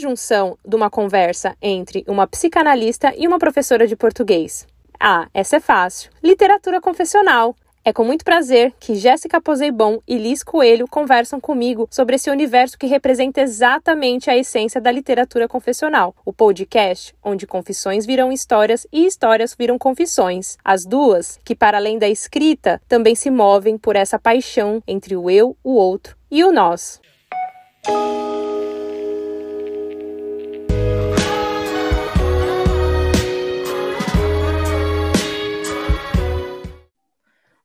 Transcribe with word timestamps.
junção 0.00 0.58
de 0.66 0.74
uma 0.74 0.90
conversa 0.90 1.56
entre 1.62 2.04
uma 2.08 2.26
psicanalista 2.26 3.14
e 3.16 3.28
uma 3.28 3.38
professora 3.38 3.86
de 3.86 3.94
português? 3.94 4.66
Ah, 4.98 5.28
essa 5.32 5.56
é 5.56 5.60
fácil. 5.60 6.10
Literatura 6.22 6.80
confessional. 6.80 7.54
É 7.82 7.94
com 7.94 8.04
muito 8.04 8.26
prazer 8.26 8.74
que 8.78 8.94
Jéssica 8.94 9.40
Poseibon 9.40 10.00
e 10.06 10.18
Liz 10.18 10.42
Coelho 10.42 10.86
conversam 10.86 11.40
comigo 11.40 11.88
sobre 11.90 12.16
esse 12.16 12.30
universo 12.30 12.78
que 12.78 12.86
representa 12.86 13.40
exatamente 13.40 14.28
a 14.28 14.36
essência 14.36 14.78
da 14.78 14.92
literatura 14.92 15.48
confessional, 15.48 16.14
o 16.22 16.30
podcast 16.30 17.14
onde 17.24 17.46
confissões 17.46 18.04
viram 18.04 18.30
histórias 18.30 18.86
e 18.92 19.06
histórias 19.06 19.56
viram 19.58 19.78
confissões. 19.78 20.58
As 20.62 20.84
duas, 20.84 21.40
que 21.42 21.54
para 21.54 21.78
além 21.78 21.98
da 21.98 22.08
escrita, 22.08 22.82
também 22.86 23.14
se 23.14 23.30
movem 23.30 23.78
por 23.78 23.96
essa 23.96 24.18
paixão 24.18 24.82
entre 24.86 25.16
o 25.16 25.30
eu, 25.30 25.56
o 25.64 25.72
outro 25.72 26.14
e 26.30 26.44
o 26.44 26.52
nós. 26.52 27.00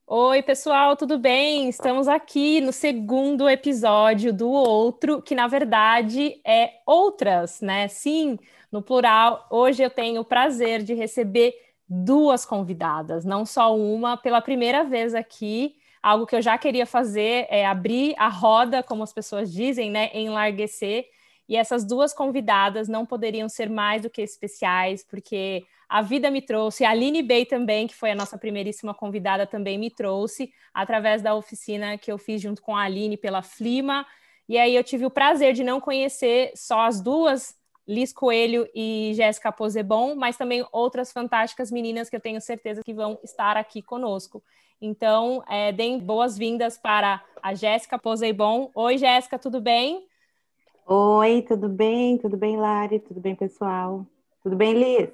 Oi, 0.07 0.43
pessoal, 0.43 0.95
tudo 0.95 1.17
bem? 1.17 1.67
Estamos 1.67 2.07
aqui 2.07 2.61
no 2.61 2.71
segundo 2.71 3.49
episódio 3.49 4.31
do 4.31 4.47
Outro, 4.49 5.21
que 5.21 5.33
na 5.33 5.47
verdade 5.47 6.39
é 6.45 6.73
Outras, 6.85 7.59
né? 7.61 7.87
Sim, 7.87 8.37
no 8.71 8.81
plural. 8.83 9.47
Hoje 9.49 9.81
eu 9.83 9.89
tenho 9.89 10.21
o 10.21 10.25
prazer 10.25 10.83
de 10.83 10.93
receber 10.93 11.53
duas 11.89 12.45
convidadas, 12.45 13.25
não 13.25 13.45
só 13.45 13.75
uma, 13.75 14.15
pela 14.15 14.41
primeira 14.41 14.83
vez 14.83 15.15
aqui. 15.15 15.75
Algo 16.03 16.27
que 16.27 16.35
eu 16.35 16.41
já 16.41 16.55
queria 16.57 16.85
fazer 16.85 17.47
é 17.49 17.65
abrir 17.65 18.13
a 18.17 18.27
roda, 18.27 18.83
como 18.83 19.01
as 19.01 19.11
pessoas 19.11 19.51
dizem, 19.51 19.89
né? 19.89 20.11
Enlarguecer. 20.13 21.05
E 21.47 21.55
essas 21.55 21.85
duas 21.85 22.13
convidadas 22.13 22.87
não 22.87 23.05
poderiam 23.05 23.47
ser 23.47 23.69
mais 23.69 24.01
do 24.01 24.09
que 24.09 24.21
especiais, 24.21 25.03
porque 25.03 25.63
a 25.87 26.01
vida 26.01 26.31
me 26.31 26.41
trouxe, 26.41 26.83
a 26.83 26.89
Aline 26.89 27.21
Bey 27.21 27.45
também, 27.45 27.87
que 27.87 27.95
foi 27.95 28.11
a 28.11 28.15
nossa 28.15 28.37
primeiríssima 28.37 28.93
convidada, 28.93 29.45
também 29.45 29.77
me 29.77 29.91
trouxe, 29.91 30.51
através 30.73 31.21
da 31.21 31.35
oficina 31.35 31.97
que 31.97 32.11
eu 32.11 32.17
fiz 32.17 32.41
junto 32.41 32.61
com 32.61 32.75
a 32.75 32.81
Aline 32.81 33.17
pela 33.17 33.43
Flima. 33.43 34.05
E 34.49 34.57
aí 34.57 34.75
eu 34.75 34.83
tive 34.83 35.05
o 35.05 35.11
prazer 35.11 35.53
de 35.53 35.63
não 35.63 35.79
conhecer 35.79 36.51
só 36.55 36.81
as 36.81 37.01
duas, 37.01 37.55
Liz 37.87 38.11
Coelho 38.11 38.67
e 38.73 39.11
Jéssica 39.13 39.51
Posebon, 39.51 40.15
mas 40.15 40.37
também 40.37 40.65
outras 40.71 41.11
fantásticas 41.11 41.71
meninas 41.71 42.09
que 42.09 42.15
eu 42.15 42.19
tenho 42.21 42.41
certeza 42.41 42.81
que 42.83 42.93
vão 42.93 43.19
estar 43.23 43.57
aqui 43.57 43.81
conosco. 43.81 44.43
Então, 44.81 45.43
é, 45.47 45.71
deem 45.71 45.99
boas-vindas 45.99 46.77
para 46.77 47.23
a 47.41 47.53
Jéssica 47.53 47.97
Posebon. 47.97 48.71
Oi, 48.73 48.97
Jéssica, 48.97 49.37
tudo 49.37 49.61
bem? 49.61 50.07
Oi, 50.87 51.43
tudo 51.43 51.69
bem? 51.69 52.17
Tudo 52.17 52.37
bem, 52.37 52.57
Lari? 52.57 52.99
Tudo 52.99 53.19
bem, 53.21 53.35
pessoal? 53.35 54.05
Tudo 54.43 54.55
bem, 54.55 54.73
Liz? 54.73 55.09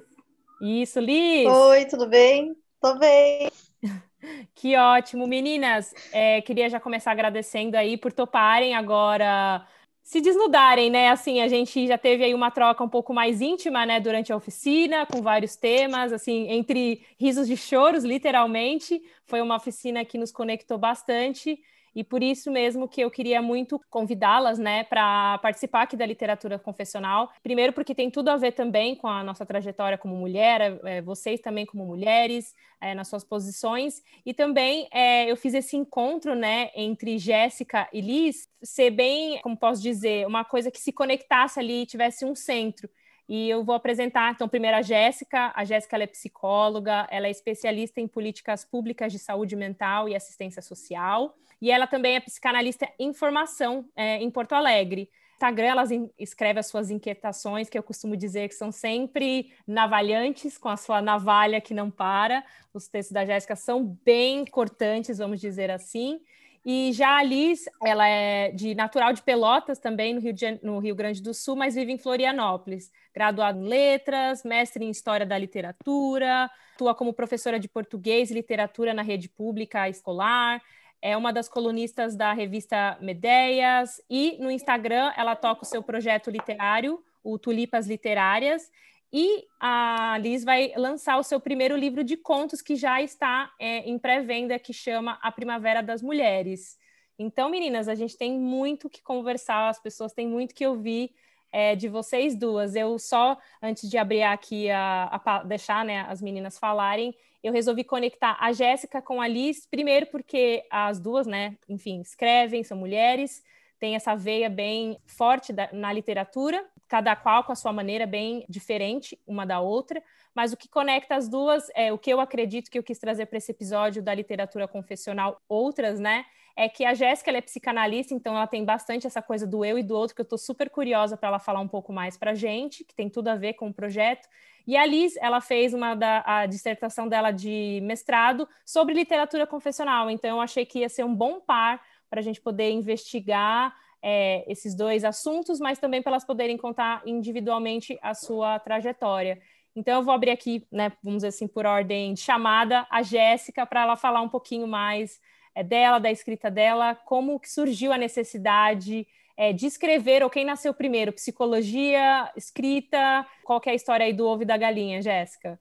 Isso, 0.60 1.00
Liz. 1.00 1.74
Oi, 1.74 1.86
tudo 1.86 2.08
bem? 2.08 2.56
Tô 2.80 2.98
bem. 2.98 3.48
Que 4.54 4.76
ótimo, 4.76 5.26
meninas. 5.26 5.94
É, 6.10 6.40
queria 6.42 6.68
já 6.70 6.80
começar 6.80 7.12
agradecendo 7.12 7.76
aí 7.76 7.96
por 7.96 8.12
toparem 8.12 8.74
agora 8.74 9.66
se 10.02 10.20
desnudarem, 10.20 10.90
né? 10.90 11.10
Assim, 11.10 11.40
a 11.40 11.48
gente 11.48 11.86
já 11.86 11.96
teve 11.96 12.24
aí 12.24 12.34
uma 12.34 12.50
troca 12.50 12.82
um 12.82 12.88
pouco 12.88 13.14
mais 13.14 13.40
íntima, 13.40 13.86
né, 13.86 14.00
durante 14.00 14.32
a 14.32 14.36
oficina, 14.36 15.06
com 15.06 15.22
vários 15.22 15.54
temas, 15.56 16.12
assim, 16.12 16.48
entre 16.50 17.06
risos 17.20 17.46
de 17.46 17.56
choros, 17.56 18.02
literalmente. 18.04 19.00
Foi 19.26 19.40
uma 19.40 19.56
oficina 19.56 20.04
que 20.04 20.18
nos 20.18 20.32
conectou 20.32 20.76
bastante. 20.78 21.58
E 21.94 22.02
por 22.02 22.22
isso 22.22 22.50
mesmo 22.50 22.88
que 22.88 23.00
eu 23.00 23.10
queria 23.10 23.42
muito 23.42 23.80
convidá-las, 23.90 24.58
né, 24.58 24.84
para 24.84 25.38
participar 25.38 25.82
aqui 25.82 25.96
da 25.96 26.06
literatura 26.06 26.58
confessional. 26.58 27.30
Primeiro, 27.42 27.72
porque 27.72 27.94
tem 27.94 28.10
tudo 28.10 28.28
a 28.30 28.36
ver 28.36 28.52
também 28.52 28.96
com 28.96 29.06
a 29.06 29.22
nossa 29.22 29.44
trajetória 29.44 29.98
como 29.98 30.16
mulher, 30.16 30.80
é, 30.84 31.02
vocês 31.02 31.40
também 31.40 31.66
como 31.66 31.84
mulheres, 31.84 32.54
é, 32.80 32.94
nas 32.94 33.08
suas 33.08 33.24
posições. 33.24 34.02
E 34.24 34.32
também 34.32 34.88
é, 34.92 35.30
eu 35.30 35.36
fiz 35.36 35.54
esse 35.54 35.76
encontro, 35.76 36.34
né, 36.34 36.70
entre 36.74 37.18
Jéssica 37.18 37.88
e 37.92 38.00
Liz, 38.00 38.48
ser 38.62 38.90
bem, 38.90 39.40
como 39.42 39.56
posso 39.56 39.82
dizer, 39.82 40.26
uma 40.26 40.44
coisa 40.44 40.70
que 40.70 40.80
se 40.80 40.92
conectasse 40.92 41.60
ali, 41.60 41.86
tivesse 41.86 42.24
um 42.24 42.34
centro. 42.34 42.88
E 43.28 43.48
eu 43.48 43.64
vou 43.64 43.74
apresentar, 43.74 44.32
então, 44.32 44.48
primeiro 44.48 44.76
a 44.76 44.82
Jéssica. 44.82 45.52
A 45.54 45.64
Jéssica 45.64 45.96
é 45.96 46.06
psicóloga, 46.06 47.06
ela 47.10 47.28
é 47.28 47.30
especialista 47.30 48.00
em 48.00 48.08
políticas 48.08 48.64
públicas 48.64 49.12
de 49.12 49.18
saúde 49.18 49.56
mental 49.56 50.08
e 50.08 50.14
assistência 50.14 50.60
social. 50.60 51.34
E 51.62 51.70
ela 51.70 51.86
também 51.86 52.16
é 52.16 52.20
psicanalista 52.20 52.88
em 52.98 53.14
formação 53.14 53.88
é, 53.94 54.16
em 54.16 54.28
Porto 54.28 54.52
Alegre. 54.52 55.08
Instagram, 55.36 55.66
ela 55.66 55.84
escreve 56.18 56.58
as 56.58 56.66
suas 56.66 56.90
inquietações, 56.90 57.68
que 57.68 57.78
eu 57.78 57.82
costumo 57.82 58.16
dizer 58.16 58.48
que 58.48 58.54
são 58.54 58.70
sempre 58.70 59.52
navalhantes, 59.66 60.58
com 60.58 60.68
a 60.68 60.76
sua 60.76 61.00
navalha 61.00 61.60
que 61.60 61.72
não 61.72 61.88
para. 61.88 62.44
Os 62.74 62.88
textos 62.88 63.12
da 63.12 63.24
Jéssica 63.24 63.54
são 63.54 63.96
bem 64.04 64.44
cortantes, 64.44 65.18
vamos 65.18 65.40
dizer 65.40 65.70
assim. 65.70 66.20
E 66.64 66.92
já 66.92 67.18
a 67.18 67.22
Liz, 67.22 67.64
ela 67.82 68.06
é 68.08 68.52
de 68.52 68.72
natural 68.74 69.12
de 69.12 69.22
Pelotas 69.22 69.80
também, 69.80 70.14
no 70.14 70.20
Rio, 70.20 70.32
de, 70.32 70.60
no 70.62 70.78
Rio 70.78 70.94
Grande 70.94 71.20
do 71.20 71.34
Sul, 71.34 71.56
mas 71.56 71.74
vive 71.74 71.92
em 71.92 71.98
Florianópolis. 71.98 72.92
Graduada 73.12 73.58
em 73.58 73.64
letras, 73.64 74.44
mestre 74.44 74.84
em 74.84 74.90
história 74.90 75.26
da 75.26 75.36
literatura, 75.36 76.48
atua 76.74 76.94
como 76.94 77.12
professora 77.12 77.58
de 77.58 77.68
português 77.68 78.30
e 78.30 78.34
literatura 78.34 78.94
na 78.94 79.02
rede 79.02 79.28
pública 79.28 79.88
escolar, 79.88 80.62
é 81.02 81.16
uma 81.16 81.32
das 81.32 81.48
colunistas 81.48 82.14
da 82.14 82.32
revista 82.32 82.96
Medeias 83.00 84.00
e 84.08 84.38
no 84.40 84.50
Instagram 84.50 85.12
ela 85.16 85.34
toca 85.34 85.64
o 85.64 85.66
seu 85.66 85.82
projeto 85.82 86.30
literário, 86.30 87.02
o 87.24 87.36
Tulipas 87.38 87.88
Literárias, 87.88 88.70
e 89.12 89.46
a 89.60 90.16
Liz 90.20 90.42
vai 90.42 90.72
lançar 90.76 91.18
o 91.18 91.22
seu 91.22 91.38
primeiro 91.38 91.76
livro 91.76 92.02
de 92.02 92.16
contos 92.16 92.62
que 92.62 92.76
já 92.76 93.02
está 93.02 93.52
é, 93.58 93.80
em 93.80 93.98
pré-venda, 93.98 94.58
que 94.58 94.72
chama 94.72 95.18
A 95.20 95.30
Primavera 95.30 95.82
das 95.82 96.00
Mulheres. 96.00 96.78
Então, 97.18 97.50
meninas, 97.50 97.88
a 97.88 97.94
gente 97.94 98.16
tem 98.16 98.38
muito 98.38 98.88
que 98.88 99.02
conversar, 99.02 99.68
as 99.68 99.78
pessoas 99.78 100.14
têm 100.14 100.26
muito 100.26 100.54
que 100.54 100.66
ouvir 100.66 101.10
é, 101.52 101.76
de 101.76 101.88
vocês 101.88 102.34
duas. 102.34 102.74
Eu 102.74 102.98
só, 102.98 103.36
antes 103.60 103.90
de 103.90 103.98
abrir 103.98 104.22
aqui, 104.22 104.70
a, 104.70 105.20
a 105.22 105.42
deixar 105.42 105.84
né, 105.84 106.06
as 106.08 106.22
meninas 106.22 106.58
falarem, 106.58 107.14
eu 107.42 107.52
resolvi 107.52 107.84
conectar 107.84 108.36
a 108.40 108.52
Jéssica 108.52 109.02
com 109.02 109.20
a 109.20 109.26
Liz, 109.26 109.66
primeiro 109.66 110.06
porque 110.06 110.64
as 110.70 111.00
duas, 111.00 111.26
né, 111.26 111.56
enfim, 111.68 112.00
escrevem, 112.00 112.62
são 112.62 112.76
mulheres, 112.76 113.42
têm 113.78 113.96
essa 113.96 114.14
veia 114.14 114.48
bem 114.48 114.96
forte 115.06 115.52
da, 115.52 115.68
na 115.72 115.92
literatura, 115.92 116.64
cada 116.86 117.16
qual 117.16 117.42
com 117.42 117.52
a 117.52 117.56
sua 117.56 117.72
maneira 117.72 118.06
bem 118.06 118.44
diferente 118.48 119.18
uma 119.26 119.44
da 119.44 119.60
outra, 119.60 120.00
mas 120.34 120.52
o 120.52 120.56
que 120.56 120.68
conecta 120.68 121.16
as 121.16 121.28
duas 121.28 121.68
é 121.74 121.92
o 121.92 121.98
que 121.98 122.12
eu 122.12 122.20
acredito 122.20 122.70
que 122.70 122.78
eu 122.78 122.82
quis 122.82 122.98
trazer 122.98 123.26
para 123.26 123.38
esse 123.38 123.50
episódio 123.50 124.02
da 124.02 124.14
literatura 124.14 124.68
confessional, 124.68 125.40
outras, 125.48 125.98
né? 125.98 126.24
É 126.56 126.68
que 126.68 126.84
a 126.84 126.94
Jéssica 126.94 127.30
é 127.30 127.40
psicanalista, 127.40 128.14
então 128.14 128.36
ela 128.36 128.46
tem 128.46 128.64
bastante 128.64 129.06
essa 129.06 129.22
coisa 129.22 129.46
do 129.46 129.64
eu 129.64 129.78
e 129.78 129.82
do 129.82 129.96
outro, 129.96 130.14
que 130.14 130.20
eu 130.20 130.24
estou 130.24 130.38
super 130.38 130.68
curiosa 130.68 131.16
para 131.16 131.28
ela 131.28 131.38
falar 131.38 131.60
um 131.60 131.68
pouco 131.68 131.92
mais 131.92 132.16
para 132.16 132.32
a 132.32 132.34
gente, 132.34 132.84
que 132.84 132.94
tem 132.94 133.08
tudo 133.08 133.28
a 133.28 133.36
ver 133.36 133.54
com 133.54 133.68
o 133.68 133.74
projeto. 133.74 134.28
E 134.66 134.76
a 134.76 134.86
Liz, 134.86 135.16
ela 135.16 135.40
fez 135.40 135.74
uma 135.74 135.94
da 135.94 136.22
a 136.24 136.46
dissertação 136.46 137.08
dela 137.08 137.30
de 137.30 137.80
mestrado 137.82 138.48
sobre 138.64 138.94
literatura 138.94 139.46
confessional. 139.46 140.10
Então, 140.10 140.36
eu 140.36 140.40
achei 140.40 140.64
que 140.64 140.80
ia 140.80 140.88
ser 140.88 141.04
um 141.04 141.14
bom 141.14 141.40
par 141.40 141.82
para 142.08 142.20
a 142.20 142.22
gente 142.22 142.40
poder 142.40 142.70
investigar 142.70 143.74
é, 144.02 144.44
esses 144.50 144.74
dois 144.74 145.04
assuntos, 145.04 145.58
mas 145.58 145.78
também 145.78 146.02
para 146.02 146.12
elas 146.12 146.24
poderem 146.24 146.56
contar 146.56 147.02
individualmente 147.06 147.98
a 148.02 148.14
sua 148.14 148.58
trajetória. 148.58 149.40
Então, 149.74 150.00
eu 150.00 150.04
vou 150.04 150.12
abrir 150.12 150.30
aqui, 150.30 150.66
né, 150.70 150.92
vamos 151.02 151.18
dizer 151.18 151.28
assim, 151.28 151.48
por 151.48 151.64
ordem 151.64 152.12
de 152.12 152.20
chamada, 152.20 152.86
a 152.90 153.02
Jéssica, 153.02 153.64
para 153.64 153.82
ela 153.82 153.96
falar 153.96 154.20
um 154.20 154.28
pouquinho 154.28 154.66
mais 154.66 155.18
dela, 155.60 155.98
da 155.98 156.10
escrita 156.10 156.48
dela, 156.48 156.94
como 156.94 157.40
que 157.40 157.50
surgiu 157.50 157.92
a 157.92 157.98
necessidade 157.98 159.04
é, 159.36 159.52
de 159.52 159.66
escrever, 159.66 160.22
ou 160.22 160.30
quem 160.30 160.44
nasceu 160.44 160.72
primeiro, 160.72 161.12
psicologia, 161.12 162.30
escrita, 162.36 163.26
qual 163.44 163.60
que 163.60 163.68
é 163.68 163.72
a 163.72 163.74
história 163.76 164.06
aí 164.06 164.12
do 164.12 164.24
ovo 164.24 164.42
e 164.42 164.46
da 164.46 164.56
galinha, 164.56 165.02
Jéssica? 165.02 165.58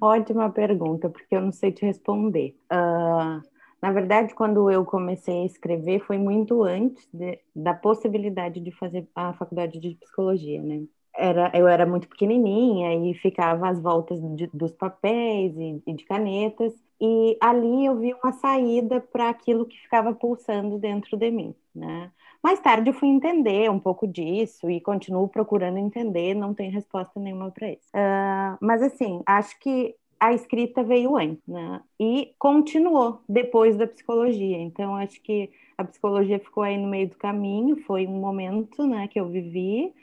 Ótima 0.00 0.48
pergunta, 0.50 1.10
porque 1.10 1.36
eu 1.36 1.42
não 1.42 1.52
sei 1.52 1.72
te 1.72 1.84
responder. 1.84 2.56
Uh, 2.72 3.42
na 3.82 3.92
verdade, 3.92 4.34
quando 4.34 4.70
eu 4.70 4.84
comecei 4.84 5.42
a 5.42 5.46
escrever, 5.46 6.00
foi 6.00 6.16
muito 6.16 6.62
antes 6.62 7.06
de, 7.12 7.38
da 7.54 7.74
possibilidade 7.74 8.60
de 8.60 8.70
fazer 8.72 9.06
a 9.14 9.32
faculdade 9.34 9.78
de 9.78 9.96
psicologia, 9.96 10.62
né? 10.62 10.82
Era, 11.14 11.50
eu 11.54 11.66
era 11.66 11.84
muito 11.84 12.08
pequenininha 12.08 12.94
e 12.94 13.14
ficava 13.14 13.68
às 13.68 13.80
voltas 13.80 14.20
de, 14.36 14.46
dos 14.54 14.72
papéis 14.72 15.54
e, 15.56 15.82
e 15.86 15.92
de 15.92 16.04
canetas, 16.04 16.72
e 17.00 17.36
ali 17.40 17.86
eu 17.86 17.96
vi 17.98 18.14
uma 18.22 18.32
saída 18.32 19.00
para 19.00 19.30
aquilo 19.30 19.66
que 19.66 19.78
ficava 19.80 20.12
pulsando 20.14 20.78
dentro 20.78 21.16
de 21.16 21.30
mim, 21.30 21.54
né? 21.74 22.10
Mais 22.42 22.60
tarde 22.60 22.90
eu 22.90 22.94
fui 22.94 23.08
entender 23.08 23.70
um 23.70 23.78
pouco 23.78 24.06
disso 24.06 24.70
e 24.70 24.80
continuo 24.80 25.28
procurando 25.28 25.78
entender, 25.78 26.34
não 26.34 26.54
tenho 26.54 26.72
resposta 26.72 27.20
nenhuma 27.20 27.50
para 27.50 27.70
isso. 27.70 27.88
Uh, 27.94 28.56
mas 28.60 28.82
assim, 28.82 29.22
acho 29.26 29.58
que 29.60 29.94
a 30.18 30.34
escrita 30.34 30.82
veio 30.82 31.16
antes, 31.16 31.46
né? 31.46 31.82
E 31.98 32.34
continuou 32.38 33.22
depois 33.28 33.76
da 33.76 33.86
psicologia. 33.86 34.58
Então, 34.58 34.94
acho 34.96 35.20
que 35.22 35.50
a 35.78 35.84
psicologia 35.84 36.38
ficou 36.38 36.62
aí 36.62 36.76
no 36.76 36.88
meio 36.88 37.08
do 37.08 37.16
caminho, 37.16 37.76
foi 37.84 38.06
um 38.06 38.20
momento, 38.20 38.86
né, 38.86 39.08
que 39.08 39.18
eu 39.18 39.28
vivi. 39.28 39.94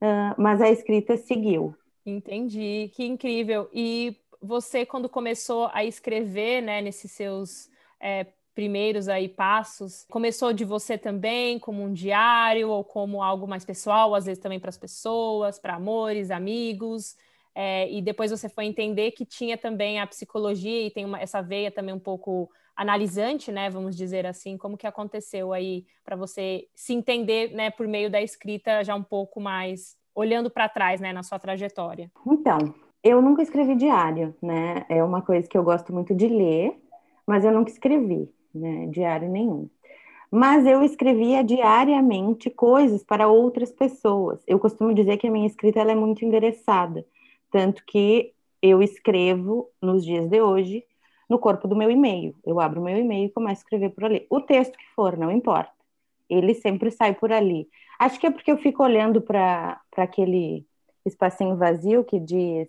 uh, 0.00 0.40
mas 0.40 0.60
a 0.60 0.70
escrita 0.70 1.16
seguiu. 1.16 1.74
Entendi, 2.04 2.90
que 2.94 3.04
incrível. 3.04 3.68
E 3.72 4.16
você, 4.46 4.86
quando 4.86 5.08
começou 5.08 5.68
a 5.72 5.84
escrever, 5.84 6.62
né, 6.62 6.80
nesses 6.80 7.10
seus 7.12 7.68
é, 8.00 8.26
primeiros 8.54 9.08
aí 9.08 9.28
passos, 9.28 10.06
começou 10.10 10.52
de 10.52 10.64
você 10.64 10.96
também, 10.96 11.58
como 11.58 11.82
um 11.82 11.92
diário 11.92 12.70
ou 12.70 12.82
como 12.82 13.22
algo 13.22 13.46
mais 13.46 13.64
pessoal, 13.64 14.14
às 14.14 14.24
vezes 14.24 14.42
também 14.42 14.58
para 14.58 14.70
as 14.70 14.78
pessoas, 14.78 15.58
para 15.58 15.74
amores, 15.74 16.30
amigos, 16.30 17.16
é, 17.54 17.90
e 17.90 18.00
depois 18.00 18.30
você 18.30 18.48
foi 18.48 18.64
entender 18.64 19.10
que 19.12 19.26
tinha 19.26 19.58
também 19.58 20.00
a 20.00 20.06
psicologia 20.06 20.86
e 20.86 20.90
tem 20.90 21.04
uma, 21.04 21.20
essa 21.20 21.42
veia 21.42 21.70
também 21.70 21.94
um 21.94 21.98
pouco 21.98 22.50
analisante, 22.74 23.50
né, 23.50 23.70
vamos 23.70 23.96
dizer 23.96 24.26
assim, 24.26 24.56
como 24.56 24.76
que 24.76 24.86
aconteceu 24.86 25.52
aí 25.52 25.86
para 26.04 26.16
você 26.16 26.68
se 26.74 26.92
entender, 26.92 27.52
né, 27.52 27.70
por 27.70 27.86
meio 27.88 28.10
da 28.10 28.20
escrita 28.20 28.84
já 28.84 28.94
um 28.94 29.02
pouco 29.02 29.40
mais 29.40 29.96
olhando 30.14 30.50
para 30.50 30.68
trás, 30.68 31.00
né, 31.00 31.12
na 31.12 31.22
sua 31.22 31.38
trajetória? 31.38 32.10
Então, 32.26 32.74
eu 33.06 33.22
nunca 33.22 33.42
escrevi 33.42 33.76
diário, 33.76 34.34
né? 34.42 34.84
É 34.88 35.02
uma 35.02 35.22
coisa 35.22 35.48
que 35.48 35.56
eu 35.56 35.62
gosto 35.62 35.92
muito 35.92 36.14
de 36.14 36.26
ler, 36.26 36.76
mas 37.26 37.44
eu 37.44 37.52
nunca 37.52 37.70
escrevi, 37.70 38.28
né, 38.54 38.86
diário 38.86 39.28
nenhum. 39.28 39.68
Mas 40.30 40.66
eu 40.66 40.82
escrevia 40.82 41.44
diariamente 41.44 42.50
coisas 42.50 43.04
para 43.04 43.28
outras 43.28 43.70
pessoas. 43.70 44.42
Eu 44.46 44.58
costumo 44.58 44.92
dizer 44.92 45.18
que 45.18 45.28
a 45.28 45.30
minha 45.30 45.46
escrita 45.46 45.80
é 45.80 45.94
muito 45.94 46.24
endereçada, 46.24 47.06
tanto 47.50 47.84
que 47.86 48.32
eu 48.60 48.82
escrevo 48.82 49.70
nos 49.80 50.04
dias 50.04 50.28
de 50.28 50.40
hoje 50.40 50.84
no 51.28 51.38
corpo 51.38 51.68
do 51.68 51.76
meu 51.76 51.90
e-mail. 51.90 52.34
Eu 52.44 52.60
abro 52.60 52.82
meu 52.82 52.96
e-mail 52.96 53.26
e 53.26 53.32
começo 53.32 53.60
a 53.60 53.62
escrever 53.62 53.90
por 53.90 54.04
ali. 54.04 54.26
O 54.28 54.40
texto 54.40 54.76
que 54.76 54.84
for, 54.94 55.16
não 55.16 55.30
importa. 55.30 55.72
Ele 56.28 56.54
sempre 56.54 56.90
sai 56.90 57.14
por 57.14 57.32
ali. 57.32 57.68
Acho 57.98 58.18
que 58.18 58.26
é 58.26 58.30
porque 58.30 58.50
eu 58.50 58.58
fico 58.58 58.82
olhando 58.82 59.20
para 59.20 59.80
aquele 59.96 60.66
espacinho 61.04 61.56
vazio 61.56 62.04
que 62.04 62.18
diz 62.18 62.68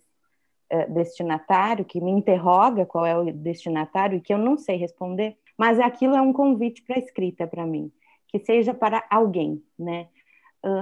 destinatário, 0.90 1.86
que 1.86 2.02
me 2.02 2.12
interroga 2.12 2.86
qual 2.86 3.06
é 3.06 3.18
o 3.18 3.31
destinatário 3.34 4.18
e 4.18 4.22
que 4.22 4.34
eu 4.34 4.38
não 4.38 4.58
sei 4.58 4.78
responder, 4.78 5.38
mas 5.58 5.80
aquilo 5.80 6.16
é 6.16 6.22
um 6.22 6.34
convite 6.34 6.84
para 6.84 7.00
escrita 7.00 7.48
para 7.48 7.66
mim, 7.66 7.92
que 8.28 8.40
seja 8.40 8.74
para 8.74 9.04
alguém, 9.10 9.64
né? 9.78 10.08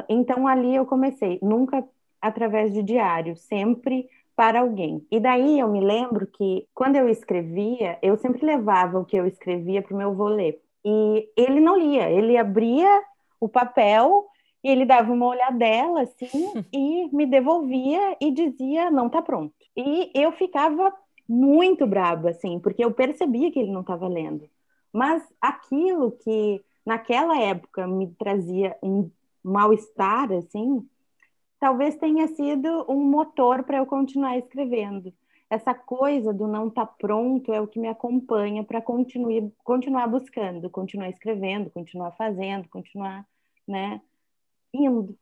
Então 0.09 0.47
ali 0.47 0.75
eu 0.75 0.85
comecei, 0.85 1.39
nunca 1.41 1.87
através 2.21 2.73
de 2.73 2.81
diário, 2.81 3.35
sempre 3.35 4.09
para 4.35 4.59
alguém. 4.59 5.05
E 5.09 5.19
daí 5.19 5.59
eu 5.59 5.67
me 5.69 5.79
lembro 5.79 6.27
que 6.27 6.67
quando 6.73 6.95
eu 6.95 7.07
escrevia, 7.07 7.97
eu 8.01 8.17
sempre 8.17 8.45
levava 8.45 8.99
o 8.99 9.05
que 9.05 9.15
eu 9.15 9.25
escrevia 9.25 9.81
para 9.81 9.93
o 9.93 9.97
meu 9.97 10.11
ler. 10.25 10.61
E 10.83 11.29
ele 11.37 11.59
não 11.59 11.77
lia, 11.77 12.09
ele 12.09 12.37
abria 12.37 13.01
o 13.39 13.47
papel 13.47 14.25
e 14.63 14.69
ele 14.69 14.85
dava 14.85 15.11
uma 15.11 15.27
olhadela 15.27 16.01
assim 16.01 16.53
e 16.73 17.09
me 17.15 17.25
devolvia 17.25 18.17
e 18.19 18.31
dizia 18.31 18.91
não 18.91 19.07
está 19.07 19.21
pronto. 19.21 19.53
E 19.75 20.11
eu 20.13 20.31
ficava 20.31 20.93
muito 21.27 21.85
braba 21.87 22.29
assim, 22.29 22.59
porque 22.59 22.83
eu 22.83 22.91
percebia 22.93 23.51
que 23.51 23.59
ele 23.59 23.71
não 23.71 23.81
estava 23.81 24.07
lendo. 24.07 24.49
Mas 24.93 25.23
aquilo 25.41 26.11
que 26.11 26.63
naquela 26.85 27.39
época 27.39 27.87
me 27.87 28.07
trazia 28.13 28.77
um 28.81 29.09
mal-estar 29.43 30.31
assim, 30.31 30.87
talvez 31.59 31.95
tenha 31.97 32.27
sido 32.27 32.85
um 32.89 33.03
motor 33.03 33.63
para 33.63 33.77
eu 33.77 33.85
continuar 33.85 34.37
escrevendo. 34.37 35.13
Essa 35.49 35.73
coisa 35.73 36.33
do 36.33 36.47
não 36.47 36.67
estar 36.67 36.85
tá 36.85 36.93
pronto 36.97 37.53
é 37.53 37.61
o 37.61 37.67
que 37.67 37.79
me 37.79 37.87
acompanha 37.87 38.63
para 38.63 38.81
continuar, 38.81 39.51
continuar 39.63 40.07
buscando, 40.07 40.69
continuar 40.69 41.09
escrevendo, 41.09 41.69
continuar 41.69 42.11
fazendo, 42.13 42.67
continuar, 42.69 43.25
né, 43.67 44.01
indo. 44.73 45.17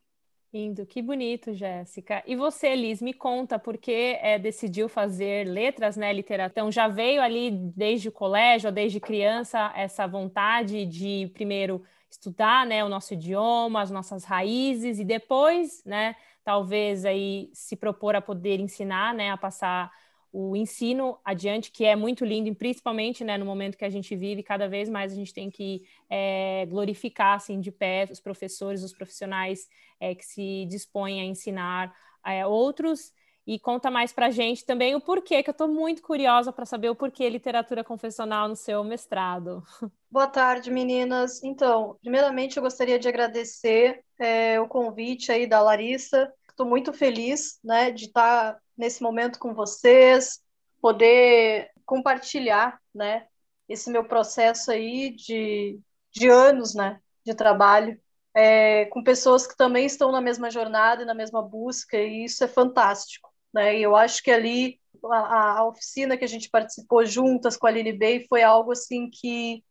Indo, 0.55 0.85
que 0.85 1.01
bonito, 1.01 1.51
Jéssica. 1.51 2.21
E 2.27 2.35
você, 2.35 2.75
Liz, 2.75 3.01
me 3.01 3.11
conta 3.11 3.57
por 3.57 3.75
que 3.75 4.19
é, 4.21 4.38
decidiu 4.38 4.88
fazer 4.88 5.47
letras, 5.47 5.97
né, 5.97 6.13
literatura? 6.13 6.51
Então, 6.51 6.71
já 6.71 6.88
veio 6.88 7.23
ali 7.23 7.50
desde 7.50 8.09
o 8.09 8.11
colégio, 8.11 8.71
desde 8.71 9.00
criança, 9.00 9.71
essa 9.75 10.05
vontade 10.05 10.85
de 10.85 11.31
primeiro 11.33 11.83
estudar, 12.07 12.67
né, 12.67 12.83
o 12.85 12.89
nosso 12.89 13.15
idioma, 13.15 13.81
as 13.81 13.89
nossas 13.89 14.23
raízes 14.25 15.00
e 15.00 15.03
depois, 15.03 15.83
né, 15.83 16.15
talvez 16.44 17.03
aí 17.03 17.49
se 17.51 17.75
propor 17.75 18.15
a 18.15 18.21
poder 18.21 18.59
ensinar, 18.59 19.11
né, 19.15 19.31
a 19.31 19.38
passar 19.38 19.91
o 20.33 20.56
ensino 20.56 21.19
adiante, 21.24 21.71
que 21.71 21.85
é 21.85 21.95
muito 21.95 22.25
lindo, 22.25 22.53
principalmente 22.56 23.24
né, 23.24 23.38
no 23.38 23.45
momento 23.45 23.77
que 23.77 23.85
a 23.85 23.89
gente 23.89 24.15
vive, 24.15 24.41
cada 24.41 24.68
vez 24.68 24.89
mais 24.89 25.13
a 25.13 25.15
gente 25.15 25.31
tem 25.31 25.47
que 25.47 25.83
é, 26.09 26.65
glorificar 26.65 27.35
assim, 27.35 27.62
de 27.62 27.71
pé 27.71 28.07
os 28.12 28.19
professores, 28.19 28.81
os 28.81 28.91
profissionais 28.91 29.69
é, 30.00 30.15
que 30.15 30.25
se 30.25 30.65
dispõem 30.65 31.21
a 31.21 31.24
ensinar 31.24 31.95
é, 32.25 32.47
outros. 32.47 33.13
E 33.45 33.59
conta 33.59 33.91
mais 33.91 34.12
para 34.12 34.27
a 34.27 34.31
gente 34.31 34.65
também 34.65 34.95
o 34.95 35.01
porquê, 35.01 35.44
que 35.44 35.50
eu 35.50 35.53
estou 35.53 35.68
muito 35.68 36.01
curiosa 36.01 36.51
para 36.51 36.65
saber 36.65 36.89
o 36.89 36.95
porquê 36.95 37.30
literatura 37.30 37.83
confessional 37.83 38.47
no 38.47 38.56
seu 38.56 38.83
mestrado. 38.83 39.62
Boa 40.09 40.27
tarde, 40.27 40.71
meninas. 40.71 41.44
Então, 41.44 41.97
primeiramente 42.01 42.57
eu 42.57 42.63
gostaria 42.63 42.97
de 42.97 43.07
agradecer 43.07 44.03
é, 44.18 44.59
o 44.59 44.68
convite 44.68 45.31
aí 45.31 45.45
da 45.45 45.62
Larissa. 45.62 46.33
Estou 46.53 46.67
muito 46.67 46.94
feliz 46.94 47.59
né, 47.63 47.89
de 47.89 48.05
estar 48.05 48.59
nesse 48.77 49.01
momento 49.01 49.39
com 49.39 49.55
vocês, 49.55 50.39
poder 50.79 51.71
compartilhar 51.83 52.79
né, 52.94 53.25
esse 53.67 53.89
meu 53.89 54.05
processo 54.05 54.71
aí 54.71 55.09
de, 55.15 55.79
de 56.11 56.29
anos 56.29 56.75
né, 56.75 57.00
de 57.25 57.33
trabalho 57.33 58.00
é, 58.35 58.85
com 58.85 59.03
pessoas 59.03 59.47
que 59.47 59.57
também 59.57 59.85
estão 59.85 60.11
na 60.11 60.21
mesma 60.21 60.51
jornada 60.51 61.01
e 61.01 61.05
na 61.05 61.15
mesma 61.15 61.41
busca, 61.41 61.97
e 61.97 62.25
isso 62.25 62.44
é 62.44 62.47
fantástico. 62.47 63.33
Né? 63.51 63.79
E 63.79 63.83
eu 63.83 63.95
acho 63.95 64.21
que 64.21 64.29
ali 64.29 64.79
a, 65.06 65.59
a 65.59 65.67
oficina 65.67 66.15
que 66.15 66.23
a 66.23 66.27
gente 66.27 66.51
participou 66.51 67.03
juntas 67.03 67.57
com 67.57 67.65
a 67.65 67.69
Aline 67.71 67.94
Bay 67.94 68.27
foi 68.27 68.44
algo 68.44 68.71
assim 68.71 69.09
que 69.09 69.63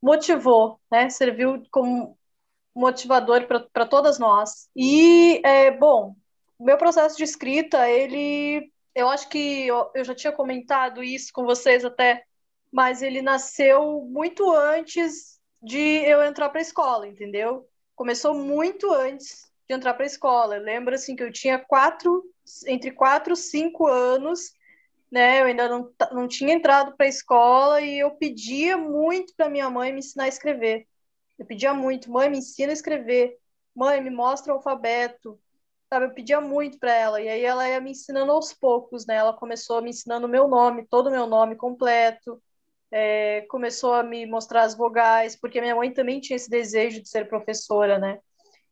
motivou, 0.00 0.80
né? 0.90 1.10
serviu 1.10 1.60
como 1.72 2.16
motivador 2.74 3.46
para 3.72 3.86
todas 3.86 4.18
nós. 4.18 4.68
E, 4.74 5.40
é, 5.44 5.70
bom, 5.70 6.16
meu 6.58 6.76
processo 6.76 7.16
de 7.16 7.24
escrita, 7.24 7.88
ele, 7.88 8.72
eu 8.94 9.08
acho 9.08 9.28
que 9.28 9.66
eu, 9.66 9.90
eu 9.94 10.04
já 10.04 10.14
tinha 10.14 10.32
comentado 10.32 11.02
isso 11.02 11.32
com 11.32 11.44
vocês 11.44 11.84
até, 11.84 12.24
mas 12.72 13.02
ele 13.02 13.22
nasceu 13.22 14.02
muito 14.10 14.50
antes 14.52 15.38
de 15.62 15.78
eu 15.78 16.22
entrar 16.22 16.48
para 16.50 16.58
a 16.58 16.62
escola, 16.62 17.06
entendeu? 17.06 17.68
Começou 17.94 18.34
muito 18.34 18.92
antes 18.92 19.50
de 19.68 19.74
entrar 19.74 19.94
para 19.94 20.04
a 20.04 20.06
escola. 20.06 20.56
Lembro 20.56 20.94
assim 20.94 21.16
que 21.16 21.22
eu 21.22 21.32
tinha 21.32 21.58
quatro, 21.58 22.24
entre 22.66 22.90
quatro 22.90 23.32
e 23.32 23.36
cinco 23.36 23.86
anos, 23.86 24.52
né? 25.10 25.40
Eu 25.40 25.46
ainda 25.46 25.68
não, 25.68 25.90
não 26.12 26.28
tinha 26.28 26.52
entrado 26.52 26.96
para 26.96 27.06
a 27.06 27.08
escola 27.08 27.80
e 27.80 28.00
eu 28.00 28.10
pedia 28.12 28.76
muito 28.76 29.32
para 29.36 29.48
minha 29.48 29.70
mãe 29.70 29.92
me 29.92 30.00
ensinar 30.00 30.24
a 30.24 30.28
escrever. 30.28 30.86
Eu 31.44 31.46
pedia 31.46 31.74
muito, 31.74 32.10
mãe, 32.10 32.30
me 32.30 32.38
ensina 32.38 32.72
a 32.72 32.72
escrever. 32.72 33.38
Mãe, 33.76 34.00
me 34.00 34.08
mostra 34.08 34.50
o 34.50 34.56
alfabeto. 34.56 35.38
Sabe, 35.92 36.06
eu 36.06 36.14
pedia 36.14 36.40
muito 36.40 36.78
para 36.78 36.94
ela. 36.94 37.20
E 37.20 37.28
aí 37.28 37.44
ela 37.44 37.68
ia 37.68 37.78
me 37.82 37.90
ensinando 37.90 38.32
aos 38.32 38.54
poucos, 38.54 39.04
né? 39.06 39.16
Ela 39.16 39.34
começou 39.34 39.82
me 39.82 39.90
ensinando 39.90 40.26
o 40.26 40.30
meu 40.30 40.48
nome, 40.48 40.86
todo 40.86 41.08
o 41.08 41.10
meu 41.10 41.26
nome 41.26 41.54
completo. 41.54 42.42
É, 42.90 43.42
começou 43.42 43.92
a 43.92 44.02
me 44.02 44.24
mostrar 44.24 44.62
as 44.62 44.74
vogais, 44.74 45.36
porque 45.36 45.60
minha 45.60 45.76
mãe 45.76 45.92
também 45.92 46.18
tinha 46.18 46.36
esse 46.36 46.48
desejo 46.48 47.02
de 47.02 47.10
ser 47.10 47.28
professora, 47.28 47.98
né? 47.98 48.20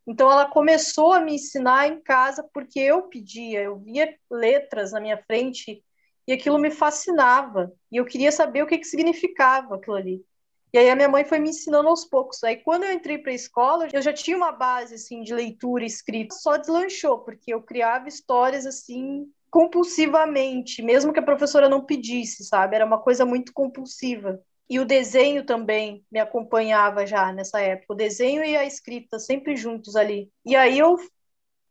Então 0.06 0.32
ela 0.32 0.46
começou 0.48 1.12
a 1.12 1.20
me 1.20 1.34
ensinar 1.34 1.88
em 1.88 2.00
casa 2.00 2.42
porque 2.54 2.80
eu 2.80 3.02
pedia, 3.02 3.60
eu 3.64 3.76
via 3.76 4.16
letras 4.30 4.92
na 4.92 5.00
minha 5.00 5.18
frente 5.24 5.84
e 6.26 6.32
aquilo 6.32 6.58
me 6.58 6.70
fascinava 6.70 7.70
e 7.90 7.98
eu 7.98 8.06
queria 8.06 8.32
saber 8.32 8.62
o 8.62 8.66
que, 8.66 8.78
que 8.78 8.86
significava 8.86 9.76
aquilo 9.76 9.96
ali. 9.96 10.24
E 10.72 10.78
aí 10.78 10.88
a 10.88 10.96
minha 10.96 11.08
mãe 11.08 11.24
foi 11.24 11.38
me 11.38 11.50
ensinando 11.50 11.88
aos 11.88 12.04
poucos. 12.04 12.42
Aí 12.42 12.56
quando 12.56 12.84
eu 12.84 12.92
entrei 12.92 13.18
para 13.18 13.30
a 13.30 13.34
escola, 13.34 13.88
eu 13.92 14.00
já 14.00 14.12
tinha 14.12 14.36
uma 14.36 14.52
base 14.52 14.94
assim 14.94 15.22
de 15.22 15.34
leitura 15.34 15.84
escrita, 15.84 16.34
só 16.34 16.56
deslanchou 16.56 17.18
porque 17.18 17.52
eu 17.52 17.62
criava 17.62 18.08
histórias 18.08 18.64
assim 18.66 19.26
compulsivamente, 19.50 20.80
mesmo 20.80 21.12
que 21.12 21.20
a 21.20 21.22
professora 21.22 21.68
não 21.68 21.84
pedisse, 21.84 22.42
sabe? 22.42 22.74
Era 22.74 22.86
uma 22.86 22.98
coisa 22.98 23.26
muito 23.26 23.52
compulsiva. 23.52 24.40
E 24.68 24.80
o 24.80 24.86
desenho 24.86 25.44
também 25.44 26.02
me 26.10 26.18
acompanhava 26.18 27.06
já 27.06 27.30
nessa 27.30 27.60
época. 27.60 27.92
O 27.92 27.96
desenho 27.96 28.42
e 28.42 28.56
a 28.56 28.64
escrita 28.64 29.18
sempre 29.18 29.54
juntos 29.54 29.94
ali. 29.94 30.30
E 30.46 30.56
aí 30.56 30.78
eu 30.78 30.96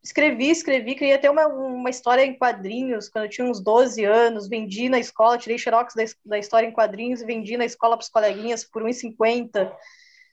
escrevi, 0.04 0.50
escrevi, 0.50 0.96
criei 0.96 1.14
até 1.14 1.30
uma, 1.30 1.48
uma 1.48 1.90
história 1.90 2.24
em 2.24 2.38
quadrinhos, 2.38 3.08
quando 3.08 3.26
eu 3.26 3.30
tinha 3.30 3.48
uns 3.48 3.62
12 3.62 4.04
anos, 4.04 4.48
vendi 4.48 4.90
na 4.90 5.00
escola, 5.00 5.38
tirei 5.38 5.58
xerox 5.58 5.94
da, 5.94 6.04
da 6.26 6.40
história 6.40 6.68
em 6.68 6.74
quadrinhos 6.74 7.22
e 7.22 7.26
vendi 7.26 7.56
na 7.56 7.66
escola 7.66 7.96
para 7.96 8.04
os 8.04 8.10
coleguinhas 8.10 8.64
por 8.64 8.84
1,50. 8.84 9.72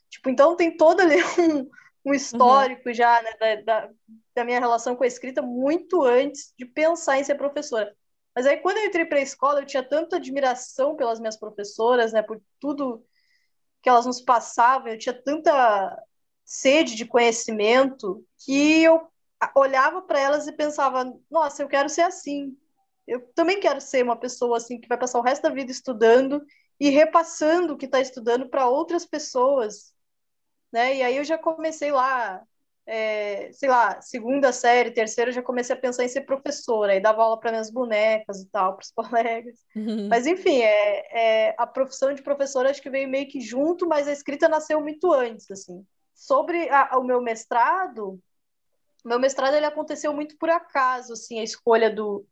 Tipo, 0.09 0.31
então 0.31 0.57
tem 0.57 0.77
todo 0.77 1.01
ali 1.01 1.17
um, 1.39 1.69
um 2.05 2.15
histórico 2.15 2.89
uhum. 2.89 2.95
já 2.95 3.23
né, 3.23 3.33
da, 3.39 3.63
da, 3.63 3.91
da, 4.35 4.45
minha 4.45 4.59
relação 4.59 4.97
com 4.97 5.05
a 5.05 5.07
escrita 5.07 5.43
muito 5.43 6.03
antes 6.03 6.55
de 6.59 6.65
pensar 6.65 7.19
em 7.19 7.25
ser 7.25 7.35
professora. 7.35 7.95
Mas 8.35 8.47
aí, 8.47 8.57
quando 8.59 8.79
eu 8.79 8.87
entrei 8.87 9.05
para 9.05 9.19
a 9.19 9.23
escola, 9.23 9.61
eu 9.61 9.67
tinha 9.67 9.83
tanta 9.83 10.17
admiração 10.17 10.97
pelas 10.97 11.19
minhas 11.19 11.37
professoras, 11.37 12.13
né, 12.13 12.23
por 12.23 12.41
tudo 12.61 13.05
que 13.83 13.89
elas 13.89 14.07
nos 14.07 14.21
passavam, 14.21 14.89
eu 14.89 14.99
tinha 14.99 15.13
tanta 15.13 16.03
sede 16.45 16.95
de 16.95 17.05
conhecimento 17.05 18.25
que 18.45 18.83
eu 18.83 19.07
olhava 19.55 20.03
para 20.03 20.21
elas 20.21 20.47
e 20.47 20.53
pensava, 20.53 21.13
nossa, 21.31 21.63
eu 21.63 21.69
quero 21.69 21.89
ser 21.89 22.03
assim. 22.03 22.57
Eu 23.07 23.21
também 23.35 23.61
quero 23.61 23.81
ser 23.81 24.05
uma 24.05 24.17
pessoa 24.17 24.59
assim 24.59 24.81
que 24.81 24.89
vai 24.89 24.99
passar 24.99 25.19
o 25.19 25.23
resto 25.23 25.43
da 25.43 25.51
vida 25.51 25.71
estudando 25.71 26.45
e 26.79 26.91
repassando 26.91 27.75
o 27.75 27.77
que 27.77 27.87
está 27.87 28.01
estudando 28.01 28.49
para 28.49 28.69
outras 28.69 29.07
pessoas, 29.07 29.93
né? 30.73 30.97
E 30.97 31.03
aí 31.03 31.17
eu 31.17 31.25
já 31.25 31.39
comecei 31.39 31.91
lá, 31.91 32.43
é, 32.87 33.51
sei 33.53 33.69
lá, 33.69 34.01
segunda 34.01 34.53
série, 34.53 34.91
terceira, 34.91 35.31
eu 35.31 35.35
já 35.35 35.43
comecei 35.43 35.75
a 35.75 35.79
pensar 35.79 36.05
em 36.05 36.09
ser 36.09 36.23
professora, 36.23 36.95
e 36.95 37.01
dava 37.01 37.23
aula 37.23 37.41
para 37.41 37.51
minhas 37.51 37.71
bonecas 37.71 38.41
e 38.43 38.47
tal, 38.51 38.77
para 38.77 38.85
os 38.85 38.91
colegas. 38.93 39.59
Uhum. 39.75 40.09
Mas 40.09 40.27
enfim, 40.27 40.61
é, 40.61 41.49
é, 41.49 41.55
a 41.59 41.67
profissão 41.67 42.13
de 42.15 42.23
professora 42.23 42.71
acho 42.71 42.83
que 42.83 42.91
veio 42.91 43.09
meio 43.09 43.29
que 43.29 43.41
junto, 43.41 43.87
mas 43.89 44.07
a 44.07 44.13
escrita 44.13 44.49
nasceu 44.49 44.81
muito 44.81 45.13
antes, 45.13 45.51
assim. 45.51 45.85
Sobre 46.15 46.69
a, 46.69 46.99
o 46.99 47.05
meu 47.05 47.21
mestrado, 47.21 48.21
meu 49.05 49.19
mestrado 49.19 49.55
ele 49.55 49.67
aconteceu 49.67 50.13
muito 50.13 50.37
por 50.37 50.51
acaso, 50.51 51.13
assim, 51.13 51.41
a 51.41 51.45
escolha 51.45 51.91
do, 51.91 52.27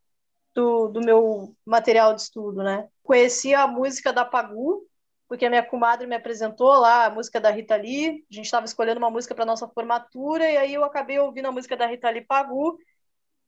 do, 0.54 0.88
do 0.88 1.00
meu 1.00 1.54
material 1.64 2.14
de 2.14 2.22
estudo, 2.22 2.62
né? 2.62 2.88
Conheci 3.02 3.54
a 3.54 3.66
música 3.66 4.12
da 4.12 4.24
Pagu, 4.24 4.86
porque 5.28 5.46
a 5.46 5.50
minha 5.50 5.62
comadre 5.62 6.06
me 6.06 6.16
apresentou 6.16 6.72
lá 6.78 7.06
a 7.06 7.10
música 7.10 7.40
da 7.40 7.50
Rita 7.50 7.76
Lee, 7.76 8.24
a 8.30 8.34
gente 8.34 8.46
estava 8.46 8.66
escolhendo 8.66 8.98
uma 8.98 9.10
música 9.10 9.34
para 9.34 9.44
nossa 9.44 9.68
formatura, 9.68 10.50
e 10.50 10.56
aí 10.56 10.74
eu 10.74 10.84
acabei 10.84 11.18
ouvindo 11.18 11.46
a 11.46 11.52
música 11.52 11.76
da 11.76 11.86
Rita 11.86 12.10
Lee 12.10 12.24
Pagu, 12.24 12.78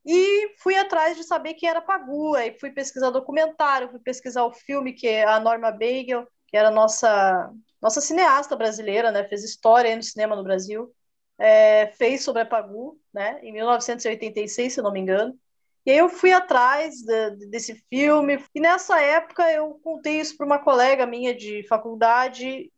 e 0.04 0.54
fui 0.58 0.76
atrás 0.76 1.16
de 1.16 1.25
saber 1.25 1.54
quem 1.54 1.68
era 1.68 1.80
Pagu, 1.80 2.34
aí 2.34 2.58
fui 2.58 2.70
pesquisar 2.70 3.10
documentário, 3.10 3.90
fui 3.90 4.00
pesquisar 4.00 4.44
o 4.44 4.52
filme 4.52 4.92
que 4.92 5.06
é 5.06 5.25
a 5.25 5.40
Norma 5.40 5.70
Bagel, 5.70 6.26
que 6.46 6.56
era 6.56 6.70
nossa 6.70 7.50
nossa 7.80 8.00
cineasta 8.00 8.56
brasileira, 8.56 9.12
né, 9.12 9.22
fez 9.25 9.44
história 9.44 9.94
no 9.94 10.02
cinema 10.02 10.34
no 10.34 10.42
Brasil, 10.42 10.92
é, 11.38 11.88
fez 11.99 12.23
sobre 12.23 12.42
a 12.42 12.47
Pagu, 12.47 13.00
né, 13.12 13.38
em 13.42 13.52
1986, 13.52 14.73
se 14.73 14.83
não 14.83 14.92
me 14.92 15.00
engano, 15.00 15.38
e 15.87 15.90
aí 15.90 15.99
eu 15.99 16.09
fui 16.09 16.33
atrás 16.33 16.97
de, 16.97 17.47
desse 17.47 17.75
filme, 17.88 18.45
e 18.54 18.61
nessa 18.61 19.00
época 19.00 19.50
eu 19.50 19.80
contei 19.83 20.21
isso 20.21 20.37
para 20.37 20.47
uma 20.47 20.59
colega 20.59 21.07
minha 21.07 21.35
de 21.35 21.66
faculdade, 21.66 22.71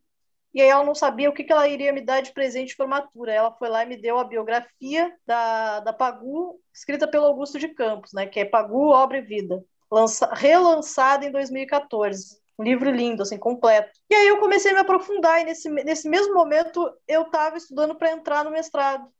e 0.53 0.61
aí 0.61 0.67
ela 0.67 0.83
não 0.83 0.95
sabia 0.95 1.29
o 1.29 1.33
que, 1.33 1.43
que 1.43 1.51
ela 1.51 1.67
iria 1.67 1.93
me 1.93 2.01
dar 2.01 2.21
de 2.21 2.33
presente 2.33 2.69
de 2.69 2.75
formatura. 2.75 3.33
Ela 3.33 3.51
foi 3.53 3.69
lá 3.69 3.83
e 3.83 3.87
me 3.87 3.95
deu 3.95 4.19
a 4.19 4.23
biografia 4.23 5.13
da, 5.25 5.79
da 5.79 5.93
Pagu, 5.93 6.59
escrita 6.73 7.07
pelo 7.07 7.25
Augusto 7.25 7.57
de 7.57 7.69
Campos, 7.69 8.11
né, 8.13 8.25
que 8.25 8.39
é 8.39 8.45
Pagu, 8.45 8.89
Obra 8.89 9.19
e 9.19 9.21
Vida, 9.21 9.63
lança, 9.89 10.29
relançada 10.33 11.25
em 11.25 11.31
2014. 11.31 12.40
Um 12.61 12.63
livro 12.63 12.91
lindo, 12.91 13.23
assim, 13.23 13.39
completo. 13.39 13.89
E 14.07 14.13
aí 14.13 14.27
eu 14.27 14.39
comecei 14.39 14.69
a 14.69 14.75
me 14.75 14.81
aprofundar, 14.81 15.41
e 15.41 15.45
nesse, 15.45 15.67
nesse 15.67 16.07
mesmo 16.07 16.35
momento 16.35 16.87
eu 17.07 17.23
estava 17.23 17.57
estudando 17.57 17.95
para 17.95 18.11
entrar 18.11 18.45
no 18.45 18.51
mestrado. 18.51 19.11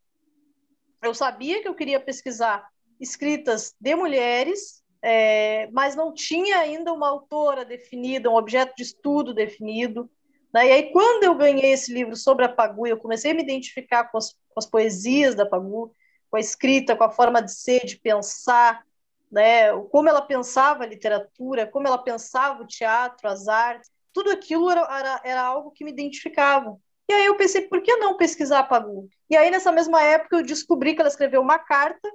Eu 1.02 1.12
sabia 1.12 1.60
que 1.60 1.66
eu 1.66 1.74
queria 1.74 1.98
pesquisar 1.98 2.64
escritas 3.00 3.74
de 3.80 3.96
mulheres, 3.96 4.84
é, 5.02 5.68
mas 5.72 5.96
não 5.96 6.14
tinha 6.14 6.58
ainda 6.58 6.92
uma 6.92 7.08
autora 7.08 7.64
definida, 7.64 8.30
um 8.30 8.36
objeto 8.36 8.74
de 8.76 8.84
estudo 8.84 9.34
definido. 9.34 10.08
Né? 10.54 10.68
E 10.68 10.70
aí, 10.70 10.92
quando 10.92 11.24
eu 11.24 11.34
ganhei 11.34 11.72
esse 11.72 11.92
livro 11.92 12.14
sobre 12.14 12.44
a 12.44 12.48
Pagu, 12.48 12.86
eu 12.86 12.96
comecei 12.96 13.32
a 13.32 13.34
me 13.34 13.42
identificar 13.42 14.04
com 14.04 14.18
as, 14.18 14.32
com 14.32 14.58
as 14.58 14.66
poesias 14.66 15.34
da 15.34 15.44
Pagu, 15.44 15.92
com 16.30 16.36
a 16.36 16.40
escrita, 16.40 16.94
com 16.94 17.02
a 17.02 17.10
forma 17.10 17.42
de 17.42 17.52
ser, 17.52 17.84
de 17.84 17.98
pensar, 17.98 18.84
né? 19.32 19.72
como 19.90 20.08
ela 20.08 20.20
pensava 20.20 20.84
a 20.84 20.86
literatura, 20.86 21.66
como 21.66 21.86
ela 21.86 21.98
pensava 21.98 22.62
o 22.62 22.66
teatro, 22.66 23.28
as 23.28 23.48
artes, 23.48 23.90
tudo 24.12 24.30
aquilo 24.30 24.70
era, 24.70 24.82
era, 24.82 25.20
era 25.24 25.42
algo 25.42 25.70
que 25.70 25.84
me 25.84 25.90
identificava. 25.90 26.76
E 27.08 27.14
aí 27.14 27.26
eu 27.26 27.36
pensei, 27.36 27.62
por 27.62 27.82
que 27.82 27.96
não 27.96 28.16
pesquisar 28.16 28.60
a 28.60 28.62
Pagu? 28.62 29.08
E 29.28 29.36
aí, 29.36 29.50
nessa 29.50 29.72
mesma 29.72 30.02
época, 30.02 30.36
eu 30.36 30.42
descobri 30.42 30.94
que 30.94 31.00
ela 31.00 31.08
escreveu 31.08 31.40
uma 31.40 31.58
carta 31.58 32.08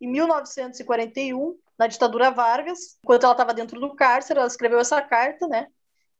em 0.00 0.06
1941, 0.08 1.58
na 1.78 1.86
ditadura 1.86 2.30
Vargas, 2.30 2.98
enquanto 3.02 3.24
ela 3.24 3.32
estava 3.32 3.54
dentro 3.54 3.80
do 3.80 3.94
cárcere, 3.94 4.38
ela 4.38 4.48
escreveu 4.48 4.78
essa 4.78 5.00
carta, 5.02 5.48
né, 5.48 5.66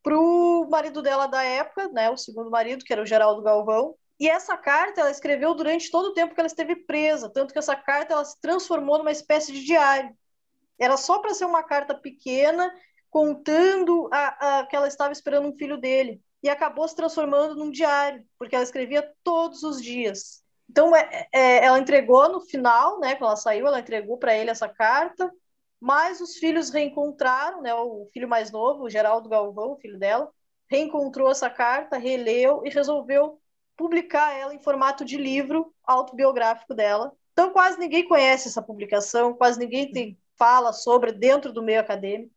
para 0.02 0.18
o 0.18 0.68
marido 0.70 1.02
dela 1.02 1.26
da 1.26 1.42
época, 1.44 1.88
né, 1.88 2.10
o 2.10 2.16
segundo 2.16 2.50
marido, 2.50 2.84
que 2.84 2.92
era 2.92 3.02
o 3.02 3.06
Geraldo 3.06 3.42
Galvão. 3.42 3.94
E 4.18 4.28
essa 4.28 4.56
carta 4.56 5.00
ela 5.00 5.10
escreveu 5.10 5.54
durante 5.54 5.90
todo 5.90 6.06
o 6.06 6.14
tempo 6.14 6.34
que 6.34 6.40
ela 6.40 6.48
esteve 6.48 6.74
presa, 6.74 7.30
tanto 7.30 7.52
que 7.52 7.58
essa 7.58 7.76
carta 7.76 8.14
ela 8.14 8.24
se 8.24 8.40
transformou 8.40 8.98
numa 8.98 9.12
espécie 9.12 9.52
de 9.52 9.64
diário. 9.64 10.16
Era 10.78 10.96
só 10.96 11.18
para 11.18 11.34
ser 11.34 11.44
uma 11.44 11.62
carta 11.62 11.94
pequena, 11.94 12.72
contando 13.10 14.08
a, 14.12 14.60
a, 14.60 14.66
que 14.66 14.76
ela 14.76 14.88
estava 14.88 15.12
esperando 15.12 15.48
um 15.48 15.56
filho 15.56 15.76
dele. 15.76 16.22
E 16.42 16.48
acabou 16.48 16.86
se 16.86 16.94
transformando 16.94 17.56
num 17.56 17.70
diário, 17.70 18.24
porque 18.38 18.54
ela 18.54 18.64
escrevia 18.64 19.12
todos 19.24 19.62
os 19.62 19.82
dias. 19.82 20.42
Então, 20.70 20.94
é, 20.94 21.26
é, 21.32 21.64
ela 21.64 21.78
entregou 21.78 22.28
no 22.28 22.40
final, 22.40 23.00
né, 23.00 23.14
quando 23.14 23.28
ela 23.30 23.36
saiu, 23.36 23.66
ela 23.66 23.80
entregou 23.80 24.18
para 24.18 24.36
ele 24.36 24.50
essa 24.50 24.68
carta, 24.68 25.32
mas 25.80 26.20
os 26.20 26.36
filhos 26.36 26.70
reencontraram, 26.70 27.62
né, 27.62 27.74
o 27.74 28.08
filho 28.12 28.28
mais 28.28 28.50
novo, 28.50 28.84
o 28.84 28.90
Geraldo 28.90 29.28
Galvão, 29.28 29.72
o 29.72 29.78
filho 29.78 29.98
dela, 29.98 30.30
reencontrou 30.68 31.30
essa 31.30 31.48
carta, 31.48 31.96
releu 31.96 32.62
e 32.64 32.70
resolveu 32.70 33.40
publicar 33.76 34.34
ela 34.34 34.54
em 34.54 34.62
formato 34.62 35.04
de 35.04 35.16
livro 35.16 35.72
autobiográfico 35.84 36.74
dela. 36.74 37.12
Então, 37.32 37.50
quase 37.50 37.78
ninguém 37.78 38.06
conhece 38.06 38.48
essa 38.48 38.60
publicação, 38.60 39.32
quase 39.32 39.58
ninguém 39.58 39.90
tem, 39.90 40.18
fala 40.38 40.72
sobre 40.72 41.12
dentro 41.12 41.52
do 41.52 41.62
meio 41.62 41.80
acadêmico, 41.80 42.32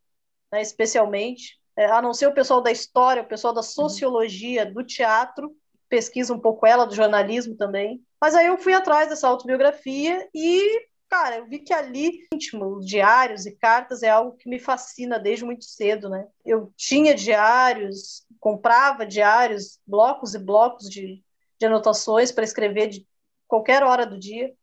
né, 0.50 0.60
especialmente, 0.60 1.58
é, 1.76 1.86
a 1.86 2.02
não 2.02 2.12
ser 2.12 2.26
o 2.26 2.34
pessoal 2.34 2.60
da 2.60 2.70
história, 2.70 3.22
o 3.22 3.28
pessoal 3.28 3.54
da 3.54 3.62
sociologia, 3.62 4.66
do 4.66 4.84
teatro, 4.84 5.56
pesquisa 5.88 6.34
um 6.34 6.38
pouco 6.38 6.66
ela, 6.66 6.84
do 6.84 6.94
jornalismo 6.94 7.56
também. 7.56 8.02
Mas 8.20 8.34
aí 8.34 8.46
eu 8.46 8.58
fui 8.58 8.72
atrás 8.72 9.08
dessa 9.08 9.28
autobiografia 9.28 10.28
e, 10.34 10.86
cara, 11.08 11.36
eu 11.36 11.46
vi 11.46 11.58
que 11.58 11.72
ali, 11.72 12.26
íntimo, 12.32 12.80
diários 12.80 13.46
e 13.46 13.56
cartas 13.56 14.02
é 14.02 14.08
algo 14.08 14.36
que 14.36 14.48
me 14.48 14.58
fascina 14.58 15.18
desde 15.18 15.44
muito 15.44 15.64
cedo, 15.64 16.08
né? 16.08 16.26
Eu 16.44 16.72
tinha 16.76 17.14
diários, 17.14 18.24
comprava 18.38 19.06
diários, 19.06 19.78
blocos 19.86 20.34
e 20.34 20.38
blocos 20.38 20.88
de, 20.88 21.22
de 21.58 21.66
anotações 21.66 22.32
para 22.32 22.44
escrever 22.44 22.88
de 22.88 23.06
qualquer 23.46 23.82
hora 23.82 24.06
do 24.06 24.18
dia. 24.18 24.54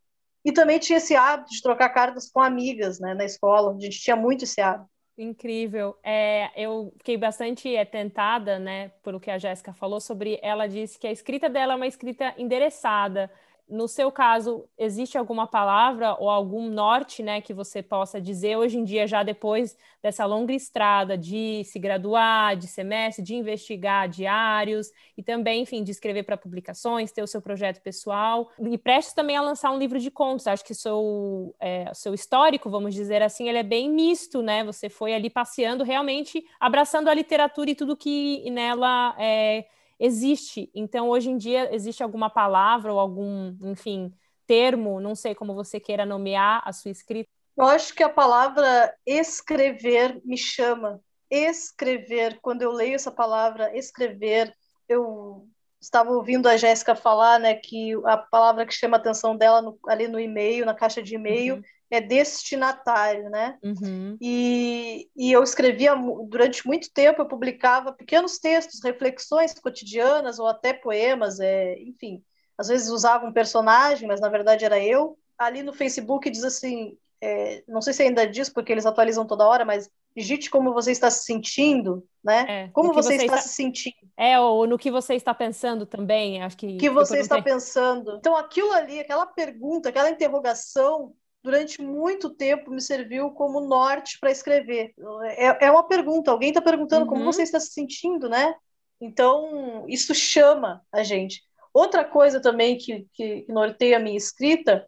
E 0.44 0.52
também 0.52 0.80
tinha 0.80 0.98
esse 0.98 1.16
hábito 1.16 1.52
de 1.52 1.62
trocar 1.62 1.90
cartas 1.90 2.30
com 2.32 2.42
amigas, 2.42 3.00
né, 3.00 3.14
na 3.14 3.26
escola. 3.26 3.76
A 3.76 3.80
gente 3.80 4.00
tinha 4.00 4.16
muito 4.16 4.44
esse 4.44 4.62
hábito. 4.62 4.90
Incrível. 5.18 5.98
É, 6.02 6.50
eu 6.56 6.94
fiquei 6.98 7.18
bastante 7.18 7.76
é, 7.76 7.84
tentada, 7.84 8.58
né, 8.58 8.90
pelo 9.04 9.20
que 9.20 9.30
a 9.30 9.38
Jéssica 9.38 9.74
falou 9.74 10.00
sobre. 10.00 10.40
Ela 10.42 10.66
disse 10.66 10.98
que 10.98 11.06
a 11.06 11.12
escrita 11.12 11.50
dela 11.50 11.74
é 11.74 11.76
uma 11.76 11.88
escrita 11.88 12.34
endereçada 12.38 13.30
no 13.70 13.88
seu 13.88 14.12
caso, 14.12 14.68
existe 14.78 15.18
alguma 15.18 15.46
palavra 15.46 16.16
ou 16.20 16.30
algum 16.30 16.70
norte, 16.70 17.22
né, 17.22 17.40
que 17.40 17.54
você 17.54 17.84
possa 17.84 18.20
dizer 18.20 18.58
hoje 18.58 18.78
em 18.78 18.84
dia, 18.84 19.06
já 19.06 19.22
depois 19.22 19.78
dessa 20.02 20.26
longa 20.26 20.54
estrada 20.54 21.18
de 21.18 21.64
se 21.66 21.78
graduar, 21.78 22.56
de 22.56 22.68
semestre, 22.68 23.24
de 23.24 23.36
investigar 23.36 24.10
diários 24.10 24.92
e 25.18 25.22
também, 25.22 25.62
enfim, 25.62 25.84
de 25.84 25.92
escrever 25.92 26.24
para 26.24 26.38
publicações, 26.38 27.12
ter 27.12 27.22
o 27.22 27.28
seu 27.28 27.42
projeto 27.42 27.82
pessoal 27.82 28.50
e 28.60 28.78
prestes 28.78 29.14
também 29.14 29.36
a 29.38 29.42
lançar 29.42 29.72
um 29.72 29.78
livro 29.78 30.00
de 30.00 30.10
contos. 30.10 30.48
Acho 30.48 30.66
que 30.66 30.74
seu, 30.74 31.56
é, 31.60 31.92
seu 31.94 32.14
histórico, 32.14 32.70
vamos 32.70 32.96
dizer 32.96 33.22
assim, 33.22 33.48
ele 33.48 33.60
é 33.60 33.64
bem 33.64 33.90
misto, 33.90 34.42
né? 34.42 34.64
Você 34.64 34.90
foi 34.90 35.14
ali 35.14 35.30
passeando, 35.30 35.84
realmente 35.84 36.44
abraçando 36.60 37.10
a 37.10 37.14
literatura 37.14 37.70
e 37.70 37.76
tudo 37.76 37.96
que 37.96 38.50
nela 38.50 39.16
é, 39.20 39.66
existe. 40.00 40.70
Então, 40.74 41.10
hoje 41.10 41.30
em 41.30 41.38
dia, 41.38 41.74
existe 41.74 42.02
alguma 42.02 42.30
palavra 42.30 42.94
ou 42.94 43.00
algum, 43.00 43.56
enfim, 43.64 44.14
termo, 44.48 45.00
não 45.00 45.14
sei 45.14 45.36
como 45.36 45.54
você 45.54 45.80
queira 45.80 46.06
nomear 46.06 46.62
a 46.66 46.72
sua 46.72 46.92
escrita? 46.92 47.30
Eu 47.58 47.66
acho 47.66 47.94
que 47.94 48.02
a 48.02 48.10
palavra 48.10 48.94
escrever 49.06 50.22
me 50.24 50.38
chama. 50.38 51.02
Escrever, 51.30 52.40
quando 52.42 52.62
eu 52.62 52.72
leio 52.72 52.96
essa 52.96 53.12
palavra, 53.12 53.76
escrever, 53.78 54.52
eu 54.88 55.48
estava 55.80 56.12
ouvindo 56.12 56.48
a 56.48 56.58
Jéssica 56.58 56.96
falar, 56.96 57.40
né, 57.40 57.54
que 57.56 57.94
a 58.06 58.18
palavra 58.18 58.66
que 58.66 58.74
chama 58.74 58.98
a 58.98 59.00
atenção 59.00 59.36
dela 59.36 59.62
no, 59.62 59.78
ali 59.88 60.08
no 60.08 60.20
e-mail, 60.20 60.66
na 60.66 60.74
caixa 60.74 61.04
de 61.04 61.16
e-mail, 61.16 61.56
uhum 61.56 61.64
é 61.92 62.00
destinatário, 62.00 63.30
né? 63.30 63.58
Uhum. 63.64 64.18
E, 64.22 65.10
e 65.16 65.32
eu 65.32 65.42
escrevia 65.42 65.96
durante 66.28 66.66
muito 66.68 66.92
tempo, 66.94 67.22
eu 67.22 67.28
publicava 67.28 67.92
pequenos 67.92 68.38
textos, 68.38 68.84
reflexões 68.84 69.54
cotidianas 69.54 70.38
ou 70.38 70.48
até 70.48 70.72
poemas, 70.74 71.40
é, 71.40 71.80
enfim. 71.80 72.24
Às 72.58 72.68
vezes 72.68 72.90
usava 72.90 73.26
um 73.26 73.34
personagem, 73.34 74.08
mas 74.08 74.22
na 74.22 74.30
verdade 74.30 74.66
era 74.66 74.80
eu. 74.80 75.18
Ali 75.38 75.64
no 75.64 75.74
Facebook 75.74 76.30
diz 76.30 76.44
assim, 76.44 76.98
é, 77.22 77.64
não 77.68 77.82
sei 77.82 77.94
se 77.94 78.04
ainda 78.04 78.28
diz 78.28 78.50
porque 78.50 78.72
eles 78.72 78.86
atualizam 78.86 79.26
toda 79.26 79.48
hora, 79.48 79.66
mas 79.66 79.90
digite 80.16 80.50
como 80.50 80.74
você 80.74 80.92
está 80.92 81.10
se 81.10 81.26
sentindo, 81.26 82.06
né? 82.24 82.46
É, 82.48 82.68
como 82.70 82.94
você, 82.94 83.18
você, 83.18 83.26
está, 83.26 83.38
se 83.38 83.50
sentindo. 83.50 83.96
É, 84.18 84.40
ou 84.40 84.68
no 84.68 84.78
que 84.78 84.92
você 84.92 85.16
está 85.16 85.34
pensando 85.34 85.86
também, 85.86 86.42
acho 86.42 86.58
que. 86.58 86.78
que 86.78 86.90
você 86.90 87.20
está 87.20 87.42
pensando. 87.42 88.18
Então, 88.18 88.36
aquilo 88.36 88.72
ali, 88.74 89.00
aquela 89.00 89.26
pergunta, 89.26 89.90
aquela 89.90 90.10
interrogação, 90.10 91.14
durante 91.44 91.82
muito 91.82 92.30
tempo 92.30 92.72
me 92.72 92.82
serviu 92.82 93.32
como 93.32 93.62
norte 93.62 94.18
para 94.20 94.32
escrever. 94.32 94.94
É, 95.38 95.66
é 95.68 95.72
uma 95.72 95.88
pergunta, 95.88 96.32
alguém 96.32 96.50
está 96.50 96.62
perguntando 96.62 97.04
uhum. 97.04 97.10
como 97.10 97.24
você 97.24 97.44
está 97.44 97.60
se 97.60 97.72
sentindo, 97.72 98.28
né? 98.30 98.54
Então, 99.02 99.86
isso 99.88 100.14
chama 100.14 100.82
a 100.92 101.04
gente. 101.04 101.42
Outra 101.74 102.04
coisa 102.04 102.42
também 102.42 102.78
que, 102.78 103.08
que, 103.14 103.42
que 103.44 103.52
norteia 103.54 103.98
a 103.98 104.00
minha 104.00 104.18
escrita 104.18 104.86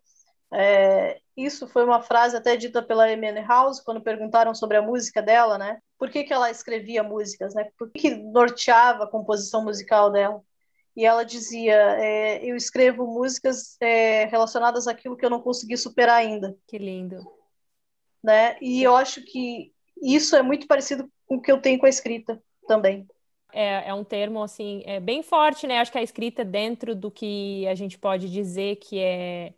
É, 0.54 1.18
isso 1.38 1.68
foi 1.68 1.86
uma 1.86 2.02
frase 2.02 2.36
até 2.36 2.58
dita 2.58 2.84
pela 2.84 3.06
Amy 3.06 3.32
House 3.48 3.80
quando 3.80 4.02
perguntaram 4.02 4.54
sobre 4.54 4.78
a 4.78 4.82
música 4.82 5.22
dela, 5.22 5.58
né? 5.58 5.80
Por 5.98 6.10
que, 6.10 6.24
que 6.26 6.34
ela 6.34 6.52
escrevia 6.52 7.04
músicas, 7.04 7.54
né? 7.56 7.70
Por 7.78 7.90
que, 7.92 8.02
que 8.02 8.16
norteava 8.16 9.06
a 9.06 9.08
composição 9.10 9.64
musical 9.64 10.12
dela? 10.12 10.42
E 10.96 11.06
ela 11.06 11.24
dizia: 11.24 11.76
é, 12.00 12.46
Eu 12.46 12.56
escrevo 12.56 13.06
músicas 13.06 13.78
é, 13.82 14.26
relacionadas 14.26 14.88
àquilo 14.88 15.16
que 15.16 15.26
eu 15.26 15.30
não 15.30 15.42
consegui 15.42 15.78
superar 15.78 16.18
ainda. 16.18 16.56
Que 16.68 16.78
lindo. 16.78 17.18
Né? 18.24 18.58
E 18.62 18.84
eu 18.84 18.96
acho 18.96 19.24
que 19.24 19.72
isso 20.02 20.36
é 20.36 20.42
muito 20.42 20.68
parecido 20.68 21.10
com 21.26 21.36
o 21.36 21.42
que 21.42 21.52
eu 21.52 21.62
tenho 21.62 21.80
com 21.80 21.86
a 21.86 21.90
escrita 21.90 22.42
também. 22.68 23.08
É, 23.54 23.90
é 23.90 23.94
um 23.94 24.04
termo 24.04 24.42
assim 24.42 24.82
é 24.86 25.00
bem 25.00 25.24
forte, 25.24 25.68
né? 25.68 25.80
Acho 25.80 25.92
que 25.92 25.98
a 25.98 26.04
escrita 26.04 26.46
dentro 26.46 26.96
do 26.96 27.10
que 27.10 27.68
a 27.68 27.76
gente 27.76 27.98
pode 27.98 28.30
dizer 28.30 28.78
que 28.78 29.00
é 29.00 29.54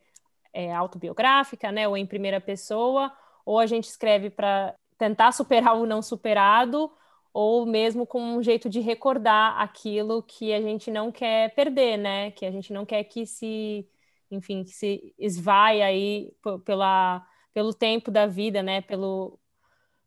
é, 0.53 0.71
autobiográfica, 0.71 1.71
né, 1.71 1.87
ou 1.87 1.97
em 1.97 2.05
primeira 2.05 2.39
pessoa, 2.39 3.11
ou 3.43 3.59
a 3.59 3.65
gente 3.65 3.85
escreve 3.85 4.29
para 4.29 4.75
tentar 4.97 5.31
superar 5.31 5.75
o 5.75 5.85
não 5.85 6.01
superado, 6.01 6.91
ou 7.33 7.65
mesmo 7.65 8.05
com 8.05 8.21
um 8.21 8.43
jeito 8.43 8.69
de 8.69 8.79
recordar 8.79 9.59
aquilo 9.59 10.21
que 10.23 10.53
a 10.53 10.61
gente 10.61 10.91
não 10.91 11.11
quer 11.11 11.53
perder, 11.55 11.97
né, 11.97 12.31
que 12.31 12.45
a 12.45 12.51
gente 12.51 12.71
não 12.71 12.85
quer 12.85 13.03
que 13.05 13.25
se, 13.25 13.87
enfim, 14.31 14.63
que 14.63 14.71
se 14.71 15.13
esvai 15.17 15.81
aí 15.81 16.31
pela, 16.65 17.25
pelo 17.53 17.73
tempo 17.73 18.11
da 18.11 18.27
vida, 18.27 18.61
né, 18.61 18.81
pelo, 18.81 19.39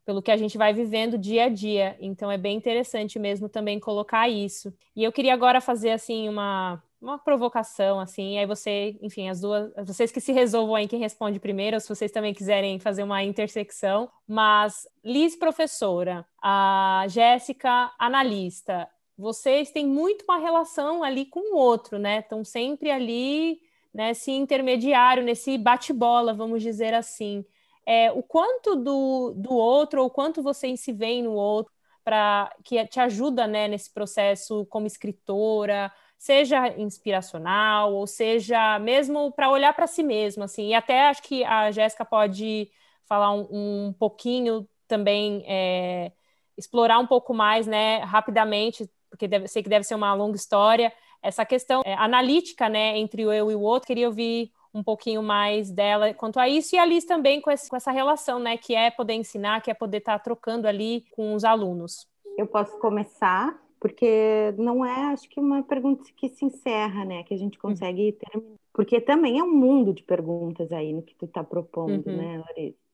pelo 0.05 0.23
que 0.23 0.31
a 0.31 0.37
gente 0.37 0.57
vai 0.57 0.73
vivendo 0.73 1.19
dia 1.19 1.47
a 1.47 1.49
dia. 1.49 1.97
Então 2.01 2.31
é 2.31 2.39
bem 2.39 2.57
interessante 2.57 3.19
mesmo 3.19 3.49
também 3.49 3.81
colocar 3.81 4.29
isso. 4.29 4.73
E 4.95 5.03
eu 5.05 5.13
queria 5.13 5.35
agora 5.35 5.61
fazer 5.61 5.91
assim 5.91 6.29
uma 6.29 6.83
uma 7.01 7.19
provocação, 7.19 8.01
assim, 8.01 8.39
aí 8.39 8.47
você, 8.47 8.97
enfim, 9.03 9.29
as 9.29 9.41
duas, 9.41 9.73
vocês 9.85 10.11
que 10.11 10.21
se 10.21 10.33
resolvam 10.33 10.75
aí 10.75 10.89
quem 10.89 10.99
responde 10.99 11.39
primeiro, 11.39 11.79
se 11.79 11.89
vocês 11.89 12.11
também 12.11 12.33
quiserem 12.33 12.79
fazer 12.79 13.03
uma 13.03 13.23
intersecção, 13.23 14.11
mas 14.27 14.89
Liz, 15.05 15.37
professora, 15.37 16.27
a 16.43 17.05
Jéssica, 17.09 17.93
analista, 17.99 18.89
vocês 19.17 19.71
têm 19.71 19.87
muito 19.87 20.25
uma 20.25 20.39
relação 20.39 21.03
ali 21.03 21.25
com 21.27 21.55
o 21.55 21.57
outro, 21.57 21.99
né? 21.99 22.21
Estão 22.21 22.45
sempre 22.45 22.91
ali 22.91 23.61
nesse 23.93 24.31
intermediário, 24.31 25.23
nesse 25.23 25.57
bate-bola, 25.57 26.35
vamos 26.35 26.63
dizer 26.63 26.93
assim. 26.93 27.45
É, 27.87 28.13
o 28.13 28.23
quanto 28.23 28.77
do, 28.77 29.33
do 29.35 29.55
outro, 29.55 30.03
ou 30.03 30.11
quanto 30.11 30.43
você 30.43 30.77
se 30.77 30.93
vê 30.93 31.23
no 31.23 31.33
outro, 31.33 31.73
para 32.05 32.55
que 32.63 32.85
te 32.87 33.01
ajuda 33.01 33.47
né, 33.47 33.67
nesse 33.67 33.93
processo 33.93 34.67
como 34.67 34.87
escritora, 34.87 35.91
seja 36.19 36.69
inspiracional, 36.79 37.93
ou 37.95 38.07
seja 38.07 38.79
mesmo 38.79 39.33
para 39.33 39.51
olhar 39.51 39.73
para 39.75 39.87
si 39.87 40.03
mesmo, 40.03 40.45
assim. 40.45 40.69
E 40.69 40.75
até 40.75 41.09
acho 41.09 41.23
que 41.23 41.45
a 41.45 41.71
Jéssica 41.71 42.05
pode 42.05 42.71
falar 43.07 43.33
um, 43.33 43.47
um 43.89 43.93
pouquinho 43.93 44.69
também, 44.89 45.45
é, 45.47 46.13
explorar 46.57 46.99
um 46.99 47.07
pouco 47.07 47.35
mais, 47.35 47.67
né, 47.67 47.99
rapidamente, 47.99 48.89
porque 49.11 49.29
deve, 49.29 49.49
sei 49.49 49.63
que 49.63 49.69
deve 49.69 49.85
ser 49.85 49.95
uma 49.95 50.15
longa 50.15 50.37
história, 50.37 50.93
essa 51.23 51.45
questão 51.45 51.83
é, 51.85 51.95
analítica, 51.95 52.69
né, 52.69 52.99
entre 52.99 53.25
o 53.27 53.33
eu 53.33 53.51
e 53.51 53.55
o 53.55 53.61
outro. 53.61 53.87
Queria 53.87 54.09
ouvir 54.09 54.51
um 54.73 54.83
pouquinho 54.83 55.23
mais 55.23 55.71
dela 55.71 56.13
quanto 56.13 56.39
a 56.39 56.49
isso, 56.49 56.75
e 56.75 56.79
a 56.79 56.85
Liz 56.85 57.05
também 57.05 57.41
com, 57.41 57.51
esse, 57.51 57.69
com 57.69 57.77
essa 57.77 57.91
relação, 57.91 58.39
né, 58.39 58.57
que 58.57 58.75
é 58.75 58.91
poder 58.91 59.15
ensinar, 59.15 59.61
que 59.61 59.71
é 59.71 59.75
poder 59.75 59.99
estar 59.99 60.19
tá 60.19 60.25
trocando 60.25 60.69
ali 60.69 61.05
com 61.13 61.35
os 61.35 61.45
alunos. 61.45 62.07
Eu 62.37 62.47
posso 62.47 62.79
começar 62.79 63.59
porque 63.79 64.55
não 64.57 64.85
é, 64.85 65.13
acho 65.13 65.29
que 65.29 65.39
uma 65.39 65.63
pergunta 65.63 66.05
que 66.17 66.29
se 66.29 66.45
encerra, 66.45 67.05
né? 67.05 67.23
Que 67.23 67.35
a 67.35 67.37
gente 67.37 67.57
uhum. 67.59 67.71
consegue 67.71 68.07
uhum. 68.07 68.31
terminar. 68.31 68.59
Porque 68.73 69.01
também 69.01 69.39
é 69.39 69.43
um 69.43 69.55
mundo 69.55 69.93
de 69.93 70.03
perguntas 70.03 70.73
aí 70.73 70.93
no 70.93 71.03
que 71.03 71.15
tu 71.15 71.27
está 71.27 71.45
propondo, 71.45 72.07
uhum. 72.07 72.17
né, 72.17 72.43
Larissa? 72.47 72.87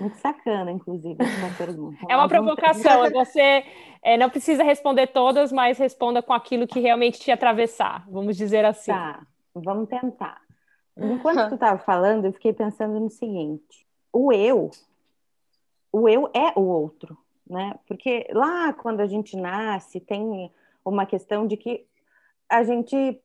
Muito 0.00 0.16
sacana, 0.18 0.70
inclusive, 0.70 1.16
essa 1.18 1.56
pergunta. 1.56 1.98
É 2.08 2.16
uma 2.16 2.28
provocação, 2.28 3.10
você 3.10 3.64
é, 4.02 4.16
não 4.16 4.30
precisa 4.30 4.62
responder 4.62 5.08
todas, 5.08 5.50
mas 5.50 5.78
responda 5.78 6.22
com 6.22 6.32
aquilo 6.32 6.66
que 6.66 6.78
realmente 6.78 7.18
te 7.18 7.30
atravessar, 7.30 8.08
vamos 8.08 8.36
dizer 8.36 8.64
assim. 8.64 8.92
Tá, 8.92 9.26
vamos 9.54 9.88
tentar. 9.88 10.40
Enquanto 10.96 11.48
tu 11.50 11.54
estava 11.54 11.78
falando, 11.78 12.26
eu 12.26 12.32
fiquei 12.32 12.52
pensando 12.52 13.00
no 13.00 13.10
seguinte: 13.10 13.84
o 14.12 14.32
eu, 14.32 14.70
o 15.90 16.08
eu 16.08 16.30
é 16.32 16.52
o 16.56 16.62
outro 16.62 17.18
né? 17.48 17.78
Porque 17.86 18.26
lá 18.32 18.72
quando 18.72 19.00
a 19.00 19.06
gente 19.06 19.36
nasce 19.36 20.00
tem 20.00 20.50
uma 20.84 21.06
questão 21.06 21.46
de 21.46 21.56
que 21.56 21.86
a 22.48 22.62
gente 22.62 23.20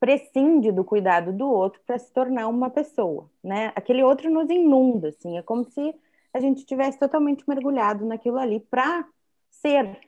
prescinde 0.00 0.70
do 0.70 0.84
cuidado 0.84 1.32
do 1.32 1.48
outro 1.50 1.80
para 1.84 1.98
se 1.98 2.12
tornar 2.12 2.48
uma 2.48 2.70
pessoa, 2.70 3.28
né? 3.42 3.72
Aquele 3.74 4.02
outro 4.02 4.30
nos 4.30 4.48
inunda, 4.48 5.08
assim, 5.08 5.36
é 5.36 5.42
como 5.42 5.64
se 5.64 5.94
a 6.32 6.40
gente 6.40 6.64
tivesse 6.64 6.98
totalmente 6.98 7.44
mergulhado 7.48 8.06
naquilo 8.06 8.38
ali 8.38 8.60
para 8.60 9.04
ser 9.50 9.98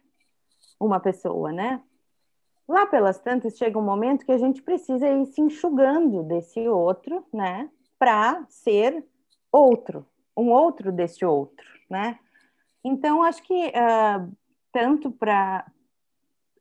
uma 0.79 1.01
pessoa, 1.01 1.51
né? 1.51 1.83
Lá 2.68 2.87
pelas 2.87 3.18
tantas 3.18 3.57
chega 3.57 3.79
um 3.79 3.85
momento 3.85 4.25
que 4.25 4.31
a 4.31 4.38
gente 4.38 4.62
precisa 4.62 5.09
ir 5.09 5.27
se 5.27 5.40
enxugando 5.40 6.23
desse 6.23 6.68
outro, 6.68 7.27
né? 7.33 7.68
Para 7.99 8.44
ser 8.49 9.05
outro, 9.51 10.07
um 10.37 10.51
outro 10.51 10.92
desse 10.92 11.25
outro, 11.25 11.66
né? 11.88 12.18
Então, 12.84 13.22
acho 13.22 13.42
que 13.42 13.68
uh, 13.68 14.32
tanto 14.72 15.10
para. 15.10 15.66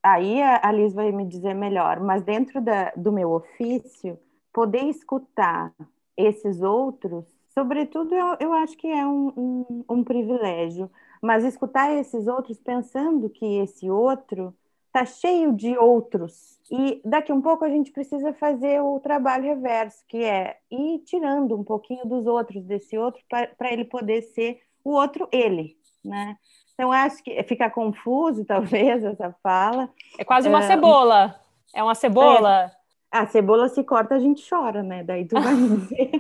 Aí 0.02 0.42
a 0.42 0.72
Liz 0.72 0.94
vai 0.94 1.12
me 1.12 1.26
dizer 1.26 1.54
melhor, 1.54 2.00
mas 2.00 2.24
dentro 2.24 2.62
da, 2.62 2.92
do 2.96 3.12
meu 3.12 3.32
ofício, 3.32 4.18
poder 4.54 4.84
escutar 4.86 5.74
esses 6.16 6.62
outros, 6.62 7.26
sobretudo, 7.50 8.16
eu, 8.16 8.38
eu 8.40 8.54
acho 8.54 8.78
que 8.78 8.88
é 8.88 9.06
um, 9.06 9.28
um, 9.36 9.86
um 9.90 10.04
privilégio, 10.04 10.90
mas 11.22 11.44
escutar 11.44 11.92
esses 11.94 12.28
outros 12.28 12.60
pensando 12.60 13.30
que 13.30 13.46
esse 13.58 13.90
outro 13.90 14.56
está 14.88 15.06
cheio 15.06 15.54
de 15.54 15.78
outros. 15.78 16.60
E 16.72 17.02
daqui 17.06 17.32
um 17.32 17.42
pouco 17.42 17.66
a 17.66 17.70
gente 17.70 17.92
precisa 17.92 18.34
fazer 18.34 18.82
o 18.82 19.00
trabalho 19.00 19.46
reverso, 19.46 20.04
que 20.08 20.24
é 20.24 20.58
ir 20.70 21.00
tirando 21.00 21.56
um 21.56 21.64
pouquinho 21.64 22.06
dos 22.06 22.26
outros, 22.26 22.64
desse 22.64 22.98
outro, 22.98 23.22
para 23.30 23.72
ele 23.72 23.86
poder 23.86 24.22
ser 24.22 24.62
o 24.84 24.92
outro 24.92 25.28
ele, 25.32 25.78
né? 26.04 26.36
Então, 26.74 26.92
acho 26.92 27.24
que 27.24 27.42
fica 27.44 27.70
confuso, 27.70 28.44
talvez, 28.48 29.04
essa 29.04 29.36
fala. 29.44 29.90
É 30.18 30.24
quase 30.24 30.48
uma 30.48 30.60
é... 30.60 30.68
cebola. 30.68 31.36
É 31.76 31.84
uma 31.84 31.96
cebola. 31.96 32.66
É. 32.66 32.72
A 33.12 33.28
cebola 33.28 33.68
se 33.70 33.84
corta, 33.84 34.16
a 34.16 34.20
gente 34.20 34.48
chora, 34.48 34.84
né? 34.84 35.04
Daí 35.04 35.26
tu 35.26 35.40
vai 35.40 35.56
dizer. 35.56 36.12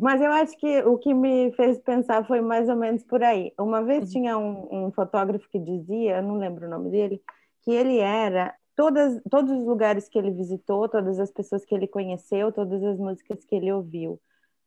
Mas 0.00 0.20
eu 0.20 0.32
acho 0.32 0.56
que 0.58 0.82
o 0.82 0.98
que 0.98 1.14
me 1.14 1.52
fez 1.52 1.78
pensar 1.78 2.26
foi 2.26 2.40
mais 2.40 2.68
ou 2.68 2.76
menos 2.76 3.04
por 3.04 3.22
aí. 3.22 3.52
Uma 3.58 3.82
vez 3.82 4.04
uhum. 4.04 4.10
tinha 4.10 4.38
um, 4.38 4.86
um 4.86 4.92
fotógrafo 4.92 5.48
que 5.48 5.58
dizia, 5.58 6.16
eu 6.16 6.22
não 6.22 6.36
lembro 6.36 6.66
o 6.66 6.70
nome 6.70 6.90
dele, 6.90 7.22
que 7.62 7.70
ele 7.70 7.98
era 7.98 8.52
todas, 8.74 9.22
todos 9.30 9.52
os 9.52 9.64
lugares 9.64 10.08
que 10.08 10.18
ele 10.18 10.32
visitou, 10.32 10.88
todas 10.88 11.20
as 11.20 11.30
pessoas 11.30 11.64
que 11.64 11.74
ele 11.74 11.86
conheceu, 11.86 12.52
todas 12.52 12.82
as 12.82 12.98
músicas 12.98 13.44
que 13.44 13.54
ele 13.54 13.72
ouviu. 13.72 14.20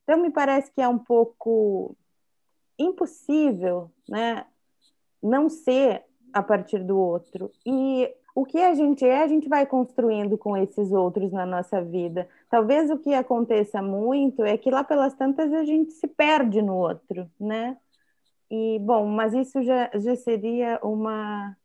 Então, 0.04 0.22
me 0.22 0.32
parece 0.32 0.72
que 0.74 0.82
é 0.82 0.88
um 0.88 0.98
pouco 0.98 1.96
impossível, 2.78 3.92
né, 4.08 4.46
não 5.22 5.50
ser 5.50 6.04
a 6.34 6.44
partir 6.44 6.84
do 6.84 6.98
outro. 6.98 7.52
E 7.66 8.14
o 8.36 8.46
que 8.46 8.60
a 8.60 8.76
gente 8.76 9.04
é, 9.04 9.24
a 9.24 9.28
gente 9.28 9.50
vai 9.50 9.66
construindo 9.66 10.38
com 10.38 10.56
esses 10.56 10.92
outros 10.92 11.32
na 11.32 11.46
nossa 11.46 11.82
vida. 11.82 12.30
Talvez 12.50 12.92
o 12.92 12.98
que 13.00 13.14
aconteça 13.14 13.82
muito 13.82 14.44
é 14.44 14.58
que 14.58 14.70
lá 14.70 14.84
pelas 14.84 15.16
tantas 15.16 15.52
a 15.54 15.64
gente 15.66 15.92
se 15.94 16.08
perde 16.08 16.62
no 16.62 16.76
outro, 16.76 17.30
né? 17.40 17.78
E 18.50 18.80
bom, 18.80 19.08
mas 19.08 19.34
isso 19.34 19.64
já, 19.64 19.90
já 19.96 20.16
seria 20.16 20.80
uma 20.84 21.58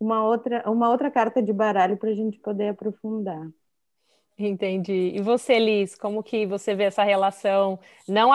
uma 0.00 0.24
outra 0.24 0.70
uma 0.70 0.90
outra 0.90 1.10
carta 1.10 1.42
de 1.42 1.52
baralho 1.52 1.96
para 1.96 2.10
a 2.10 2.14
gente 2.14 2.38
poder 2.40 2.68
aprofundar. 2.68 3.48
Entendi. 4.36 5.12
E 5.14 5.20
você, 5.20 5.60
Liz, 5.60 5.94
como 5.94 6.20
que 6.20 6.44
você 6.44 6.74
vê 6.74 6.84
essa 6.84 7.04
relação 7.04 7.78
não, 8.08 8.30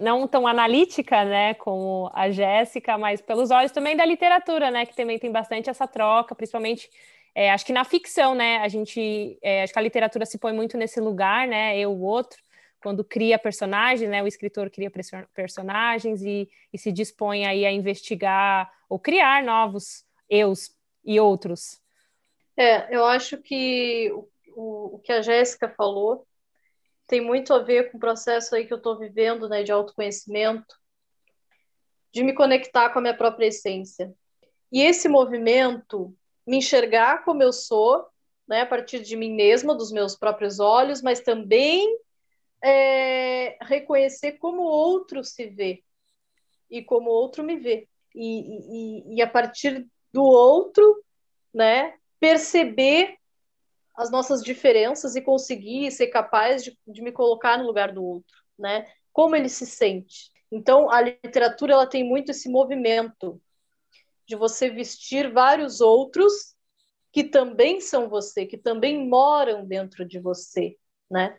não 0.00 0.26
tão 0.26 0.48
analítica, 0.48 1.24
né, 1.24 1.54
como 1.54 2.10
a 2.12 2.28
Jéssica, 2.28 2.98
mas 2.98 3.20
pelos 3.20 3.52
olhos 3.52 3.70
também 3.70 3.96
da 3.96 4.04
literatura, 4.04 4.68
né, 4.72 4.84
que 4.84 4.96
também 4.96 5.16
tem 5.16 5.30
bastante 5.30 5.70
essa 5.70 5.86
troca, 5.86 6.34
principalmente, 6.34 6.90
é, 7.32 7.52
acho 7.52 7.64
que 7.64 7.72
na 7.72 7.84
ficção, 7.84 8.34
né, 8.34 8.56
a 8.58 8.68
gente, 8.68 9.38
é, 9.40 9.62
acho 9.62 9.72
que 9.72 9.78
a 9.78 9.82
literatura 9.82 10.26
se 10.26 10.38
põe 10.38 10.52
muito 10.52 10.76
nesse 10.76 11.00
lugar, 11.00 11.46
né, 11.46 11.78
eu, 11.78 11.92
o 11.92 12.02
outro, 12.02 12.42
quando 12.82 13.04
cria 13.04 13.38
personagens, 13.38 14.10
né, 14.10 14.24
o 14.24 14.26
escritor 14.26 14.68
cria 14.70 14.90
personagens 15.32 16.20
e, 16.22 16.48
e 16.72 16.78
se 16.78 16.90
dispõe 16.90 17.46
aí 17.46 17.64
a 17.64 17.70
investigar 17.70 18.68
ou 18.88 18.98
criar 18.98 19.44
novos 19.44 20.04
eus 20.28 20.74
e 21.04 21.20
outros. 21.20 21.80
É, 22.56 22.94
eu 22.94 23.04
acho 23.04 23.38
que 23.38 24.12
o 24.56 25.00
que 25.02 25.12
a 25.12 25.22
Jéssica 25.22 25.68
falou 25.68 26.26
tem 27.06 27.20
muito 27.20 27.52
a 27.52 27.58
ver 27.58 27.90
com 27.90 27.98
o 27.98 28.00
processo 28.00 28.54
aí 28.54 28.66
que 28.66 28.72
eu 28.72 28.78
estou 28.78 28.98
vivendo, 28.98 29.48
né, 29.48 29.62
de 29.62 29.70
autoconhecimento, 29.70 30.74
de 32.12 32.22
me 32.22 32.32
conectar 32.32 32.90
com 32.90 32.98
a 32.98 33.02
minha 33.02 33.16
própria 33.16 33.46
essência. 33.46 34.14
E 34.72 34.80
esse 34.80 35.08
movimento, 35.08 36.16
me 36.46 36.58
enxergar 36.58 37.24
como 37.24 37.42
eu 37.42 37.52
sou, 37.52 38.06
né, 38.48 38.62
a 38.62 38.66
partir 38.66 39.00
de 39.00 39.16
mim 39.16 39.34
mesma, 39.34 39.74
dos 39.74 39.92
meus 39.92 40.16
próprios 40.16 40.60
olhos, 40.60 41.02
mas 41.02 41.20
também 41.20 41.98
é, 42.62 43.58
reconhecer 43.62 44.32
como 44.32 44.62
o 44.62 44.70
outro 44.70 45.22
se 45.22 45.46
vê 45.46 45.82
e 46.70 46.82
como 46.82 47.10
o 47.10 47.14
outro 47.14 47.44
me 47.44 47.56
vê. 47.56 47.86
E, 48.14 49.10
e, 49.10 49.16
e 49.16 49.22
a 49.22 49.26
partir 49.28 49.86
do 50.12 50.22
outro, 50.22 51.04
né, 51.52 51.94
perceber 52.18 53.18
as 53.96 54.10
nossas 54.10 54.42
diferenças 54.42 55.14
e 55.14 55.22
conseguir 55.22 55.90
ser 55.90 56.08
capaz 56.08 56.64
de, 56.64 56.78
de 56.86 57.02
me 57.02 57.12
colocar 57.12 57.58
no 57.58 57.66
lugar 57.66 57.92
do 57.92 58.04
outro, 58.04 58.36
né? 58.58 58.86
Como 59.12 59.36
ele 59.36 59.48
se 59.48 59.66
sente. 59.66 60.30
Então, 60.50 60.90
a 60.90 61.00
literatura 61.00 61.74
ela 61.74 61.86
tem 61.86 62.04
muito 62.04 62.30
esse 62.30 62.48
movimento 62.48 63.40
de 64.26 64.36
você 64.36 64.70
vestir 64.70 65.32
vários 65.32 65.80
outros 65.80 66.54
que 67.12 67.24
também 67.24 67.80
são 67.80 68.08
você, 68.08 68.44
que 68.44 68.58
também 68.58 69.08
moram 69.08 69.64
dentro 69.64 70.04
de 70.04 70.18
você, 70.18 70.76
né? 71.10 71.38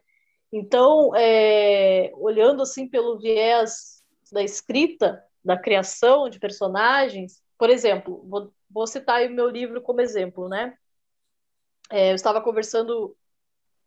Então, 0.51 1.13
é, 1.15 2.11
olhando 2.15 2.61
assim 2.61 2.87
pelo 2.87 3.19
viés 3.19 4.01
da 4.31 4.41
escrita, 4.41 5.21
da 5.43 5.57
criação 5.57 6.29
de 6.29 6.39
personagens, 6.39 7.43
por 7.57 7.69
exemplo, 7.69 8.23
vou, 8.27 8.53
vou 8.69 8.87
citar 8.87 9.25
o 9.25 9.29
meu 9.29 9.49
livro 9.49 9.81
como 9.81 10.01
exemplo, 10.01 10.47
né? 10.47 10.77
É, 11.91 12.11
eu 12.11 12.15
estava 12.15 12.41
conversando 12.41 13.15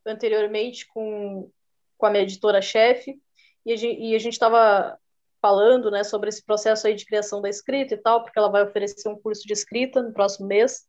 anteriormente 0.06 0.86
com, 0.86 1.50
com 1.96 2.06
a 2.06 2.10
minha 2.10 2.22
editora-chefe 2.22 3.20
e 3.66 4.14
a 4.14 4.18
gente 4.18 4.32
estava 4.32 4.98
falando 5.40 5.90
né, 5.90 6.02
sobre 6.02 6.28
esse 6.28 6.44
processo 6.44 6.86
aí 6.86 6.94
de 6.94 7.04
criação 7.04 7.40
da 7.40 7.48
escrita 7.48 7.94
e 7.94 7.98
tal, 7.98 8.22
porque 8.22 8.38
ela 8.38 8.50
vai 8.50 8.62
oferecer 8.62 9.08
um 9.08 9.18
curso 9.18 9.46
de 9.46 9.52
escrita 9.52 10.02
no 10.02 10.12
próximo 10.12 10.46
mês. 10.46 10.86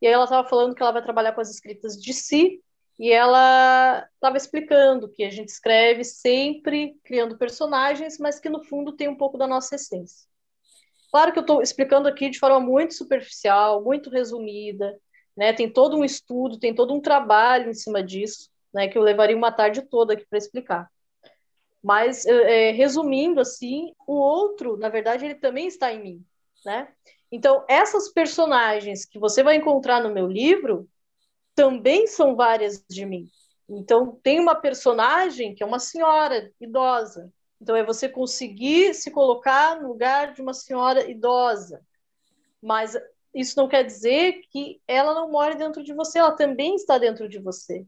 E 0.00 0.06
aí 0.06 0.12
ela 0.12 0.24
estava 0.24 0.48
falando 0.48 0.74
que 0.74 0.82
ela 0.82 0.92
vai 0.92 1.02
trabalhar 1.02 1.32
com 1.32 1.40
as 1.40 1.50
escritas 1.50 2.00
de 2.00 2.14
si, 2.14 2.62
e 2.98 3.10
ela 3.10 4.06
estava 4.14 4.36
explicando 4.36 5.10
que 5.10 5.24
a 5.24 5.30
gente 5.30 5.48
escreve 5.48 6.04
sempre 6.04 6.94
criando 7.02 7.38
personagens, 7.38 8.18
mas 8.18 8.38
que 8.38 8.50
no 8.50 8.62
fundo 8.62 8.92
tem 8.92 9.08
um 9.08 9.16
pouco 9.16 9.38
da 9.38 9.46
nossa 9.46 9.74
essência. 9.74 10.28
Claro 11.10 11.32
que 11.32 11.38
eu 11.38 11.42
estou 11.42 11.62
explicando 11.62 12.06
aqui 12.06 12.28
de 12.28 12.38
forma 12.38 12.60
muito 12.60 12.94
superficial, 12.94 13.82
muito 13.82 14.10
resumida, 14.10 14.94
né? 15.36 15.52
Tem 15.52 15.70
todo 15.70 15.96
um 15.96 16.04
estudo, 16.04 16.58
tem 16.58 16.74
todo 16.74 16.94
um 16.94 17.00
trabalho 17.00 17.70
em 17.70 17.74
cima 17.74 18.02
disso, 18.02 18.50
né? 18.72 18.88
Que 18.88 18.98
eu 18.98 19.02
levaria 19.02 19.36
uma 19.36 19.52
tarde 19.52 19.82
toda 19.82 20.14
aqui 20.14 20.26
para 20.28 20.38
explicar. 20.38 20.90
Mas, 21.82 22.26
é, 22.26 22.72
resumindo 22.72 23.40
assim, 23.40 23.94
o 24.06 24.14
outro, 24.14 24.76
na 24.76 24.88
verdade, 24.88 25.24
ele 25.24 25.34
também 25.34 25.66
está 25.66 25.92
em 25.92 26.02
mim, 26.02 26.24
né? 26.64 26.88
Então, 27.32 27.64
essas 27.68 28.12
personagens 28.12 29.04
que 29.04 29.18
você 29.18 29.42
vai 29.42 29.56
encontrar 29.56 30.02
no 30.02 30.12
meu 30.12 30.26
livro 30.26 30.88
também 31.54 32.06
são 32.06 32.34
várias 32.34 32.84
de 32.88 33.06
mim. 33.06 33.30
Então, 33.68 34.18
tem 34.22 34.40
uma 34.40 34.54
personagem 34.54 35.54
que 35.54 35.62
é 35.62 35.66
uma 35.66 35.78
senhora 35.78 36.52
idosa. 36.60 37.32
Então, 37.60 37.76
é 37.76 37.84
você 37.84 38.08
conseguir 38.08 38.94
se 38.94 39.10
colocar 39.10 39.80
no 39.80 39.88
lugar 39.88 40.32
de 40.32 40.42
uma 40.42 40.52
senhora 40.52 41.08
idosa. 41.08 41.80
Mas 42.60 42.96
isso 43.34 43.56
não 43.56 43.68
quer 43.68 43.84
dizer 43.84 44.42
que 44.50 44.80
ela 44.86 45.14
não 45.14 45.30
mora 45.30 45.54
dentro 45.54 45.82
de 45.82 45.92
você, 45.94 46.18
ela 46.18 46.32
também 46.32 46.74
está 46.74 46.98
dentro 46.98 47.28
de 47.28 47.38
você. 47.38 47.86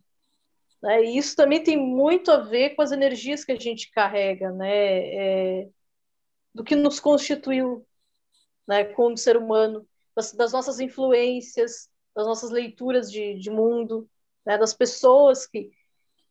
Né? 0.83 1.05
E 1.05 1.19
isso 1.19 1.37
também 1.37 1.63
tem 1.63 1.77
muito 1.77 2.31
a 2.31 2.39
ver 2.39 2.71
com 2.71 2.83
as 2.83 2.93
energias 2.93 3.45
que 3.45 3.53
a 3.53 3.59
gente 3.59 3.91
carrega, 3.91 4.51
né? 4.51 5.61
É, 5.63 5.69
do 6.55 6.63
que 6.63 6.77
nos 6.77 7.01
constituiu 7.01 7.87
né, 8.67 8.85
como 8.85 9.17
ser 9.17 9.37
humano, 9.37 9.87
das, 10.15 10.33
das 10.33 10.53
nossas 10.53 10.81
influências, 10.81 11.89
das 12.15 12.27
nossas 12.27 12.51
leituras 12.51 13.11
de, 13.11 13.35
de 13.39 13.51
mundo, 13.51 14.09
né, 14.45 14.59
das 14.59 14.75
pessoas 14.75 15.47
que, 15.47 15.71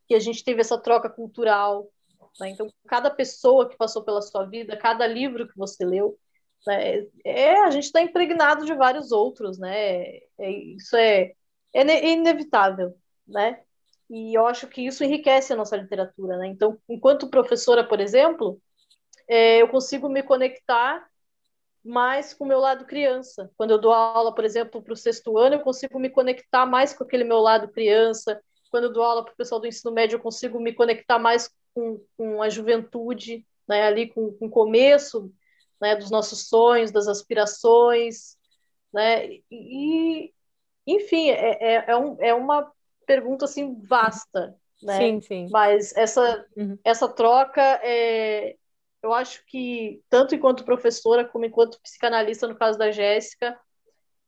que 0.08 0.14
a 0.14 0.20
gente 0.20 0.44
teve 0.44 0.62
essa 0.62 0.78
troca 0.78 1.10
cultural. 1.10 1.92
Né? 2.40 2.50
Então, 2.50 2.72
cada 2.88 3.10
pessoa 3.10 3.68
que 3.68 3.78
passou 3.78 4.04
pela 4.04 4.22
sua 4.22 4.46
vida, 4.46 4.78
cada 4.78 5.08
livro 5.08 5.48
que 5.48 5.58
você 5.58 5.84
leu, 5.84 6.20
né, 6.68 7.08
é, 7.26 7.60
a 7.62 7.72
gente 7.72 7.86
está 7.86 8.02
impregnado 8.02 8.66
de 8.66 8.74
vários 8.74 9.12
outros, 9.12 9.58
né? 9.58 10.18
É, 10.38 10.50
isso 10.50 10.96
é, 10.96 11.34
é 11.74 12.10
inevitável, 12.10 12.96
né? 13.28 13.62
E 14.10 14.38
eu 14.38 14.46
acho 14.46 14.68
que 14.68 14.86
isso 14.86 15.04
enriquece 15.04 15.54
a 15.54 15.56
nossa 15.56 15.78
literatura, 15.78 16.38
né? 16.38 16.48
Então, 16.48 16.78
enquanto 16.88 17.30
professora, 17.30 17.84
por 17.88 18.00
exemplo, 18.00 18.62
é, 19.28 19.62
eu 19.62 19.68
consigo 19.70 20.10
me 20.10 20.22
conectar 20.22 21.08
mais 21.84 22.34
com 22.34 22.44
o 22.44 22.48
meu 22.48 22.60
lado 22.60 22.86
criança. 22.86 23.50
Quando 23.58 23.72
eu 23.72 23.80
dou 23.80 23.92
aula, 23.92 24.36
por 24.36 24.46
exemplo, 24.46 24.82
para 24.84 24.94
o 24.94 24.98
sexto 24.98 25.38
ano, 25.38 25.56
eu 25.56 25.62
consigo 25.62 25.98
me 26.00 26.10
conectar 26.10 26.66
mais 26.66 26.94
com 26.94 27.04
aquele 27.04 27.24
meu 27.24 27.40
lado 27.40 27.70
criança. 27.70 28.42
Quando 28.70 28.86
eu 28.86 28.94
dou 28.94 29.04
aula 29.04 29.24
para 29.24 29.34
o 29.34 29.38
pessoal 29.38 29.60
do 29.60 29.68
ensino 29.68 29.92
médio, 29.92 30.18
eu 30.18 30.22
consigo 30.22 30.60
me 30.60 30.74
conectar 30.74 31.18
mais 31.18 31.50
com, 31.74 32.00
com 32.18 32.42
a 32.42 32.50
juventude, 32.50 33.46
né, 33.68 33.84
ali 33.84 34.08
com, 34.08 34.32
com 34.34 34.46
o 34.46 34.50
começo 34.50 35.34
né, 35.82 35.96
dos 35.96 36.12
nossos 36.12 36.48
sonhos, 36.48 36.92
das 36.92 37.08
aspirações. 37.08 38.38
Né, 38.94 39.40
e, 39.50 40.34
enfim, 40.86 41.30
é, 41.30 41.76
é, 41.76 41.86
é, 41.88 41.98
um, 41.98 42.18
é 42.22 42.34
uma 42.34 42.72
pergunta 43.06 43.46
assim 43.46 43.82
vasta. 43.82 44.56
Né? 44.82 44.98
Sim, 44.98 45.22
sim. 45.22 45.48
Mas 45.50 45.96
essa, 45.96 46.46
uhum. 46.56 46.78
essa 46.84 47.08
troca 47.08 47.62
é, 47.84 48.56
eu 49.02 49.14
acho 49.14 49.44
que, 49.48 50.02
tanto 50.10 50.36
enquanto 50.36 50.64
professora 50.64 51.26
como 51.26 51.46
enquanto 51.46 51.82
psicanalista, 51.82 52.48
no 52.48 52.56
caso 52.56 52.78
da 52.78 52.92
Jéssica, 52.92 53.60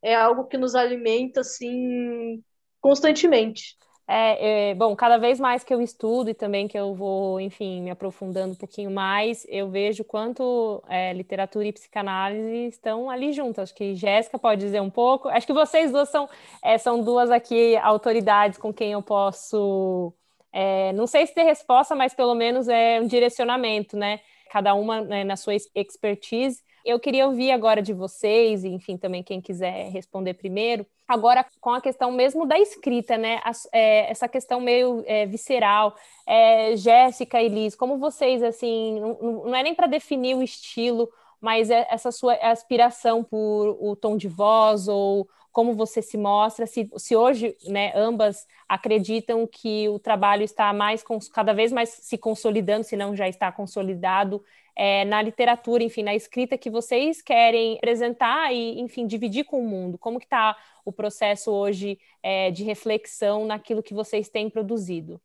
é 0.01 0.15
algo 0.15 0.45
que 0.45 0.57
nos 0.57 0.75
alimenta, 0.75 1.41
assim, 1.41 2.43
constantemente. 2.81 3.77
É, 4.07 4.71
é, 4.71 4.75
bom, 4.75 4.95
cada 4.95 5.17
vez 5.17 5.39
mais 5.39 5.63
que 5.63 5.73
eu 5.73 5.81
estudo 5.81 6.29
e 6.29 6.33
também 6.33 6.67
que 6.67 6.77
eu 6.77 6.93
vou, 6.93 7.39
enfim, 7.39 7.81
me 7.81 7.89
aprofundando 7.89 8.53
um 8.53 8.55
pouquinho 8.55 8.91
mais, 8.91 9.45
eu 9.47 9.69
vejo 9.69 10.03
quanto 10.03 10.83
é, 10.89 11.13
literatura 11.13 11.65
e 11.65 11.71
psicanálise 11.73 12.67
estão 12.67 13.09
ali 13.09 13.31
juntas. 13.31 13.63
Acho 13.63 13.75
que 13.75 13.95
Jéssica 13.95 14.37
pode 14.37 14.61
dizer 14.61 14.81
um 14.81 14.89
pouco. 14.89 15.29
Acho 15.29 15.47
que 15.47 15.53
vocês 15.53 15.91
duas 15.91 16.09
são, 16.09 16.29
é, 16.61 16.77
são 16.77 17.01
duas 17.01 17.31
aqui 17.31 17.77
autoridades 17.77 18.57
com 18.57 18.73
quem 18.73 18.91
eu 18.91 19.01
posso, 19.01 20.13
é, 20.51 20.91
não 20.93 21.07
sei 21.07 21.25
se 21.25 21.33
ter 21.33 21.43
resposta, 21.43 21.95
mas 21.95 22.13
pelo 22.13 22.35
menos 22.35 22.67
é 22.67 22.99
um 23.01 23.07
direcionamento, 23.07 23.95
né? 23.97 24.19
cada 24.53 24.75
uma 24.75 25.01
né, 25.01 25.23
na 25.23 25.35
sua 25.35 25.55
expertise. 25.55 26.61
Eu 26.83 26.99
queria 26.99 27.27
ouvir 27.27 27.51
agora 27.51 27.81
de 27.81 27.93
vocês, 27.93 28.63
e 28.63 28.67
enfim, 28.67 28.97
também 28.97 29.23
quem 29.23 29.39
quiser 29.39 29.89
responder 29.89 30.33
primeiro, 30.33 30.85
agora 31.07 31.45
com 31.61 31.69
a 31.69 31.81
questão 31.81 32.11
mesmo 32.11 32.45
da 32.45 32.59
escrita, 32.59 33.17
né? 33.17 33.39
é, 33.71 34.11
essa 34.11 34.27
questão 34.27 34.59
meio 34.59 35.03
é, 35.05 35.25
visceral. 35.25 35.95
É, 36.27 36.75
Jéssica 36.75 37.41
e 37.41 37.47
Liz, 37.47 37.75
como 37.75 37.97
vocês, 37.97 38.43
assim, 38.43 38.99
não, 38.99 39.45
não 39.45 39.55
é 39.55 39.63
nem 39.63 39.73
para 39.73 39.87
definir 39.87 40.35
o 40.35 40.43
estilo, 40.43 41.09
mas 41.39 41.69
é 41.69 41.87
essa 41.89 42.11
sua 42.11 42.35
aspiração 42.35 43.23
por 43.23 43.77
o 43.79 43.95
tom 43.95 44.17
de 44.17 44.27
voz 44.27 44.87
ou 44.87 45.27
como 45.53 45.75
você 45.75 46.01
se 46.01 46.17
mostra, 46.17 46.65
se, 46.65 46.89
se 46.97 47.15
hoje, 47.15 47.55
né, 47.67 47.93
ambas 47.95 48.47
acreditam 48.67 49.45
que 49.45 49.87
o 49.87 49.99
trabalho 49.99 50.41
está 50.41 50.73
mais 50.73 51.03
cada 51.31 51.53
vez 51.53 51.71
mais 51.71 51.89
se 51.89 52.17
consolidando, 52.17 52.83
se 52.83 52.97
não 52.97 53.15
já 53.15 53.29
está 53.29 53.51
consolidado 53.51 54.43
é, 54.75 55.05
na 55.05 55.21
literatura, 55.21 55.83
enfim, 55.83 56.03
na 56.03 56.15
escrita 56.15 56.57
que 56.57 56.69
vocês 56.69 57.21
querem 57.21 57.77
apresentar 57.77 58.53
e, 58.53 58.79
enfim, 58.79 59.05
dividir 59.05 59.45
com 59.45 59.59
o 59.59 59.67
mundo. 59.67 59.97
Como 59.97 60.19
que 60.19 60.25
está 60.25 60.57
o 60.83 60.91
processo 60.91 61.51
hoje 61.51 61.99
é, 62.21 62.51
de 62.51 62.63
reflexão 62.63 63.45
naquilo 63.45 63.83
que 63.83 63.93
vocês 63.93 64.29
têm 64.29 64.49
produzido? 64.49 65.21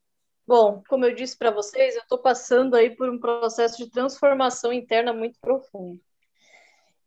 Bom, 0.47 0.83
como 0.89 1.05
eu 1.05 1.15
disse 1.15 1.37
para 1.37 1.51
vocês, 1.51 1.95
eu 1.95 2.03
estou 2.03 2.19
passando 2.19 2.75
aí 2.75 2.91
por 2.91 3.09
um 3.11 3.19
processo 3.19 3.77
de 3.77 3.91
transformação 3.91 4.73
interna 4.73 5.13
muito 5.13 5.39
profundo. 5.41 6.01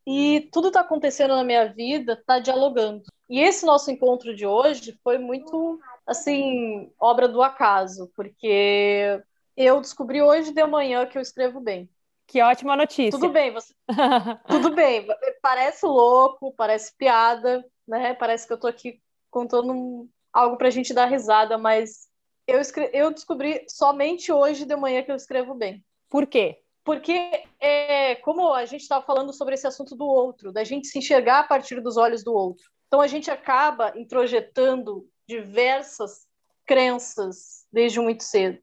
E 0.06 0.50
tudo 0.52 0.68
está 0.68 0.82
acontecendo 0.82 1.36
na 1.36 1.44
minha 1.44 1.66
vida, 1.66 2.14
está 2.14 2.40
dialogando. 2.40 3.04
E 3.30 3.40
esse 3.40 3.66
nosso 3.66 3.90
encontro 3.90 4.36
de 4.36 4.46
hoje 4.46 5.00
foi 5.04 5.18
muito, 5.18 5.80
assim, 6.06 6.92
obra 7.00 7.28
do 7.28 7.42
acaso, 7.42 8.12
porque 8.16 9.22
eu 9.56 9.80
descobri 9.80 10.22
hoje 10.22 10.52
de 10.52 10.66
manhã 10.66 11.06
que 11.06 11.18
eu 11.18 11.22
escrevo 11.22 11.60
bem. 11.60 11.90
Que 12.32 12.42
ótima 12.42 12.78
notícia. 12.78 13.12
Tudo 13.12 13.28
bem, 13.28 13.52
você. 13.52 13.74
Tudo 14.48 14.74
bem. 14.74 15.06
Parece 15.42 15.86
louco, 15.86 16.54
parece 16.54 16.96
piada, 16.98 17.62
né? 17.86 18.14
Parece 18.14 18.48
que 18.48 18.54
eu 18.54 18.58
tô 18.58 18.68
aqui 18.68 19.02
contando 19.30 20.08
algo 20.32 20.56
pra 20.56 20.70
gente 20.70 20.94
dar 20.94 21.08
risada, 21.08 21.58
mas 21.58 22.08
eu, 22.48 22.62
escre... 22.62 22.90
eu 22.94 23.12
descobri 23.12 23.66
somente 23.68 24.32
hoje 24.32 24.64
de 24.64 24.74
manhã 24.78 25.04
que 25.04 25.12
eu 25.12 25.16
escrevo 25.18 25.54
bem. 25.54 25.84
Por 26.10 26.26
quê? 26.26 26.62
Porque, 26.86 27.44
é, 27.60 28.16
como 28.16 28.54
a 28.54 28.64
gente 28.64 28.84
estava 28.84 29.06
falando 29.06 29.34
sobre 29.34 29.56
esse 29.56 29.68
assunto 29.68 29.94
do 29.94 30.08
outro, 30.08 30.54
da 30.54 30.64
gente 30.64 30.88
se 30.88 31.00
enxergar 31.00 31.42
a 31.42 31.44
partir 31.44 31.82
dos 31.82 31.98
olhos 31.98 32.24
do 32.24 32.34
outro. 32.34 32.64
Então, 32.88 33.02
a 33.02 33.08
gente 33.08 33.30
acaba 33.30 33.92
introjetando 33.98 35.06
diversas 35.28 36.26
crenças 36.66 37.66
desde 37.74 38.00
muito 38.00 38.24
cedo. 38.24 38.58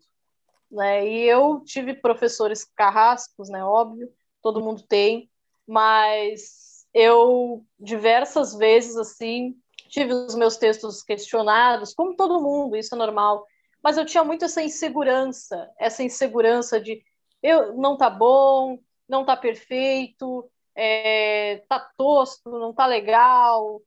Né? 0.70 1.06
E 1.08 1.24
eu 1.24 1.60
tive 1.64 1.94
professores 1.94 2.64
carrascos, 2.64 3.48
né? 3.48 3.64
Óbvio, 3.64 4.12
todo 4.42 4.60
mundo 4.60 4.82
tem, 4.86 5.30
mas 5.66 6.86
eu 6.92 7.64
diversas 7.78 8.54
vezes 8.54 8.96
assim 8.96 9.56
tive 9.88 10.12
os 10.12 10.34
meus 10.34 10.56
textos 10.56 11.02
questionados, 11.02 11.94
como 11.94 12.14
todo 12.16 12.40
mundo, 12.42 12.76
isso 12.76 12.94
é 12.94 12.98
normal. 12.98 13.46
mas 13.82 13.96
eu 13.96 14.04
tinha 14.04 14.24
muito 14.24 14.44
essa 14.44 14.62
insegurança, 14.62 15.70
essa 15.78 16.02
insegurança 16.02 16.80
de 16.80 17.02
eu 17.42 17.74
não 17.76 17.96
tá 17.96 18.10
bom, 18.10 18.78
não 19.08 19.24
tá 19.24 19.36
perfeito, 19.36 20.50
é, 20.74 21.58
tá 21.68 21.80
tosco, 21.96 22.50
não 22.50 22.72
tá 22.74 22.86
legal, 22.86 23.80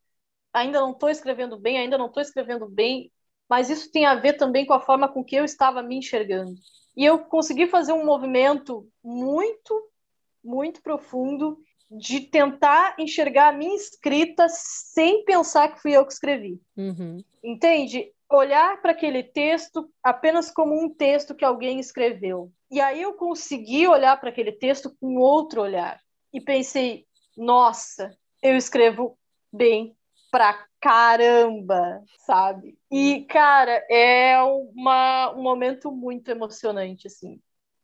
ainda 0.52 0.80
não 0.80 0.92
estou 0.92 1.08
escrevendo 1.10 1.58
bem, 1.58 1.78
ainda 1.78 1.98
não 1.98 2.06
estou 2.06 2.22
escrevendo 2.22 2.68
bem, 2.68 3.12
mas 3.52 3.68
isso 3.68 3.92
tem 3.92 4.06
a 4.06 4.14
ver 4.14 4.38
também 4.38 4.64
com 4.64 4.72
a 4.72 4.80
forma 4.80 5.06
com 5.06 5.22
que 5.22 5.36
eu 5.36 5.44
estava 5.44 5.82
me 5.82 5.98
enxergando. 5.98 6.54
E 6.96 7.04
eu 7.04 7.18
consegui 7.18 7.66
fazer 7.66 7.92
um 7.92 8.02
movimento 8.02 8.88
muito, 9.04 9.90
muito 10.42 10.80
profundo 10.80 11.58
de 11.90 12.20
tentar 12.20 12.96
enxergar 12.98 13.48
a 13.48 13.52
minha 13.52 13.76
escrita 13.76 14.46
sem 14.48 15.22
pensar 15.26 15.68
que 15.68 15.82
fui 15.82 15.92
eu 15.92 16.06
que 16.06 16.14
escrevi. 16.14 16.62
Uhum. 16.74 17.22
Entende? 17.44 18.10
Olhar 18.30 18.80
para 18.80 18.92
aquele 18.92 19.22
texto 19.22 19.86
apenas 20.02 20.50
como 20.50 20.74
um 20.82 20.88
texto 20.88 21.34
que 21.34 21.44
alguém 21.44 21.78
escreveu. 21.78 22.50
E 22.70 22.80
aí 22.80 23.02
eu 23.02 23.12
consegui 23.12 23.86
olhar 23.86 24.18
para 24.18 24.30
aquele 24.30 24.52
texto 24.52 24.96
com 24.98 25.18
outro 25.18 25.60
olhar. 25.60 26.00
E 26.32 26.40
pensei, 26.40 27.04
nossa, 27.36 28.16
eu 28.42 28.56
escrevo 28.56 29.14
bem 29.52 29.94
pra 30.32 30.66
caramba, 30.80 32.02
sabe? 32.24 32.78
E, 32.90 33.26
cara, 33.26 33.84
é 33.90 34.42
uma, 34.42 35.30
um 35.36 35.42
momento 35.42 35.92
muito 35.92 36.30
emocionante, 36.30 37.06
assim, 37.06 37.38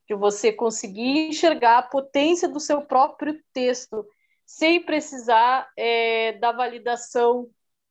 de 0.08 0.14
você 0.14 0.50
conseguir 0.50 1.28
enxergar 1.28 1.76
a 1.78 1.82
potência 1.82 2.48
do 2.48 2.58
seu 2.58 2.80
próprio 2.80 3.38
texto 3.52 4.02
sem 4.46 4.82
precisar 4.82 5.70
é, 5.76 6.32
da 6.38 6.50
validação 6.50 7.50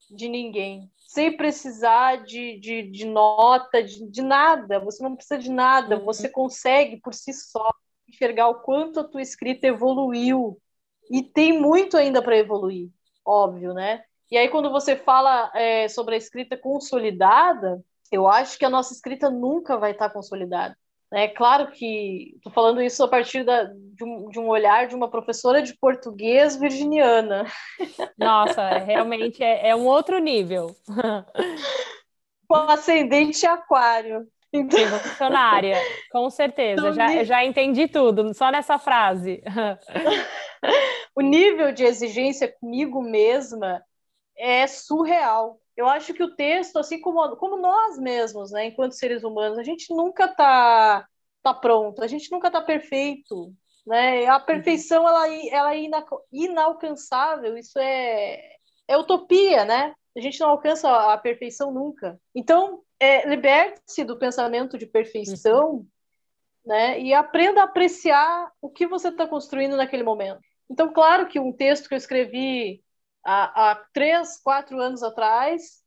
de 0.10 0.28
ninguém, 0.28 0.92
sem 0.98 1.38
precisar 1.38 2.24
de, 2.24 2.60
de, 2.60 2.82
de 2.90 3.06
nota, 3.06 3.84
de, 3.84 4.10
de, 4.10 4.24
nada. 4.24 4.80
Você 4.80 5.04
não 5.04 5.16
precisa 5.16 5.38
de 5.38 5.52
nada, 5.52 6.00
uhum. 6.00 6.06
você 6.06 6.28
consegue 6.28 7.00
por 7.00 7.14
si 7.14 7.32
só 7.32 7.72
enxergar 8.08 8.48
o 8.48 8.62
quanto 8.62 9.00
a 9.00 9.04
tua 9.04 9.22
escrita 9.22 9.68
evoluiu 9.68 10.60
e 11.12 11.22
tem 11.22 11.62
muito 11.62 11.96
ainda 11.96 12.24
para 12.24 12.38
evoluir, 12.38 12.90
óbvio, 13.24 13.76
né? 13.76 14.04
E 14.30 14.38
aí, 14.38 14.50
quando 14.50 14.70
você 14.70 14.96
fala 14.96 15.52
é, 15.56 15.88
sobre 15.88 16.16
a 16.16 16.18
escrita 16.18 16.58
consolidada, 16.58 17.82
eu 18.12 18.28
acho 18.28 18.58
que 18.58 18.66
a 18.66 18.70
nossa 18.70 18.94
escrita 18.94 19.30
nunca 19.30 19.78
vai 19.78 19.92
estar 19.92 20.10
consolidada. 20.10 20.76
É 21.14 21.28
claro 21.30 21.72
que 21.72 22.34
estou 22.36 22.52
falando 22.52 22.82
isso 22.82 23.02
a 23.02 23.08
partir 23.08 23.46
da, 23.46 23.64
de, 23.64 24.04
um, 24.04 24.30
de, 24.30 24.40
um, 24.40 24.50
olhar 24.50 24.88
de 24.88 24.96
uma 24.96 25.10
professora 25.10 25.62
de 25.62 25.74
português 25.78 26.58
virginiana. 26.58 27.46
Nossa, 28.20 28.78
realmente 28.80 29.42
é, 29.42 29.70
é, 29.70 29.76
um 29.76 29.86
outro 29.86 30.20
nível. 30.20 30.76
Com 32.46 32.56
ascendente 32.56 33.46
aquário. 33.46 34.28
Então... 34.52 34.80
Revolucionária, 34.80 35.78
com 36.12 36.30
certeza. 36.30 36.82
Então, 36.82 36.94
já, 36.94 37.24
já 37.24 37.46
entendi 37.46 37.88
tudo, 37.88 38.34
só 38.34 38.52
nessa 38.52 38.78
frase. 38.78 39.42
o 41.16 41.22
nível 41.22 41.72
de 41.72 41.86
exigência 41.86 42.54
comigo 42.60 43.02
mesma 43.02 43.82
é 44.38 44.68
surreal. 44.68 45.60
Eu 45.76 45.88
acho 45.88 46.14
que 46.14 46.24
o 46.24 46.36
texto, 46.36 46.78
assim 46.78 47.00
como, 47.00 47.36
como 47.38 47.58
nós 47.58 47.98
mesmos, 48.00 48.52
né, 48.52 48.66
enquanto 48.66 48.94
seres 48.94 49.24
humanos, 49.24 49.58
a 49.58 49.64
gente 49.64 49.94
nunca 49.94 50.26
está 50.26 51.08
tá 51.44 51.54
pronto, 51.54 52.04
a 52.04 52.08
gente 52.08 52.32
nunca 52.32 52.48
está 52.48 52.62
perfeito. 52.62 53.54
Né? 53.86 54.26
A 54.26 54.40
perfeição 54.40 55.08
ela, 55.08 55.28
ela 55.50 55.74
é 55.74 55.80
inalcançável, 56.32 57.58
isso 57.58 57.80
é, 57.80 58.58
é 58.88 58.98
utopia, 58.98 59.64
né? 59.64 59.94
A 60.16 60.20
gente 60.20 60.40
não 60.42 60.50
alcança 60.50 61.14
a 61.14 61.18
perfeição 61.18 61.72
nunca. 61.72 62.20
Então, 62.36 62.82
é, 63.00 63.28
liberte-se 63.30 64.04
do 64.04 64.18
pensamento 64.18 64.78
de 64.78 64.86
perfeição 64.86 65.70
uhum. 65.70 65.88
né? 66.66 67.00
e 67.00 67.14
aprenda 67.14 67.62
a 67.62 67.66
apreciar 67.66 68.52
o 68.62 68.70
que 68.70 68.88
você 68.88 69.10
está 69.10 69.26
construindo 69.28 69.78
naquele 69.78 70.04
momento. 70.04 70.42
Então, 70.70 70.92
claro 70.92 71.28
que 71.28 71.40
um 71.40 71.54
texto 71.54 71.88
que 71.88 71.94
eu 71.94 71.98
escrevi 71.98 72.84
há, 73.28 73.72
há 73.72 73.76
três, 73.94 74.40
quatro 74.42 74.80
anos 74.80 75.04
atrás, 75.04 75.84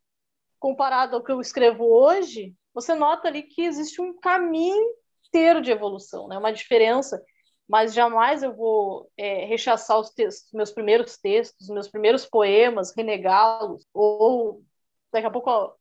comparado 0.58 1.16
ao 1.16 1.24
que 1.24 1.32
eu 1.32 1.40
escrevo 1.40 1.84
hoje, 1.84 2.54
você 2.74 2.94
nota 2.94 3.28
ali 3.28 3.42
que 3.42 3.62
existe 3.62 4.00
um 4.02 4.20
caminho 4.20 4.94
inteiro 5.26 5.62
de 5.62 5.70
evolução, 5.70 6.28
né? 6.28 6.36
Uma 6.36 6.52
diferença. 6.52 7.20
Mas 7.66 7.94
jamais 7.94 8.42
eu 8.42 8.54
vou 8.54 9.10
é, 9.16 9.46
rechaçar 9.46 9.98
os 9.98 10.10
textos, 10.10 10.52
meus 10.52 10.70
primeiros 10.70 11.16
textos, 11.16 11.68
meus 11.68 11.88
primeiros 11.88 12.26
poemas, 12.26 12.94
renegá-los, 12.94 13.86
ou 13.94 14.62
daqui 15.10 15.26
a 15.26 15.30
pouco 15.30 15.48
ó, 15.50 15.72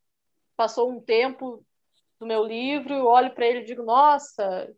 passou 0.56 0.90
um 0.90 1.02
tempo 1.02 1.66
do 2.20 2.26
meu 2.26 2.44
livro, 2.46 2.94
eu 2.94 3.06
olho 3.06 3.34
para 3.34 3.48
ele 3.48 3.60
e 3.60 3.66
digo, 3.66 3.84
nossa, 3.84 4.72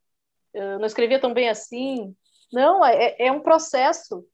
eu 0.53 0.79
não 0.79 0.85
escrevia 0.85 1.19
tão 1.19 1.33
bem 1.33 1.49
assim. 1.49 2.15
Não, 2.51 2.83
é, 2.83 3.15
é 3.19 3.31
um 3.31 3.41
processo, 3.41 4.25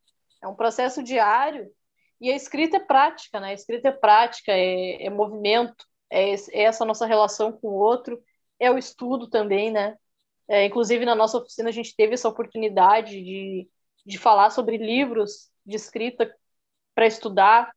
é 0.41 0.47
um 0.47 0.55
processo 0.55 1.03
diário 1.03 1.69
e 2.19 2.31
a 2.31 2.35
escrita 2.35 2.77
é 2.77 2.79
prática, 2.79 3.39
né? 3.39 3.49
A 3.49 3.53
escrita 3.53 3.89
é 3.89 3.91
prática, 3.91 4.51
é, 4.51 5.05
é 5.05 5.09
movimento, 5.09 5.85
é, 6.09 6.33
é, 6.33 6.63
essa 6.63 6.85
nossa 6.85 7.05
relação 7.05 7.51
com 7.51 7.67
o 7.67 7.79
outro, 7.79 8.21
é 8.59 8.71
o 8.71 8.77
estudo 8.77 9.29
também, 9.29 9.71
né? 9.71 9.95
É, 10.47 10.65
inclusive, 10.65 11.05
na 11.05 11.15
nossa 11.15 11.37
oficina, 11.37 11.69
a 11.69 11.73
gente 11.73 11.95
teve 11.95 12.13
essa 12.13 12.29
oportunidade 12.29 13.21
de, 13.21 13.69
de 14.05 14.17
falar 14.17 14.49
sobre 14.49 14.77
livros 14.77 15.49
de 15.65 15.75
escrita 15.75 16.33
para 16.95 17.05
estudar, 17.05 17.71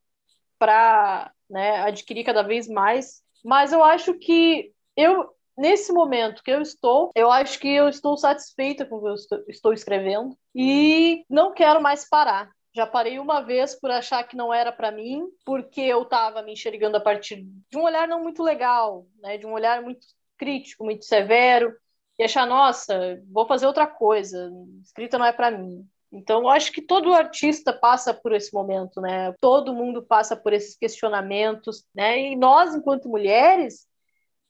para 0.59 1.33
né, 1.48 1.83
adquirir 1.83 2.24
cada 2.24 2.42
vez 2.42 2.68
mais. 2.68 3.22
Mas 3.44 3.72
eu 3.72 3.83
acho 3.83 4.14
que 4.14 4.72
eu, 4.96 5.35
nesse 5.57 5.92
momento 5.92 6.42
que 6.42 6.50
eu 6.50 6.62
estou, 6.62 7.11
eu 7.14 7.31
acho 7.31 7.59
que 7.59 7.68
eu 7.68 7.88
estou 7.88 8.16
satisfeita 8.16 8.87
com 8.87 8.96
o 8.96 9.03
que 9.03 9.35
eu 9.35 9.44
estou, 9.48 9.72
escrevendo 9.72 10.38
e 10.55 11.24
não 11.29 11.53
quero 11.53 11.83
mais 11.83 12.09
parar. 12.09 12.50
Já 12.75 12.87
parei 12.87 13.19
uma 13.19 13.41
vez 13.41 13.75
por 13.75 13.91
achar 13.91 14.23
que 14.25 14.37
não 14.37 14.55
era 14.55 14.71
para 14.71 14.93
mim, 14.93 15.27
porque 15.45 15.81
eu 15.81 16.03
estava 16.03 16.43
me 16.43 16.53
enxergando 16.53 16.97
a 16.97 17.01
partir 17.01 17.45
de 17.69 17.77
um 17.77 17.83
olhar 17.83 18.07
não 18.07 18.23
muito 18.23 18.43
legal, 18.43 19.07
né? 19.21 19.37
de 19.37 19.47
um 19.47 19.53
olhar 19.53 19.83
muito 19.83 20.07
crítico, 20.39 20.85
muito 20.85 21.05
severo, 21.05 21.75
e 22.19 22.23
achar, 22.23 22.47
nossa, 22.47 23.21
vou 23.31 23.47
fazer 23.47 23.67
outra 23.67 23.87
coisa, 23.87 24.51
escrita 24.83 25.19
não 25.19 25.25
é 25.25 25.33
para 25.33 25.51
mim. 25.51 25.87
Então, 26.13 26.41
eu 26.41 26.49
acho 26.49 26.73
que 26.73 26.83
todo 26.83 27.15
artista 27.15 27.73
passa 27.73 28.13
por 28.13 28.33
esse 28.33 28.53
momento, 28.53 29.01
né? 29.01 29.33
Todo 29.41 29.75
mundo 29.75 30.03
passa 30.03 30.37
por 30.37 30.53
esses 30.53 30.77
questionamentos, 30.77 31.85
né? 31.95 32.33
E 32.33 32.37
nós, 32.37 32.75
enquanto 32.75 33.09
mulheres, 33.09 33.87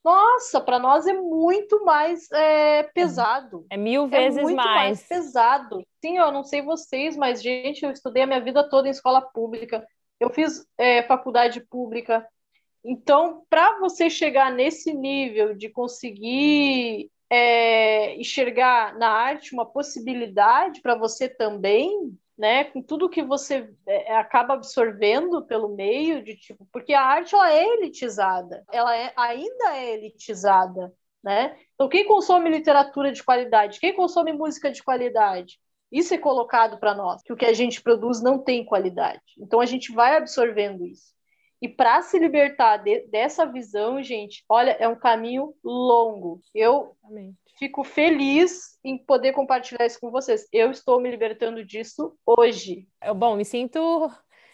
nossa, 0.04 0.60
para 0.60 0.78
nós 0.78 1.06
é 1.06 1.12
muito 1.12 1.84
mais 1.84 2.30
é, 2.32 2.84
pesado. 2.94 3.66
É 3.70 3.76
mil 3.76 4.08
vezes 4.08 4.38
é 4.38 4.42
muito 4.42 4.56
mais. 4.56 4.74
mais 4.74 5.02
pesado. 5.06 5.82
Sim, 6.02 6.16
eu 6.16 6.32
não 6.32 6.42
sei 6.42 6.62
vocês, 6.62 7.16
mas, 7.16 7.42
gente, 7.42 7.84
eu 7.84 7.90
estudei 7.90 8.22
a 8.22 8.26
minha 8.26 8.40
vida 8.40 8.68
toda 8.68 8.88
em 8.88 8.90
escola 8.90 9.20
pública. 9.20 9.86
Eu 10.18 10.30
fiz 10.30 10.66
é, 10.78 11.02
faculdade 11.02 11.60
pública. 11.60 12.26
Então, 12.82 13.44
para 13.50 13.78
você 13.78 14.08
chegar 14.08 14.50
nesse 14.50 14.94
nível 14.94 15.54
de 15.54 15.68
conseguir 15.68 17.10
é, 17.28 18.16
enxergar 18.16 18.96
na 18.98 19.10
arte 19.10 19.52
uma 19.52 19.66
possibilidade 19.66 20.80
para 20.80 20.94
você 20.94 21.28
também, 21.28 22.16
né, 22.40 22.64
com 22.64 22.80
tudo 22.80 23.10
que 23.10 23.22
você 23.22 23.70
é, 23.86 24.16
acaba 24.16 24.54
absorvendo 24.54 25.44
pelo 25.44 25.76
meio 25.76 26.24
de 26.24 26.34
tipo, 26.34 26.66
porque 26.72 26.94
a 26.94 27.02
arte 27.02 27.34
ela 27.34 27.52
é 27.52 27.62
elitizada, 27.74 28.64
ela 28.72 28.96
é, 28.96 29.12
ainda 29.14 29.76
é 29.76 29.92
elitizada, 29.92 30.90
né? 31.22 31.54
Então 31.74 31.86
quem 31.86 32.06
consome 32.06 32.48
literatura 32.48 33.12
de 33.12 33.22
qualidade, 33.22 33.78
quem 33.78 33.94
consome 33.94 34.32
música 34.32 34.72
de 34.72 34.82
qualidade, 34.82 35.60
isso 35.92 36.14
é 36.14 36.18
colocado 36.18 36.78
para 36.80 36.94
nós, 36.94 37.22
que 37.22 37.30
o 37.30 37.36
que 37.36 37.44
a 37.44 37.52
gente 37.52 37.82
produz 37.82 38.22
não 38.22 38.38
tem 38.38 38.64
qualidade. 38.64 39.20
Então 39.38 39.60
a 39.60 39.66
gente 39.66 39.92
vai 39.92 40.16
absorvendo 40.16 40.86
isso. 40.86 41.12
E 41.60 41.68
para 41.68 42.00
se 42.00 42.18
libertar 42.18 42.78
de, 42.78 43.06
dessa 43.08 43.44
visão, 43.44 44.02
gente, 44.02 44.42
olha, 44.48 44.70
é 44.80 44.88
um 44.88 44.96
caminho 44.96 45.54
longo. 45.62 46.40
Eu 46.54 46.96
Amém 47.04 47.36
fico 47.60 47.84
feliz 47.84 48.78
em 48.82 48.96
poder 48.96 49.34
compartilhar 49.34 49.84
isso 49.84 50.00
com 50.00 50.10
vocês. 50.10 50.48
Eu 50.50 50.70
estou 50.70 50.98
me 50.98 51.10
libertando 51.10 51.62
disso 51.62 52.16
hoje. 52.24 52.88
Bom, 53.14 53.36
me 53.36 53.44
sinto 53.44 54.10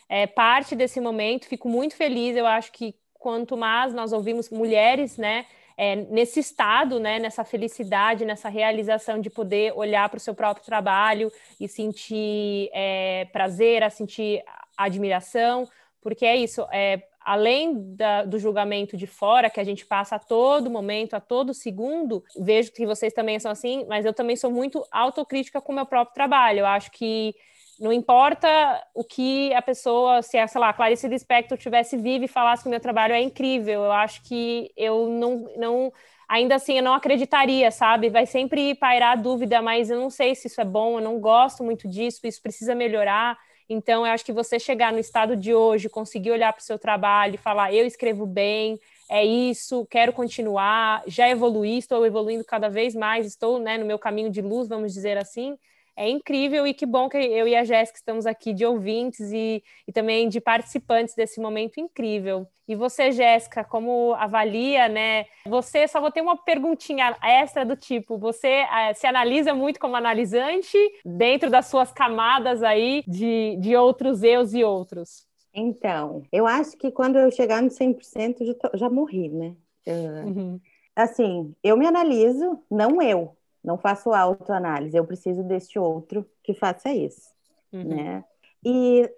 é, 0.09 0.27
parte 0.27 0.75
desse 0.75 1.01
momento, 1.01 1.47
fico 1.47 1.69
muito 1.69 1.95
feliz. 1.95 2.37
Eu 2.37 2.47
acho 2.47 2.73
que 2.73 2.97
quanto 3.15 3.57
mais 3.57 3.95
nós 3.95 4.13
ouvimos 4.13 4.51
mulheres, 4.51 5.17
né, 5.17 5.47
é, 5.77 5.95
nesse 5.95 6.41
estado, 6.41 6.99
né, 6.99 7.21
nessa 7.21 7.45
felicidade, 7.45 8.25
nessa 8.25 8.49
realização 8.49 9.21
de 9.21 9.31
poder 9.31 9.73
olhar 9.77 10.09
para 10.09 10.17
o 10.19 10.21
seu 10.21 10.35
próprio 10.35 10.67
trabalho 10.67 11.31
e 11.61 11.69
sentir 11.69 12.69
é, 12.73 13.27
prazer, 13.27 13.85
a 13.85 13.91
sentir 13.91 14.43
admiração, 14.77 15.69
porque 16.01 16.27
é 16.27 16.35
isso, 16.35 16.67
é, 16.73 17.03
além 17.27 17.97
da, 17.97 18.25
do 18.25 18.39
julgamento 18.39 18.97
de 18.97 19.05
fora, 19.05 19.51
que 19.51 19.59
a 19.59 19.65
gente 19.65 19.85
passa 19.85 20.15
a 20.15 20.19
todo 20.19 20.71
momento, 20.71 21.15
a 21.15 21.21
todo 21.21 21.53
segundo, 21.53 22.23
vejo 22.39 22.71
que 22.73 22.87
vocês 22.87 23.13
também 23.13 23.37
são 23.41 23.51
assim, 23.51 23.85
mas 23.89 24.05
eu 24.07 24.15
também 24.15 24.37
sou 24.37 24.49
muito 24.49 24.87
autocrítica 24.93 25.61
com 25.61 25.73
o 25.73 25.75
meu 25.75 25.85
próprio 25.85 26.15
trabalho. 26.15 26.61
Eu 26.61 26.67
acho 26.67 26.89
que 26.93 27.35
não 27.81 27.93
importa 27.93 28.49
o 28.95 29.03
que 29.03 29.53
a 29.55 29.61
pessoa, 29.61 30.23
se 30.23 30.39
a, 30.39 30.47
sei 30.47 30.61
lá, 30.61 30.73
Clarice 30.73 31.09
Lispector 31.09 31.59
tivesse 31.59 31.97
viva 31.97 32.25
e 32.25 32.29
falasse 32.29 32.63
que 32.63 32.69
o 32.69 32.71
meu 32.71 32.79
trabalho 32.79 33.13
é 33.13 33.21
incrível, 33.21 33.83
eu 33.83 33.93
acho 33.93 34.23
que 34.23 34.71
eu 34.77 35.09
não, 35.09 35.53
não 35.57 35.93
ainda 36.29 36.55
assim 36.55 36.77
eu 36.77 36.83
não 36.85 36.95
acreditaria, 36.95 37.73
sabe? 37.73 38.09
Vai 38.09 38.25
sempre 38.25 38.73
pairar 38.77 39.19
a 39.19 39.21
dúvida, 39.21 39.61
mas 39.61 39.91
eu 39.91 39.99
não 39.99 40.11
sei 40.11 40.37
se 40.37 40.47
isso 40.47 40.61
é 40.61 40.65
bom, 40.65 41.01
eu 41.01 41.05
não 41.05 41.19
gosto 41.19 41.65
muito 41.65 41.89
disso, 41.89 42.21
isso 42.25 42.41
precisa 42.41 42.73
melhorar. 42.73 43.37
Então, 43.69 44.07
eu 44.07 44.13
acho 44.13 44.25
que 44.25 44.33
você 44.33 44.59
chegar 44.59 44.93
no 44.93 44.99
estado 44.99 45.37
de 45.37 45.53
hoje, 45.55 45.89
conseguir 45.89 46.31
olhar 46.31 46.53
para 46.53 46.61
o 46.61 46.65
seu 46.65 46.79
trabalho 46.79 47.35
e 47.35 47.39
falar, 47.39 47.73
eu 47.75 47.85
escrevo 47.87 48.25
bem, 48.25 48.79
é 49.11 49.25
isso, 49.25 49.85
quero 49.87 50.13
continuar, 50.13 51.03
já 51.07 51.29
evoluí, 51.29 51.79
estou 51.79 52.07
evoluindo 52.07 52.45
cada 52.45 52.69
vez 52.69 52.95
mais, 52.95 53.27
estou 53.27 53.59
né, 53.59 53.77
no 53.79 53.85
meu 53.87 53.99
caminho 53.99 54.31
de 54.31 54.41
luz, 54.41 54.69
vamos 54.69 54.93
dizer 54.95 55.19
assim. 55.19 55.57
É 55.97 56.09
incrível 56.09 56.67
e 56.67 56.75
que 56.75 56.85
bom 56.85 57.09
que 57.09 57.17
eu 57.17 57.49
e 57.49 57.57
a 57.57 57.65
Jéssica 57.65 57.99
estamos 57.99 58.27
aqui 58.27 58.53
de 58.53 58.67
ouvintes 58.67 59.33
e, 59.33 59.63
e 59.89 59.93
também 59.93 60.29
de 60.29 60.41
participantes 60.41 61.15
desse 61.15 61.41
momento 61.41 61.81
incrível. 61.81 62.47
E 62.69 62.75
você, 62.75 63.13
Jéssica, 63.13 63.65
como 63.65 64.13
avalia, 64.15 64.89
né? 64.89 65.25
Você 65.47 65.87
só 65.89 66.01
vou 66.01 66.11
ter 66.11 66.21
uma 66.21 66.37
perguntinha 66.37 67.17
extra 67.23 67.65
do 67.65 67.77
tipo: 67.77 68.19
você 68.19 68.65
uh, 68.65 68.95
se 68.95 69.07
analisa 69.07 69.55
muito 69.55 69.81
como 69.81 69.97
analisante 69.97 70.77
dentro 71.05 71.49
das 71.49 71.67
suas 71.67 71.93
camadas 71.93 72.63
aí 72.63 73.03
de, 73.07 73.57
de 73.61 73.77
outros 73.77 74.23
eus 74.23 74.53
e 74.53 74.65
outros? 74.65 75.25
Então, 75.55 76.23
eu 76.31 76.47
acho 76.47 76.77
que 76.77 76.91
quando 76.91 77.17
eu 77.17 77.31
chegar 77.31 77.63
no 77.63 77.71
100%, 77.71 78.45
já, 78.45 78.55
tô, 78.55 78.77
já 78.77 78.91
morri, 78.91 79.29
né? 79.31 79.55
Uh, 79.87 80.27
uhum. 80.27 80.61
Assim, 80.95 81.55
eu 81.63 81.77
me 81.77 81.87
analiso, 81.87 82.63
não 82.71 83.01
eu, 83.01 83.37
não 83.67 83.77
faço 83.77 84.15
autoanálise, 84.15 84.97
eu 84.97 85.05
preciso 85.05 85.43
deste 85.43 85.77
outro 85.77 86.25
que 86.45 86.55
faça 86.55 86.89
isso, 86.93 87.29
uhum. 87.73 87.83
né? 87.83 88.25
E 88.65 89.11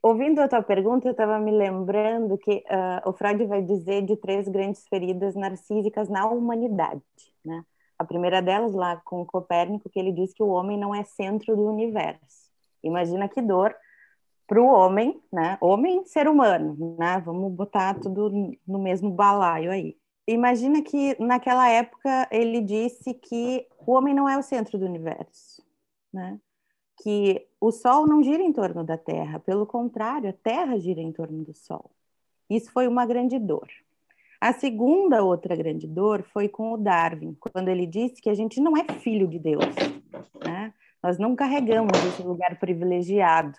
ouvindo 0.00 0.40
a 0.40 0.46
tua 0.46 0.62
pergunta, 0.62 1.08
eu 1.08 1.10
estava 1.10 1.40
me 1.40 1.50
lembrando 1.50 2.38
que 2.38 2.64
uh, 2.70 3.08
o 3.08 3.12
Freud 3.12 3.44
vai 3.46 3.60
dizer 3.62 4.02
de 4.02 4.16
três 4.16 4.48
grandes 4.48 4.86
feridas 4.86 5.34
narcísicas 5.34 6.08
na 6.08 6.24
humanidade, 6.24 7.02
né? 7.44 7.64
A 7.98 8.04
primeira 8.04 8.40
delas 8.40 8.74
lá 8.74 9.00
com 9.04 9.26
Copérnico, 9.26 9.90
que 9.90 9.98
ele 9.98 10.12
diz 10.12 10.32
que 10.32 10.42
o 10.42 10.48
homem 10.48 10.78
não 10.78 10.94
é 10.94 11.02
centro 11.02 11.56
do 11.56 11.66
universo. 11.66 12.46
Imagina 12.84 13.28
que 13.28 13.42
dor 13.42 13.74
para 14.46 14.62
o 14.62 14.66
homem, 14.66 15.20
né? 15.32 15.58
Homem, 15.60 16.04
ser 16.04 16.28
humano, 16.28 16.96
né? 16.96 17.20
Vamos 17.24 17.52
botar 17.52 17.98
tudo 17.98 18.30
no 18.66 18.78
mesmo 18.78 19.10
balaio 19.10 19.72
aí. 19.72 19.96
Imagina 20.26 20.82
que 20.82 21.16
naquela 21.22 21.68
época 21.68 22.28
ele 22.30 22.60
disse 22.60 23.14
que 23.14 23.66
o 23.78 23.92
homem 23.92 24.14
não 24.14 24.28
é 24.28 24.36
o 24.36 24.42
centro 24.42 24.78
do 24.78 24.84
universo, 24.84 25.62
né? 26.12 26.40
Que 27.02 27.46
o 27.60 27.70
Sol 27.70 28.06
não 28.06 28.22
gira 28.22 28.42
em 28.42 28.52
torno 28.52 28.82
da 28.82 28.96
Terra, 28.96 29.38
pelo 29.38 29.66
contrário, 29.66 30.30
a 30.30 30.32
Terra 30.32 30.78
gira 30.78 31.00
em 31.00 31.12
torno 31.12 31.44
do 31.44 31.54
Sol. 31.54 31.90
Isso 32.50 32.72
foi 32.72 32.88
uma 32.88 33.06
grande 33.06 33.38
dor. 33.38 33.68
A 34.40 34.52
segunda 34.52 35.22
outra 35.22 35.54
grande 35.54 35.86
dor 35.86 36.22
foi 36.32 36.48
com 36.48 36.72
o 36.72 36.76
Darwin, 36.76 37.36
quando 37.38 37.68
ele 37.68 37.86
disse 37.86 38.20
que 38.20 38.30
a 38.30 38.34
gente 38.34 38.60
não 38.60 38.76
é 38.76 38.84
filho 39.00 39.26
de 39.26 39.38
Deus, 39.38 39.64
né? 40.44 40.72
Nós 41.02 41.18
não 41.18 41.36
carregamos 41.36 41.92
esse 42.04 42.22
lugar 42.22 42.58
privilegiado 42.58 43.56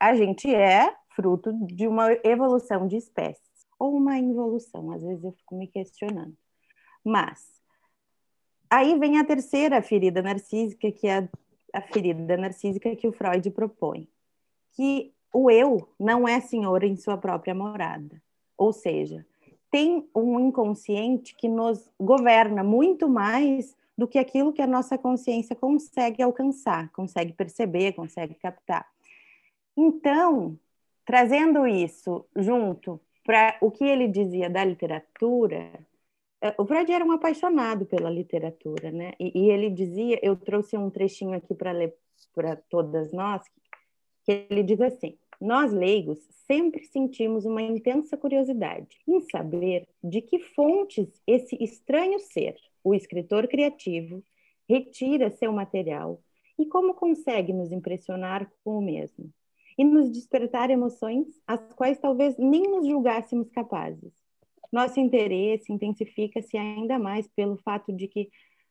a 0.00 0.14
gente 0.14 0.52
é 0.52 0.94
fruto 1.14 1.52
de 1.66 1.86
uma 1.86 2.10
evolução 2.24 2.88
de 2.88 2.96
espécies, 2.96 3.49
ou 3.80 3.96
uma 3.96 4.18
involução, 4.18 4.92
às 4.92 5.02
vezes 5.02 5.24
eu 5.24 5.32
fico 5.32 5.56
me 5.56 5.66
questionando. 5.66 6.36
Mas, 7.02 7.62
aí 8.68 8.96
vem 8.98 9.18
a 9.18 9.24
terceira 9.24 9.80
ferida 9.80 10.20
narcísica, 10.20 10.92
que 10.92 11.08
é 11.08 11.26
a, 11.72 11.80
ferida 11.80 12.36
narcísica 12.36 12.94
que 12.94 13.08
o 13.08 13.12
Freud 13.12 13.50
propõe, 13.50 14.06
que 14.72 15.14
o 15.32 15.50
eu 15.50 15.88
não 15.98 16.28
é 16.28 16.40
senhor 16.40 16.84
em 16.84 16.94
sua 16.94 17.16
própria 17.16 17.54
morada, 17.54 18.22
ou 18.58 18.70
seja, 18.70 19.26
tem 19.70 20.06
um 20.14 20.38
inconsciente 20.38 21.34
que 21.34 21.48
nos 21.48 21.88
governa 21.98 22.62
muito 22.62 23.08
mais 23.08 23.74
do 23.96 24.06
que 24.06 24.18
aquilo 24.18 24.52
que 24.52 24.60
a 24.60 24.66
nossa 24.66 24.98
consciência 24.98 25.56
consegue 25.56 26.22
alcançar, 26.22 26.90
consegue 26.92 27.32
perceber, 27.32 27.92
consegue 27.92 28.34
captar. 28.34 28.86
Então, 29.76 30.58
trazendo 31.06 31.66
isso 31.66 32.26
junto 32.36 33.00
para 33.30 33.56
o 33.60 33.70
que 33.70 33.84
ele 33.84 34.08
dizia 34.08 34.50
da 34.50 34.64
literatura, 34.64 35.70
é, 36.42 36.52
o 36.58 36.66
Freud 36.66 36.90
era 36.90 37.04
um 37.04 37.12
apaixonado 37.12 37.86
pela 37.86 38.10
literatura, 38.10 38.90
né? 38.90 39.12
E, 39.20 39.44
e 39.44 39.50
ele 39.52 39.70
dizia, 39.70 40.18
eu 40.20 40.34
trouxe 40.34 40.76
um 40.76 40.90
trechinho 40.90 41.34
aqui 41.34 41.54
para 41.54 41.70
ler 41.70 41.96
para 42.34 42.56
todas 42.56 43.12
nós, 43.12 43.40
que 44.24 44.48
ele 44.50 44.64
diz 44.64 44.80
assim: 44.80 45.16
nós 45.40 45.72
leigos 45.72 46.18
sempre 46.44 46.82
sentimos 46.86 47.44
uma 47.44 47.62
intensa 47.62 48.16
curiosidade 48.16 48.98
em 49.06 49.20
saber 49.20 49.86
de 50.02 50.20
que 50.22 50.40
fontes 50.40 51.22
esse 51.24 51.56
estranho 51.62 52.18
ser, 52.18 52.56
o 52.82 52.96
escritor 52.96 53.46
criativo, 53.46 54.24
retira 54.68 55.30
seu 55.30 55.52
material 55.52 56.20
e 56.58 56.66
como 56.66 56.94
consegue 56.94 57.52
nos 57.52 57.70
impressionar 57.70 58.50
com 58.64 58.78
o 58.78 58.82
mesmo 58.82 59.32
e 59.80 59.84
nos 59.84 60.10
despertar 60.12 60.68
emoções 60.68 61.26
as 61.46 61.58
quais 61.72 61.98
talvez 61.98 62.36
nem 62.36 62.64
nos 62.64 62.86
julgássemos 62.86 63.48
capazes. 63.48 64.12
Nosso 64.70 65.00
interesse 65.00 65.72
intensifica-se 65.72 66.54
ainda 66.58 66.98
mais 66.98 67.26
pelo 67.28 67.56
fato 67.56 67.90
de 67.90 68.06
que, 68.06 68.28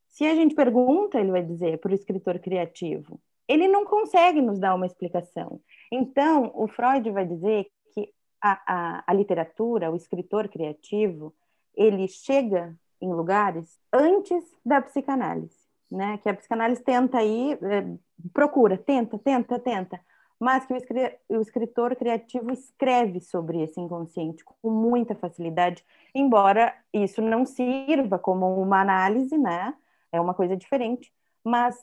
se 0.07 0.23
a 0.23 0.35
gente 0.35 0.53
pergunta, 0.53 1.19
ele 1.19 1.31
vai 1.31 1.41
dizer, 1.41 1.79
para 1.79 1.91
o 1.91 1.95
escritor 1.95 2.37
criativo, 2.37 3.19
ele 3.47 3.67
não 3.67 3.85
consegue 3.85 4.39
nos 4.39 4.59
dar 4.59 4.75
uma 4.75 4.85
explicação. 4.85 5.59
Então, 5.91 6.51
o 6.53 6.67
Freud 6.67 7.09
vai 7.09 7.25
dizer 7.25 7.65
que 7.91 8.13
a, 8.39 8.61
a, 8.67 9.03
a 9.07 9.13
literatura, 9.15 9.91
o 9.91 9.95
escritor 9.95 10.47
criativo, 10.47 11.33
ele 11.75 12.07
chega 12.07 12.77
em 13.01 13.11
lugares 13.11 13.79
antes 13.91 14.43
da 14.63 14.79
psicanálise, 14.79 15.57
né? 15.89 16.19
Que 16.19 16.29
a 16.29 16.35
psicanálise 16.35 16.83
tenta 16.83 17.17
aí, 17.17 17.53
é, 17.53 17.97
procura, 18.31 18.77
tenta, 18.77 19.17
tenta, 19.17 19.57
tenta, 19.57 19.99
mas 20.39 20.65
que 20.65 20.73
o 21.29 21.41
escritor 21.41 21.95
criativo 21.95 22.51
escreve 22.51 23.19
sobre 23.19 23.61
esse 23.61 23.79
inconsciente 23.79 24.43
com 24.43 24.69
muita 24.69 25.13
facilidade, 25.13 25.83
embora 26.15 26.73
isso 26.93 27.21
não 27.21 27.45
sirva 27.45 28.17
como 28.17 28.61
uma 28.61 28.79
análise, 28.79 29.37
né? 29.37 29.73
É 30.11 30.19
uma 30.19 30.33
coisa 30.33 30.55
diferente, 30.55 31.11
mas 31.43 31.77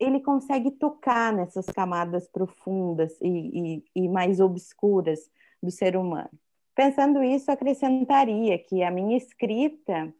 ele 0.00 0.20
consegue 0.20 0.70
tocar 0.70 1.32
nessas 1.32 1.66
camadas 1.66 2.26
profundas 2.26 3.20
e, 3.20 3.84
e, 3.94 4.04
e 4.04 4.08
mais 4.08 4.40
obscuras 4.40 5.30
do 5.62 5.70
ser 5.70 5.96
humano. 5.96 6.30
Pensando 6.74 7.22
isso, 7.22 7.52
acrescentaria 7.52 8.58
que 8.58 8.82
a 8.82 8.90
minha 8.90 9.16
escrita 9.16 10.12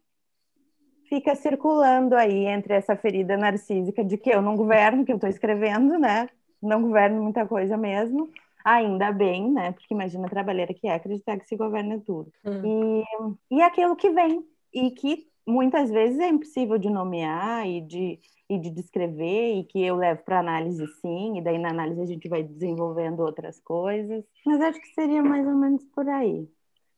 fica 1.09 1.35
circulando 1.35 2.15
aí 2.15 2.45
entre 2.45 2.75
essa 2.75 2.95
ferida 2.95 3.35
narcísica 3.35 4.05
de 4.05 4.17
que 4.17 4.29
eu 4.29 4.41
não 4.41 4.55
governo, 4.55 5.03
que 5.03 5.11
eu 5.11 5.15
estou 5.15 5.29
escrevendo, 5.29 5.97
né? 5.97 6.29
Não 6.63 6.81
governo 6.81 7.21
muita 7.21 7.45
coisa 7.45 7.77
mesmo, 7.77 8.29
ainda 8.63 9.11
bem, 9.11 9.51
né? 9.51 9.71
Porque 9.73 9.93
imagina 9.93 10.27
a 10.27 10.29
trabalheira 10.29 10.73
que 10.73 10.87
é 10.87 10.95
acreditar 10.95 11.37
que 11.37 11.47
se 11.47 11.55
governa 11.55 11.99
tudo. 12.05 12.31
Hum. 12.45 13.03
E, 13.49 13.57
e 13.57 13.61
aquilo 13.61 13.95
que 13.95 14.09
vem, 14.09 14.43
e 14.73 14.91
que 14.91 15.27
muitas 15.45 15.91
vezes 15.91 16.19
é 16.19 16.29
impossível 16.29 16.77
de 16.77 16.89
nomear 16.89 17.67
e 17.67 17.81
de, 17.81 18.19
e 18.49 18.57
de 18.57 18.69
descrever, 18.69 19.59
e 19.59 19.63
que 19.65 19.83
eu 19.83 19.95
levo 19.95 20.23
para 20.23 20.39
análise 20.39 20.85
sim, 21.01 21.37
e 21.37 21.41
daí 21.41 21.57
na 21.57 21.69
análise 21.69 22.01
a 22.01 22.05
gente 22.05 22.29
vai 22.29 22.43
desenvolvendo 22.43 23.19
outras 23.19 23.59
coisas. 23.59 24.23
Mas 24.45 24.61
acho 24.61 24.79
que 24.79 24.93
seria 24.93 25.21
mais 25.21 25.45
ou 25.45 25.55
menos 25.55 25.83
por 25.93 26.07
aí. 26.07 26.47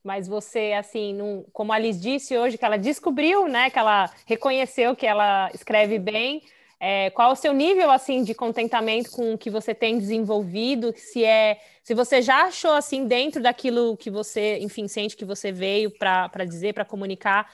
Mas 0.04 0.28
você, 0.28 0.73
assim, 0.78 1.15
num, 1.15 1.43
como 1.51 1.73
a 1.73 1.80
Liz 1.80 1.99
disse 1.99 2.38
hoje, 2.38 2.60
que 2.60 2.63
ela 2.63 2.78
descobriu, 2.78 3.47
né, 3.47 3.71
que 3.71 3.80
ela 3.80 4.08
reconheceu 4.28 4.95
que 4.95 5.08
ela 5.08 5.49
escreve 5.51 5.97
bem, 5.97 6.43
é, 6.80 7.10
qual 7.12 7.32
o 7.32 7.36
seu 7.36 7.54
nível 7.54 7.90
assim 7.90 8.24
de 8.24 8.34
contentamento 8.34 9.12
com 9.12 9.34
o 9.34 9.38
que 9.38 9.50
você 9.50 9.74
tem 9.74 9.98
desenvolvido? 9.98 10.94
Se 10.96 11.24
é, 11.24 11.60
se 11.84 11.94
você 11.94 12.22
já 12.22 12.44
achou 12.44 12.72
assim 12.72 13.08
dentro 13.08 13.42
daquilo 13.42 13.96
que 13.98 14.10
você, 14.10 14.60
enfim, 14.60 14.88
sente 14.88 15.16
que 15.16 15.26
você 15.26 15.52
veio 15.52 15.92
para 15.92 16.46
dizer, 16.46 16.73
para 16.73 16.86
comunicar, 16.86 17.50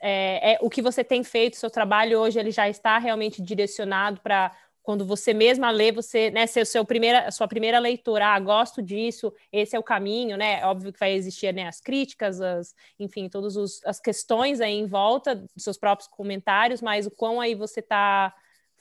é, 0.00 0.54
é, 0.54 0.58
o 0.60 0.70
que 0.70 0.82
você 0.82 1.04
tem 1.04 1.22
feito, 1.22 1.56
seu 1.56 1.70
trabalho 1.70 2.18
hoje 2.18 2.38
ele 2.38 2.50
já 2.50 2.68
está 2.68 2.98
realmente 2.98 3.42
direcionado 3.42 4.20
para 4.20 4.50
quando 4.82 5.06
você 5.06 5.32
mesma 5.32 5.70
lê, 5.70 5.90
você, 5.90 6.30
né, 6.30 6.46
ser 6.46 6.66
seu 6.66 6.84
primeira, 6.84 7.30
sua 7.30 7.48
primeira 7.48 7.78
leitura, 7.78 8.26
ah, 8.26 8.38
gosto 8.38 8.82
disso, 8.82 9.32
esse 9.50 9.74
é 9.74 9.78
o 9.78 9.82
caminho, 9.82 10.36
né? 10.36 10.60
É 10.60 10.66
óbvio 10.66 10.92
que 10.92 10.98
vai 11.00 11.12
existir 11.14 11.54
né, 11.54 11.66
as 11.66 11.80
críticas, 11.80 12.38
as, 12.38 12.74
enfim, 12.98 13.26
todas 13.26 13.56
as 13.82 13.98
questões 13.98 14.60
aí 14.60 14.74
em 14.74 14.86
volta 14.86 15.42
seus 15.56 15.78
próprios 15.78 16.06
comentários, 16.06 16.82
mas 16.82 17.06
o 17.06 17.10
quão 17.10 17.40
aí 17.40 17.54
você 17.54 17.80
está 17.80 18.34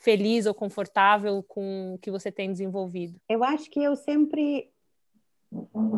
feliz 0.03 0.45
ou 0.45 0.53
confortável 0.53 1.41
com 1.47 1.93
o 1.93 1.97
que 1.97 2.11
você 2.11 2.29
tem 2.29 2.51
desenvolvido? 2.51 3.19
Eu 3.29 3.41
acho 3.41 3.69
que 3.71 3.81
eu 3.81 3.95
sempre 3.95 4.69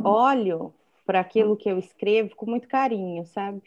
olho 0.03 0.71
para 1.07 1.19
aquilo 1.19 1.57
que 1.57 1.67
eu 1.67 1.79
escrevo 1.79 2.35
com 2.35 2.45
muito 2.45 2.67
carinho, 2.67 3.25
sabe? 3.25 3.63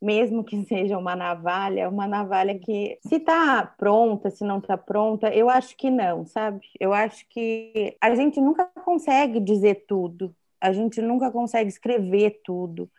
Mesmo 0.00 0.42
que 0.42 0.56
seja 0.64 0.96
uma 0.96 1.14
navalha, 1.14 1.90
uma 1.90 2.06
navalha 2.06 2.58
que 2.58 2.98
se 3.06 3.16
está 3.16 3.62
pronta, 3.66 4.30
se 4.30 4.42
não 4.42 4.58
está 4.58 4.78
pronta, 4.78 5.28
eu 5.34 5.50
acho 5.50 5.76
que 5.76 5.90
não, 5.90 6.24
sabe? 6.24 6.66
Eu 6.80 6.94
acho 6.94 7.28
que 7.28 7.94
a 8.00 8.14
gente 8.14 8.40
nunca 8.40 8.64
consegue 8.84 9.38
dizer 9.38 9.84
tudo, 9.86 10.34
a 10.58 10.72
gente 10.72 11.02
nunca 11.02 11.30
consegue 11.30 11.68
escrever 11.68 12.40
tudo. 12.42 12.90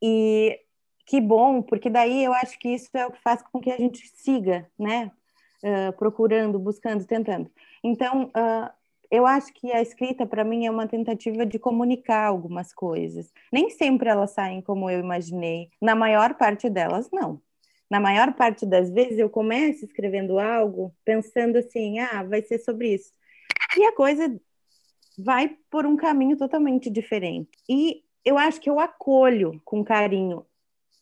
E 0.00 0.58
que 1.04 1.20
bom, 1.20 1.60
porque 1.60 1.90
daí 1.90 2.24
eu 2.24 2.32
acho 2.32 2.58
que 2.58 2.68
isso 2.70 2.88
é 2.94 3.06
o 3.06 3.12
que 3.12 3.20
faz 3.20 3.42
com 3.42 3.60
que 3.60 3.70
a 3.70 3.76
gente 3.76 4.08
siga, 4.16 4.66
né? 4.78 5.12
Procurando, 5.96 6.58
buscando, 6.58 7.06
tentando. 7.06 7.50
Então, 7.82 8.24
uh, 8.26 8.70
eu 9.10 9.26
acho 9.26 9.52
que 9.52 9.72
a 9.72 9.80
escrita, 9.80 10.26
para 10.26 10.44
mim, 10.44 10.66
é 10.66 10.70
uma 10.70 10.86
tentativa 10.86 11.46
de 11.46 11.58
comunicar 11.58 12.26
algumas 12.26 12.72
coisas. 12.72 13.32
Nem 13.52 13.70
sempre 13.70 14.08
elas 14.08 14.32
saem 14.32 14.60
como 14.60 14.90
eu 14.90 14.98
imaginei. 14.98 15.70
Na 15.80 15.94
maior 15.94 16.34
parte 16.34 16.68
delas, 16.68 17.08
não. 17.12 17.40
Na 17.88 18.00
maior 18.00 18.32
parte 18.34 18.66
das 18.66 18.90
vezes, 18.90 19.18
eu 19.18 19.30
começo 19.30 19.84
escrevendo 19.84 20.38
algo 20.38 20.92
pensando 21.04 21.58
assim: 21.58 21.98
ah, 22.00 22.22
vai 22.24 22.42
ser 22.42 22.58
sobre 22.58 22.94
isso. 22.94 23.12
E 23.76 23.84
a 23.84 23.92
coisa 23.92 24.34
vai 25.18 25.56
por 25.70 25.86
um 25.86 25.96
caminho 25.96 26.36
totalmente 26.36 26.90
diferente. 26.90 27.50
E 27.68 28.02
eu 28.24 28.36
acho 28.38 28.60
que 28.60 28.70
eu 28.70 28.80
acolho 28.80 29.60
com 29.64 29.84
carinho 29.84 30.44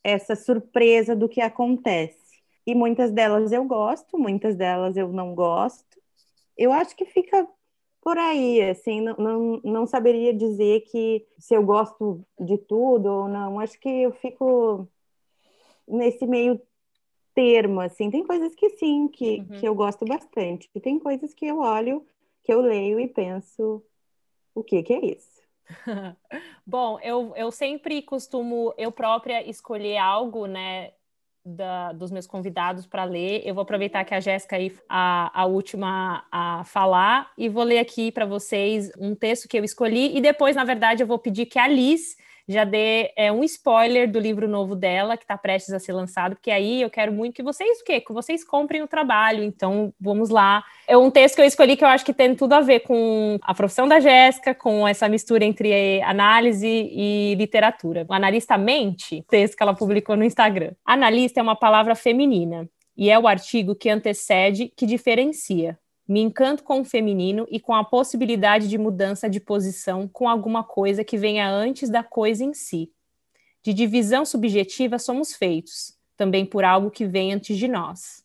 essa 0.05 0.35
surpresa 0.35 1.15
do 1.15 1.29
que 1.29 1.41
acontece. 1.41 2.22
E 2.67 2.75
muitas 2.75 3.11
delas 3.11 3.53
eu 3.53 3.65
gosto, 3.65 4.19
muitas 4.19 4.57
delas 4.57 4.97
eu 4.97 5.13
não 5.13 5.35
gosto. 5.35 6.01
Eu 6.57 6.73
acho 6.73 6.95
que 6.95 7.05
fica 7.05 7.49
por 8.01 8.19
aí, 8.19 8.61
assim, 8.63 9.01
não, 9.01 9.17
não, 9.17 9.61
não 9.65 9.87
saberia 9.87 10.35
dizer 10.35 10.81
que 10.83 11.27
se 11.39 11.55
eu 11.55 11.63
gosto 11.63 12.25
de 12.39 12.59
tudo 12.59 13.07
ou 13.07 13.29
não. 13.29 13.61
Acho 13.61 13.79
que 13.79 13.89
eu 13.89 14.13
fico 14.13 14.89
nesse 15.87 16.27
meio 16.27 16.61
termo, 17.35 17.81
assim. 17.81 18.11
Tem 18.11 18.25
coisas 18.25 18.55
que 18.55 18.71
sim, 18.71 19.09
que, 19.09 19.39
uhum. 19.41 19.61
que 19.61 19.67
eu 19.67 19.75
gosto 19.75 20.05
bastante. 20.05 20.69
E 20.75 20.81
tem 20.81 20.99
coisas 20.99 21.33
que 21.33 21.47
eu 21.47 21.59
olho, 21.59 22.05
que 22.43 22.53
eu 22.53 22.61
leio 22.61 22.99
e 22.99 23.09
penso, 23.09 23.83
o 24.55 24.63
que 24.63 24.83
que 24.83 24.95
é 24.95 25.07
isso? 25.07 25.41
Bom, 26.67 26.99
eu, 27.01 27.33
eu 27.37 27.51
sempre 27.51 28.03
costumo 28.03 28.75
eu 28.77 28.91
própria 28.91 29.49
escolher 29.49 29.97
algo, 29.97 30.47
né, 30.47 30.93
da, 31.45 31.93
dos 31.93 32.11
meus 32.11 32.27
convidados 32.27 32.87
para 32.87 33.05
ler. 33.05 33.43
Eu 33.45 33.55
vou 33.55 33.63
aproveitar 33.63 34.05
que 34.05 34.15
a 34.15 34.21
Jéssica 34.21 34.57
aí 34.57 34.75
a, 34.89 35.43
a 35.43 35.45
última 35.47 36.25
a 36.31 36.65
falar 36.65 37.33
e 37.37 37.49
vou 37.49 37.65
ler 37.65 37.79
aqui 37.79 38.13
para 38.13 38.25
vocês 38.25 38.91
um 38.99 39.15
texto 39.15 39.49
que 39.49 39.59
eu 39.59 39.65
escolhi 39.65 40.17
e 40.17 40.21
depois, 40.21 40.57
na 40.57 40.65
verdade, 40.65 41.03
eu 41.03 41.07
vou 41.07 41.19
pedir 41.19 41.47
que 41.47 41.59
a 41.59 41.67
Liz 41.67 42.17
já 42.49 42.65
dê 42.65 43.13
é, 43.17 43.31
um 43.31 43.43
spoiler 43.45 44.11
do 44.11 44.19
livro 44.19 44.49
novo 44.49 44.75
dela, 44.75 45.17
que 45.17 45.25
está 45.25 45.37
prestes 45.37 45.73
a 45.73 45.79
ser 45.79 45.93
lançado, 45.93 46.35
porque 46.35 46.51
aí 46.51 46.83
eu 46.83 46.91
quero 46.91 47.13
muito 47.13 47.35
que 47.35 47.43
vocês 47.43 47.81
o 47.81 47.85
quê? 47.85 48.01
Que 48.01 48.13
vocês 48.13 48.45
comprem 48.45 48.83
o 48.83 48.89
trabalho. 48.89 49.43
Então, 49.43 49.93
vamos 50.01 50.31
lá. 50.31 50.65
É 50.87 50.97
um 50.97 51.11
texto 51.11 51.37
que 51.37 51.43
eu 51.43 51.47
escolhi 51.47 51.77
que 51.77 51.85
eu 51.85 51.89
acho 51.89 52.05
que 52.05 52.13
tem 52.13 52.35
tudo 52.35 52.55
a 52.55 52.61
ver 52.61 52.81
com 52.81 53.39
a 53.43 53.55
profissão 53.55 53.87
da 53.87 54.01
Jéssica, 54.01 54.55
com 54.55 54.87
essa 54.87 55.09
mistura 55.09 55.45
entre 55.45 56.03
análise 56.03 56.67
e 56.67 57.35
literatura. 57.37 58.07
O 58.09 58.13
analista 58.13 58.59
mente, 58.59 59.25
texto 59.29 59.57
que 59.57 59.63
ela 59.63 59.75
publicou 59.75 60.17
no 60.17 60.25
Instagram. 60.25 60.73
Analista 60.85 61.41
é 61.41 61.43
uma 61.43 61.57
palavra 61.57 61.95
feminina 61.95 62.69
e 62.97 63.11
é 63.11 63.19
o 63.19 63.27
artigo 63.27 63.75
que 63.75 63.89
antecede, 63.89 64.73
que 64.77 64.87
diferencia. 64.87 65.79
Me 66.09 66.21
encanto 66.21 66.65
com 66.65 66.81
o 66.81 66.85
feminino 66.85 67.47
e 67.51 67.61
com 67.61 67.75
a 67.75 67.85
possibilidade 67.85 68.69
de 68.69 68.77
mudança 68.77 69.31
de 69.31 69.39
posição 69.39 70.09
com 70.09 70.29
alguma 70.29 70.65
coisa 70.65 71.05
que 71.05 71.17
venha 71.17 71.49
antes 71.49 71.89
da 71.89 72.03
coisa 72.03 72.43
em 72.45 72.53
si. 72.53 72.91
De 73.63 73.73
divisão 73.73 74.25
subjetiva 74.25 74.99
somos 74.99 75.35
feitos, 75.35 75.97
também 76.17 76.45
por 76.45 76.65
algo 76.65 76.91
que 76.91 77.07
vem 77.07 77.33
antes 77.33 77.57
de 77.57 77.69
nós. 77.69 78.25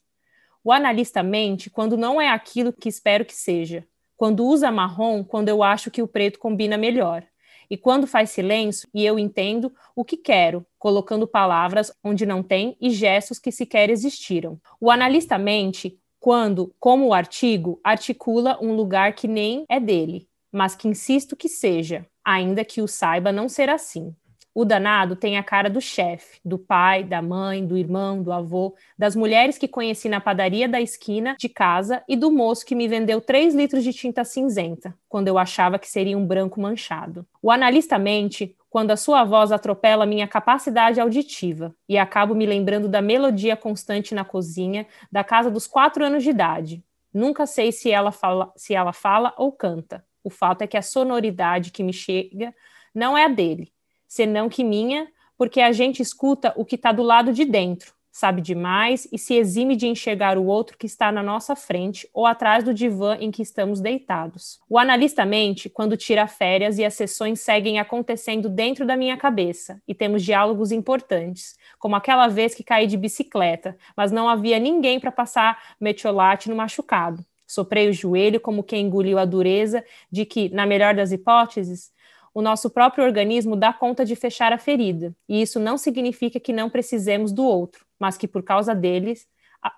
O 0.64 0.72
analista 0.72 1.22
mente 1.22 1.70
quando 1.70 1.96
não 1.96 2.20
é 2.20 2.30
aquilo 2.30 2.74
que 2.74 2.90
espero 2.90 3.24
que 3.24 3.36
seja, 3.36 3.88
quando 4.18 4.44
usa 4.46 4.72
marrom 4.72 5.24
quando 5.24 5.50
eu 5.50 5.62
acho 5.62 5.92
que 5.92 6.02
o 6.02 6.08
preto 6.08 6.40
combina 6.40 6.76
melhor, 6.78 7.24
e 7.70 7.78
quando 7.78 8.08
faz 8.08 8.32
silêncio 8.32 8.90
e 8.94 9.06
eu 9.06 9.20
entendo 9.20 9.72
o 9.96 10.04
que 10.04 10.18
quero, 10.18 10.66
colocando 10.80 11.28
palavras 11.28 11.92
onde 12.04 12.26
não 12.26 12.42
tem 12.42 12.76
e 12.82 12.90
gestos 12.90 13.40
que 13.40 13.52
sequer 13.52 13.90
existiram. 13.90 14.60
O 14.80 14.90
analista 14.90 15.38
mente 15.38 16.00
quando, 16.28 16.76
como 16.78 17.08
o 17.08 17.14
artigo, 17.14 17.80
articula 17.82 18.60
um 18.62 18.76
lugar 18.76 19.14
que 19.14 19.30
nem 19.30 19.64
é 19.70 19.80
dele, 19.80 20.28
mas 20.52 20.76
que 20.76 20.86
insisto 20.86 21.38
que 21.38 21.48
seja, 21.48 22.06
ainda 22.22 22.66
que 22.66 22.82
o 22.82 22.88
saiba 22.88 23.32
não 23.32 23.48
ser 23.48 23.70
assim. 23.70 24.14
O 24.54 24.66
danado 24.66 25.16
tem 25.16 25.38
a 25.38 25.44
cara 25.44 25.70
do 25.70 25.80
chefe, 25.80 26.42
do 26.44 26.58
pai, 26.58 27.02
da 27.02 27.22
mãe, 27.22 27.66
do 27.66 27.78
irmão, 27.78 28.22
do 28.22 28.34
avô, 28.34 28.76
das 28.98 29.16
mulheres 29.16 29.58
que 29.58 29.70
conheci 29.70 30.10
na 30.10 30.20
padaria 30.20 30.68
da 30.68 30.82
esquina 30.82 31.38
de 31.40 31.48
casa 31.48 32.04
e 32.10 32.18
do 32.18 32.30
moço 32.30 32.66
que 32.66 32.76
me 32.76 32.90
vendeu 32.90 33.22
três 33.22 33.56
litros 33.56 33.82
de 33.82 33.94
tinta 33.94 34.26
cinzenta, 34.26 34.94
quando 35.08 35.30
eu 35.30 35.38
achava 35.38 35.80
que 35.80 35.88
seria 35.88 36.18
um 36.18 36.28
branco 36.28 36.60
manchado. 36.60 37.26
O 37.42 37.50
analista 37.50 37.98
mente 37.98 38.54
quando 38.78 38.92
a 38.92 38.96
sua 38.96 39.24
voz 39.24 39.52
atropela 39.52 40.06
minha 40.06 40.28
capacidade 40.28 41.02
auditiva 41.02 41.76
e 41.90 41.98
acabo 41.98 42.36
me 42.36 42.46
lembrando 42.46 42.88
da 42.88 43.02
melodia 43.02 43.58
constante 43.58 44.14
na 44.14 44.24
cozinha 44.24 44.86
da 45.12 45.24
casa 45.24 45.50
dos 45.50 45.66
quatro 45.66 46.06
anos 46.06 46.22
de 46.22 46.30
idade. 46.30 46.84
Nunca 47.12 47.48
sei 47.48 47.72
se 47.72 47.90
ela 47.90 48.12
fala, 48.12 48.54
se 48.56 48.76
ela 48.76 48.94
fala 48.94 49.34
ou 49.36 49.52
canta. 49.52 50.06
O 50.24 50.30
fato 50.30 50.62
é 50.62 50.68
que 50.68 50.78
a 50.78 50.84
sonoridade 50.84 51.72
que 51.72 51.82
me 51.82 51.92
chega 51.92 52.54
não 52.94 53.18
é 53.18 53.26
a 53.26 53.28
dele, 53.28 53.74
senão 54.08 54.48
que 54.48 54.64
minha, 54.64 55.08
porque 55.36 55.60
a 55.60 55.72
gente 55.72 56.00
escuta 56.00 56.54
o 56.56 56.64
que 56.64 56.76
está 56.76 56.92
do 56.92 57.02
lado 57.02 57.34
de 57.34 57.46
dentro, 57.46 57.96
sabe 58.18 58.42
demais 58.42 59.08
e 59.12 59.18
se 59.20 59.36
exime 59.36 59.76
de 59.76 59.86
enxergar 59.86 60.40
o 60.40 60.46
outro 60.46 60.76
que 60.76 60.88
está 60.88 61.12
na 61.12 61.22
nossa 61.22 61.56
frente 61.56 62.10
ou 62.12 62.26
atrás 62.26 62.64
do 62.64 62.74
divã 62.74 63.16
em 63.20 63.30
que 63.30 63.44
estamos 63.44 63.80
deitados. 63.80 64.60
O 64.68 64.80
analista 64.80 65.24
mente 65.24 65.70
quando 65.70 65.96
tira 65.96 66.26
férias 66.26 66.80
e 66.80 66.84
as 66.84 66.96
sessões 66.96 67.42
seguem 67.42 67.80
acontecendo 67.80 68.50
dentro 68.50 68.88
da 68.88 68.98
minha 68.98 69.16
cabeça 69.18 69.80
e 69.88 69.94
temos 69.94 70.24
diálogos 70.24 70.72
importantes, 70.72 71.56
como 71.78 71.96
aquela 71.96 72.28
vez 72.28 72.56
que 72.56 72.64
caí 72.64 72.88
de 72.88 72.98
bicicleta, 72.98 73.78
mas 73.96 74.12
não 74.12 74.28
havia 74.28 74.58
ninguém 74.58 75.00
para 75.00 75.12
passar 75.12 75.76
metiolate 75.80 76.50
no 76.50 76.56
machucado. 76.56 77.24
Soprei 77.46 77.88
o 77.88 77.94
joelho 77.94 78.40
como 78.40 78.64
quem 78.64 78.88
engoliu 78.88 79.20
a 79.20 79.26
dureza 79.26 79.86
de 80.12 80.26
que, 80.26 80.50
na 80.50 80.66
melhor 80.66 80.96
das 80.96 81.12
hipóteses, 81.12 81.92
o 82.34 82.42
nosso 82.42 82.70
próprio 82.70 83.06
organismo 83.06 83.56
dá 83.56 83.72
conta 83.72 84.04
de 84.04 84.16
fechar 84.16 84.52
a 84.54 84.58
ferida, 84.58 85.16
e 85.30 85.42
isso 85.42 85.60
não 85.60 85.78
significa 85.78 86.40
que 86.40 86.54
não 86.54 86.70
precisemos 86.70 87.32
do 87.32 87.44
outro, 87.44 87.87
mas 88.00 88.18
que 88.18 88.28
por 88.28 88.44
causa 88.44 88.74
deles, 88.76 89.28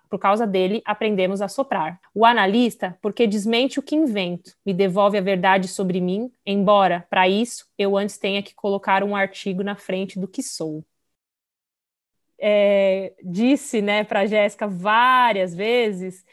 por 0.09 0.19
causa 0.19 0.45
dele, 0.45 0.81
aprendemos 0.85 1.41
a 1.41 1.47
soprar. 1.47 1.99
O 2.13 2.25
analista, 2.25 2.97
porque 3.01 3.25
desmente 3.27 3.79
o 3.79 3.83
que 3.83 3.95
invento, 3.95 4.53
me 4.65 4.73
devolve 4.73 5.17
a 5.17 5.21
verdade 5.21 5.67
sobre 5.67 6.01
mim, 6.01 6.31
embora, 6.45 7.05
para 7.09 7.27
isso, 7.27 7.65
eu 7.77 7.97
antes 7.97 8.17
tenha 8.17 8.43
que 8.43 8.53
colocar 8.53 9.03
um 9.03 9.15
artigo 9.15 9.63
na 9.63 9.75
frente 9.75 10.19
do 10.19 10.27
que 10.27 10.43
sou. 10.43 10.83
É, 12.41 13.13
disse 13.23 13.81
né, 13.81 14.03
para 14.03 14.25
Jéssica 14.25 14.65
várias 14.65 15.53
vezes 15.53 16.25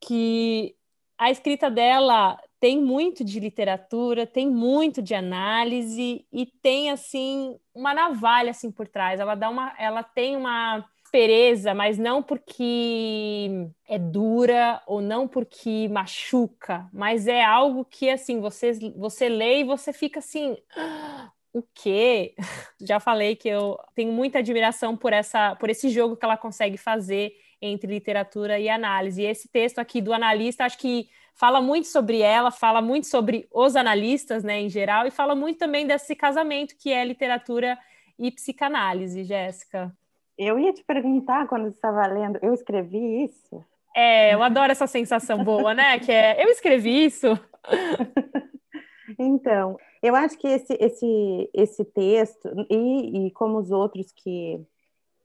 que 0.00 0.74
a 1.16 1.30
escrita 1.30 1.70
dela 1.70 2.36
tem 2.58 2.80
muito 2.80 3.24
de 3.24 3.38
literatura, 3.38 4.26
tem 4.26 4.48
muito 4.48 5.00
de 5.00 5.14
análise 5.14 6.26
e 6.32 6.46
tem 6.46 6.90
assim 6.90 7.56
uma 7.74 7.94
navalha 7.94 8.50
assim 8.50 8.70
por 8.72 8.88
trás. 8.88 9.20
Ela 9.20 9.34
dá 9.34 9.48
uma, 9.50 9.74
ela 9.78 10.02
tem 10.02 10.36
uma 10.36 10.84
pereza, 11.12 11.74
mas 11.74 11.98
não 11.98 12.22
porque 12.22 13.68
é 13.86 13.98
dura 13.98 14.82
ou 14.86 15.02
não 15.02 15.28
porque 15.28 15.86
machuca, 15.90 16.88
mas 16.90 17.26
é 17.28 17.44
algo 17.44 17.84
que 17.84 18.08
assim 18.08 18.40
você 18.40 18.72
você 18.96 19.28
lê 19.28 19.60
e 19.60 19.64
você 19.64 19.92
fica 19.92 20.20
assim, 20.20 20.56
ah, 20.74 21.30
o 21.52 21.62
quê? 21.74 22.34
Já 22.80 22.98
falei 22.98 23.36
que 23.36 23.48
eu 23.48 23.78
tenho 23.94 24.10
muita 24.10 24.38
admiração 24.38 24.96
por 24.96 25.12
essa 25.12 25.54
por 25.56 25.68
esse 25.68 25.90
jogo 25.90 26.16
que 26.16 26.24
ela 26.24 26.36
consegue 26.38 26.78
fazer 26.78 27.34
entre 27.60 27.92
literatura 27.92 28.58
e 28.58 28.68
análise. 28.68 29.22
E 29.22 29.26
esse 29.26 29.48
texto 29.48 29.78
aqui 29.78 30.00
do 30.00 30.14
analista, 30.14 30.64
acho 30.64 30.78
que 30.78 31.08
fala 31.34 31.60
muito 31.60 31.88
sobre 31.88 32.20
ela, 32.20 32.50
fala 32.50 32.80
muito 32.80 33.06
sobre 33.06 33.46
os 33.52 33.76
analistas, 33.76 34.42
né, 34.42 34.60
em 34.60 34.68
geral, 34.68 35.06
e 35.06 35.10
fala 35.10 35.34
muito 35.34 35.58
também 35.58 35.86
desse 35.86 36.16
casamento 36.16 36.74
que 36.76 36.90
é 36.90 37.04
literatura 37.04 37.78
e 38.18 38.30
psicanálise, 38.30 39.24
Jéssica. 39.24 39.94
Eu 40.36 40.58
ia 40.58 40.72
te 40.72 40.82
perguntar 40.84 41.46
quando 41.46 41.64
você 41.64 41.76
estava 41.76 42.06
lendo, 42.06 42.38
eu 42.42 42.54
escrevi 42.54 43.24
isso? 43.24 43.64
É, 43.94 44.34
eu 44.34 44.42
adoro 44.42 44.72
essa 44.72 44.86
sensação 44.86 45.44
boa, 45.44 45.74
né? 45.74 45.98
Que 45.98 46.10
é, 46.10 46.42
eu 46.42 46.48
escrevi 46.48 47.04
isso. 47.04 47.28
então, 49.18 49.76
eu 50.02 50.16
acho 50.16 50.38
que 50.38 50.48
esse, 50.48 50.72
esse, 50.80 51.50
esse 51.52 51.84
texto, 51.84 52.48
e, 52.70 53.26
e 53.26 53.30
como 53.32 53.58
os 53.58 53.70
outros 53.70 54.10
que, 54.12 54.60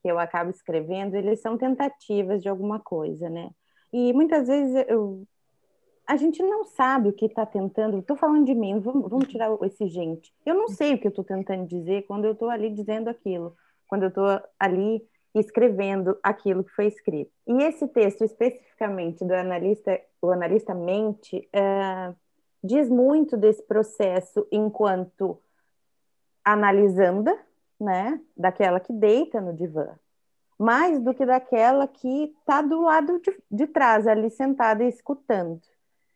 que 0.02 0.12
eu 0.12 0.20
acabo 0.20 0.50
escrevendo, 0.50 1.16
eles 1.16 1.42
são 1.42 1.58
tentativas 1.58 2.42
de 2.42 2.50
alguma 2.50 2.80
coisa, 2.80 3.30
né? 3.30 3.50
E 3.94 4.12
muitas 4.12 4.48
vezes 4.48 4.86
eu, 4.90 5.26
a 6.06 6.16
gente 6.16 6.42
não 6.42 6.64
sabe 6.64 7.10
o 7.10 7.14
que 7.14 7.26
está 7.26 7.46
tentando. 7.46 8.00
Estou 8.00 8.16
falando 8.16 8.46
de 8.46 8.56
mim, 8.56 8.80
vamos, 8.80 9.10
vamos, 9.10 9.28
tirar 9.28 9.50
esse 9.64 9.88
gente. 9.88 10.34
Eu 10.46 10.56
não 10.56 10.68
sei 10.70 10.94
o 10.94 11.00
que 11.00 11.08
eu 11.08 11.10
estou 11.10 11.24
tentando 11.24 11.68
dizer 11.68 12.06
quando 12.06 12.26
eu 12.26 12.32
estou 12.32 12.50
ali 12.50 12.70
dizendo 12.70 13.10
aquilo, 13.10 13.56
quando 13.88 14.04
eu 14.04 14.10
estou 14.10 14.42
ali 14.60 15.02
escrevendo 15.34 16.18
aquilo 16.24 16.64
que 16.64 16.72
foi 16.72 16.88
escrito. 16.88 17.32
E 17.46 17.64
esse 17.64 17.88
texto 17.88 18.24
especificamente 18.24 19.24
do 19.24 19.34
analista, 19.34 20.00
o 20.22 20.32
analista 20.32 20.74
mente, 20.74 21.48
é, 21.54 22.14
diz 22.64 22.90
muito 22.90 23.38
desse 23.38 23.62
processo 23.64 24.48
enquanto 24.52 25.40
analisanda, 26.44 27.38
né, 27.80 28.20
daquela 28.36 28.80
que 28.80 28.92
deita 28.92 29.40
no 29.40 29.54
divã, 29.54 29.90
mais 30.58 31.00
do 31.00 31.14
que 31.14 31.26
daquela 31.26 31.88
que 31.88 32.36
está 32.40 32.62
do 32.62 32.82
lado 32.82 33.20
de, 33.20 33.38
de, 33.52 33.68
trás, 33.68 34.08
ali 34.08 34.30
sentada 34.32 34.84
escutando. 34.84 35.62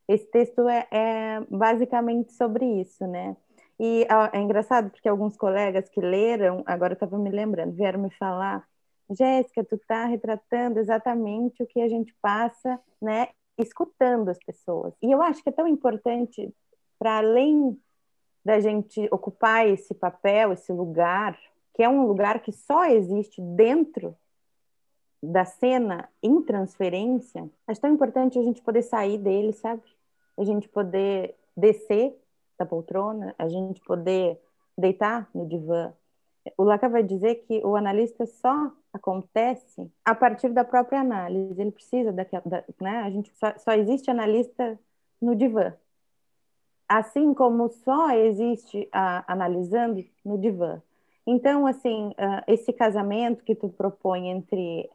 Esse 0.08 0.26
texto 0.26 0.68
é, 0.68 0.88
é 0.90 1.40
basicamente 1.50 2.34
sobre 2.34 2.66
isso, 2.66 3.06
né? 3.06 3.38
E 3.84 4.06
é 4.32 4.40
engraçado 4.40 4.92
porque 4.92 5.10
alguns 5.10 5.36
colegas 5.36 5.90
que 5.90 6.00
leram, 6.00 6.62
agora 6.68 6.94
estava 6.94 7.18
me 7.18 7.32
lembrando, 7.32 7.74
vieram 7.74 8.00
me 8.00 8.12
falar, 8.12 8.64
Jéssica, 9.10 9.64
tu 9.64 9.74
está 9.74 10.06
retratando 10.06 10.78
exatamente 10.78 11.64
o 11.64 11.66
que 11.66 11.82
a 11.82 11.88
gente 11.90 12.16
passa, 12.22 12.80
né, 13.02 13.30
escutando 13.58 14.30
as 14.30 14.38
pessoas. 14.38 14.94
E 15.02 15.12
eu 15.12 15.20
acho 15.20 15.42
que 15.42 15.50
é 15.50 15.52
tão 15.52 15.68
importante, 15.68 16.54
para 17.00 17.18
além 17.18 17.76
da 18.46 18.60
gente 18.60 19.08
ocupar 19.12 19.68
esse 19.68 19.96
papel, 19.96 20.54
esse 20.54 20.72
lugar, 20.72 21.36
que 21.74 21.82
é 21.82 21.90
um 21.90 22.06
lugar 22.06 22.40
que 22.42 22.52
só 22.52 22.86
existe 22.86 23.42
dentro 23.42 24.16
da 25.24 25.44
cena 25.44 26.08
em 26.22 26.40
transferência, 26.44 27.50
é 27.68 27.74
tão 27.74 27.92
importante 27.92 28.38
a 28.38 28.44
gente 28.44 28.62
poder 28.62 28.84
sair 28.84 29.18
dele, 29.18 29.54
sabe? 29.54 29.82
A 30.38 30.44
gente 30.44 30.70
poder 30.70 31.36
descer 31.58 32.16
da 32.62 32.66
poltrona, 32.66 33.34
a 33.38 33.48
gente 33.48 33.82
poder 33.82 34.40
deitar 34.78 35.28
no 35.34 35.48
divã. 35.48 35.94
O 36.58 36.64
Lacan 36.64 36.90
vai 36.90 37.04
dizer 37.04 37.44
que 37.48 37.62
o 37.66 37.76
analista 37.76 38.26
só 38.26 38.72
acontece 38.94 39.92
a 40.06 40.14
partir 40.14 40.50
da 40.50 40.64
própria 40.64 41.02
análise. 41.02 41.60
Ele 41.60 41.72
precisa 41.72 42.12
daquela, 42.12 42.44
da, 42.46 42.64
né? 42.80 43.00
A 43.00 43.10
gente 43.10 43.32
só, 43.36 43.54
só 43.58 43.72
existe 43.74 44.10
analista 44.10 44.80
no 45.22 45.36
divã, 45.36 45.74
assim 46.88 47.34
como 47.34 47.70
só 47.70 48.12
existe 48.12 48.88
a, 48.92 49.24
analisando 49.32 50.04
no 50.26 50.38
divã. 50.38 50.82
Então, 51.26 51.68
assim, 51.68 52.10
uh, 52.10 52.44
esse 52.48 52.74
casamento 52.74 53.44
que 53.44 53.56
tu 53.56 53.70
propõe 53.70 54.30
entre 54.30 54.90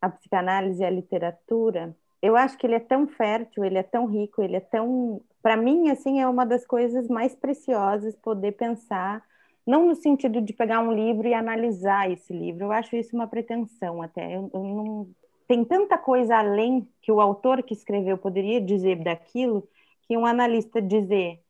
a 0.00 0.08
psicanálise 0.10 0.82
e 0.82 0.84
a 0.84 0.90
literatura, 0.90 1.96
eu 2.22 2.36
acho 2.36 2.58
que 2.58 2.66
ele 2.66 2.74
é 2.74 2.80
tão 2.80 3.06
fértil, 3.06 3.64
ele 3.64 3.78
é 3.78 3.82
tão 3.82 4.06
rico, 4.06 4.42
ele 4.42 4.56
é 4.56 4.60
tão, 4.60 5.22
para 5.42 5.56
mim, 5.56 5.90
assim, 5.90 6.20
é 6.20 6.28
uma 6.28 6.44
das 6.44 6.66
coisas 6.66 7.08
mais 7.08 7.34
preciosas 7.34 8.14
poder 8.16 8.52
pensar 8.52 9.24
não 9.66 9.86
no 9.86 9.94
sentido 9.94 10.40
de 10.40 10.52
pegar 10.52 10.80
um 10.80 10.92
livro 10.92 11.28
e 11.28 11.34
analisar 11.34 12.10
esse 12.10 12.32
livro, 12.32 12.64
eu 12.64 12.72
acho 12.72 12.96
isso 12.96 13.14
uma 13.14 13.26
pretensão 13.26 14.02
até. 14.02 14.36
Eu, 14.36 14.50
eu 14.52 14.64
não... 14.64 15.08
Tem 15.46 15.64
tanta 15.64 15.98
coisa 15.98 16.36
além 16.36 16.88
que 17.02 17.10
o 17.10 17.20
autor 17.20 17.62
que 17.62 17.74
escreveu 17.74 18.16
poderia 18.16 18.60
dizer 18.60 18.96
daquilo, 19.02 19.68
que 20.02 20.16
um 20.16 20.24
analista 20.24 20.80
dizer 20.80 21.40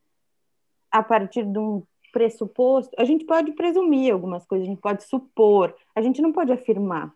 a 0.90 1.02
partir 1.02 1.44
de 1.44 1.58
um 1.58 1.82
pressuposto, 2.12 2.94
a 2.98 3.04
gente 3.04 3.24
pode 3.24 3.52
presumir 3.52 4.12
algumas 4.12 4.44
coisas, 4.44 4.66
a 4.66 4.70
gente 4.70 4.80
pode 4.80 5.04
supor, 5.04 5.74
a 5.94 6.02
gente 6.02 6.20
não 6.20 6.32
pode 6.32 6.52
afirmar. 6.52 7.14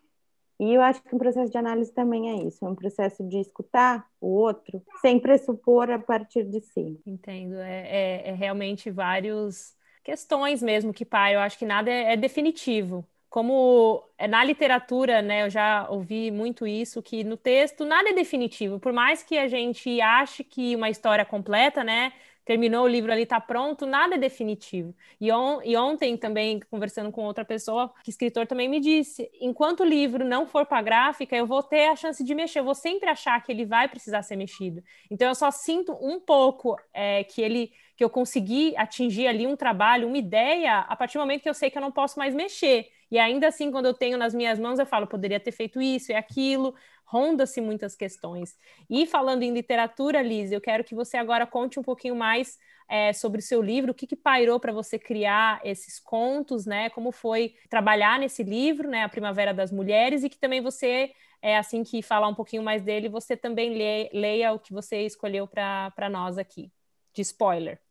E 0.59 0.73
eu 0.73 0.81
acho 0.81 1.01
que 1.03 1.13
um 1.13 1.17
processo 1.19 1.51
de 1.51 1.57
análise 1.57 1.93
também 1.93 2.29
é 2.29 2.47
isso, 2.47 2.65
é 2.65 2.69
um 2.69 2.75
processo 2.75 3.27
de 3.27 3.39
escutar 3.39 4.07
o 4.21 4.27
outro 4.27 4.81
sem 5.01 5.19
pressupor 5.19 5.89
a 5.91 5.99
partir 5.99 6.45
de 6.45 6.61
si. 6.61 6.99
Entendo, 7.05 7.55
é, 7.55 8.23
é, 8.27 8.29
é 8.29 8.31
realmente 8.33 8.89
vários 8.89 9.75
questões 10.03 10.61
mesmo 10.63 10.93
que 10.93 11.03
pai, 11.03 11.35
eu 11.35 11.39
acho 11.39 11.57
que 11.57 11.65
nada 11.65 11.91
é, 11.91 12.13
é 12.13 12.17
definitivo. 12.17 13.05
Como 13.29 14.01
é 14.17 14.27
na 14.27 14.43
literatura, 14.45 15.21
né, 15.21 15.43
eu 15.43 15.49
já 15.49 15.89
ouvi 15.89 16.31
muito 16.31 16.65
isso, 16.65 17.01
que 17.03 17.21
no 17.23 17.35
texto 17.35 17.83
nada 17.83 18.09
é 18.09 18.13
definitivo. 18.13 18.79
Por 18.79 18.93
mais 18.93 19.23
que 19.23 19.37
a 19.37 19.47
gente 19.47 19.99
ache 19.99 20.41
que 20.43 20.73
uma 20.75 20.89
história 20.89 21.25
completa, 21.25 21.83
né, 21.83 22.13
terminou 22.45 22.85
o 22.85 22.87
livro 22.87 23.11
ali, 23.11 23.23
está 23.23 23.41
pronto, 23.41 23.85
nada 23.85 24.15
é 24.15 24.17
definitivo. 24.17 24.95
E, 25.19 25.31
on, 25.31 25.61
e, 25.63 25.75
ontem 25.75 26.15
também, 26.15 26.59
conversando 26.69 27.11
com 27.11 27.23
outra 27.23 27.43
pessoa, 27.43 27.91
que 28.03 28.11
escritor 28.11 28.45
também 28.45 28.69
me 28.69 28.79
disse, 28.79 29.29
enquanto 29.41 29.79
o 29.81 29.85
livro 29.85 30.23
não 30.23 30.45
for 30.45 30.65
para 30.65 30.81
gráfica, 30.81 31.35
eu 31.35 31.47
vou 31.47 31.63
ter 31.63 31.87
a 31.87 31.95
chance 31.95 32.23
de 32.23 32.35
mexer, 32.35 32.59
eu 32.59 32.63
vou 32.63 32.75
sempre 32.75 33.09
achar 33.09 33.41
que 33.43 33.51
ele 33.51 33.65
vai 33.65 33.87
precisar 33.87 34.21
ser 34.21 34.35
mexido. 34.35 34.83
Então 35.09 35.27
eu 35.27 35.35
só 35.35 35.49
sinto 35.49 35.91
um 35.99 36.19
pouco 36.19 36.77
é, 36.93 37.23
que 37.23 37.41
ele 37.41 37.71
que 37.95 38.03
eu 38.03 38.09
consegui 38.09 38.75
atingir 38.77 39.27
ali 39.27 39.47
um 39.47 39.55
trabalho, 39.55 40.07
uma 40.07 40.17
ideia, 40.17 40.79
a 40.79 40.95
partir 40.95 41.17
do 41.17 41.21
momento 41.21 41.43
que 41.43 41.49
eu 41.49 41.53
sei 41.53 41.69
que 41.69 41.77
eu 41.77 41.81
não 41.81 41.91
posso 41.91 42.19
mais 42.19 42.33
mexer. 42.35 42.89
E 43.09 43.17
ainda 43.17 43.47
assim, 43.47 43.71
quando 43.71 43.85
eu 43.85 43.93
tenho 43.93 44.17
nas 44.17 44.33
minhas 44.33 44.59
mãos, 44.59 44.79
eu 44.79 44.85
falo, 44.85 45.07
poderia 45.07 45.39
ter 45.39 45.51
feito 45.51 45.81
isso 45.81 46.11
e 46.11 46.15
aquilo, 46.15 46.75
ronda-se 47.05 47.61
muitas 47.61 47.95
questões. 47.95 48.57
E 48.89 49.05
falando 49.05 49.43
em 49.43 49.53
literatura, 49.53 50.21
Liz, 50.21 50.51
eu 50.51 50.59
quero 50.59 50.83
que 50.83 50.95
você 50.95 51.17
agora 51.17 51.45
conte 51.45 51.79
um 51.79 51.83
pouquinho 51.83 52.15
mais 52.15 52.57
é, 52.89 53.13
sobre 53.13 53.39
o 53.39 53.43
seu 53.43 53.61
livro, 53.61 53.91
o 53.91 53.93
que, 53.93 54.07
que 54.07 54.15
pairou 54.15 54.59
para 54.59 54.71
você 54.73 54.99
criar 54.99 55.59
esses 55.63 55.99
contos, 55.99 56.65
né? 56.65 56.89
Como 56.89 57.11
foi 57.11 57.55
trabalhar 57.69 58.19
nesse 58.19 58.43
livro, 58.43 58.89
né? 58.89 59.03
A 59.03 59.09
Primavera 59.09 59.53
das 59.53 59.71
Mulheres, 59.71 60.23
e 60.23 60.29
que 60.29 60.37
também 60.37 60.61
você, 60.61 61.11
é, 61.41 61.57
assim 61.57 61.83
que 61.83 62.01
falar 62.01 62.27
um 62.27 62.35
pouquinho 62.35 62.63
mais 62.63 62.81
dele, 62.83 63.09
você 63.09 63.37
também 63.37 63.75
lê, 63.75 64.09
leia 64.13 64.53
o 64.53 64.59
que 64.59 64.73
você 64.73 65.01
escolheu 65.05 65.47
para 65.47 66.09
nós 66.09 66.37
aqui, 66.37 66.71
de 67.13 67.21
spoiler. 67.21 67.84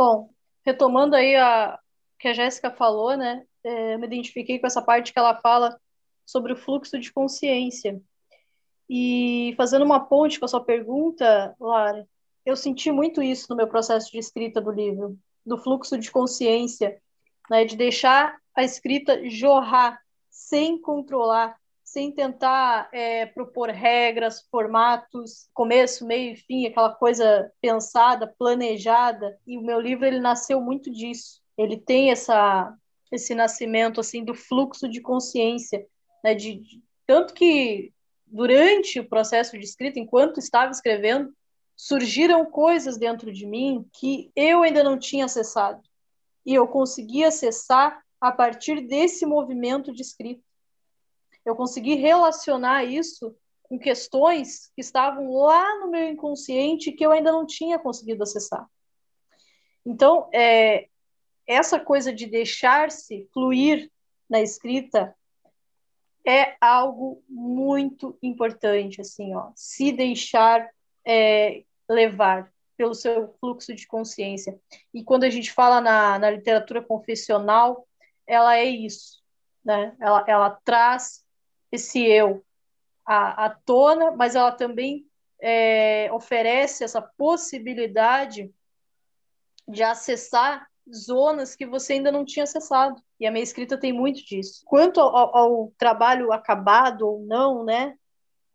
Bom, 0.00 0.30
retomando 0.64 1.14
aí 1.14 1.36
a 1.36 1.78
que 2.18 2.28
a 2.28 2.32
Jéssica 2.32 2.70
falou, 2.70 3.14
né? 3.18 3.44
É, 3.62 3.92
eu 3.92 3.98
me 3.98 4.06
identifiquei 4.06 4.58
com 4.58 4.66
essa 4.66 4.80
parte 4.80 5.12
que 5.12 5.18
ela 5.18 5.38
fala 5.42 5.78
sobre 6.24 6.54
o 6.54 6.56
fluxo 6.56 6.98
de 6.98 7.12
consciência. 7.12 8.00
E 8.88 9.52
fazendo 9.58 9.84
uma 9.84 10.00
ponte 10.00 10.38
com 10.38 10.46
a 10.46 10.48
sua 10.48 10.64
pergunta, 10.64 11.54
Lara, 11.60 12.08
eu 12.46 12.56
senti 12.56 12.90
muito 12.90 13.22
isso 13.22 13.48
no 13.50 13.56
meu 13.56 13.68
processo 13.68 14.10
de 14.10 14.16
escrita 14.16 14.58
do 14.58 14.70
livro, 14.70 15.18
do 15.44 15.58
fluxo 15.58 15.98
de 15.98 16.10
consciência, 16.10 16.98
né, 17.50 17.66
de 17.66 17.76
deixar 17.76 18.38
a 18.56 18.64
escrita 18.64 19.28
jorrar 19.28 20.00
sem 20.30 20.80
controlar, 20.80 21.59
sem 21.90 22.12
tentar 22.12 22.88
é, 22.92 23.26
propor 23.26 23.68
regras, 23.68 24.46
formatos, 24.48 25.48
começo, 25.52 26.06
meio 26.06 26.34
e 26.34 26.36
fim, 26.36 26.64
aquela 26.64 26.94
coisa 26.94 27.50
pensada, 27.60 28.32
planejada. 28.38 29.36
E 29.44 29.58
o 29.58 29.62
meu 29.62 29.80
livro 29.80 30.06
ele 30.06 30.20
nasceu 30.20 30.60
muito 30.60 30.88
disso. 30.88 31.40
Ele 31.58 31.76
tem 31.76 32.12
essa 32.12 32.72
esse 33.10 33.34
nascimento 33.34 34.00
assim 34.00 34.24
do 34.24 34.36
fluxo 34.36 34.88
de 34.88 35.00
consciência, 35.00 35.84
né, 36.22 36.32
de, 36.32 36.54
de 36.60 36.80
tanto 37.04 37.34
que 37.34 37.92
durante 38.24 39.00
o 39.00 39.08
processo 39.08 39.58
de 39.58 39.64
escrita, 39.64 39.98
enquanto 39.98 40.38
estava 40.38 40.70
escrevendo, 40.70 41.34
surgiram 41.74 42.46
coisas 42.46 42.96
dentro 42.96 43.32
de 43.32 43.44
mim 43.44 43.84
que 43.92 44.30
eu 44.36 44.62
ainda 44.62 44.84
não 44.84 44.96
tinha 44.96 45.24
acessado. 45.24 45.82
E 46.46 46.54
eu 46.54 46.68
consegui 46.68 47.24
acessar 47.24 48.00
a 48.20 48.30
partir 48.30 48.80
desse 48.80 49.26
movimento 49.26 49.92
de 49.92 50.02
escrita. 50.02 50.49
Eu 51.44 51.56
consegui 51.56 51.94
relacionar 51.94 52.84
isso 52.84 53.34
com 53.62 53.78
questões 53.78 54.70
que 54.74 54.80
estavam 54.80 55.32
lá 55.32 55.78
no 55.78 55.90
meu 55.90 56.08
inconsciente 56.08 56.92
que 56.92 57.04
eu 57.04 57.12
ainda 57.12 57.30
não 57.30 57.46
tinha 57.46 57.78
conseguido 57.78 58.22
acessar. 58.22 58.68
Então, 59.86 60.28
é, 60.34 60.88
essa 61.46 61.78
coisa 61.78 62.12
de 62.12 62.26
deixar-se 62.26 63.28
fluir 63.32 63.90
na 64.28 64.40
escrita 64.40 65.14
é 66.26 66.56
algo 66.60 67.22
muito 67.28 68.18
importante, 68.22 69.00
assim, 69.00 69.34
ó, 69.34 69.50
se 69.54 69.90
deixar 69.90 70.68
é, 71.06 71.64
levar 71.88 72.52
pelo 72.76 72.94
seu 72.94 73.34
fluxo 73.40 73.74
de 73.74 73.86
consciência. 73.86 74.58
E 74.92 75.02
quando 75.02 75.24
a 75.24 75.30
gente 75.30 75.52
fala 75.52 75.80
na, 75.80 76.18
na 76.18 76.30
literatura 76.30 76.82
confessional, 76.82 77.86
ela 78.26 78.56
é 78.56 78.64
isso, 78.64 79.22
né? 79.64 79.94
Ela, 80.00 80.24
ela 80.26 80.50
traz 80.64 81.24
esse 81.70 82.04
eu 82.04 82.44
à, 83.06 83.46
à 83.46 83.50
tona, 83.50 84.12
mas 84.12 84.34
ela 84.34 84.52
também 84.52 85.06
é, 85.40 86.10
oferece 86.12 86.84
essa 86.84 87.00
possibilidade 87.00 88.52
de 89.66 89.82
acessar 89.82 90.66
zonas 90.92 91.54
que 91.54 91.66
você 91.66 91.94
ainda 91.94 92.10
não 92.10 92.24
tinha 92.24 92.44
acessado. 92.44 93.00
E 93.18 93.26
a 93.26 93.30
minha 93.30 93.42
escrita 93.42 93.78
tem 93.78 93.92
muito 93.92 94.24
disso. 94.24 94.62
Quanto 94.64 95.00
ao, 95.00 95.36
ao 95.36 95.72
trabalho 95.78 96.32
acabado 96.32 97.06
ou 97.06 97.20
não, 97.20 97.64
né? 97.64 97.94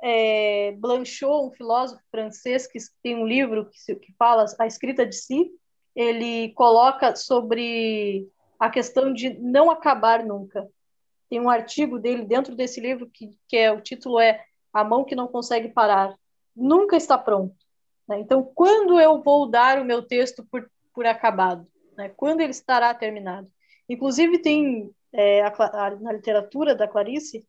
É, 0.04 0.74
Blanchot, 0.74 1.48
um 1.48 1.52
filósofo 1.52 2.02
francês 2.12 2.68
que 2.68 2.78
tem 3.02 3.16
um 3.16 3.26
livro 3.26 3.70
que, 3.70 3.96
que 3.96 4.14
fala 4.18 4.46
a 4.60 4.68
escrita 4.68 5.06
de 5.06 5.16
si, 5.16 5.52
ele 5.96 6.54
coloca 6.54 7.16
sobre 7.16 8.28
a 8.60 8.70
questão 8.70 9.14
de 9.14 9.30
não 9.40 9.72
acabar 9.72 10.24
nunca. 10.24 10.68
Tem 11.30 11.40
um 11.40 11.50
artigo 11.50 12.00
dele 12.00 12.24
dentro 12.24 12.56
desse 12.56 12.80
livro 12.80 13.10
que, 13.12 13.32
que 13.48 13.58
é 13.58 13.72
o 13.72 13.82
título 13.82 14.20
é 14.20 14.44
A 14.74 14.84
mão 14.84 15.04
que 15.04 15.16
não 15.16 15.28
consegue 15.28 15.70
parar. 15.70 16.16
Nunca 16.56 16.96
está 16.96 17.18
pronto. 17.18 17.56
Né? 18.08 18.20
Então, 18.20 18.44
quando 18.44 19.00
eu 19.00 19.22
vou 19.22 19.50
dar 19.50 19.80
o 19.80 19.86
meu 19.86 20.02
texto 20.02 20.46
por, 20.50 20.70
por 20.94 21.06
acabado? 21.06 21.68
Né? 21.98 22.10
Quando 22.10 22.42
ele 22.42 22.52
estará 22.52 22.94
terminado? 22.94 23.52
Inclusive, 23.90 24.40
tem 24.40 24.92
é, 25.14 25.42
a, 25.42 25.48
a, 25.48 25.96
na 25.96 26.14
literatura 26.14 26.76
da 26.76 26.88
Clarice, 26.88 27.46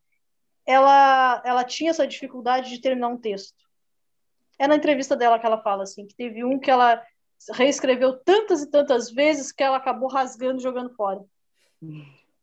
ela, 0.65 1.41
ela 1.45 1.63
tinha 1.63 1.91
essa 1.91 2.07
dificuldade 2.07 2.69
de 2.69 2.81
terminar 2.81 3.07
um 3.07 3.17
texto. 3.17 3.67
É 4.59 4.67
na 4.67 4.75
entrevista 4.75 5.15
dela 5.15 5.39
que 5.39 5.45
ela 5.45 5.61
fala 5.61 5.83
assim, 5.83 6.05
que 6.05 6.15
teve 6.15 6.43
um 6.43 6.59
que 6.59 6.71
ela 6.71 7.03
reescreveu 7.53 8.17
tantas 8.17 8.63
e 8.63 8.69
tantas 8.69 9.11
vezes 9.11 9.51
que 9.51 9.63
ela 9.63 9.77
acabou 9.77 10.09
rasgando 10.09 10.59
jogando 10.59 10.93
fora. 10.95 11.23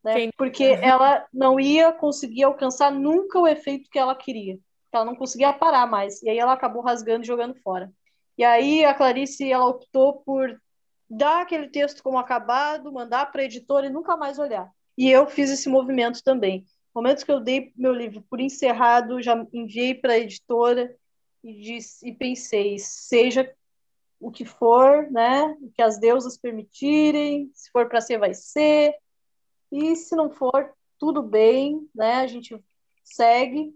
Né? 0.05 0.31
Porque 0.37 0.65
ela 0.65 1.27
não 1.33 1.59
ia 1.59 1.91
conseguir 1.93 2.45
alcançar 2.45 2.93
nunca 2.93 3.39
o 3.39 3.49
efeito 3.49 3.89
que 3.91 3.99
ela 3.99 4.15
queria. 4.15 4.59
Ela 4.93 5.05
não 5.05 5.17
conseguia 5.17 5.53
parar 5.53 5.87
mais. 5.87 6.23
E 6.23 6.29
aí 6.29 6.39
ela 6.39 6.53
acabou 6.53 6.83
rasgando 6.83 7.25
e 7.25 7.27
jogando 7.27 7.55
fora. 7.57 7.91
E 8.37 8.45
aí 8.45 8.85
a 8.85 8.95
Clarice 8.95 9.51
ela 9.51 9.67
optou 9.67 10.23
por 10.25 10.61
dar 11.09 11.43
aquele 11.43 11.69
texto 11.69 12.03
como 12.03 12.19
acabado, 12.19 12.93
mandar 12.93 13.31
para 13.33 13.43
a 13.43 13.45
editora 13.45 13.87
e 13.87 13.91
nunca 13.91 14.17
mais 14.17 14.39
olhar. 14.39 14.71
E 14.97 15.11
eu 15.11 15.27
fiz 15.27 15.51
esse 15.51 15.69
movimento 15.69 16.23
também. 16.23 16.65
Momentos 16.95 17.25
que 17.25 17.33
eu 17.33 17.41
dei 17.41 17.73
meu 17.77 17.93
livro 17.93 18.23
por 18.29 18.41
encerrado, 18.41 19.23
já 19.23 19.45
enviei 19.53 19.95
para 19.95 20.13
a 20.13 20.19
editora 20.19 20.95
e, 21.43 21.53
disse, 21.61 22.09
e 22.09 22.13
pensei, 22.13 22.79
seja 22.79 23.53
o 24.21 24.31
que 24.31 24.45
for, 24.45 25.11
né? 25.11 25.45
O 25.61 25.71
que 25.73 25.83
as 25.83 25.99
deusas 25.99 26.39
permitirem, 26.39 27.51
se 27.53 27.71
for 27.71 27.89
para 27.89 28.01
ser, 28.01 28.19
vai 28.19 28.33
ser. 28.33 28.95
E 29.75 29.97
se 29.97 30.15
não 30.15 30.31
for, 30.31 30.73
tudo 31.01 31.21
bem, 31.21 31.91
né? 31.93 32.21
A 32.21 32.27
gente 32.29 32.57
segue. 33.03 33.75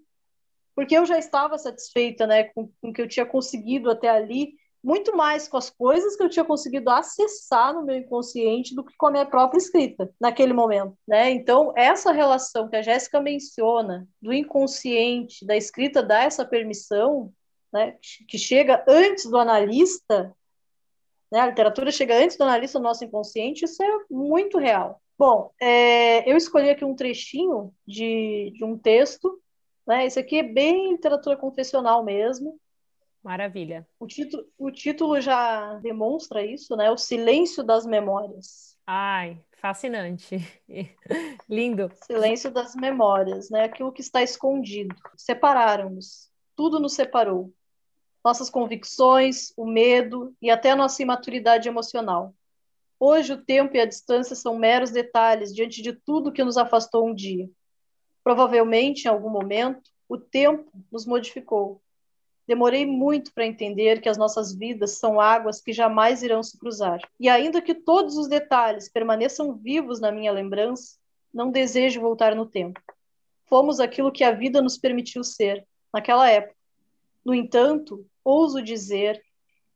Porque 0.73 0.97
eu 0.97 1.05
já 1.05 1.19
estava 1.19 1.59
satisfeita, 1.59 2.25
né, 2.25 2.45
com, 2.45 2.69
com 2.81 2.91
o 2.91 2.93
que 2.93 3.03
eu 3.03 3.09
tinha 3.09 3.27
conseguido 3.27 3.91
até 3.91 4.09
ali, 4.09 4.55
muito 4.81 5.17
mais 5.17 5.49
com 5.49 5.57
as 5.57 5.71
coisas 5.71 6.15
que 6.15 6.23
eu 6.23 6.29
tinha 6.29 6.45
conseguido 6.45 6.89
acessar 6.89 7.75
no 7.75 7.85
meu 7.85 7.97
inconsciente 7.97 8.77
do 8.77 8.85
que 8.85 8.97
com 8.97 9.07
a 9.07 9.11
minha 9.11 9.27
própria 9.27 9.59
escrita 9.59 10.09
naquele 10.21 10.53
momento, 10.53 10.97
né? 11.07 11.31
Então, 11.31 11.73
essa 11.77 12.13
relação 12.13 12.69
que 12.69 12.77
a 12.77 12.83
Jéssica 12.83 13.21
menciona 13.21 14.07
do 14.23 14.33
inconsciente, 14.33 15.45
da 15.45 15.57
escrita 15.57 16.01
dá 16.01 16.23
essa 16.23 16.45
permissão, 16.45 17.33
né, 17.73 17.97
que 18.29 18.39
chega 18.39 18.85
antes 18.87 19.29
do 19.29 19.37
analista, 19.37 20.33
né? 21.33 21.41
A 21.41 21.47
literatura 21.47 21.91
chega 21.91 22.17
antes 22.17 22.37
do 22.37 22.45
analista 22.45 22.79
do 22.79 22.85
nosso 22.85 23.05
inconsciente, 23.05 23.65
isso 23.65 23.83
é 23.83 23.99
muito 24.09 24.59
real. 24.59 25.03
Bom, 25.19 25.51
é, 25.61 26.31
eu 26.31 26.37
escolhi 26.37 26.71
aqui 26.71 26.85
um 26.85 26.95
trechinho 26.95 27.75
de, 27.87 28.53
de 28.55 28.65
um 28.65 28.79
texto, 28.79 29.43
né? 29.87 30.07
Esse 30.07 30.19
aqui 30.19 30.39
é 30.39 30.43
bem 30.43 30.93
literatura 30.93 31.37
confessional 31.37 32.05
mesmo, 32.05 32.59
Maravilha. 33.23 33.87
O 33.99 34.07
título, 34.07 34.47
o 34.57 34.71
título 34.71 35.21
já 35.21 35.75
demonstra 35.83 36.45
isso, 36.45 36.77
né? 36.77 36.91
O 36.91 36.97
silêncio 36.97 37.63
das 37.63 37.85
memórias. 37.85 38.77
Ai, 38.87 39.39
fascinante. 39.57 40.39
Lindo. 41.49 41.91
Silêncio 42.07 42.51
das 42.51 42.75
memórias, 42.75 43.51
né? 43.51 43.65
Aquilo 43.65 43.93
que 43.93 44.01
está 44.01 44.23
escondido. 44.23 44.95
Separaram-nos. 45.17 46.31
Tudo 46.57 46.81
nos 46.81 46.95
separou. 46.95 47.53
Nossas 48.25 48.49
convicções, 48.49 49.53
o 49.57 49.67
medo 49.67 50.35
e 50.41 50.51
até 50.51 50.71
a 50.71 50.77
nossa 50.77 51.03
imaturidade 51.03 51.69
emocional. 51.69 52.35
Hoje 53.01 53.33
o 53.33 53.45
tempo 53.45 53.77
e 53.77 53.81
a 53.81 53.87
distância 53.87 54.35
são 54.35 54.59
meros 54.59 54.91
detalhes 54.91 55.55
diante 55.55 55.83
de 55.83 55.93
tudo 55.93 56.33
que 56.33 56.43
nos 56.43 56.57
afastou 56.57 57.07
um 57.07 57.15
dia. 57.15 57.49
Provavelmente, 58.25 59.05
em 59.05 59.09
algum 59.09 59.31
momento, 59.31 59.91
o 60.09 60.19
tempo 60.19 60.71
nos 60.91 61.07
modificou 61.07 61.81
Demorei 62.49 62.87
muito 62.87 63.31
para 63.35 63.45
entender 63.45 64.01
que 64.01 64.09
as 64.09 64.17
nossas 64.17 64.55
vidas 64.55 64.93
são 64.93 65.21
águas 65.21 65.61
que 65.61 65.71
jamais 65.71 66.23
irão 66.23 66.43
se 66.43 66.59
cruzar. 66.59 66.99
E 67.21 67.29
ainda 67.29 67.61
que 67.61 67.75
todos 67.75 68.17
os 68.17 68.27
detalhes 68.27 68.89
permaneçam 68.89 69.55
vivos 69.55 70.01
na 70.01 70.11
minha 70.11 70.33
lembrança, 70.33 70.97
não 71.33 71.51
desejo 71.51 72.01
voltar 72.01 72.35
no 72.35 72.47
tempo. 72.47 72.81
Fomos 73.45 73.81
aquilo 73.81 74.11
que 74.11 74.25
a 74.25 74.31
vida 74.31 74.63
nos 74.63 74.79
permitiu 74.79 75.23
ser, 75.23 75.67
naquela 75.93 76.27
época. 76.31 76.57
No 77.23 77.35
entanto, 77.35 78.07
ouso 78.25 78.63
dizer 78.63 79.23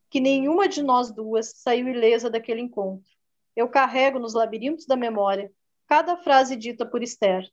que 0.08 0.18
nenhuma 0.18 0.66
de 0.66 0.82
nós 0.82 1.12
duas 1.12 1.52
saiu 1.54 1.88
ilesa 1.88 2.30
daquele 2.30 2.62
encontro. 2.62 3.11
Eu 3.54 3.68
carrego 3.68 4.18
nos 4.18 4.34
labirintos 4.34 4.86
da 4.86 4.96
memória 4.96 5.52
cada 5.86 6.16
frase 6.16 6.56
dita 6.56 6.86
por 6.86 7.02
Esther. 7.02 7.46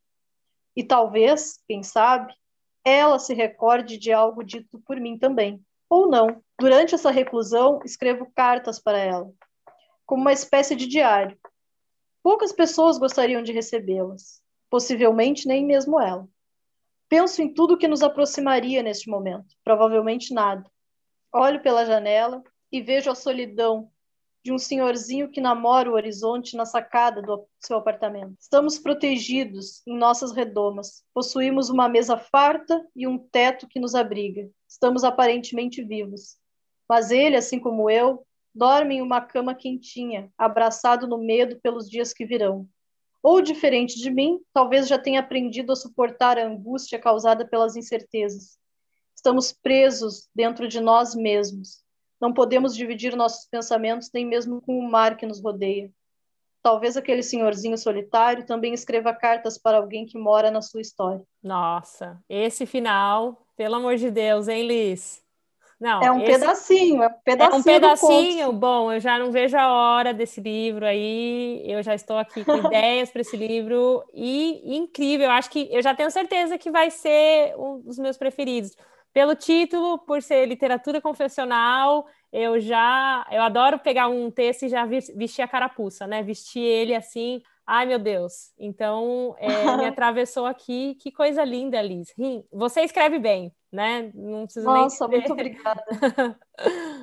E 0.76 0.82
talvez, 0.82 1.62
quem 1.68 1.84
sabe, 1.84 2.34
ela 2.86 3.20
se 3.20 3.34
recorde 3.34 3.98
de 3.98 4.14
algo 4.14 4.44
dito 4.44 4.80
por 4.80 4.98
mim 4.98 5.18
também. 5.18 5.62
Ou 5.90 6.08
não. 6.08 6.42
Durante 6.58 6.96
essa 6.96 7.12
reclusão, 7.12 7.82
escrevo 7.84 8.32
cartas 8.34 8.80
para 8.80 8.98
ela, 8.98 9.30
como 10.06 10.22
uma 10.22 10.32
espécie 10.32 10.76
de 10.76 10.88
diário. 10.88 11.38
Poucas 12.24 12.54
pessoas 12.54 12.98
gostariam 12.98 13.42
de 13.42 13.52
recebê-las, 13.52 14.42
possivelmente 14.70 15.48
nem 15.48 15.66
mesmo 15.66 16.00
ela. 16.00 16.28
Penso 17.10 17.42
em 17.42 17.54
tudo 17.54 17.78
que 17.78 17.88
nos 17.88 18.04
aproximaria 18.04 18.84
neste 18.84 19.10
momento, 19.10 19.56
provavelmente 19.64 20.34
nada. 20.34 20.64
Olho 21.34 21.62
pela 21.62 21.86
janela 21.86 22.44
e 22.72 22.82
vejo 22.82 23.10
a 23.10 23.16
solidão 23.16 23.92
de 24.44 24.54
um 24.54 24.58
senhorzinho 24.58 25.30
que 25.30 25.42
namora 25.42 25.90
o 25.90 25.94
horizonte 25.94 26.56
na 26.56 26.66
sacada 26.66 27.22
do 27.22 27.46
seu 27.60 27.78
apartamento. 27.78 28.36
Estamos 28.40 28.80
protegidos 28.80 29.86
em 29.86 29.98
nossas 29.98 30.32
redomas. 30.32 31.04
Possuímos 31.14 31.70
uma 31.70 31.90
mesa 31.90 32.18
farta 32.18 32.86
e 32.96 33.06
um 33.06 33.18
teto 33.18 33.68
que 33.68 33.80
nos 33.80 33.96
abriga. 33.96 34.50
Estamos 34.68 35.04
aparentemente 35.04 35.84
vivos. 35.84 36.38
Mas 36.88 37.12
ele, 37.12 37.36
assim 37.36 37.60
como 37.60 37.90
eu, 37.90 38.26
dorme 38.56 38.96
em 38.96 39.02
uma 39.02 39.22
cama 39.22 39.54
quentinha, 39.54 40.32
abraçado 40.38 41.08
no 41.08 41.18
medo 41.18 41.60
pelos 41.62 41.90
dias 41.90 42.14
que 42.14 42.26
virão. 42.26 42.68
Ou, 43.22 43.42
diferente 43.42 44.00
de 44.00 44.10
mim, 44.10 44.40
talvez 44.54 44.88
já 44.88 44.98
tenha 44.98 45.20
aprendido 45.20 45.74
a 45.74 45.76
suportar 45.76 46.38
a 46.38 46.48
angústia 46.48 46.98
causada 46.98 47.46
pelas 47.46 47.76
incertezas. 47.76 48.58
Estamos 49.14 49.52
presos 49.52 50.30
dentro 50.34 50.68
de 50.68 50.80
nós 50.80 51.14
mesmos, 51.14 51.84
não 52.20 52.34
podemos 52.34 52.76
dividir 52.76 53.16
nossos 53.16 53.46
pensamentos 53.46 54.10
nem 54.14 54.26
mesmo 54.26 54.62
com 54.62 54.78
o 54.78 54.90
mar 54.90 55.16
que 55.16 55.26
nos 55.26 55.42
rodeia. 55.42 55.90
Talvez 56.62 56.98
aquele 56.98 57.24
senhorzinho 57.24 57.78
solitário 57.78 58.46
também 58.46 58.74
escreva 58.74 59.14
cartas 59.14 59.58
para 59.58 59.78
alguém 59.78 60.06
que 60.06 60.18
mora 60.18 60.52
na 60.52 60.62
sua 60.62 60.82
história. 60.82 61.24
Nossa, 61.42 62.22
esse 62.28 62.66
final, 62.66 63.46
pelo 63.56 63.76
amor 63.76 63.96
de 63.96 64.12
Deus, 64.12 64.50
hein, 64.50 64.68
Liz? 64.68 65.24
Não, 65.80 66.02
é 66.02 66.12
um 66.12 66.20
esse... 66.20 66.34
pedacinho, 66.34 67.02
é 67.02 67.08
um 67.08 67.14
pedacinho. 67.24 67.56
É 67.56 67.58
um 67.58 67.64
pedacinho. 67.64 68.52
Bom, 68.52 68.92
eu 68.92 69.00
já 69.00 69.18
não 69.18 69.32
vejo 69.32 69.56
a 69.56 69.72
hora 69.72 70.14
desse 70.14 70.42
livro 70.42 70.86
aí. 70.86 71.64
Eu 71.66 71.82
já 71.82 71.96
estou 71.96 72.18
aqui 72.18 72.44
com 72.44 72.58
ideias 72.68 73.10
para 73.10 73.22
esse 73.22 73.38
livro 73.38 74.04
e 74.14 74.76
incrível. 74.76 75.28
Eu 75.28 75.32
acho 75.32 75.50
que 75.50 75.70
eu 75.72 75.82
já 75.82 75.96
tenho 75.96 76.12
certeza 76.12 76.58
que 76.58 76.70
vai 76.70 76.92
ser 76.92 77.56
um 77.58 77.80
dos 77.80 77.98
meus 77.98 78.18
preferidos 78.18 78.76
pelo 79.14 79.36
título, 79.36 80.00
por 80.00 80.22
ser 80.22 80.46
literatura 80.46 81.02
confessional, 81.02 82.06
eu 82.32 82.60
já 82.60 83.26
eu 83.32 83.42
adoro 83.42 83.80
pegar 83.80 84.08
um 84.08 84.30
texto 84.30 84.64
e 84.64 84.70
já 84.70 84.86
vestir 84.86 85.42
a 85.42 85.48
carapuça, 85.48 86.06
né? 86.06 86.22
Vestir 86.22 86.62
ele 86.62 86.94
assim, 86.94 87.42
ai 87.66 87.86
meu 87.86 88.00
Deus. 88.00 88.54
Então 88.58 89.36
é, 89.40 89.78
me 89.78 89.86
atravessou 89.88 90.46
aqui, 90.46 90.96
que 90.96 91.12
coisa 91.12 91.44
linda, 91.44 91.82
Liz. 91.82 92.14
Você 92.52 92.82
escreve 92.82 93.18
bem, 93.20 93.52
né? 93.72 94.12
Não 94.14 94.46
preciso 94.46 94.66
Nossa, 94.66 95.08
nem 95.08 95.20
muito 95.20 95.34
obrigada. 95.34 95.84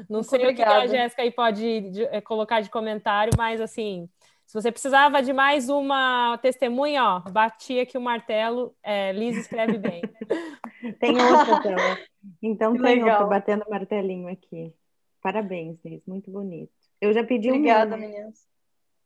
Não 0.09 0.19
muito 0.19 0.29
sei 0.29 0.41
obrigada. 0.41 0.79
o 0.79 0.83
que 0.83 0.85
a 0.85 0.87
Jéssica 0.87 1.23
aí 1.23 1.31
pode 1.31 1.81
de, 1.91 2.05
é, 2.05 2.21
colocar 2.21 2.61
de 2.61 2.69
comentário, 2.69 3.33
mas 3.37 3.61
assim, 3.61 4.09
se 4.47 4.55
você 4.55 4.71
precisava 4.71 5.21
de 5.21 5.33
mais 5.33 5.69
uma 5.69 6.39
testemunha, 6.39 7.03
ó, 7.03 7.21
bati 7.21 7.81
aqui 7.81 7.99
o 7.99 8.01
martelo, 8.01 8.75
é, 8.81 9.11
Liz 9.13 9.37
escreve 9.37 9.77
bem. 9.77 10.03
Tem 11.01 11.21
outra 11.21 11.61
tela. 11.61 11.99
Então 12.41 12.73
que 12.73 12.83
tem 12.83 13.01
legal. 13.01 13.23
outra 13.23 13.27
batendo 13.27 13.65
martelinho 13.69 14.29
aqui. 14.29 14.73
Parabéns, 15.21 15.79
Liz, 15.85 16.01
muito 16.07 16.31
bonito. 16.31 16.71
Eu 17.01 17.13
já 17.13 17.25
pedi 17.25 17.51
Obrigada, 17.51 17.97
um 17.97 17.99
meninas. 17.99 18.47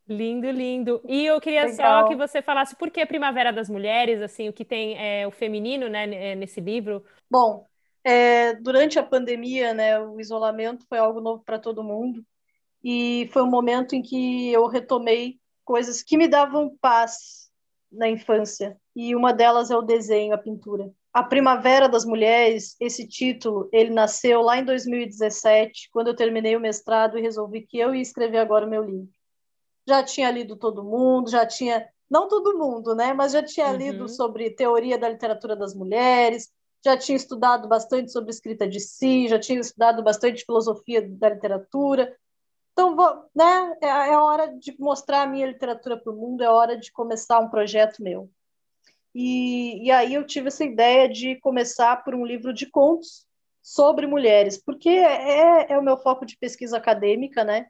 Lindo, 0.07 0.51
lindo. 0.51 1.01
E 1.09 1.25
eu 1.25 1.41
queria 1.41 1.65
legal. 1.65 2.03
só 2.03 2.09
que 2.09 2.17
você 2.17 2.43
falasse 2.43 2.77
por 2.77 2.91
que 2.91 3.05
Primavera 3.07 3.53
das 3.53 3.71
Mulheres, 3.71 4.21
assim, 4.21 4.49
o 4.49 4.53
que 4.53 4.65
tem 4.65 4.99
é, 4.99 5.27
o 5.27 5.31
feminino, 5.31 5.89
né, 5.89 6.35
nesse 6.35 6.61
livro. 6.61 7.03
Bom, 7.31 7.67
é, 8.05 8.55
durante 8.55 8.99
a 8.99 9.03
pandemia, 9.03 9.73
né, 9.73 9.99
o 9.99 10.21
isolamento 10.21 10.85
foi 10.87 10.99
algo 10.99 11.21
novo 11.21 11.43
para 11.45 11.59
todo 11.59 11.85
mundo 11.85 12.25
e 12.83 13.29
foi 13.33 13.43
um 13.43 13.51
momento 13.51 13.95
em 13.95 14.03
que 14.03 14.53
eu 14.53 14.67
retomei 14.67 15.39
coisas 15.65 16.03
que 16.03 16.17
me 16.17 16.27
davam 16.27 16.77
paz 16.81 17.51
na 17.91 18.09
infância. 18.09 18.77
E 18.95 19.15
uma 19.15 19.33
delas 19.33 19.71
é 19.71 19.77
o 19.77 19.83
desenho, 19.83 20.35
a 20.35 20.39
pintura. 20.39 20.91
A 21.13 21.23
Primavera 21.25 21.89
das 21.89 22.05
Mulheres, 22.05 22.77
esse 22.79 23.07
título, 23.07 23.69
ele 23.73 23.91
nasceu 23.91 24.43
lá 24.43 24.59
em 24.59 24.65
2017, 24.65 25.91
quando 25.93 26.09
eu 26.09 26.15
terminei 26.15 26.55
o 26.55 26.61
mestrado 26.61 27.19
e 27.19 27.23
resolvi 27.23 27.63
que 27.63 27.79
eu 27.79 27.95
ia 27.95 28.03
escrever 28.03 28.39
agora 28.39 28.67
o 28.67 28.71
meu 28.71 28.85
livro. 28.85 29.09
Já 29.89 30.05
tinha 30.05 30.31
lido 30.31 30.57
todo 30.57 30.85
mundo, 30.85 31.29
já 31.29 31.45
tinha, 31.45 31.89
não 32.09 32.29
todo 32.29 32.57
mundo, 32.57 32.95
né, 32.95 33.13
mas 33.13 33.33
já 33.33 33.43
tinha 33.43 33.69
uhum. 33.69 33.77
lido 33.77 34.09
sobre 34.09 34.51
teoria 34.51 34.97
da 34.97 35.09
literatura 35.09 35.57
das 35.57 35.75
mulheres, 35.75 36.49
já 36.85 36.97
tinha 36.97 37.17
estudado 37.17 37.69
bastante 37.69 38.13
sobre 38.13 38.31
escrita 38.31 38.69
de 38.69 38.79
si, 38.79 39.27
já 39.29 39.39
tinha 39.39 39.61
estudado 39.61 40.03
bastante 40.05 40.45
filosofia 40.45 41.03
da 41.03 41.31
literatura, 41.31 42.17
então, 42.73 42.97
vou, 42.97 43.25
né, 43.35 43.77
é, 43.83 43.87
é 43.87 44.19
hora 44.19 44.47
de 44.59 44.75
mostrar 44.79 45.23
a 45.23 45.27
minha 45.27 45.47
literatura 45.47 45.97
para 45.97 46.13
o 46.13 46.17
mundo, 46.17 46.43
é 46.43 46.49
hora 46.49 46.77
de 46.77 46.91
começar 46.93 47.39
um 47.41 47.51
projeto 47.51 48.03
meu. 48.03 48.31
E, 49.15 49.85
e 49.87 49.91
aí 49.91 50.15
eu 50.15 50.27
tive 50.27 50.49
essa 50.49 50.65
ideia 50.65 51.09
de 51.09 51.37
começar 51.37 52.03
por 52.05 52.15
um 52.15 52.25
livro 52.25 52.53
de 52.53 52.67
contos 52.67 53.27
sobre 53.63 54.07
mulheres, 54.07 54.57
porque 54.57 54.89
é, 54.89 55.73
é 55.73 55.79
o 55.79 55.83
meu 55.83 55.99
foco 55.99 56.25
de 56.25 56.37
pesquisa 56.37 56.77
acadêmica, 56.77 57.45
né? 57.45 57.67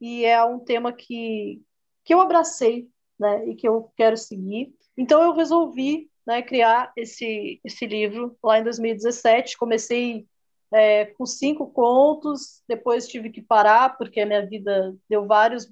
E 0.00 0.24
é 0.24 0.42
um 0.44 0.58
tema 0.58 0.92
que, 0.92 1.60
que 2.04 2.14
eu 2.14 2.20
abracei, 2.20 2.88
né, 3.18 3.46
e 3.48 3.54
que 3.54 3.66
eu 3.66 3.92
quero 3.96 4.16
seguir. 4.16 4.74
Então 4.96 5.22
eu 5.22 5.32
resolvi 5.32 6.10
né, 6.26 6.42
criar 6.42 6.92
esse, 6.96 7.60
esse 7.64 7.86
livro 7.86 8.36
lá 8.42 8.58
em 8.58 8.64
2017. 8.64 9.56
Comecei 9.56 10.26
é, 10.72 11.06
com 11.06 11.26
cinco 11.26 11.70
contos, 11.70 12.62
depois 12.66 13.08
tive 13.08 13.30
que 13.30 13.42
parar 13.42 13.96
porque 13.96 14.20
a 14.20 14.26
minha 14.26 14.46
vida 14.46 14.96
deu 15.08 15.26
vários 15.26 15.70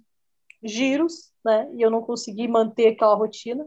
giros, 0.62 1.32
né, 1.44 1.70
e 1.74 1.80
eu 1.80 1.90
não 1.90 2.02
consegui 2.02 2.46
manter 2.46 2.88
aquela 2.88 3.14
rotina. 3.14 3.66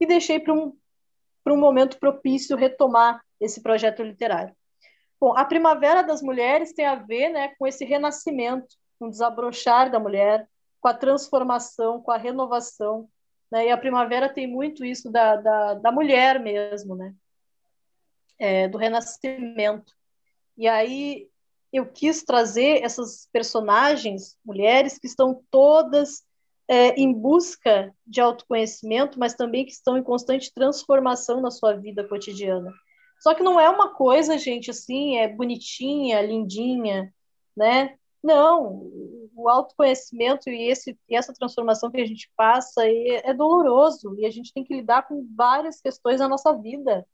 E 0.00 0.06
deixei 0.06 0.40
para 0.40 0.54
um, 0.54 0.76
um 1.46 1.56
momento 1.56 1.98
propício 1.98 2.56
retomar 2.56 3.22
esse 3.40 3.62
projeto 3.62 4.02
literário. 4.02 4.54
Bom, 5.20 5.36
a 5.36 5.44
Primavera 5.44 6.02
das 6.02 6.22
Mulheres 6.22 6.72
tem 6.72 6.86
a 6.86 6.94
ver 6.94 7.30
né, 7.30 7.48
com 7.58 7.66
esse 7.66 7.84
renascimento, 7.84 8.76
com 8.98 9.06
o 9.06 9.10
desabrochar 9.10 9.90
da 9.90 9.98
mulher, 9.98 10.48
com 10.80 10.88
a 10.88 10.94
transformação, 10.94 12.00
com 12.00 12.12
a 12.12 12.16
renovação. 12.16 13.08
Né? 13.50 13.66
E 13.66 13.70
a 13.70 13.76
primavera 13.76 14.32
tem 14.32 14.46
muito 14.46 14.84
isso 14.84 15.10
da, 15.10 15.36
da, 15.36 15.74
da 15.74 15.92
mulher 15.92 16.38
mesmo, 16.38 16.94
né? 16.94 17.14
É, 18.38 18.68
do 18.68 18.78
renascimento. 18.78 19.97
E 20.58 20.66
aí 20.66 21.28
eu 21.72 21.86
quis 21.86 22.24
trazer 22.24 22.82
essas 22.82 23.28
personagens, 23.32 24.36
mulheres, 24.44 24.98
que 24.98 25.06
estão 25.06 25.40
todas 25.50 26.24
é, 26.66 26.88
em 27.00 27.12
busca 27.12 27.94
de 28.04 28.20
autoconhecimento, 28.20 29.18
mas 29.18 29.34
também 29.34 29.64
que 29.64 29.72
estão 29.72 29.96
em 29.96 30.02
constante 30.02 30.52
transformação 30.52 31.40
na 31.40 31.50
sua 31.50 31.74
vida 31.74 32.06
cotidiana. 32.06 32.72
Só 33.20 33.34
que 33.34 33.42
não 33.42 33.58
é 33.58 33.70
uma 33.70 33.94
coisa, 33.94 34.36
gente, 34.36 34.70
assim, 34.70 35.16
é 35.16 35.28
bonitinha, 35.28 36.20
lindinha, 36.20 37.12
né? 37.56 37.96
Não, 38.22 38.90
o 39.34 39.48
autoconhecimento 39.48 40.50
e, 40.50 40.68
esse, 40.68 40.98
e 41.08 41.16
essa 41.16 41.32
transformação 41.32 41.90
que 41.90 42.00
a 42.00 42.06
gente 42.06 42.30
passa 42.36 42.84
é, 42.84 43.30
é 43.30 43.34
doloroso 43.34 44.14
e 44.18 44.26
a 44.26 44.30
gente 44.30 44.52
tem 44.52 44.64
que 44.64 44.74
lidar 44.74 45.06
com 45.06 45.26
várias 45.36 45.80
questões 45.80 46.18
da 46.18 46.28
nossa 46.28 46.52
vida. 46.52 47.06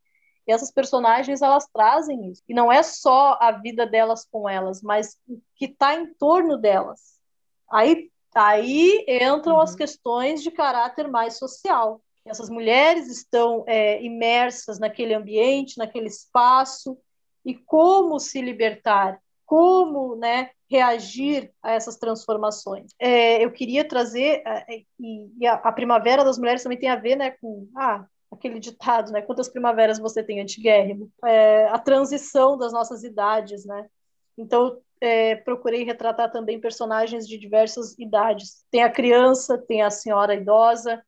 E 0.46 0.52
essas 0.52 0.70
personagens, 0.70 1.42
elas 1.42 1.66
trazem 1.72 2.30
isso. 2.30 2.42
E 2.48 2.54
não 2.54 2.70
é 2.70 2.82
só 2.82 3.38
a 3.40 3.50
vida 3.52 3.86
delas 3.86 4.26
com 4.30 4.48
elas, 4.48 4.82
mas 4.82 5.16
o 5.28 5.40
que 5.56 5.66
está 5.66 5.94
em 5.94 6.12
torno 6.14 6.58
delas. 6.58 7.14
Aí, 7.70 8.10
aí 8.34 9.04
entram 9.08 9.54
uhum. 9.54 9.60
as 9.60 9.74
questões 9.74 10.42
de 10.42 10.50
caráter 10.50 11.08
mais 11.08 11.38
social. 11.38 12.00
Essas 12.26 12.48
mulheres 12.48 13.08
estão 13.08 13.64
é, 13.66 14.02
imersas 14.02 14.78
naquele 14.78 15.14
ambiente, 15.14 15.78
naquele 15.78 16.08
espaço, 16.08 16.98
e 17.44 17.54
como 17.54 18.18
se 18.18 18.40
libertar, 18.40 19.20
como 19.44 20.16
né, 20.16 20.50
reagir 20.70 21.52
a 21.62 21.72
essas 21.72 21.96
transformações. 21.96 22.92
É, 22.98 23.44
eu 23.44 23.52
queria 23.52 23.86
trazer, 23.86 24.42
é, 24.46 24.78
e, 24.98 25.30
e 25.38 25.46
a, 25.46 25.54
a, 25.54 25.72
Primavera 25.72 26.24
das 26.24 26.38
Mulheres 26.38 26.62
também 26.62 26.78
tem 26.78 26.88
a 26.88 26.96
ver 26.96 27.16
né, 27.16 27.32
com 27.32 27.68
ah, 27.76 28.06
aquele 28.34 28.58
ditado, 28.60 29.12
né, 29.12 29.22
quantas 29.22 29.48
primaveras 29.48 29.98
você 29.98 30.22
tem 30.22 30.40
antiguérrimo, 30.40 31.10
é, 31.24 31.66
a 31.68 31.78
transição 31.78 32.56
das 32.58 32.72
nossas 32.72 33.02
idades, 33.02 33.64
né? 33.64 33.86
Então, 34.36 34.78
é, 35.00 35.36
procurei 35.36 35.84
retratar 35.84 36.30
também 36.30 36.60
personagens 36.60 37.26
de 37.26 37.38
diversas 37.38 37.98
idades. 37.98 38.64
Tem 38.70 38.82
a 38.82 38.90
criança, 38.90 39.58
tem 39.58 39.82
a 39.82 39.90
senhora 39.90 40.34
idosa, 40.34 41.02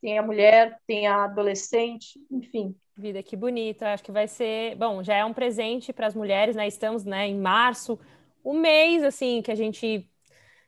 tem 0.00 0.18
a 0.18 0.22
mulher, 0.22 0.78
tem 0.86 1.06
a 1.06 1.24
adolescente, 1.24 2.18
enfim. 2.30 2.74
Vida, 2.96 3.22
que 3.22 3.36
bonita. 3.36 3.92
Acho 3.92 4.04
que 4.04 4.12
vai 4.12 4.28
ser, 4.28 4.76
bom, 4.76 5.02
já 5.02 5.14
é 5.14 5.24
um 5.24 5.32
presente 5.32 5.92
para 5.92 6.06
as 6.06 6.14
mulheres, 6.14 6.54
né? 6.54 6.66
Estamos, 6.66 7.04
né, 7.04 7.26
em 7.26 7.38
março, 7.38 7.98
o 8.42 8.52
mês 8.52 9.02
assim 9.02 9.42
que 9.42 9.50
a 9.50 9.54
gente 9.54 10.08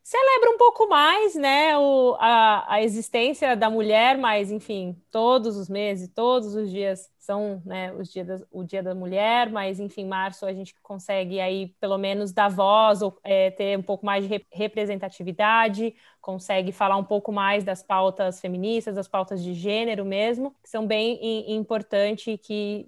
celebra 0.02 0.50
um 0.50 0.57
pouco 0.57 0.88
mais, 0.88 1.34
né, 1.34 1.76
o, 1.76 2.16
a, 2.20 2.74
a 2.74 2.82
existência 2.82 3.57
da 3.57 3.68
mulher, 3.68 4.16
mas 4.16 4.52
enfim, 4.52 4.96
todos 5.16 5.56
os 5.56 5.66
meses, 5.66 6.10
todos 6.14 6.54
os 6.54 6.70
dias 6.70 7.10
são 7.18 7.62
né, 7.64 7.90
os 7.94 8.12
dia 8.12 8.22
da, 8.22 8.38
o 8.52 8.62
dia 8.62 8.82
da 8.82 8.94
mulher, 8.94 9.48
mas 9.48 9.80
enfim, 9.80 10.04
março 10.04 10.44
a 10.44 10.52
gente 10.52 10.74
consegue 10.82 11.40
aí 11.40 11.68
pelo 11.80 11.96
menos 11.96 12.32
dar 12.32 12.50
voz 12.50 13.00
ou 13.00 13.18
é, 13.24 13.50
ter 13.50 13.78
um 13.78 13.82
pouco 13.82 14.04
mais 14.04 14.28
de 14.28 14.44
representatividade, 14.52 15.94
consegue 16.20 16.70
falar 16.70 16.98
um 16.98 17.02
pouco 17.02 17.32
mais 17.32 17.64
das 17.64 17.82
pautas 17.82 18.38
feministas, 18.42 18.94
das 18.94 19.08
pautas 19.08 19.42
de 19.42 19.54
gênero 19.54 20.04
mesmo, 20.04 20.54
que 20.62 20.68
são 20.68 20.86
bem 20.86 21.50
importantes 21.50 22.26
e 22.26 22.36
que 22.36 22.86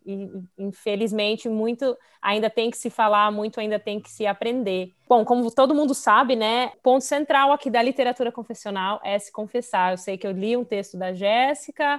infelizmente 0.59 1.49
muito 1.49 1.97
ainda 2.21 2.51
tem 2.51 2.71
que 2.71 2.77
se 2.77 2.91
falar, 2.91 3.33
muito 3.33 3.59
ainda 3.59 3.79
tem 3.79 3.99
que 3.99 4.11
se 4.11 4.27
aprender. 4.27 4.93
Bom, 5.09 5.25
como 5.25 5.51
todo 5.51 5.75
mundo 5.75 5.95
sabe, 5.95 6.37
né, 6.37 6.73
ponto 6.83 7.03
central 7.03 7.53
aqui 7.53 7.71
da 7.71 7.81
literatura 7.81 8.31
confessional 8.31 9.01
é 9.03 9.19
se 9.19 9.33
confessar. 9.33 9.95
Eu 9.95 9.97
sei 9.97 10.19
que 10.19 10.27
eu 10.27 10.33
li 10.33 10.59
um 10.59 10.65
texto 10.65 10.99
da 10.99 11.15
Jéssica, 11.15 11.99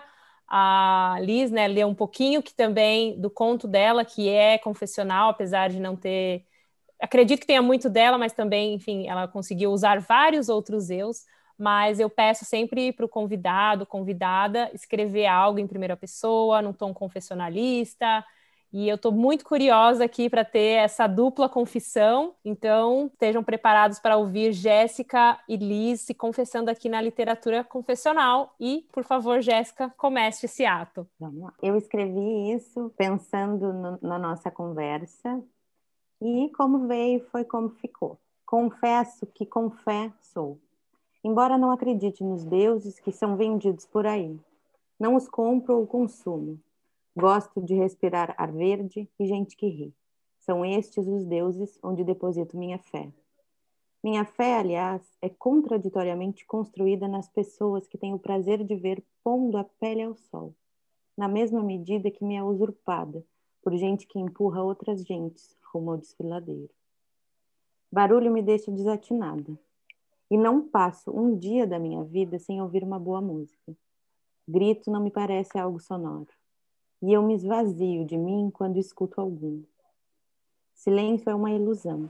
a 0.50 1.18
Liz, 1.22 1.52
né, 1.52 1.68
leu 1.68 1.88
um 1.88 1.95
pouquinho 1.95 2.41
que 2.41 2.54
também 2.54 3.20
do 3.20 3.30
conto 3.30 3.68
dela, 3.68 4.04
que 4.04 4.28
é 4.30 4.58
confessional, 4.58 5.30
apesar 5.30 5.70
de 5.70 5.80
não 5.80 5.95
ter. 5.95 6.43
Acredito 7.02 7.41
que 7.41 7.47
tenha 7.47 7.62
muito 7.62 7.89
dela, 7.89 8.18
mas 8.18 8.34
também, 8.34 8.74
enfim, 8.74 9.08
ela 9.08 9.28
conseguiu 9.28 9.72
usar 9.72 10.00
vários 10.02 10.50
outros 10.50 10.89
eus. 10.89 11.26
Mas 11.58 12.00
eu 12.00 12.10
peço 12.10 12.45
sempre 12.45 12.93
para 12.93 13.06
o 13.06 13.10
convidado, 13.10 13.86
convidada, 13.86 14.72
escrever 14.74 15.28
algo 15.28 15.60
em 15.60 15.68
primeira 15.68 15.97
pessoa, 15.97 16.62
num 16.62 16.74
tom 16.74 16.93
confessionalista, 16.93 18.26
e 18.72 18.88
eu 18.88 18.95
estou 18.95 19.11
muito 19.11 19.43
curiosa 19.43 20.05
aqui 20.05 20.30
para 20.30 20.45
ter 20.45 20.78
essa 20.78 21.07
dupla 21.07 21.49
confissão. 21.49 22.36
Então, 22.45 23.07
estejam 23.07 23.43
preparados 23.43 23.99
para 23.99 24.15
ouvir 24.15 24.51
Jéssica 24.51 25.39
e 25.47 25.57
Liz 25.57 26.01
se 26.01 26.13
confessando 26.13 26.70
aqui 26.70 26.88
na 26.88 27.01
literatura 27.01 27.63
confessional. 27.63 28.53
E, 28.59 28.86
por 28.91 29.03
favor, 29.03 29.41
Jéssica, 29.41 29.91
comece 29.97 30.45
esse 30.45 30.65
ato. 30.65 31.07
Vamos 31.20 31.41
lá. 31.41 31.53
Eu 31.63 31.76
escrevi 31.76 32.51
isso 32.51 32.93
pensando 32.95 33.74
no, 33.74 33.99
na 34.01 34.20
nossa 34.20 34.51
conversa 34.51 35.41
e 36.22 36.51
como 36.55 36.88
veio 36.88 37.26
foi 37.32 37.43
como 37.43 37.70
ficou. 37.70 38.20
Confesso 38.45 39.26
que 39.26 39.47
sou. 40.22 40.59
Embora 41.24 41.57
não 41.57 41.72
acredite 41.72 42.24
nos 42.24 42.43
deuses 42.43 42.99
que 42.99 43.11
são 43.11 43.36
vendidos 43.36 43.86
por 43.86 44.05
aí, 44.05 44.39
não 44.99 45.15
os 45.15 45.28
compro 45.28 45.76
ou 45.76 45.88
consumo 45.88 46.59
Gosto 47.20 47.61
de 47.61 47.74
respirar 47.74 48.34
ar 48.38 48.49
verde 48.49 49.09
e 49.20 49.28
gente 49.28 49.57
que 49.57 49.67
ri. 49.67 49.93
São 50.38 50.63
estes 50.63 51.05
os 51.05 51.26
deuses 51.26 51.78
onde 51.84 52.01
deposito 52.01 52.57
minha 52.57 52.80
fé. 52.80 53.11
Minha 54.01 54.24
fé, 54.24 54.57
aliás, 54.57 55.01
é 55.22 55.28
contraditoriamente 55.28 56.45
construída 56.45 57.09
nas 57.09 57.28
pessoas 57.28 57.86
que 57.86 57.97
tenho 57.97 58.15
o 58.15 58.20
prazer 58.20 58.63
de 58.63 58.74
ver 58.74 59.03
pondo 59.22 59.57
a 59.57 59.65
pele 59.65 60.03
ao 60.03 60.15
sol, 60.15 60.55
na 61.17 61.28
mesma 61.28 61.61
medida 61.61 62.09
que 62.09 62.24
me 62.24 62.38
é 62.38 62.41
usurpada 62.41 63.22
por 63.61 63.76
gente 63.76 64.07
que 64.07 64.17
empurra 64.17 64.63
outras 64.63 65.03
gentes 65.03 65.57
rumo 65.74 65.91
ao 65.91 65.97
desfiladeiro. 65.97 66.70
Barulho 67.91 68.32
me 68.32 68.41
deixa 68.41 68.72
desatinada, 68.72 69.59
e 70.32 70.38
não 70.38 70.61
passo 70.61 71.11
um 71.11 71.38
dia 71.38 71.67
da 71.67 71.78
minha 71.78 72.01
vida 72.01 72.39
sem 72.39 72.61
ouvir 72.61 72.82
uma 72.82 72.97
boa 72.97 73.20
música. 73.20 73.76
Grito 74.47 74.89
não 74.89 75.03
me 75.03 75.11
parece 75.11 75.59
algo 75.59 75.82
sonoro 75.82 76.39
e 77.02 77.14
eu 77.14 77.22
me 77.24 77.34
esvazio 77.34 78.06
de 78.06 78.18
mim 78.18 78.52
quando 78.54 78.78
escuto 78.78 79.22
algum. 79.22 79.64
Silêncio 80.74 81.30
é 81.30 81.36
uma 81.36 81.52
ilusão. 81.52 82.10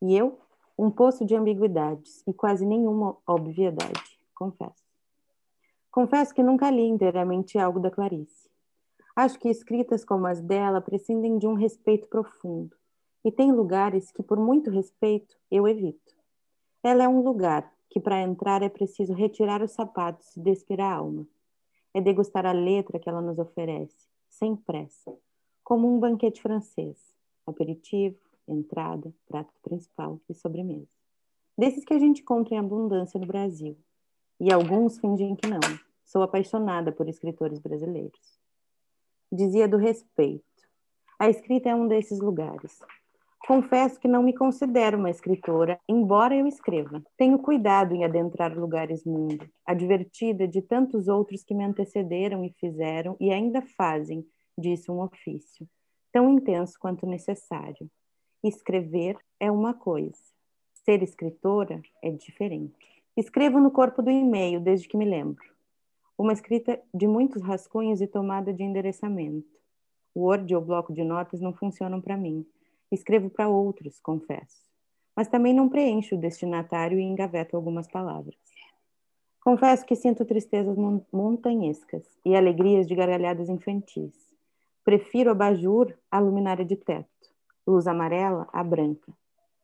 E 0.00 0.16
eu, 0.16 0.38
um 0.78 0.90
poço 0.90 1.24
de 1.24 1.34
ambiguidades 1.36 2.22
e 2.26 2.32
quase 2.32 2.64
nenhuma 2.64 3.16
obviedade, 3.26 4.18
confesso. 4.34 4.84
Confesso 5.90 6.34
que 6.34 6.42
nunca 6.42 6.70
li 6.70 6.86
inteiramente 6.86 7.58
algo 7.58 7.78
da 7.78 7.90
Clarice. 7.90 8.48
Acho 9.14 9.38
que 9.38 9.50
escritas 9.50 10.04
como 10.04 10.26
as 10.26 10.40
dela 10.40 10.80
prescindem 10.80 11.36
de 11.36 11.46
um 11.46 11.54
respeito 11.54 12.08
profundo, 12.08 12.74
e 13.22 13.30
tem 13.30 13.52
lugares 13.52 14.10
que, 14.10 14.22
por 14.22 14.38
muito 14.38 14.70
respeito, 14.70 15.36
eu 15.50 15.68
evito. 15.68 16.14
Ela 16.82 17.04
é 17.04 17.08
um 17.08 17.20
lugar 17.20 17.70
que, 17.90 18.00
para 18.00 18.22
entrar, 18.22 18.62
é 18.62 18.68
preciso 18.68 19.12
retirar 19.12 19.62
os 19.62 19.72
sapatos 19.72 20.34
e 20.36 20.40
despir 20.40 20.80
a 20.80 20.90
alma 20.90 21.26
é 21.94 22.00
degustar 22.00 22.46
a 22.46 22.52
letra 22.52 22.98
que 22.98 23.08
ela 23.08 23.20
nos 23.20 23.38
oferece, 23.38 24.08
sem 24.28 24.54
pressa, 24.54 25.16
como 25.64 25.92
um 25.92 25.98
banquete 25.98 26.40
francês, 26.40 26.96
aperitivo, 27.46 28.18
entrada, 28.46 29.12
prato 29.26 29.52
principal 29.62 30.20
e 30.28 30.34
sobremesa. 30.34 30.88
Desses 31.56 31.84
que 31.84 31.94
a 31.94 31.98
gente 31.98 32.22
encontra 32.22 32.54
em 32.54 32.58
abundância 32.58 33.20
no 33.20 33.26
Brasil. 33.26 33.76
E 34.38 34.50
alguns 34.50 34.98
fingem 34.98 35.36
que 35.36 35.46
não. 35.46 35.60
Sou 36.04 36.22
apaixonada 36.22 36.90
por 36.90 37.08
escritores 37.08 37.58
brasileiros. 37.58 38.40
Dizia 39.30 39.68
do 39.68 39.76
respeito. 39.76 40.42
A 41.18 41.28
escrita 41.28 41.68
é 41.68 41.74
um 41.74 41.86
desses 41.86 42.18
lugares. 42.18 42.80
Confesso 43.46 43.98
que 43.98 44.06
não 44.06 44.22
me 44.22 44.34
considero 44.34 44.98
uma 44.98 45.10
escritora, 45.10 45.80
embora 45.88 46.36
eu 46.36 46.46
escreva. 46.46 47.02
Tenho 47.16 47.38
cuidado 47.38 47.94
em 47.94 48.04
adentrar 48.04 48.56
lugares 48.56 49.04
mundo, 49.04 49.48
advertida 49.66 50.46
de 50.46 50.62
tantos 50.62 51.08
outros 51.08 51.42
que 51.42 51.54
me 51.54 51.64
antecederam 51.64 52.44
e 52.44 52.52
fizeram 52.60 53.16
e 53.18 53.32
ainda 53.32 53.62
fazem 53.76 54.24
disso 54.56 54.92
um 54.92 55.02
ofício, 55.02 55.66
tão 56.12 56.30
intenso 56.30 56.78
quanto 56.78 57.06
necessário. 57.06 57.90
Escrever 58.44 59.16
é 59.40 59.50
uma 59.50 59.74
coisa, 59.74 60.22
ser 60.84 61.02
escritora 61.02 61.80
é 62.02 62.10
diferente. 62.10 63.00
Escrevo 63.16 63.58
no 63.58 63.70
corpo 63.70 64.02
do 64.02 64.10
e-mail 64.10 64.60
desde 64.60 64.86
que 64.86 64.96
me 64.96 65.04
lembro. 65.04 65.44
uma 66.16 66.34
escrita 66.34 66.80
de 66.92 67.06
muitos 67.06 67.42
rascunhos 67.42 68.02
e 68.02 68.06
tomada 68.06 68.52
de 68.52 68.62
endereçamento. 68.62 69.48
Word 70.14 70.54
ou 70.54 70.60
bloco 70.60 70.92
de 70.92 71.02
notas 71.02 71.40
não 71.40 71.54
funcionam 71.54 72.00
para 72.00 72.16
mim. 72.16 72.46
Escrevo 72.90 73.30
para 73.30 73.48
outros, 73.48 74.00
confesso. 74.00 74.64
Mas 75.14 75.28
também 75.28 75.54
não 75.54 75.68
preencho 75.68 76.16
o 76.16 76.18
destinatário 76.18 76.98
e 76.98 77.02
engaveto 77.02 77.56
algumas 77.56 77.86
palavras. 77.86 78.34
Confesso 79.42 79.86
que 79.86 79.94
sinto 79.94 80.24
tristezas 80.24 80.76
montanhescas 81.12 82.04
e 82.24 82.34
alegrias 82.34 82.86
de 82.86 82.94
gargalhadas 82.94 83.48
infantis. 83.48 84.14
Prefiro 84.84 85.30
abajur 85.30 85.94
à 86.10 86.18
luminária 86.18 86.64
de 86.64 86.76
teto, 86.76 87.08
luz 87.66 87.86
amarela 87.86 88.48
à 88.52 88.62
branca. 88.64 89.12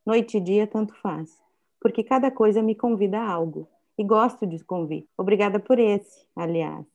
Noite 0.05 0.37
e 0.37 0.41
dia 0.41 0.67
tanto 0.67 0.95
faz, 1.01 1.43
porque 1.81 2.05
cada 2.05 2.31
coisa 2.31 2.63
me 2.63 2.75
convida 2.75 3.19
a 3.19 3.29
algo, 3.29 3.69
e 3.99 4.05
gosto 4.05 4.47
de 4.47 4.63
convite. 4.65 5.09
Obrigada 5.17 5.59
por 5.59 5.79
esse, 5.79 6.27
aliás. 6.37 6.87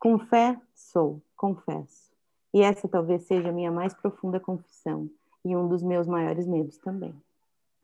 Com 0.00 0.18
fé 0.18 0.56
sou, 0.74 1.20
confesso. 1.36 2.12
E 2.52 2.62
essa 2.62 2.86
talvez 2.86 3.24
seja 3.24 3.48
a 3.48 3.52
minha 3.52 3.72
mais 3.72 3.94
profunda 3.94 4.38
confissão 4.38 5.10
e 5.44 5.54
um 5.56 5.68
dos 5.68 5.82
meus 5.82 6.06
maiores 6.06 6.46
medos 6.46 6.78
também. 6.78 7.14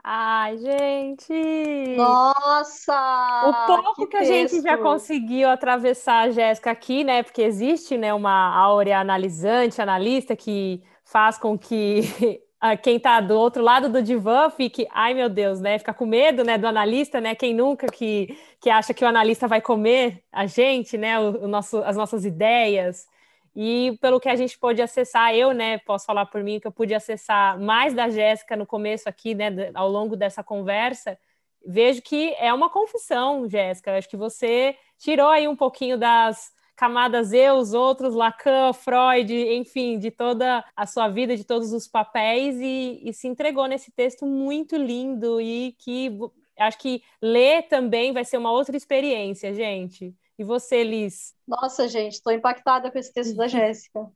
Ai, 0.03 0.57
gente! 0.57 1.95
Nossa! 1.97 3.43
O 3.47 3.67
pouco 3.67 3.95
que, 3.97 4.07
que 4.07 4.17
a 4.17 4.25
gente 4.25 4.63
já 4.63 4.79
conseguiu 4.79 5.49
atravessar 5.51 6.29
a 6.29 6.31
Jéssica 6.31 6.71
aqui, 6.71 7.05
né? 7.05 7.23
Porque 7.23 7.43
existe 7.43 7.99
né, 7.99 8.13
uma 8.15 8.57
áurea 8.57 8.99
analisante, 8.99 9.83
analista, 9.83 10.35
que 10.35 10.83
faz 11.05 11.37
com 11.37 11.59
que 11.59 12.01
quem 12.83 12.97
está 12.97 13.21
do 13.21 13.35
outro 13.35 13.63
lado 13.63 13.91
do 13.91 14.03
divã 14.03 14.49
fique, 14.49 14.89
ai 14.91 15.13
meu 15.13 15.29
Deus, 15.29 15.61
né? 15.61 15.79
Fica 15.79 15.93
com 15.93 16.07
medo 16.07 16.45
né, 16.45 16.57
do 16.57 16.67
analista, 16.67 17.21
né? 17.21 17.35
Quem 17.35 17.55
nunca 17.55 17.87
que, 17.87 18.39
que 18.59 18.71
acha 18.71 18.95
que 18.95 19.05
o 19.05 19.09
analista 19.09 19.47
vai 19.47 19.61
comer 19.61 20.23
a 20.33 20.47
gente, 20.47 20.97
né? 20.97 21.19
O, 21.19 21.45
o 21.45 21.49
nosso, 21.49 21.77
as 21.79 21.97
nossas 21.97 22.25
ideias. 22.25 23.07
E 23.55 23.99
pelo 24.01 24.21
que 24.21 24.29
a 24.29 24.37
gente 24.37 24.59
pôde 24.59 24.81
acessar, 24.81 25.35
eu, 25.35 25.53
né, 25.53 25.79
posso 25.79 26.07
falar 26.07 26.27
por 26.27 26.43
mim 26.43 26.61
que 26.61 26.67
eu 26.67 26.73
pude 26.73 26.95
acessar 26.95 27.59
mais 27.59 27.93
da 27.93 28.09
Jéssica 28.09 28.57
no 28.57 28.67
começo 28.67 29.09
aqui, 29.09 29.35
né, 29.35 29.71
ao 29.75 29.89
longo 29.89 30.17
dessa 30.17 30.43
conversa, 30.43 31.19
vejo 31.67 32.01
que 32.03 32.35
é 32.39 32.53
uma 32.53 32.71
confissão, 32.71 33.49
Jéssica. 33.49 33.97
Acho 33.97 34.09
que 34.09 34.17
você 34.17 34.77
tirou 34.99 35.29
aí 35.29 35.49
um 35.49 35.57
pouquinho 35.57 35.99
das 35.99 36.53
camadas 36.77 37.33
eu, 37.33 37.57
os 37.57 37.75
outros, 37.75 38.15
Lacan, 38.15 38.73
Freud, 38.73 39.31
enfim, 39.35 39.99
de 39.99 40.11
toda 40.11 40.65
a 40.75 40.87
sua 40.87 41.09
vida, 41.09 41.37
de 41.37 41.45
todos 41.45 41.75
os 41.75 41.87
papéis 41.87 42.57
e, 42.59 43.03
e 43.05 43.13
se 43.13 43.29
entregou 43.29 43.67
nesse 43.67 43.91
texto 43.91 44.25
muito 44.25 44.77
lindo 44.77 45.39
e 45.41 45.77
que 45.79 46.11
acho 46.59 46.79
que 46.79 47.03
ler 47.21 47.69
também 47.69 48.13
vai 48.13 48.25
ser 48.25 48.39
uma 48.39 48.51
outra 48.51 48.77
experiência, 48.77 49.53
gente. 49.53 50.15
E 50.41 50.43
você, 50.43 50.83
Liz? 50.83 51.35
Nossa, 51.47 51.87
gente, 51.87 52.15
estou 52.15 52.33
impactada 52.33 52.91
com 52.91 52.99
esse 52.99 53.13
texto 53.13 53.37
da 53.37 53.45
Jéssica. 53.47 54.11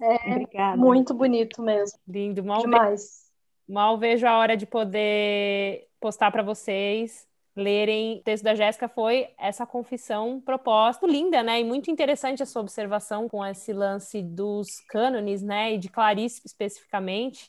É 0.00 0.32
Obrigada. 0.32 0.76
muito 0.76 1.14
bonito 1.14 1.62
mesmo. 1.62 1.96
Lindo, 2.04 2.42
mal 2.42 2.62
demais. 2.62 3.30
Ve... 3.68 3.72
Mal 3.72 3.96
vejo 3.96 4.26
a 4.26 4.36
hora 4.36 4.56
de 4.56 4.66
poder 4.66 5.86
postar 6.00 6.32
para 6.32 6.42
vocês 6.42 7.28
lerem. 7.54 8.18
O 8.18 8.22
texto 8.24 8.42
da 8.42 8.56
Jéssica 8.56 8.88
foi 8.88 9.28
essa 9.38 9.64
confissão 9.64 10.40
proposta, 10.40 11.06
linda, 11.06 11.44
né? 11.44 11.60
E 11.60 11.64
muito 11.64 11.92
interessante 11.92 12.42
a 12.42 12.46
sua 12.46 12.62
observação 12.62 13.28
com 13.28 13.46
esse 13.46 13.72
lance 13.72 14.20
dos 14.20 14.80
cânones, 14.88 15.42
né? 15.42 15.74
E 15.74 15.78
de 15.78 15.88
Clarice 15.88 16.42
especificamente, 16.44 17.48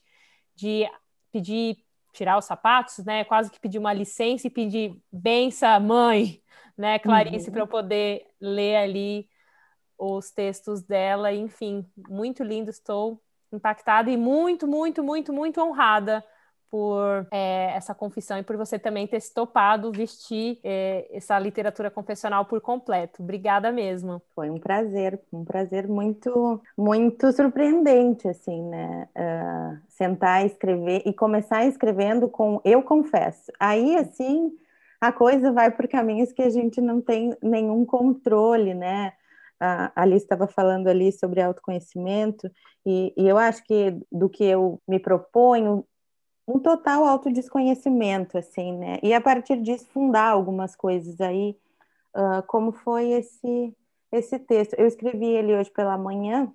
de 0.55 0.87
pedir 1.31 1.83
tirar 2.13 2.37
os 2.37 2.45
sapatos, 2.45 2.99
né? 2.99 3.23
Quase 3.23 3.49
que 3.49 3.59
pedir 3.59 3.79
uma 3.79 3.91
licença 3.91 4.45
e 4.45 4.51
pedir 4.51 4.95
benção, 5.11 5.79
mãe, 5.79 6.42
né, 6.77 6.99
Clarice, 6.99 7.47
uhum. 7.47 7.53
para 7.53 7.61
eu 7.61 7.67
poder 7.67 8.25
ler 8.39 8.75
ali 8.77 9.27
os 9.97 10.31
textos 10.31 10.81
dela. 10.81 11.31
Enfim, 11.31 11.85
muito 12.09 12.43
lindo, 12.43 12.69
estou 12.69 13.21
impactada 13.51 14.09
e 14.09 14.17
muito, 14.17 14.67
muito, 14.67 15.03
muito, 15.03 15.31
muito 15.31 15.61
honrada 15.61 16.23
por 16.73 17.27
é, 17.29 17.71
essa 17.75 17.93
confissão 17.93 18.35
e 18.39 18.41
por 18.41 18.57
você 18.57 18.79
também 18.79 19.05
ter 19.05 19.19
se 19.19 19.31
topado 19.31 19.91
vestir 19.91 20.59
é, 20.63 21.07
essa 21.15 21.37
literatura 21.37 21.91
confessional 21.91 22.45
por 22.45 22.59
completo. 22.61 23.21
Obrigada 23.21 23.71
mesmo. 23.71 24.19
Foi 24.33 24.49
um 24.49 24.57
prazer, 24.57 25.21
um 25.31 25.45
prazer 25.45 25.87
muito, 25.87 26.59
muito 26.75 27.31
surpreendente, 27.31 28.27
assim, 28.27 28.63
né? 28.63 29.07
Uh, 29.15 29.79
sentar, 29.87 30.47
escrever 30.47 31.03
e 31.05 31.13
começar 31.13 31.63
escrevendo 31.63 32.27
com 32.27 32.59
eu 32.65 32.81
confesso. 32.81 33.51
Aí, 33.59 33.95
assim, 33.95 34.51
a 35.03 35.11
coisa 35.11 35.51
vai 35.51 35.69
por 35.69 35.85
caminhos 35.85 36.31
que 36.31 36.41
a 36.41 36.49
gente 36.49 36.79
não 36.79 37.01
tem 37.01 37.35
nenhum 37.41 37.85
controle, 37.85 38.73
né? 38.73 39.11
A 39.59 39.91
Alice 40.01 40.23
estava 40.23 40.47
falando 40.47 40.87
ali 40.87 41.11
sobre 41.11 41.41
autoconhecimento, 41.41 42.49
e, 42.85 43.13
e 43.17 43.27
eu 43.27 43.37
acho 43.37 43.65
que 43.65 43.99
do 44.09 44.29
que 44.29 44.45
eu 44.45 44.81
me 44.87 44.99
proponho, 44.99 45.85
um 46.47 46.57
total 46.57 47.03
autodesconhecimento, 47.03 48.37
assim, 48.37 48.77
né? 48.77 48.97
E 49.03 49.13
a 49.13 49.19
partir 49.19 49.61
disso 49.61 49.89
fundar 49.91 50.29
algumas 50.29 50.73
coisas 50.73 51.19
aí, 51.19 51.57
uh, 52.15 52.41
como 52.47 52.71
foi 52.71 53.11
esse, 53.11 53.75
esse 54.09 54.39
texto. 54.39 54.73
Eu 54.75 54.87
escrevi 54.87 55.25
ele 55.25 55.53
hoje 55.53 55.69
pela 55.69 55.97
manhã, 55.97 56.49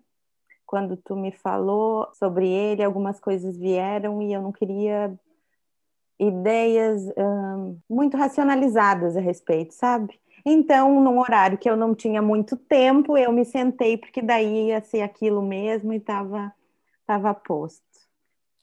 quando 0.64 0.96
tu 0.96 1.14
me 1.14 1.32
falou 1.32 2.09
sobre 2.14 2.49
ele, 2.49 2.82
algumas 2.82 3.20
coisas 3.20 3.59
vieram 3.59 4.22
e 4.22 4.32
eu 4.32 4.40
não 4.40 4.53
queria 4.53 5.18
ideias 6.19 7.03
um, 7.16 7.79
muito 7.89 8.16
racionalizadas 8.16 9.16
a 9.16 9.21
respeito, 9.21 9.73
sabe? 9.73 10.19
Então, 10.45 11.01
num 11.01 11.19
horário 11.19 11.59
que 11.59 11.69
eu 11.69 11.77
não 11.77 11.95
tinha 11.95 12.23
muito 12.23 12.57
tempo, 12.57 13.16
eu 13.16 13.33
me 13.33 13.45
sentei, 13.45 13.97
porque 13.97 14.23
daí 14.23 14.69
ia 14.69 14.81
ser 14.81 15.03
aquilo 15.03 15.43
mesmo 15.43 15.93
e 15.93 15.97
estava 15.97 16.53
tava 17.07 17.33
posto. 17.35 17.83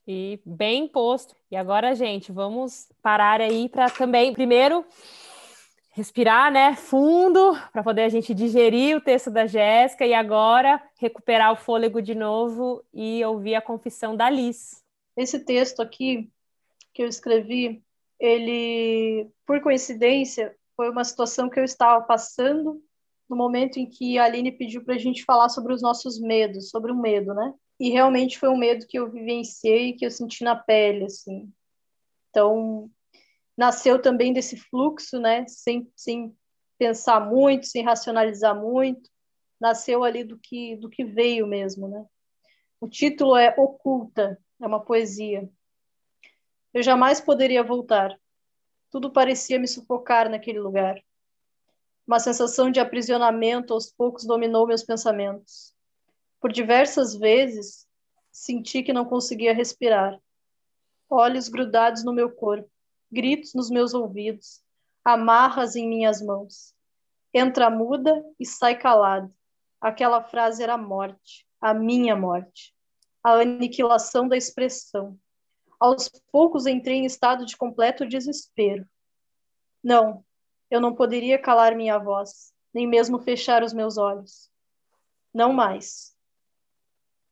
E 0.08 0.40
bem 0.46 0.88
posto. 0.88 1.36
E 1.50 1.56
agora, 1.56 1.96
gente, 1.96 2.32
vamos 2.32 2.88
parar 3.02 3.42
aí 3.42 3.68
para 3.68 3.90
também, 3.90 4.34
primeiro, 4.34 4.86
respirar, 5.90 6.52
né, 6.52 6.76
fundo, 6.76 7.58
para 7.72 7.82
poder 7.82 8.04
a 8.04 8.10
gente 8.10 8.34
digerir 8.34 8.98
o 8.98 9.02
texto 9.02 9.32
da 9.32 9.48
Jéssica 9.48 10.06
e 10.06 10.14
agora 10.14 10.82
recuperar 11.00 11.54
o 11.54 11.56
fôlego 11.56 12.02
de 12.02 12.14
novo 12.14 12.84
e 12.94 13.24
ouvir 13.26 13.56
a 13.56 13.62
confissão 13.62 14.16
da 14.16 14.30
Liz. 14.30 14.84
Esse 15.18 15.40
texto 15.40 15.82
aqui 15.82 16.30
que 16.96 17.04
eu 17.04 17.08
escrevi, 17.08 17.84
ele, 18.18 19.30
por 19.46 19.62
coincidência, 19.62 20.56
foi 20.78 20.90
uma 20.90 21.04
situação 21.04 21.50
que 21.50 21.60
eu 21.60 21.64
estava 21.66 22.04
passando 22.06 22.82
no 23.30 23.36
momento 23.36 23.78
em 23.78 23.90
que 23.90 24.18
a 24.18 24.24
Aline 24.24 24.52
pediu 24.52 24.84
para 24.84 24.96
a 24.96 24.98
gente 24.98 25.26
falar 25.26 25.50
sobre 25.50 25.74
os 25.74 25.82
nossos 25.82 26.20
medos, 26.22 26.70
sobre 26.70 26.92
o 26.94 26.96
medo, 26.96 27.34
né? 27.34 27.54
E 27.78 27.90
realmente 27.90 28.40
foi 28.40 28.48
um 28.48 28.58
medo 28.58 28.88
que 28.88 28.98
eu 28.98 29.12
vivenciei, 29.12 29.94
que 29.94 30.06
eu 30.06 30.12
senti 30.12 30.44
na 30.44 30.56
pele, 30.56 31.06
assim. 31.06 31.52
Então, 32.30 32.90
nasceu 33.58 34.02
também 34.02 34.32
desse 34.32 34.56
fluxo, 34.56 35.20
né? 35.20 35.46
Sem, 35.48 35.92
sem 35.98 36.34
pensar 36.78 37.20
muito, 37.20 37.66
sem 37.66 37.84
racionalizar 37.84 38.56
muito. 38.56 39.10
Nasceu 39.60 40.04
ali 40.04 40.24
do 40.24 40.38
que, 40.38 40.78
do 40.78 40.90
que 40.90 41.04
veio 41.04 41.46
mesmo, 41.46 41.90
né? 41.90 42.06
O 42.80 42.88
título 42.88 43.36
é 43.36 43.54
Oculta, 43.58 44.40
é 44.62 44.66
uma 44.68 44.80
poesia. 44.80 45.50
Eu 46.76 46.84
jamais 46.84 47.22
poderia 47.22 47.64
voltar. 47.64 48.20
Tudo 48.92 49.10
parecia 49.10 49.58
me 49.58 49.66
sufocar 49.66 50.30
naquele 50.30 50.60
lugar. 50.60 51.02
Uma 52.06 52.20
sensação 52.20 52.70
de 52.70 52.82
aprisionamento 52.82 53.74
aos 53.74 53.90
poucos 53.90 54.26
dominou 54.26 54.68
meus 54.68 54.84
pensamentos. 54.84 55.74
Por 56.38 56.52
diversas 56.52 57.16
vezes, 57.16 57.88
senti 58.30 58.84
que 58.84 58.92
não 58.92 59.06
conseguia 59.06 59.54
respirar. 59.54 60.20
Olhos 61.10 61.48
grudados 61.48 62.04
no 62.04 62.12
meu 62.12 62.30
corpo, 62.30 62.70
gritos 63.10 63.54
nos 63.54 63.70
meus 63.70 63.94
ouvidos, 63.94 64.62
amarras 65.02 65.78
em 65.78 65.88
minhas 65.88 66.22
mãos. 66.22 66.76
Entra 67.34 67.70
muda 67.70 68.22
e 68.38 68.46
sai 68.46 68.78
calado. 68.78 69.34
Aquela 69.80 70.22
frase 70.22 70.62
era 70.62 70.74
a 70.74 70.78
morte, 70.78 71.48
a 71.62 71.74
minha 71.74 72.18
morte, 72.18 72.76
a 73.24 73.32
aniquilação 73.32 74.28
da 74.28 74.36
expressão, 74.36 75.18
aos 75.80 76.10
poucos 76.32 76.66
entrei 76.66 76.98
em 76.98 77.06
estado 77.06 77.46
de 77.46 77.58
completo 77.58 78.08
desespero. 78.08 78.88
Não, 79.84 80.24
eu 80.70 80.82
não 80.82 80.96
poderia 80.96 81.40
calar 81.40 81.76
minha 81.76 81.98
voz, 81.98 82.54
nem 82.74 82.88
mesmo 82.88 83.20
fechar 83.20 83.64
os 83.64 83.74
meus 83.74 83.98
olhos. 83.98 84.52
Não 85.34 85.54
mais. 85.54 86.16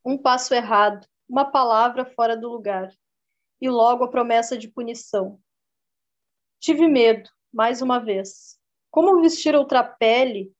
Um 0.06 0.18
passo 0.18 0.54
errado, 0.54 1.08
uma 1.28 1.46
palavra 1.46 2.06
fora 2.06 2.38
do 2.38 2.50
lugar, 2.50 2.94
e 3.60 3.70
logo 3.70 4.04
a 4.04 4.10
promessa 4.10 4.58
de 4.58 4.68
punição. 4.68 5.40
Tive 6.60 6.88
medo, 6.88 7.30
mais 7.52 7.82
uma 7.82 8.00
vez. 8.00 8.60
Como 8.92 9.22
vestir 9.22 9.56
outra 9.56 9.84
pele? 9.84 10.54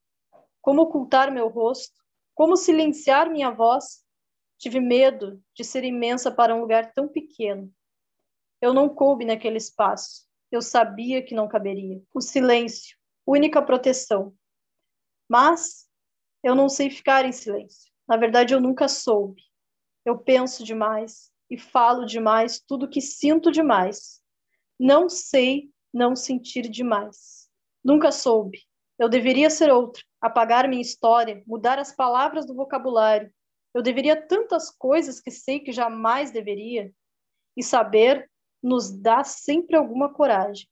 Como 0.62 0.82
ocultar 0.82 1.32
meu 1.32 1.50
rosto? 1.50 2.02
Como 2.34 2.58
silenciar 2.58 3.30
minha 3.30 3.52
voz? 3.52 4.03
Tive 4.64 4.80
medo 4.80 5.44
de 5.54 5.62
ser 5.62 5.84
imensa 5.84 6.32
para 6.32 6.56
um 6.56 6.62
lugar 6.62 6.94
tão 6.94 7.06
pequeno. 7.06 7.70
Eu 8.62 8.74
não 8.74 8.88
coube 8.88 9.26
naquele 9.26 9.58
espaço. 9.58 10.26
Eu 10.50 10.62
sabia 10.62 11.22
que 11.22 11.36
não 11.36 11.50
caberia. 11.50 12.02
O 12.14 12.22
silêncio, 12.22 12.98
única 13.28 13.62
proteção. 13.62 14.34
Mas 15.28 15.86
eu 16.42 16.56
não 16.56 16.70
sei 16.70 16.90
ficar 16.90 17.26
em 17.26 17.34
silêncio. 17.34 17.92
Na 18.08 18.16
verdade, 18.16 18.54
eu 18.54 18.62
nunca 18.62 18.88
soube. 18.88 19.42
Eu 20.06 20.18
penso 20.18 20.64
demais 20.64 21.30
e 21.50 21.58
falo 21.58 22.06
demais 22.06 22.62
tudo 22.66 22.88
que 22.88 23.02
sinto 23.02 23.52
demais. 23.52 24.22
Não 24.80 25.10
sei 25.10 25.74
não 25.94 26.16
sentir 26.16 26.70
demais. 26.70 27.50
Nunca 27.84 28.14
soube. 28.14 28.60
Eu 28.98 29.10
deveria 29.10 29.50
ser 29.50 29.70
outra, 29.70 30.02
apagar 30.22 30.70
minha 30.70 30.82
história, 30.82 31.44
mudar 31.46 31.80
as 31.80 31.94
palavras 31.94 32.46
do 32.46 32.56
vocabulário. 32.56 33.30
Eu 33.74 33.82
deveria 33.82 34.16
tantas 34.16 34.70
coisas 34.70 35.20
que 35.20 35.32
sei 35.32 35.60
que 35.60 35.72
jamais 35.72 36.32
deveria. 36.32 36.94
E 37.56 37.64
saber 37.64 38.30
nos 38.62 38.92
dá 38.92 39.24
sempre 39.24 39.76
alguma 39.76 40.12
coragem. 40.12 40.68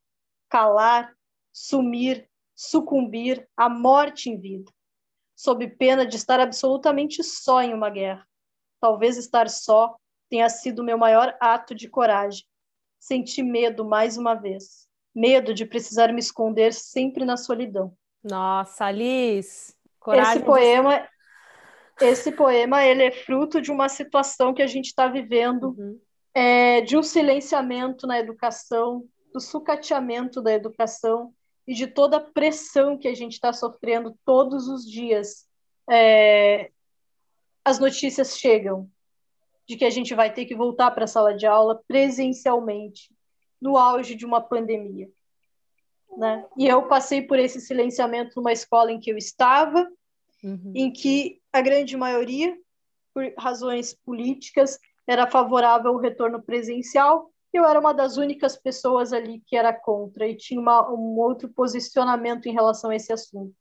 Calar, 0.49 1.13
sumir, 1.51 2.29
sucumbir 2.55 3.47
à 3.57 3.67
morte 3.67 4.29
em 4.29 4.39
vida, 4.39 4.71
sob 5.35 5.67
pena 5.67 6.05
de 6.05 6.15
estar 6.15 6.39
absolutamente 6.39 7.23
só 7.23 7.61
em 7.61 7.73
uma 7.73 7.89
guerra. 7.89 8.27
Talvez 8.79 9.17
estar 9.17 9.49
só 9.49 9.95
tenha 10.29 10.47
sido 10.49 10.79
o 10.79 10.83
meu 10.83 10.97
maior 10.97 11.35
ato 11.39 11.75
de 11.75 11.89
coragem. 11.89 12.45
Senti 12.99 13.43
medo 13.43 13.83
mais 13.83 14.17
uma 14.17 14.35
vez. 14.35 14.87
Medo 15.13 15.53
de 15.53 15.65
precisar 15.65 16.13
me 16.13 16.19
esconder 16.19 16.73
sempre 16.73 17.25
na 17.25 17.35
solidão. 17.35 17.93
Nossa, 18.23 18.85
Alice, 18.85 19.75
coragem. 19.99 20.35
Esse 20.35 20.45
poema, 20.45 20.99
de... 20.99 21.09
esse 22.01 22.31
poema, 22.31 22.83
ele 22.83 23.03
é 23.03 23.11
fruto 23.11 23.61
de 23.61 23.71
uma 23.71 23.89
situação 23.89 24.53
que 24.53 24.61
a 24.61 24.67
gente 24.67 24.87
está 24.87 25.07
vivendo, 25.07 25.75
uhum. 25.77 25.99
é, 26.33 26.81
de 26.81 26.97
um 26.97 27.03
silenciamento 27.03 28.07
na 28.07 28.19
educação, 28.19 29.05
do 29.33 29.39
sucateamento 29.39 30.41
da 30.41 30.53
educação 30.53 31.33
e 31.67 31.73
de 31.73 31.87
toda 31.87 32.17
a 32.17 32.21
pressão 32.21 32.97
que 32.97 33.07
a 33.07 33.15
gente 33.15 33.33
está 33.33 33.53
sofrendo 33.53 34.17
todos 34.25 34.67
os 34.67 34.89
dias. 34.89 35.47
É, 35.89 36.71
as 37.63 37.79
notícias 37.79 38.37
chegam 38.37 38.89
de 39.67 39.77
que 39.77 39.85
a 39.85 39.89
gente 39.89 40.13
vai 40.13 40.33
ter 40.33 40.45
que 40.45 40.55
voltar 40.55 40.91
para 40.91 41.05
a 41.05 41.07
sala 41.07 41.33
de 41.33 41.45
aula 41.45 41.81
presencialmente, 41.87 43.09
no 43.61 43.77
auge 43.77 44.15
de 44.15 44.25
uma 44.25 44.41
pandemia. 44.41 45.09
Né? 46.17 46.45
E 46.57 46.67
eu 46.67 46.87
passei 46.87 47.21
por 47.21 47.39
esse 47.39 47.61
silenciamento 47.61 48.33
numa 48.35 48.51
escola 48.51 48.91
em 48.91 48.99
que 48.99 49.11
eu 49.11 49.17
estava, 49.17 49.87
uhum. 50.43 50.73
em 50.75 50.91
que 50.91 51.40
a 51.51 51.61
grande 51.61 51.97
maioria, 51.97 52.57
por 53.13 53.31
razões 53.37 53.93
políticas, 53.93 54.79
era 55.07 55.27
favorável 55.27 55.91
ao 55.91 55.97
retorno 55.97 56.41
presencial. 56.41 57.31
Eu 57.51 57.65
era 57.65 57.79
uma 57.79 57.93
das 57.93 58.17
únicas 58.17 58.55
pessoas 58.55 59.11
ali 59.11 59.41
que 59.45 59.57
era 59.57 59.73
contra 59.73 60.27
e 60.27 60.37
tinha 60.37 60.59
uma, 60.59 60.89
um 60.89 61.19
outro 61.19 61.49
posicionamento 61.49 62.47
em 62.47 62.53
relação 62.53 62.89
a 62.89 62.95
esse 62.95 63.11
assunto. 63.11 63.53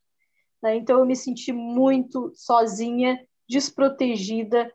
Né? 0.62 0.76
Então 0.76 0.99
eu 0.99 1.07
me 1.07 1.16
senti 1.16 1.53
muito 1.53 2.30
sozinha, 2.34 3.26
desprotegida 3.49 4.72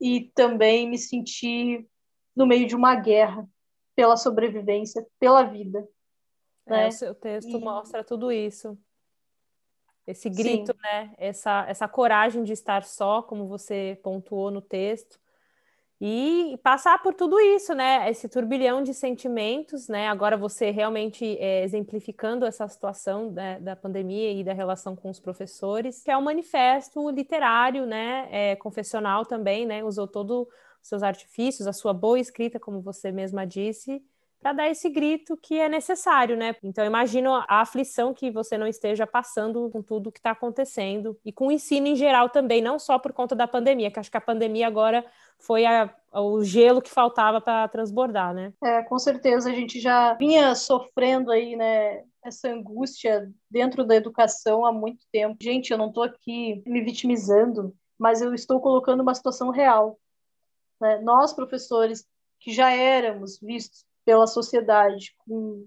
e 0.00 0.32
também 0.34 0.88
me 0.88 0.98
senti 0.98 1.86
no 2.34 2.46
meio 2.46 2.66
de 2.66 2.74
uma 2.74 2.96
guerra 2.96 3.48
pela 3.94 4.16
sobrevivência, 4.16 5.06
pela 5.18 5.44
vida. 5.44 5.86
É, 6.66 6.70
né? 6.70 6.88
o 6.88 6.92
seu 6.92 7.14
texto 7.14 7.56
e... 7.56 7.60
mostra 7.60 8.02
tudo 8.02 8.32
isso. 8.32 8.76
Esse 10.06 10.30
grito, 10.30 10.72
Sim. 10.72 10.78
né? 10.82 11.14
Essa, 11.18 11.64
essa 11.68 11.88
coragem 11.88 12.44
de 12.44 12.52
estar 12.52 12.84
só, 12.84 13.22
como 13.22 13.46
você 13.46 13.98
pontuou 14.02 14.50
no 14.50 14.60
texto, 14.60 15.18
e 16.00 16.58
passar 16.62 17.02
por 17.02 17.14
tudo 17.14 17.40
isso, 17.40 17.74
né? 17.74 18.10
Esse 18.10 18.28
turbilhão 18.28 18.82
de 18.82 18.92
sentimentos, 18.92 19.88
né? 19.88 20.08
Agora 20.08 20.36
você 20.36 20.70
realmente 20.70 21.24
é, 21.38 21.64
exemplificando 21.64 22.44
essa 22.44 22.68
situação 22.68 23.30
né, 23.32 23.58
da 23.60 23.74
pandemia 23.74 24.30
e 24.30 24.44
da 24.44 24.52
relação 24.52 24.94
com 24.94 25.08
os 25.08 25.18
professores, 25.18 26.02
que 26.02 26.10
é 26.10 26.16
um 26.16 26.22
manifesto 26.22 27.08
literário, 27.10 27.86
né? 27.86 28.28
É, 28.30 28.56
confessional 28.56 29.24
também, 29.24 29.64
né? 29.64 29.82
Usou 29.82 30.06
todos 30.06 30.42
os 30.82 30.88
seus 30.88 31.02
artifícios, 31.02 31.66
a 31.66 31.72
sua 31.72 31.94
boa 31.94 32.20
escrita, 32.20 32.60
como 32.60 32.82
você 32.82 33.10
mesma 33.10 33.46
disse, 33.46 34.04
para 34.46 34.52
dar 34.52 34.70
esse 34.70 34.88
grito 34.88 35.36
que 35.36 35.58
é 35.58 35.68
necessário, 35.68 36.36
né? 36.36 36.54
Então, 36.62 36.84
imagino 36.84 37.34
a 37.34 37.62
aflição 37.62 38.14
que 38.14 38.30
você 38.30 38.56
não 38.56 38.68
esteja 38.68 39.04
passando 39.04 39.68
com 39.70 39.82
tudo 39.82 40.12
que 40.12 40.20
está 40.20 40.30
acontecendo 40.30 41.18
e 41.24 41.32
com 41.32 41.48
o 41.48 41.50
ensino 41.50 41.88
em 41.88 41.96
geral 41.96 42.28
também, 42.28 42.62
não 42.62 42.78
só 42.78 42.96
por 42.96 43.12
conta 43.12 43.34
da 43.34 43.48
pandemia, 43.48 43.90
que 43.90 43.98
acho 43.98 44.08
que 44.08 44.16
a 44.16 44.20
pandemia 44.20 44.68
agora 44.68 45.04
foi 45.36 45.66
a, 45.66 45.92
o 46.12 46.44
gelo 46.44 46.80
que 46.80 46.88
faltava 46.88 47.40
para 47.40 47.66
transbordar, 47.66 48.32
né? 48.32 48.52
É, 48.62 48.84
com 48.84 48.96
certeza 49.00 49.50
a 49.50 49.52
gente 49.52 49.80
já 49.80 50.14
vinha 50.14 50.54
sofrendo 50.54 51.32
aí, 51.32 51.56
né? 51.56 52.04
Essa 52.24 52.48
angústia 52.48 53.28
dentro 53.50 53.84
da 53.84 53.96
educação 53.96 54.64
há 54.64 54.70
muito 54.70 55.04
tempo. 55.10 55.36
Gente, 55.42 55.72
eu 55.72 55.78
não 55.78 55.88
estou 55.88 56.04
aqui 56.04 56.62
me 56.64 56.82
vitimizando, 56.82 57.74
mas 57.98 58.22
eu 58.22 58.32
estou 58.32 58.60
colocando 58.60 59.00
uma 59.00 59.14
situação 59.14 59.50
real. 59.50 59.98
Né? 60.80 61.00
Nós, 61.00 61.32
professores, 61.32 62.06
que 62.38 62.52
já 62.52 62.70
éramos 62.70 63.40
vistos 63.40 63.84
pela 64.06 64.26
sociedade 64.26 65.14
com 65.18 65.66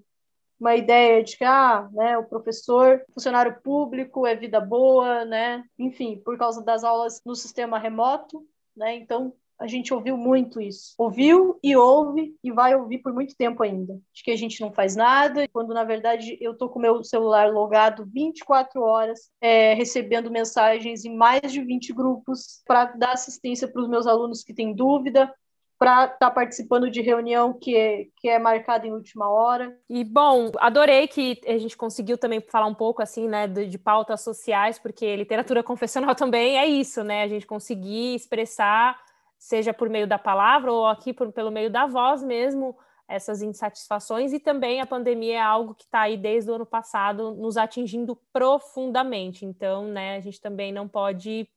uma 0.59 0.75
ideia 0.75 1.23
de 1.23 1.37
que 1.37 1.43
ah, 1.43 1.87
né, 1.93 2.17
o 2.17 2.23
professor, 2.23 3.01
funcionário 3.13 3.61
público 3.61 4.25
é 4.25 4.35
vida 4.35 4.59
boa, 4.59 5.23
né? 5.23 5.63
Enfim, 5.77 6.21
por 6.23 6.37
causa 6.37 6.63
das 6.63 6.83
aulas 6.83 7.21
no 7.25 7.35
sistema 7.35 7.79
remoto, 7.79 8.45
né? 8.75 8.95
Então 8.95 9.33
a 9.57 9.67
gente 9.67 9.93
ouviu 9.93 10.17
muito 10.17 10.61
isso. 10.61 10.95
Ouviu 10.97 11.59
e 11.61 11.75
ouve 11.75 12.33
e 12.41 12.49
vai 12.49 12.75
ouvir 12.75 12.99
por 12.99 13.13
muito 13.13 13.35
tempo 13.35 13.61
ainda. 13.61 13.99
De 14.13 14.23
que 14.23 14.31
a 14.31 14.37
gente 14.37 14.59
não 14.61 14.71
faz 14.71 14.95
nada, 14.95 15.47
quando 15.49 15.73
na 15.73 15.83
verdade 15.83 16.37
eu 16.39 16.57
tô 16.57 16.69
com 16.69 16.79
meu 16.79 17.03
celular 17.03 17.51
logado 17.51 18.05
24 18.05 18.81
horas, 18.81 19.29
é, 19.41 19.73
recebendo 19.73 20.31
mensagens 20.31 21.03
em 21.03 21.13
mais 21.13 21.51
de 21.51 21.61
20 21.61 21.93
grupos 21.93 22.61
para 22.65 22.85
dar 22.85 23.11
assistência 23.11 23.67
para 23.67 23.81
os 23.81 23.89
meus 23.89 24.07
alunos 24.07 24.43
que 24.43 24.53
têm 24.53 24.73
dúvida, 24.73 25.33
para 25.79 26.03
estar 26.03 26.17
tá 26.17 26.29
participando 26.29 26.91
de 26.91 26.99
reunião 26.99 27.53
que 27.53 27.75
é, 27.75 28.07
que 28.17 28.27
é 28.27 28.37
marcada 28.37 28.85
em 28.85 28.91
última 28.91 29.29
hora. 29.29 29.79
E 29.89 30.03
bom, 30.03 30.51
adorei 30.57 31.07
que 31.07 31.39
a 31.47 31.57
gente 31.57 31.77
conseguiu 31.77 32.17
também 32.17 32.41
falar 32.41 32.65
um 32.65 32.75
pouco 32.75 33.01
assim, 33.01 33.29
né, 33.29 33.47
de, 33.47 33.65
de, 33.65 33.77
pautas 33.77 34.19
sociais, 34.19 34.77
porque 34.77 35.15
literatura 35.15 35.63
confessional 35.63 36.13
também 36.13 36.59
é 36.59 36.65
isso, 36.65 37.01
né? 37.01 37.23
A 37.23 37.27
gente 37.29 37.47
conseguir 37.47 38.13
expressar, 38.13 38.99
seja 39.37 39.73
por 39.73 39.87
meio 39.87 40.05
da 40.05 40.19
palavra 40.19 40.69
ou 40.69 40.85
aqui 40.85 41.13
por, 41.13 41.31
pelo 41.31 41.49
meio 41.49 41.69
da 41.69 41.87
voz 41.87 42.21
mesmo, 42.21 42.77
essas 43.07 43.41
insatisfações 43.41 44.33
e 44.33 44.39
também 44.39 44.81
a 44.81 44.85
pandemia 44.85 45.37
é 45.37 45.41
algo 45.41 45.73
que 45.73 45.85
está 45.85 46.01
aí 46.01 46.17
desde 46.17 46.51
o 46.51 46.55
ano 46.55 46.65
passado 46.65 47.31
nos 47.35 47.55
atingindo 47.55 48.19
profundamente. 48.33 49.45
Então, 49.45 49.87
né, 49.87 50.17
a 50.17 50.19
gente 50.19 50.41
também 50.41 50.73
não 50.73 50.89
pode 50.89 51.47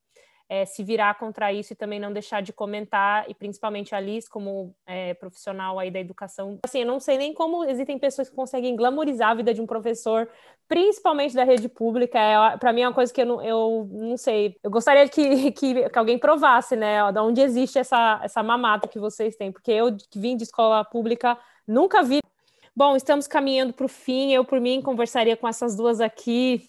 é, 0.53 0.66
se 0.66 0.84
virar 0.84 1.14
contra 1.14 1.50
isso 1.50 1.72
e 1.72 1.76
também 1.76 1.98
não 1.98 2.12
deixar 2.12 2.42
de 2.42 2.53
comentar, 2.53 3.24
e 3.26 3.32
principalmente 3.32 3.94
a 3.94 4.00
Liz, 4.00 4.28
como 4.28 4.74
é, 4.84 5.14
profissional 5.14 5.78
aí 5.78 5.90
da 5.90 5.98
educação. 5.98 6.59
Assim, 6.62 6.80
eu 6.80 6.86
não 6.86 7.00
sei 7.00 7.16
nem 7.16 7.32
como 7.32 7.64
existem 7.64 7.98
pessoas 7.98 8.28
que 8.28 8.36
conseguem 8.36 8.76
glamorizar 8.76 9.30
a 9.30 9.34
vida 9.34 9.55
de 9.55 9.62
um 9.62 9.66
professor, 9.66 10.28
principalmente 10.68 11.34
da 11.34 11.42
rede 11.42 11.70
pública. 11.70 12.18
É, 12.18 12.59
Para 12.59 12.70
mim 12.70 12.82
é 12.82 12.88
uma 12.88 12.92
coisa 12.92 13.11
que 13.11 13.22
eu 13.22 13.24
não, 13.24 13.42
eu 13.42 13.88
não 13.90 14.18
sei. 14.18 14.55
Eu 14.62 14.70
gostaria 14.70 15.09
que, 15.09 15.53
que, 15.53 15.88
que 15.88 15.98
alguém 15.98 16.18
provasse, 16.18 16.76
né, 16.76 17.11
de 17.11 17.20
onde 17.20 17.40
existe 17.40 17.78
essa, 17.78 18.20
essa 18.22 18.42
mamata 18.42 18.86
que 18.86 18.98
vocês 18.98 19.34
têm, 19.34 19.50
porque 19.50 19.72
eu 19.72 19.96
que 19.96 20.18
vim 20.18 20.36
de 20.36 20.42
escola 20.42 20.84
pública 20.84 21.38
nunca 21.66 22.03
vi. 22.03 22.20
Bom, 22.76 22.94
estamos 22.94 23.26
caminhando 23.26 23.72
para 23.72 23.86
o 23.86 23.88
fim. 23.88 24.34
Eu, 24.34 24.44
por 24.44 24.61
mim, 24.61 24.82
conversaria 24.82 25.34
com 25.34 25.48
essas 25.48 25.74
duas 25.74 25.98
aqui, 25.98 26.68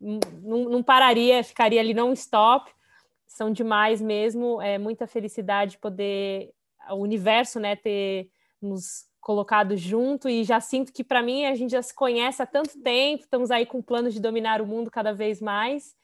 não, 0.00 0.70
não 0.70 0.82
pararia, 0.84 1.42
ficaria 1.42 1.80
ali 1.80 1.92
não 1.92 2.12
stop 2.12 2.72
são 3.34 3.50
demais 3.50 4.00
mesmo. 4.00 4.62
É 4.62 4.78
muita 4.78 5.06
felicidade 5.06 5.78
poder 5.78 6.52
o 6.90 6.96
universo, 6.96 7.58
né, 7.58 7.74
ter 7.74 8.28
nos 8.62 9.06
colocado 9.20 9.76
junto 9.76 10.28
e 10.28 10.44
já 10.44 10.60
sinto 10.60 10.92
que 10.92 11.02
para 11.02 11.22
mim 11.22 11.46
a 11.46 11.54
gente 11.54 11.70
já 11.70 11.80
se 11.80 11.94
conhece 11.94 12.42
há 12.42 12.46
tanto 12.46 12.78
tempo, 12.82 13.22
estamos 13.22 13.50
aí 13.50 13.64
com 13.64 13.80
planos 13.80 14.12
de 14.12 14.20
dominar 14.20 14.60
o 14.60 14.66
mundo 14.66 14.90
cada 14.90 15.14
vez 15.14 15.40
mais. 15.40 15.96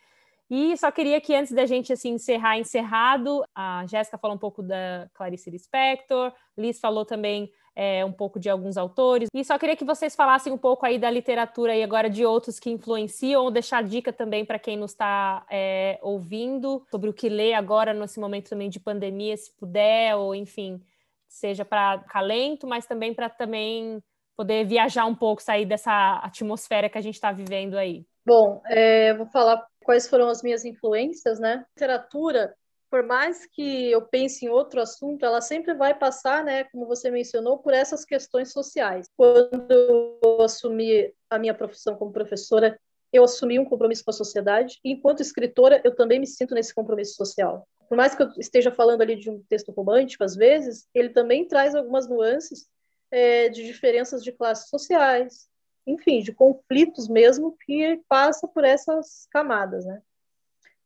E 0.49 0.77
só 0.77 0.91
queria 0.91 1.21
que 1.21 1.35
antes 1.35 1.53
da 1.53 1.67
gente 1.67 1.93
assim 1.93 2.15
encerrar 2.15 2.59
encerrado, 2.59 3.45
a 3.55 3.85
Jéssica 3.87 4.19
falou 4.19 4.37
um 4.37 4.41
pouco 4.41 4.63
da 4.63 5.09
Clarice 5.15 5.51
Lispector, 5.51 6.33
Liz 6.57 6.81
falou 6.81 7.05
também 7.05 7.53
é, 7.75 8.05
um 8.05 8.13
pouco 8.13 8.39
de 8.39 8.49
alguns 8.49 8.77
autores. 8.77 9.29
E 9.35 9.45
só 9.45 9.59
queria 9.59 9.77
que 9.77 9.85
vocês 9.85 10.15
falassem 10.15 10.53
um 10.53 10.59
pouco 10.59 10.85
aí 10.85 10.99
da 10.99 11.11
literatura 11.11 11.75
e 11.75 11.83
agora 11.83 12.11
de 12.11 12.25
outros 12.25 12.59
que 12.59 12.71
influenciam, 12.71 13.43
ou 13.43 13.51
deixar 13.51 13.83
dica 13.83 14.13
também 14.13 14.45
para 14.45 14.59
quem 14.59 14.77
nos 14.77 14.93
está 14.93 15.45
é, 15.51 15.99
ouvindo 16.03 16.85
sobre 16.91 17.09
o 17.09 17.13
que 17.15 17.29
ler 17.29 17.55
agora 17.55 17.93
nesse 17.93 18.21
momento 18.21 18.51
também 18.51 18.69
de 18.69 18.81
pandemia, 18.81 19.37
se 19.37 19.55
puder, 19.57 20.17
ou 20.17 20.35
enfim, 20.35 20.81
seja 21.29 21.65
para 21.65 21.99
calento, 22.09 22.67
mas 22.67 22.87
também 22.87 23.15
para 23.15 23.29
também 23.31 24.03
poder 24.37 24.65
viajar 24.65 25.05
um 25.07 25.15
pouco, 25.15 25.43
sair 25.43 25.67
dessa 25.67 26.21
atmosfera 26.23 26.89
que 26.89 26.97
a 26.99 27.03
gente 27.03 27.15
está 27.15 27.31
vivendo 27.31 27.77
aí. 27.77 28.07
Bom, 28.27 28.63
é, 28.67 29.15
vou 29.15 29.27
falar 29.27 29.67
quais 29.85 30.09
foram 30.09 30.29
as 30.29 30.43
minhas 30.43 30.65
influências, 30.65 31.39
né? 31.39 31.65
Literatura 31.77 32.55
por 32.91 33.05
mais 33.05 33.47
que 33.47 33.91
eu 33.91 34.03
pense 34.03 34.45
em 34.45 34.49
outro 34.49 34.81
assunto, 34.81 35.25
ela 35.25 35.41
sempre 35.41 35.75
vai 35.75 35.97
passar, 35.97 36.45
né, 36.45 36.65
como 36.65 36.87
você 36.87 37.11
mencionou, 37.11 37.59
por 37.59 37.73
essas 37.73 38.05
questões 38.05 38.53
sociais. 38.53 39.07
Quando 39.17 40.19
eu 40.21 40.43
assumi 40.43 41.15
a 41.31 41.39
minha 41.39 41.55
profissão 41.55 41.95
como 41.95 42.13
professora, 42.13 42.79
eu 43.13 43.23
assumi 43.23 43.59
um 43.59 43.65
compromisso 43.65 44.05
com 44.05 44.11
a 44.11 44.15
sociedade, 44.15 44.79
e 44.85 44.93
enquanto 44.93 45.21
escritora, 45.21 45.81
eu 45.85 45.95
também 45.95 46.19
me 46.19 46.27
sinto 46.27 46.55
nesse 46.55 46.75
compromisso 46.75 47.15
social. 47.15 47.67
Por 47.89 47.97
mais 47.97 48.15
que 48.15 48.23
eu 48.23 48.29
esteja 48.39 48.73
falando 48.73 49.03
ali 49.03 49.17
de 49.17 49.31
um 49.31 49.43
texto 49.49 49.73
romântico, 49.73 50.25
às 50.25 50.35
vezes, 50.35 50.87
ele 50.93 51.11
também 51.11 51.47
traz 51.47 51.75
algumas 51.75 52.09
nuances 52.09 52.69
é, 53.11 53.49
de 53.49 53.65
diferenças 53.65 54.23
de 54.23 54.33
classes 54.33 54.69
sociais, 54.69 55.49
enfim, 55.87 56.23
de 56.23 56.33
conflitos 56.33 57.09
mesmo 57.09 57.57
que 57.65 58.01
passa 58.09 58.47
por 58.47 58.65
essas 58.65 59.27
camadas, 59.31 59.85
né? 59.85 60.03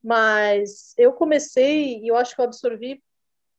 Mas 0.05 0.93
eu 0.99 1.15
comecei, 1.15 1.99
e 2.01 2.09
eu 2.09 2.17
acho 2.17 2.35
que 2.35 2.41
eu 2.43 2.45
absorvi 2.45 3.03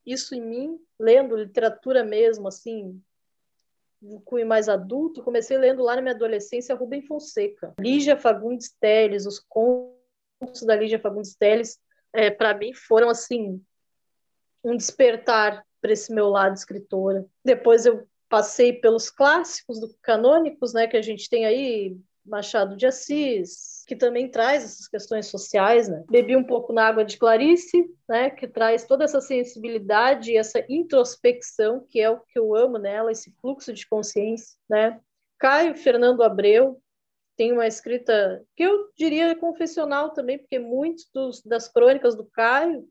isso 0.06 0.36
em 0.36 0.42
mim, 0.42 0.80
lendo 1.00 1.36
literatura 1.36 2.04
mesmo, 2.04 2.48
assim, 2.48 3.02
cunho 4.24 4.46
mais 4.46 4.70
adulto, 4.70 5.24
comecei 5.24 5.58
lendo 5.58 5.82
lá 5.82 5.96
na 5.96 6.04
minha 6.04 6.14
adolescência 6.14 6.76
Rubem 6.76 7.02
Fonseca, 7.02 7.74
Lígia 7.80 8.16
Fagundes 8.16 8.72
Telles, 8.80 9.26
os 9.26 9.40
contos 9.40 10.62
da 10.64 10.76
Lígia 10.76 11.00
Fagundes 11.00 11.36
Telles, 11.36 11.80
é, 12.14 12.30
para 12.30 12.54
mim 12.54 12.72
foram 12.74 13.10
assim 13.10 13.60
um 14.64 14.78
despertar 14.78 15.66
para 15.82 15.92
esse 15.92 16.14
meu 16.14 16.30
lado 16.30 16.56
escritora. 16.56 17.26
Depois 17.44 17.88
eu 17.88 18.08
passei 18.30 18.74
pelos 18.74 19.10
clássicos 19.10 19.80
do 19.80 19.96
canônicos, 20.02 20.74
né, 20.74 20.88
que 20.88 20.98
a 20.98 21.02
gente 21.02 21.28
tem 21.28 21.46
aí 21.46 21.98
Machado 22.26 22.76
de 22.76 22.88
Assis, 22.88 23.84
que 23.88 23.96
também 23.96 24.30
traz 24.30 24.64
essas 24.64 24.88
questões 24.88 25.28
sociais, 25.28 25.88
né? 25.88 26.04
Bebi 26.10 26.36
um 26.36 26.44
pouco 26.44 26.74
na 26.74 26.88
água 26.88 27.06
de 27.06 27.18
Clarice, 27.18 27.88
né, 28.10 28.30
que 28.32 28.48
traz 28.48 28.86
toda 28.86 29.04
essa 29.04 29.22
sensibilidade 29.22 30.32
e 30.32 30.38
essa 30.38 30.66
introspecção, 30.68 31.86
que 31.88 32.00
é 32.02 32.10
o 32.10 32.20
que 32.20 32.40
eu 32.40 32.56
amo 32.56 32.78
nela, 32.78 33.12
esse 33.12 33.32
fluxo 33.40 33.72
de 33.72 33.88
consciência, 33.88 34.58
né? 34.70 35.00
Caio 35.38 35.78
Fernando 35.78 36.24
Abreu 36.24 36.82
tem 37.38 37.52
uma 37.52 37.68
escrita 37.68 38.44
que 38.56 38.64
eu 38.64 38.90
diria 38.98 39.36
confessional 39.36 40.12
também, 40.12 40.38
porque 40.38 40.58
muitos 40.58 41.10
dos, 41.14 41.42
das 41.44 41.68
crônicas 41.68 42.16
do 42.16 42.26
Caio, 42.26 42.88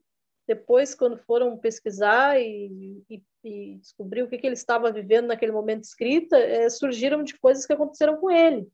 depois 0.47 0.93
quando 0.93 1.17
foram 1.17 1.57
pesquisar 1.57 2.39
e, 2.39 3.03
e, 3.09 3.23
e 3.43 3.79
o 3.99 4.27
que, 4.27 4.37
que 4.37 4.47
ele 4.47 4.53
estava 4.53 4.91
vivendo 4.91 5.27
naquele 5.27 5.51
momento 5.51 5.81
de 5.81 5.87
escrita, 5.87 6.37
é, 6.37 6.69
surgiram 6.69 7.23
de 7.23 7.37
coisas 7.37 7.65
que 7.65 7.73
aconteceram 7.73 8.17
com 8.17 8.29
ele. 8.29 8.67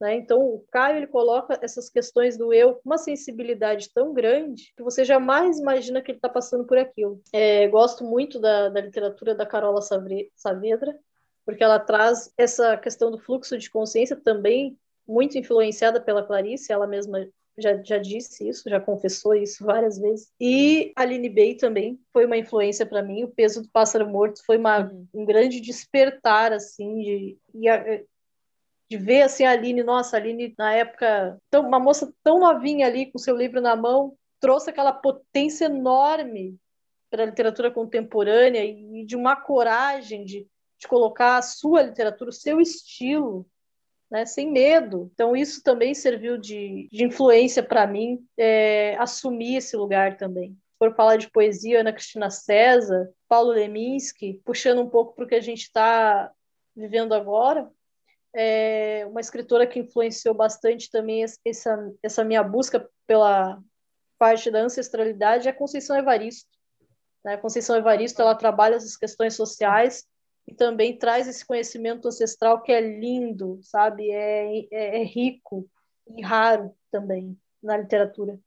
Né? 0.00 0.16
Então, 0.16 0.40
o 0.40 0.64
Caio 0.70 0.98
ele 0.98 1.06
coloca 1.06 1.58
essas 1.62 1.88
questões 1.88 2.36
do 2.36 2.52
eu 2.52 2.74
com 2.74 2.82
uma 2.84 2.98
sensibilidade 2.98 3.90
tão 3.92 4.12
grande 4.12 4.72
que 4.76 4.82
você 4.82 5.04
jamais 5.04 5.58
imagina 5.58 6.02
que 6.02 6.10
ele 6.10 6.18
está 6.18 6.28
passando 6.28 6.64
por 6.64 6.76
aquilo. 6.76 7.20
É, 7.32 7.66
gosto 7.68 8.04
muito 8.04 8.38
da, 8.38 8.68
da 8.68 8.80
literatura 8.80 9.34
da 9.34 9.46
Carola 9.46 9.80
Saavedra, 9.80 10.98
porque 11.44 11.64
ela 11.64 11.78
traz 11.78 12.32
essa 12.36 12.76
questão 12.76 13.10
do 13.10 13.18
fluxo 13.18 13.56
de 13.56 13.70
consciência 13.70 14.16
também 14.16 14.76
muito 15.06 15.38
influenciada 15.38 16.00
pela 16.00 16.24
Clarice, 16.24 16.72
ela 16.72 16.86
mesma 16.86 17.26
já, 17.58 17.82
já 17.82 17.98
disse 17.98 18.46
isso, 18.46 18.68
já 18.68 18.78
confessou 18.78 19.34
isso 19.34 19.64
várias 19.64 19.98
vezes. 19.98 20.30
E 20.38 20.92
a 20.94 21.02
Aline 21.02 21.30
Bay 21.30 21.54
também 21.54 21.98
foi 22.12 22.26
uma 22.26 22.36
influência 22.36 22.84
para 22.84 23.02
mim. 23.02 23.24
O 23.24 23.28
peso 23.28 23.62
do 23.62 23.68
pássaro 23.70 24.06
morto 24.06 24.44
foi 24.44 24.58
uma, 24.58 24.80
uhum. 24.80 25.06
um 25.14 25.24
grande 25.24 25.60
despertar, 25.60 26.52
assim, 26.52 27.00
de, 27.00 27.38
e 27.54 27.68
a, 27.68 28.02
de 28.88 28.96
ver 28.96 29.22
assim 29.22 29.44
a 29.44 29.50
Aline, 29.50 29.82
nossa, 29.82 30.16
a 30.16 30.20
Aline 30.20 30.54
na 30.56 30.72
época, 30.72 31.38
tão, 31.50 31.66
uma 31.66 31.78
moça 31.78 32.12
tão 32.22 32.38
novinha 32.38 32.86
ali 32.86 33.10
com 33.10 33.18
seu 33.18 33.36
livro 33.36 33.60
na 33.60 33.74
mão, 33.74 34.16
trouxe 34.40 34.70
aquela 34.70 34.92
potência 34.92 35.66
enorme 35.66 36.56
para 37.10 37.22
a 37.22 37.26
literatura 37.26 37.70
contemporânea 37.70 38.64
e 38.64 39.04
de 39.04 39.16
uma 39.16 39.36
coragem 39.36 40.24
de, 40.24 40.46
de 40.78 40.88
colocar 40.88 41.38
a 41.38 41.42
sua 41.42 41.82
literatura, 41.82 42.30
o 42.30 42.32
seu 42.32 42.60
estilo, 42.60 43.46
né, 44.10 44.24
sem 44.24 44.50
medo. 44.50 45.10
Então, 45.14 45.36
isso 45.36 45.62
também 45.62 45.94
serviu 45.94 46.38
de, 46.38 46.88
de 46.92 47.04
influência 47.04 47.62
para 47.62 47.86
mim, 47.86 48.24
é, 48.36 48.96
assumir 48.98 49.56
esse 49.56 49.76
lugar 49.76 50.16
também. 50.16 50.56
For 50.78 50.94
falar 50.94 51.16
de 51.16 51.30
poesia, 51.30 51.80
Ana 51.80 51.92
Cristina 51.92 52.30
César, 52.30 53.10
Paulo 53.28 53.50
Leminski, 53.50 54.40
puxando 54.44 54.82
um 54.82 54.90
pouco 54.90 55.14
para 55.14 55.24
o 55.24 55.28
que 55.28 55.34
a 55.34 55.40
gente 55.40 55.62
está 55.62 56.30
vivendo 56.76 57.14
agora, 57.14 57.68
é 58.38 59.06
uma 59.06 59.20
escritora 59.20 59.66
que 59.66 59.80
influenciou 59.80 60.34
bastante 60.34 60.90
também 60.90 61.24
essa, 61.44 61.92
essa 62.02 62.22
minha 62.22 62.42
busca 62.42 62.86
pela 63.06 63.58
parte 64.18 64.50
da 64.50 64.60
ancestralidade 64.60 65.48
é 65.48 65.52
Conceição 65.52 65.96
Evaristo. 65.96 66.50
Né? 67.24 67.38
Conceição 67.38 67.76
Evaristo 67.76 68.20
ela 68.20 68.34
trabalha 68.34 68.74
essas 68.74 68.96
questões 68.96 69.34
sociais 69.34 70.06
e 70.46 70.54
também 70.54 70.98
traz 70.98 71.26
esse 71.26 71.44
conhecimento 71.44 72.08
ancestral 72.08 72.62
que 72.62 72.70
é 72.70 72.80
lindo, 72.80 73.58
sabe? 73.62 74.10
É, 74.10 74.66
é, 74.70 75.00
é 75.00 75.02
rico 75.02 75.68
e 76.06 76.22
raro 76.22 76.74
também 76.90 77.36
na 77.62 77.78
literatura. 77.78 78.38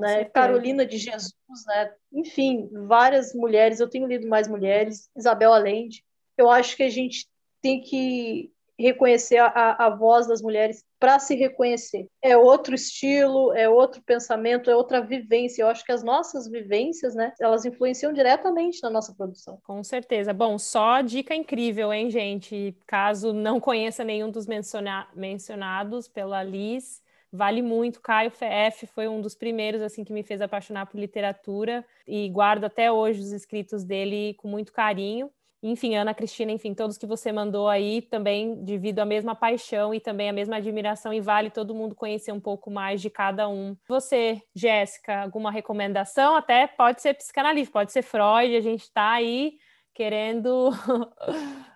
né? 0.00 0.24
Carolina 0.26 0.84
de 0.84 0.98
Jesus, 0.98 1.32
né? 1.66 1.94
Enfim, 2.12 2.68
várias 2.86 3.32
mulheres. 3.32 3.78
Eu 3.78 3.88
tenho 3.88 4.06
lido 4.06 4.28
mais 4.28 4.48
mulheres. 4.48 5.08
Isabel 5.16 5.52
Allende. 5.52 6.04
Eu 6.36 6.50
acho 6.50 6.76
que 6.76 6.82
a 6.82 6.90
gente 6.90 7.28
tem 7.62 7.80
que 7.80 8.52
reconhecer 8.78 9.38
a, 9.38 9.86
a 9.86 9.90
voz 9.90 10.26
das 10.26 10.40
mulheres 10.40 10.84
para 11.00 11.18
se 11.18 11.34
reconhecer. 11.34 12.06
É 12.22 12.36
outro 12.36 12.74
estilo, 12.74 13.52
é 13.52 13.68
outro 13.68 14.02
pensamento, 14.02 14.70
é 14.70 14.76
outra 14.76 15.00
vivência. 15.00 15.62
Eu 15.62 15.68
acho 15.68 15.84
que 15.84 15.92
as 15.92 16.02
nossas 16.02 16.48
vivências, 16.48 17.14
né, 17.14 17.32
elas 17.40 17.64
influenciam 17.64 18.12
diretamente 18.12 18.80
na 18.82 18.90
nossa 18.90 19.14
produção. 19.14 19.58
Com 19.64 19.82
certeza. 19.82 20.32
Bom, 20.32 20.58
só 20.58 21.00
dica 21.00 21.34
incrível, 21.34 21.92
hein, 21.92 22.10
gente? 22.10 22.76
Caso 22.86 23.32
não 23.32 23.60
conheça 23.60 24.04
nenhum 24.04 24.30
dos 24.30 24.46
menciona 24.46 25.08
mencionados 25.14 26.08
pela 26.08 26.42
Liz, 26.42 27.02
vale 27.32 27.62
muito. 27.62 28.00
Caio 28.00 28.30
FF 28.30 28.86
foi 28.86 29.08
um 29.08 29.20
dos 29.20 29.34
primeiros 29.34 29.82
assim 29.82 30.04
que 30.04 30.12
me 30.12 30.22
fez 30.22 30.40
apaixonar 30.40 30.86
por 30.86 30.98
literatura 30.98 31.84
e 32.06 32.28
guardo 32.28 32.64
até 32.64 32.90
hoje 32.90 33.20
os 33.20 33.32
escritos 33.32 33.84
dele 33.84 34.34
com 34.34 34.48
muito 34.48 34.72
carinho. 34.72 35.30
Enfim, 35.62 35.96
Ana 35.96 36.14
Cristina, 36.14 36.52
enfim, 36.52 36.72
todos 36.72 36.96
que 36.96 37.06
você 37.06 37.32
mandou 37.32 37.68
aí 37.68 38.00
também 38.02 38.62
divido 38.62 39.00
a 39.00 39.04
mesma 39.04 39.34
paixão 39.34 39.92
e 39.92 39.98
também 39.98 40.28
a 40.28 40.32
mesma 40.32 40.56
admiração 40.56 41.12
e 41.12 41.20
vale 41.20 41.50
todo 41.50 41.74
mundo 41.74 41.96
conhecer 41.96 42.30
um 42.30 42.38
pouco 42.38 42.70
mais 42.70 43.00
de 43.00 43.10
cada 43.10 43.48
um. 43.48 43.76
Você, 43.88 44.40
Jéssica, 44.54 45.22
alguma 45.22 45.50
recomendação? 45.50 46.36
Até 46.36 46.68
pode 46.68 47.02
ser 47.02 47.14
psicanalista, 47.14 47.72
pode 47.72 47.90
ser 47.90 48.02
Freud, 48.02 48.54
a 48.54 48.60
gente 48.60 48.82
está 48.82 49.12
aí 49.12 49.58
querendo 49.92 50.70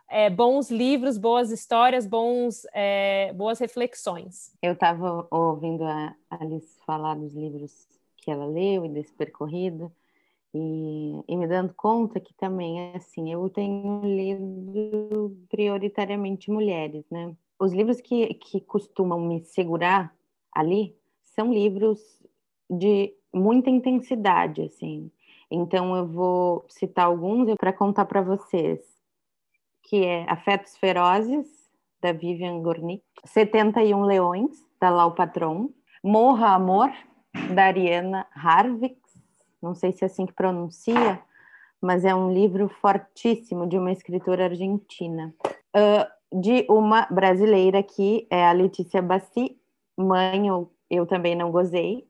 é, 0.09 0.31
bons 0.31 0.71
livros, 0.71 1.19
boas 1.19 1.51
histórias, 1.51 2.07
bons, 2.07 2.65
é, 2.73 3.33
boas 3.33 3.59
reflexões. 3.59 4.57
Eu 4.63 4.75
estava 4.75 5.27
ouvindo 5.29 5.83
a 5.83 6.15
Alice 6.31 6.79
falar 6.87 7.17
dos 7.17 7.35
livros 7.35 7.89
que 8.17 8.31
ela 8.31 8.47
leu 8.47 8.85
e 8.85 8.89
desse 8.89 9.13
percorrido. 9.13 9.93
E, 10.55 11.23
e, 11.27 11.37
me 11.37 11.47
dando 11.47 11.73
conta 11.75 12.21
que 12.21 12.35
também, 12.35 12.95
assim, 12.95 13.33
eu 13.33 13.49
tenho 13.49 14.03
lido 14.05 15.35
prioritariamente 15.49 16.51
mulheres, 16.51 17.07
né? 17.11 17.35
Os 17.59 17.73
livros 17.73 18.01
que, 18.01 18.35
que 18.35 18.61
costumam 18.61 19.19
me 19.21 19.43
segurar 19.45 20.15
ali 20.53 20.95
são 21.23 21.53
livros 21.53 22.01
de 22.69 23.15
muita 23.33 23.71
intensidade, 23.71 24.63
assim. 24.63 25.11
Então, 25.51 25.97
eu 25.97 26.07
vou 26.07 26.65
citar 26.69 27.07
alguns 27.07 27.55
para 27.55 27.73
contar 27.73 28.05
para 28.05 28.21
vocês, 28.21 28.81
que 29.85 30.05
é 30.05 30.31
Afetos 30.31 30.77
Ferozes, 30.77 31.47
da 32.01 32.13
Vivian 32.13 32.61
Gornick, 32.61 33.05
71 33.25 34.03
Leões, 34.03 34.51
da 34.81 34.91
Lau 34.91 35.15
Patron, 35.15 35.71
Morra 36.03 36.55
Amor, 36.55 36.91
da 37.55 37.67
Ariana 37.67 38.27
Harvick, 38.35 39.02
não 39.63 39.75
sei 39.75 39.93
se 39.93 40.05
é 40.05 40.07
assim 40.07 40.27
que 40.27 40.33
pronuncia, 40.33 41.23
mas 41.81 42.05
é 42.05 42.15
um 42.15 42.33
livro 42.33 42.69
fortíssimo 42.69 43.67
de 43.67 43.79
uma 43.79 43.93
escritora 43.93 44.45
argentina. 44.45 45.35
Uh, 45.75 46.41
de 46.41 46.67
uma 46.69 47.07
brasileira 47.11 47.83
que 47.83 48.27
é 48.31 48.47
a 48.47 48.53
Letícia 48.53 49.03
Bassi, 49.03 49.57
Mãe 49.97 50.49
eu, 50.49 50.73
eu 50.91 51.07
Também 51.07 51.35
Não 51.35 51.51
Gozei, 51.51 52.07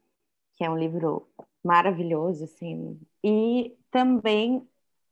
que 0.56 0.64
é 0.64 0.70
um 0.70 0.78
livro 0.78 1.28
maravilhoso, 1.64 2.44
assim. 2.44 3.00
E 3.24 3.76
também 3.90 4.66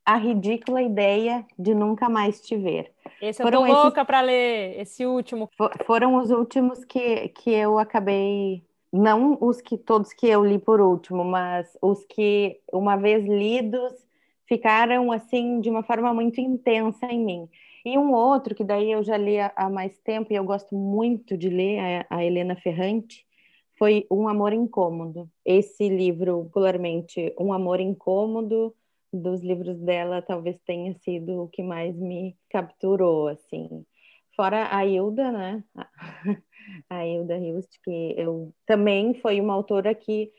A 0.05 0.17
Ridícula 0.17 0.83
Ideia 0.83 1.45
de 1.59 1.75
Nunca 1.75 2.09
Mais 2.09 2.41
Te 2.41 2.57
Ver. 2.57 2.93
Esse 3.21 3.43
eu 3.43 3.47
foram 3.47 3.67
tô 3.67 3.73
louca 3.73 4.05
para 4.05 4.21
ler, 4.21 4.79
esse 4.81 5.05
último. 5.05 5.49
Foram 5.85 6.17
os 6.17 6.31
últimos 6.31 6.85
que, 6.85 7.29
que 7.31 7.51
eu 7.51 7.79
acabei 7.79 8.65
não 8.93 9.39
os 9.41 9.61
que 9.61 9.77
todos 9.79 10.13
que 10.13 10.27
eu 10.27 10.45
li 10.45 10.59
por 10.59 10.81
último, 10.81 11.25
mas 11.25 11.77
os 11.81 12.05
que 12.05 12.61
uma 12.73 12.97
vez 12.97 13.25
lidos 13.25 13.95
ficaram 14.47 15.13
assim 15.13 15.61
de 15.61 15.71
uma 15.71 15.83
forma 15.83 16.13
muito 16.13 16.41
intensa 16.41 17.07
em 17.07 17.25
mim. 17.25 17.49
E 17.85 17.97
um 17.97 18.13
outro 18.13 18.55
que 18.55 18.65
daí 18.65 18.91
eu 18.91 19.03
já 19.03 19.17
li 19.17 19.39
há 19.39 19.71
mais 19.71 19.97
tempo 20.01 20.33
e 20.33 20.37
eu 20.37 20.45
gosto 20.45 20.75
muito 20.75 21.37
de 21.37 21.49
ler, 21.49 22.07
a 22.11 22.25
Helena 22.25 22.57
Ferrante, 22.57 23.25
foi 23.79 24.07
Um 24.11 24.29
Amor 24.29 24.53
Incômodo. 24.53 25.31
Esse 25.45 25.89
livro, 25.89 26.45
popularmente, 26.45 27.35
Um 27.39 27.53
Amor 27.53 27.81
Incômodo, 27.81 28.75
dos 29.13 29.41
livros 29.41 29.79
dela, 29.79 30.21
talvez 30.21 30.59
tenha 30.67 30.95
sido 30.99 31.45
o 31.45 31.49
que 31.49 31.63
mais 31.63 31.97
me 31.97 32.37
capturou, 32.51 33.29
assim 33.29 33.85
fora 34.41 34.75
a 34.75 34.87
Hilda, 34.87 35.31
né? 35.31 35.63
A 36.89 37.05
Hilda 37.07 37.37
Hilst, 37.37 37.79
que 37.85 38.15
eu 38.17 38.55
também 38.65 39.13
foi 39.13 39.39
uma 39.39 39.53
autora 39.53 39.95
que 39.95 40.33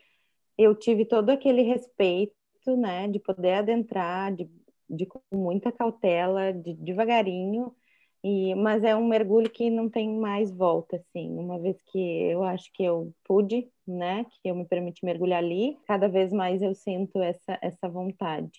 eu 0.58 0.74
tive 0.74 1.04
todo 1.04 1.30
aquele 1.30 1.62
respeito, 1.62 2.34
né, 2.66 3.06
de 3.06 3.20
poder 3.20 3.54
adentrar, 3.54 4.34
de, 4.34 4.50
de 4.90 5.06
com 5.06 5.20
muita 5.32 5.70
cautela, 5.70 6.52
de, 6.52 6.74
devagarinho, 6.74 7.72
e, 8.24 8.54
mas 8.56 8.82
é 8.82 8.96
um 8.96 9.06
mergulho 9.06 9.48
que 9.50 9.70
não 9.70 9.88
tem 9.88 10.08
mais 10.18 10.50
volta, 10.50 10.96
assim. 10.96 11.38
Uma 11.38 11.60
vez 11.60 11.80
que 11.92 11.98
eu 11.98 12.42
acho 12.42 12.72
que 12.72 12.82
eu 12.82 13.14
pude, 13.24 13.70
né, 13.86 14.24
que 14.24 14.48
eu 14.50 14.56
me 14.56 14.64
permiti 14.64 15.04
mergulhar 15.04 15.38
ali, 15.44 15.78
cada 15.86 16.08
vez 16.08 16.32
mais 16.32 16.60
eu 16.60 16.74
sinto 16.74 17.20
essa, 17.20 17.56
essa 17.62 17.88
vontade. 17.88 18.50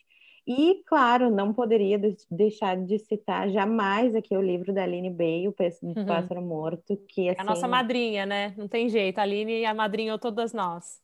E, 0.46 0.84
claro, 0.86 1.30
não 1.30 1.54
poderia 1.54 1.98
deixar 2.30 2.76
de 2.76 3.00
citar 3.00 3.50
jamais 3.50 4.14
aqui 4.14 4.36
o 4.36 4.42
livro 4.42 4.74
da 4.74 4.84
Aline 4.84 5.10
Bey, 5.10 5.48
O 5.48 5.52
do 5.54 6.00
uhum. 6.00 6.06
Pássaro 6.06 6.42
Morto, 6.42 6.98
que 7.08 7.30
assim... 7.30 7.42
A 7.42 7.46
nossa 7.46 7.62
assim 7.62 7.72
madrinha, 7.72 8.26
né? 8.26 8.54
Não 8.58 8.68
tem 8.68 8.90
jeito, 8.90 9.20
a 9.20 9.22
Aline 9.22 9.64
é 9.64 9.74
madrinha 9.74 10.18
todas 10.18 10.52
nós. 10.52 11.02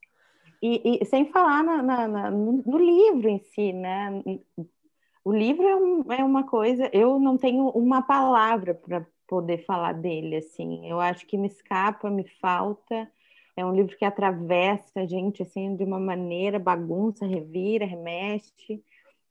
E, 0.62 1.00
e 1.02 1.06
sem 1.06 1.32
falar 1.32 1.64
na, 1.64 1.82
na, 1.82 2.08
na, 2.08 2.32
no 2.32 2.78
livro 2.78 3.30
em 3.30 3.40
si, 3.40 3.72
né? 3.72 4.22
O 5.24 5.34
livro 5.34 5.66
é, 5.66 5.76
um, 5.76 6.12
é 6.12 6.24
uma 6.24 6.44
coisa, 6.44 6.90
eu 6.92 7.18
não 7.18 7.38
tenho 7.38 7.70
uma 7.70 8.02
palavra 8.02 8.74
para 8.74 9.06
poder 9.26 9.60
falar 9.60 9.94
dele, 9.94 10.36
assim. 10.36 10.86
Eu 10.86 11.00
acho 11.00 11.26
que 11.26 11.38
me 11.38 11.48
escapa, 11.48 12.10
me 12.10 12.28
falta. 12.42 13.10
É 13.56 13.66
um 13.66 13.74
livro 13.74 13.96
que 13.96 14.04
atravessa 14.04 15.00
a 15.00 15.06
gente, 15.06 15.42
assim, 15.44 15.78
de 15.78 15.84
uma 15.86 16.00
maneira, 16.00 16.60
bagunça, 16.60 17.26
revira, 17.26 17.86
remexe 17.86 18.84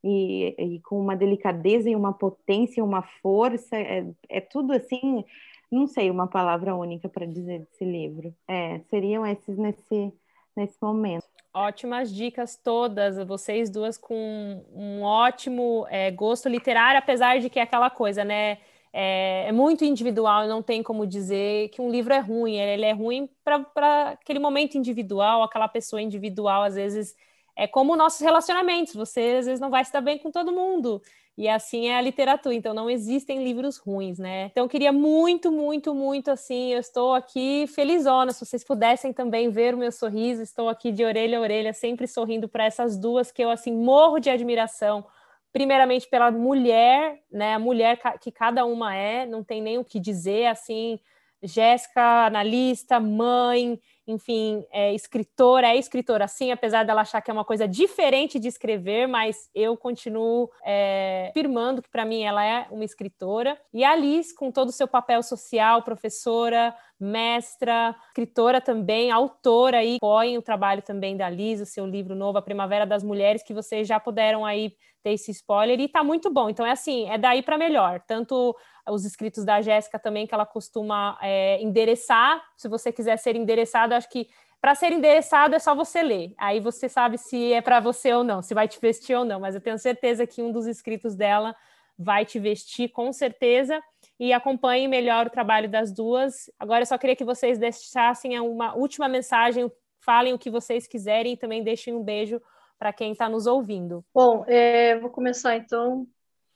e, 0.09 0.55
e, 0.59 0.81
com 0.81 0.99
uma 0.99 1.15
delicadeza 1.15 1.91
e 1.91 1.95
uma 1.95 2.13
potência, 2.15 2.83
uma 2.83 3.03
força, 3.03 3.77
é, 3.77 4.07
é 4.29 4.41
tudo 4.41 4.73
assim, 4.73 5.23
não 5.71 5.87
sei 5.87 6.11
uma 6.11 6.27
palavra 6.27 6.75
única 6.75 7.09
para 7.09 7.27
dizer 7.27 7.61
desse 7.61 7.85
livro. 7.85 8.35
É, 8.49 8.81
seriam 8.89 9.27
esses 9.27 9.59
nesse, 9.59 10.13
nesse 10.57 10.77
momento. 10.81 11.25
Ótimas 11.53 12.15
dicas 12.15 12.57
todas, 12.57 13.19
vocês 13.27 13.69
duas 13.69 13.99
com 13.99 14.65
um 14.75 15.03
ótimo 15.03 15.87
é, 15.91 16.11
gosto 16.11 16.49
literário, 16.49 16.99
apesar 16.99 17.39
de 17.39 17.51
que 17.51 17.59
é 17.59 17.63
aquela 17.63 17.91
coisa, 17.91 18.25
né? 18.25 18.59
É, 18.91 19.45
é, 19.47 19.53
muito 19.53 19.85
individual, 19.85 20.49
não 20.49 20.63
tem 20.63 20.83
como 20.83 21.07
dizer 21.07 21.69
que 21.69 21.83
um 21.83 21.91
livro 21.91 22.15
é 22.15 22.21
ruim, 22.21 22.57
ele 22.57 22.87
é 22.87 22.93
ruim 22.93 23.29
para 23.45 24.13
aquele 24.13 24.39
momento 24.39 24.79
individual, 24.79 25.43
aquela 25.43 25.69
pessoa 25.69 26.01
individual, 26.01 26.63
às 26.63 26.75
vezes 26.75 27.15
é 27.59 27.67
como 27.67 27.97
nossos 27.97 28.21
relacionamentos, 28.21 28.95
você 28.95 29.39
às 29.41 29.47
vezes 29.47 29.61
não 29.61 29.69
vai 29.69 29.85
se 29.85 29.93
dar 29.93 30.01
bem 30.01 30.17
com 30.17 30.31
todo 30.31 30.53
mundo. 30.53 31.03
E 31.37 31.49
assim 31.49 31.89
é 31.89 31.97
a 31.97 32.01
literatura, 32.01 32.55
então 32.55 32.73
não 32.73 32.89
existem 32.89 33.43
livros 33.43 33.79
ruins, 33.79 34.17
né? 34.19 34.47
Então 34.47 34.65
eu 34.65 34.69
queria 34.69 34.93
muito, 34.93 35.51
muito, 35.51 35.93
muito 35.93 36.31
assim, 36.31 36.73
eu 36.73 36.79
estou 36.79 37.15
aqui 37.15 37.67
felizona, 37.67 38.33
se 38.33 38.45
vocês 38.45 38.63
pudessem 38.63 39.13
também 39.13 39.51
ver 39.51 39.75
o 39.75 39.79
meu 39.79 39.91
sorriso, 39.91 40.41
estou 40.41 40.69
aqui 40.69 40.93
de 40.93 41.05
orelha 41.05 41.39
a 41.39 41.41
orelha, 41.41 41.73
sempre 41.73 42.07
sorrindo 42.07 42.49
para 42.49 42.65
essas 42.65 42.97
duas 42.97 43.33
que 43.33 43.43
eu 43.43 43.51
assim 43.51 43.73
morro 43.73 44.21
de 44.21 44.31
admiração. 44.31 45.05
Primeiramente 45.53 46.09
pela 46.09 46.31
mulher, 46.31 47.21
né? 47.31 47.55
A 47.55 47.59
mulher 47.59 47.99
que 48.21 48.31
cada 48.31 48.65
uma 48.65 48.95
é, 48.95 49.27
não 49.27 49.43
tem 49.43 49.61
nem 49.61 49.79
o 49.79 49.85
que 49.85 49.99
dizer, 49.99 50.47
assim, 50.47 51.01
Jéssica, 51.43 52.27
analista, 52.27 53.01
mãe, 53.01 53.81
enfim, 54.09 54.65
é 54.73 54.95
escritora, 54.95 55.69
é 55.69 55.77
escritora 55.77 56.27
sim, 56.27 56.51
apesar 56.51 56.83
dela 56.83 57.03
achar 57.03 57.21
que 57.21 57.31
é 57.31 57.35
uma 57.35 57.45
coisa 57.45 57.69
diferente 57.69 58.39
de 58.39 58.49
escrever, 58.49 59.07
mas 59.07 59.51
eu 59.55 59.77
continuo 59.77 60.51
é, 60.65 61.29
afirmando 61.29 61.83
que 61.83 61.91
para 61.91 62.07
mim 62.07 62.23
ela 62.23 62.43
é 62.43 62.67
uma 62.71 62.85
escritora. 62.85 63.61
E 63.73 63.85
a 63.85 63.93
Alice, 63.93 64.35
com 64.35 64.51
todo 64.51 64.71
o 64.71 64.73
seu 64.73 64.89
papel 64.89 65.23
social, 65.23 65.83
professora, 65.83 66.75
mestra, 66.99 67.95
escritora 68.09 68.61
também, 68.63 69.11
autora 69.11 69.79
aí, 69.79 69.97
apoiem 69.97 70.39
o 70.39 70.43
trabalho 70.43 70.81
também 70.81 71.15
da 71.15 71.29
Liz, 71.29 71.61
o 71.61 71.67
seu 71.67 71.87
livro 71.87 72.15
novo, 72.15 72.39
A 72.39 72.43
Primavera 72.43 72.87
das 72.87 73.05
Mulheres, 73.05 73.43
que 73.43 73.55
vocês 73.55 73.87
já 73.87 74.01
puderam 74.01 74.45
aí 74.45 74.75
ter 75.03 75.13
esse 75.13 75.31
spoiler, 75.31 75.79
e 75.79 75.89
tá 75.89 76.03
muito 76.03 76.31
bom. 76.31 76.51
Então 76.51 76.67
é 76.67 76.73
assim, 76.73 77.09
é 77.09 77.17
daí 77.17 77.43
para 77.43 77.57
melhor. 77.57 78.01
Tanto 78.07 78.57
os 78.91 79.05
escritos 79.05 79.45
da 79.45 79.61
Jéssica 79.61 79.99
também, 79.99 80.27
que 80.27 80.35
ela 80.35 80.47
costuma 80.47 81.19
é, 81.23 81.61
endereçar. 81.63 82.43
Se 82.57 82.69
você 82.69 82.91
quiser 82.91 83.17
ser 83.19 83.37
endereçado, 83.37 83.95
acho 83.99 84.09
que 84.09 84.29
para 84.61 84.75
ser 84.75 84.93
endereçado 84.93 85.55
é 85.55 85.59
só 85.59 85.75
você 85.75 86.03
ler. 86.03 86.35
Aí 86.37 86.59
você 86.61 86.89
sabe 86.89 87.17
se 87.17 87.53
é 87.53 87.61
para 87.61 87.81
você 87.81 88.13
ou 88.13 88.25
não, 88.25 88.43
se 88.43 88.55
vai 88.55 88.67
te 88.67 88.81
vestir 88.81 89.17
ou 89.17 89.25
não. 89.25 89.41
Mas 89.41 89.55
eu 89.55 89.61
tenho 89.61 89.79
certeza 89.79 90.27
que 90.27 90.43
um 90.43 90.51
dos 90.51 90.67
escritos 90.67 91.15
dela 91.15 91.55
vai 91.97 92.25
te 92.25 92.39
vestir, 92.39 92.89
com 92.89 93.13
certeza. 93.13 93.81
E 94.19 94.33
acompanhe 94.33 94.89
melhor 94.89 95.27
o 95.27 95.31
trabalho 95.31 95.69
das 95.69 95.93
duas. 95.93 96.51
Agora 96.59 96.83
eu 96.83 96.87
só 96.87 96.99
queria 96.99 97.15
que 97.15 97.25
vocês 97.25 97.59
deixassem 97.59 98.39
uma 98.41 98.75
última 98.75 99.09
mensagem, 99.09 99.71
falem 100.01 100.33
o 100.33 100.39
que 100.39 100.51
vocês 100.51 100.87
quiserem 100.87 101.35
e 101.35 101.37
também 101.37 101.63
deixem 101.63 101.95
um 101.95 102.03
beijo 102.03 102.41
para 102.79 102.93
quem 102.93 103.13
está 103.13 103.29
nos 103.29 103.47
ouvindo. 103.47 104.05
Bom, 104.15 104.45
é, 104.47 104.99
vou 104.99 105.11
começar 105.11 105.57
então 105.57 106.07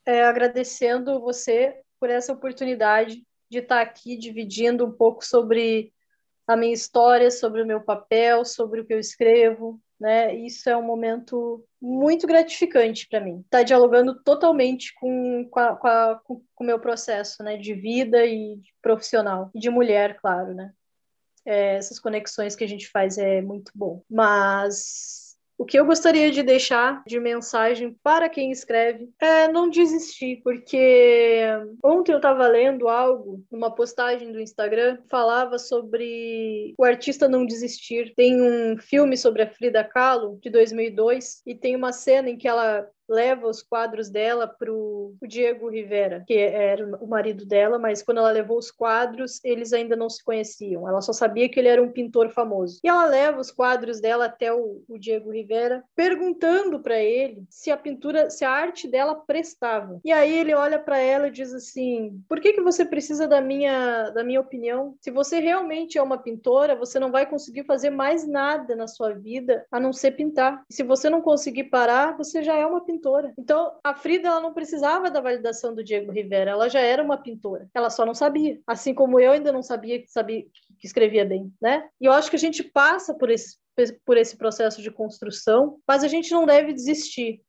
é, 0.05 0.23
agradecendo 0.23 1.19
você 1.19 1.81
por 1.99 2.09
essa 2.09 2.33
oportunidade 2.33 3.23
de 3.49 3.59
estar 3.59 3.81
aqui 3.81 4.17
dividindo 4.17 4.85
um 4.85 4.91
pouco 4.91 5.25
sobre 5.25 5.93
a 6.47 6.55
minha 6.55 6.73
história, 6.73 7.31
sobre 7.31 7.61
o 7.61 7.65
meu 7.65 7.81
papel, 7.81 8.43
sobre 8.43 8.81
o 8.81 8.85
que 8.85 8.93
eu 8.93 8.99
escrevo, 8.99 9.79
né? 9.99 10.35
Isso 10.35 10.69
é 10.69 10.75
um 10.75 10.83
momento 10.83 11.65
muito 11.81 12.27
gratificante 12.27 13.07
para 13.07 13.21
mim. 13.21 13.39
Estar 13.39 13.59
tá 13.59 13.63
dialogando 13.63 14.21
totalmente 14.23 14.93
com, 14.95 15.47
com, 15.49 15.75
com, 15.77 16.41
com, 16.53 16.63
o 16.63 16.67
meu 16.67 16.79
processo, 16.79 17.41
né? 17.41 17.55
De 17.57 17.73
vida 17.73 18.25
e 18.25 18.57
de 18.57 18.73
profissional. 18.81 19.49
E 19.55 19.59
de 19.59 19.69
mulher, 19.69 20.17
claro, 20.19 20.53
né? 20.53 20.73
É, 21.45 21.75
essas 21.75 21.99
conexões 21.99 22.55
que 22.55 22.63
a 22.63 22.67
gente 22.67 22.89
faz 22.89 23.17
é 23.17 23.41
muito 23.41 23.71
bom. 23.73 24.03
Mas 24.09 25.22
o 25.57 25.65
que 25.65 25.77
eu 25.77 25.85
gostaria 25.85 26.31
de 26.31 26.43
deixar 26.43 27.03
de 27.05 27.19
mensagem 27.19 27.95
para 28.03 28.29
quem 28.29 28.51
escreve 28.51 29.09
é 29.19 29.47
não 29.47 29.69
desistir, 29.69 30.41
porque 30.43 31.41
ontem 31.83 32.11
eu 32.11 32.17
estava 32.17 32.47
lendo 32.47 32.87
algo, 32.87 33.43
numa 33.51 33.73
postagem 33.73 34.31
do 34.31 34.39
Instagram, 34.39 34.97
falava 35.09 35.57
sobre 35.57 36.73
o 36.77 36.83
artista 36.83 37.27
não 37.27 37.45
desistir. 37.45 38.13
Tem 38.15 38.41
um 38.41 38.77
filme 38.77 39.15
sobre 39.15 39.43
a 39.43 39.49
Frida 39.49 39.83
Kahlo, 39.83 40.39
de 40.41 40.49
2002, 40.49 41.41
e 41.45 41.55
tem 41.55 41.75
uma 41.75 41.91
cena 41.91 42.29
em 42.29 42.37
que 42.37 42.47
ela 42.47 42.87
leva 43.09 43.47
os 43.47 43.61
quadros 43.61 44.09
dela 44.09 44.47
para 44.47 44.71
o 44.71 45.15
Diego 45.27 45.69
Rivera, 45.69 46.23
que 46.25 46.33
era 46.37 46.85
o 46.97 47.07
marido 47.07 47.45
dela, 47.45 47.77
mas 47.77 48.01
quando 48.01 48.17
ela 48.17 48.31
levou 48.31 48.57
os 48.57 48.71
quadros, 48.71 49.39
eles 49.43 49.73
ainda 49.73 49.95
não 49.95 50.09
se 50.09 50.23
conheciam. 50.23 50.87
Ela 50.87 51.01
só 51.01 51.13
sabia 51.13 51.49
que 51.49 51.59
ele 51.59 51.67
era 51.69 51.81
um 51.81 51.91
pintor 51.91 52.29
famoso. 52.29 52.79
E 52.83 52.87
ela 52.87 53.05
leva 53.05 53.39
os 53.39 53.51
quadros 53.51 53.99
dela 53.99 54.25
até 54.25 54.53
o, 54.53 54.81
o 54.87 54.97
Diego 54.97 55.31
Rivera, 55.31 55.83
perguntando 55.95 56.79
para 56.79 56.99
ele 56.99 57.43
se 57.49 57.71
a 57.71 57.77
pintura, 57.77 58.29
se 58.29 58.45
a 58.45 58.51
arte 58.51 58.87
dela 58.87 59.15
prestava. 59.15 59.99
E 60.03 60.11
aí 60.11 60.33
ele 60.37 60.53
olha 60.53 60.79
para 60.79 60.97
ela 60.97 61.27
e 61.27 61.31
diz 61.31 61.53
assim: 61.53 62.21
"Por 62.27 62.39
que 62.39 62.53
que 62.53 62.61
você 62.61 62.85
precisa 62.85 63.27
da 63.27 63.41
minha 63.41 64.09
da 64.11 64.23
minha 64.23 64.41
opinião? 64.41 64.95
Se 64.99 65.11
você 65.11 65.39
realmente 65.39 65.97
é 65.97 66.01
uma 66.01 66.17
pintora, 66.17 66.75
você 66.75 66.99
não 66.99 67.11
vai 67.11 67.25
conseguir 67.25 67.63
fazer 67.65 67.89
mais 67.89 68.27
nada 68.27 68.75
na 68.75 68.87
sua 68.87 69.13
vida 69.13 69.65
a 69.71 69.79
não 69.79 69.93
ser 69.93 70.11
pintar. 70.11 70.63
E 70.69 70.73
se 70.73 70.83
você 70.83 71.09
não 71.09 71.21
conseguir 71.21 71.65
parar, 71.65 72.17
você 72.17 72.43
já 72.43 72.55
é 72.55 72.65
uma 72.65 72.83
pintora 72.83 73.02
pintora. 73.03 73.33
Então, 73.37 73.77
a 73.83 73.93
Frida 73.93 74.29
ela 74.29 74.39
não 74.39 74.53
precisava 74.53 75.11
da 75.11 75.19
validação 75.19 75.75
do 75.75 75.83
Diego 75.83 76.11
Rivera, 76.11 76.51
ela 76.51 76.69
já 76.69 76.79
era 76.79 77.03
uma 77.03 77.17
pintora. 77.17 77.69
Ela 77.73 77.89
só 77.89 78.05
não 78.05 78.13
sabia. 78.13 78.59
Assim 78.65 78.93
como 78.93 79.19
eu 79.19 79.31
ainda 79.31 79.51
não 79.51 79.61
sabia 79.61 80.01
que 80.01 80.07
sabia 80.07 80.43
que 80.79 80.87
escrevia 80.87 81.25
bem, 81.25 81.51
né? 81.61 81.87
E 81.99 82.05
eu 82.05 82.13
acho 82.13 82.29
que 82.29 82.37
a 82.37 82.39
gente 82.39 82.63
passa 82.63 83.13
por 83.13 83.29
esse 83.29 83.61
por 84.05 84.17
esse 84.17 84.37
processo 84.37 84.83
de 84.83 84.91
construção, 84.91 85.79
mas 85.87 86.03
a 86.03 86.07
gente 86.07 86.31
não 86.31 86.45
deve 86.45 86.73
desistir. 86.73 87.41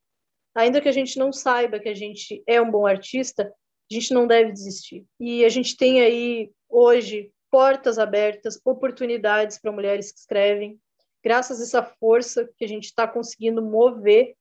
Ainda 0.55 0.81
que 0.81 0.89
a 0.89 0.93
gente 0.93 1.19
não 1.19 1.31
saiba 1.31 1.79
que 1.79 1.89
a 1.89 1.95
gente 1.95 2.43
é 2.47 2.59
um 2.63 2.71
bom 2.71 2.87
artista, 2.87 3.53
a 3.91 3.95
gente 3.95 4.15
não 4.15 4.27
deve 4.27 4.51
desistir. 4.51 5.05
E 5.21 5.45
a 5.45 5.51
gente 5.51 5.77
tem 5.77 6.01
aí 6.01 6.51
hoje 6.67 7.31
portas 7.51 7.99
abertas, 7.99 8.59
oportunidades 8.65 9.61
para 9.61 9.71
mulheres 9.71 10.11
que 10.11 10.19
escrevem, 10.19 10.81
graças 11.23 11.61
a 11.61 11.65
essa 11.65 11.83
força 11.83 12.49
que 12.57 12.65
a 12.65 12.69
gente 12.69 12.85
está 12.85 13.07
conseguindo 13.07 13.61
mover 13.61 14.35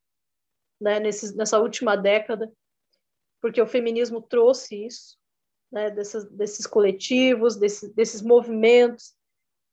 né, 0.80 1.00
nesse, 1.00 1.36
nessa 1.36 1.58
última 1.58 1.96
década, 1.96 2.52
porque 3.40 3.60
o 3.60 3.66
feminismo 3.66 4.22
trouxe 4.22 4.86
isso, 4.86 5.16
né, 5.70 5.90
dessas, 5.90 6.24
desses 6.30 6.66
coletivos, 6.66 7.56
desse, 7.56 7.94
desses 7.94 8.22
movimentos. 8.22 9.14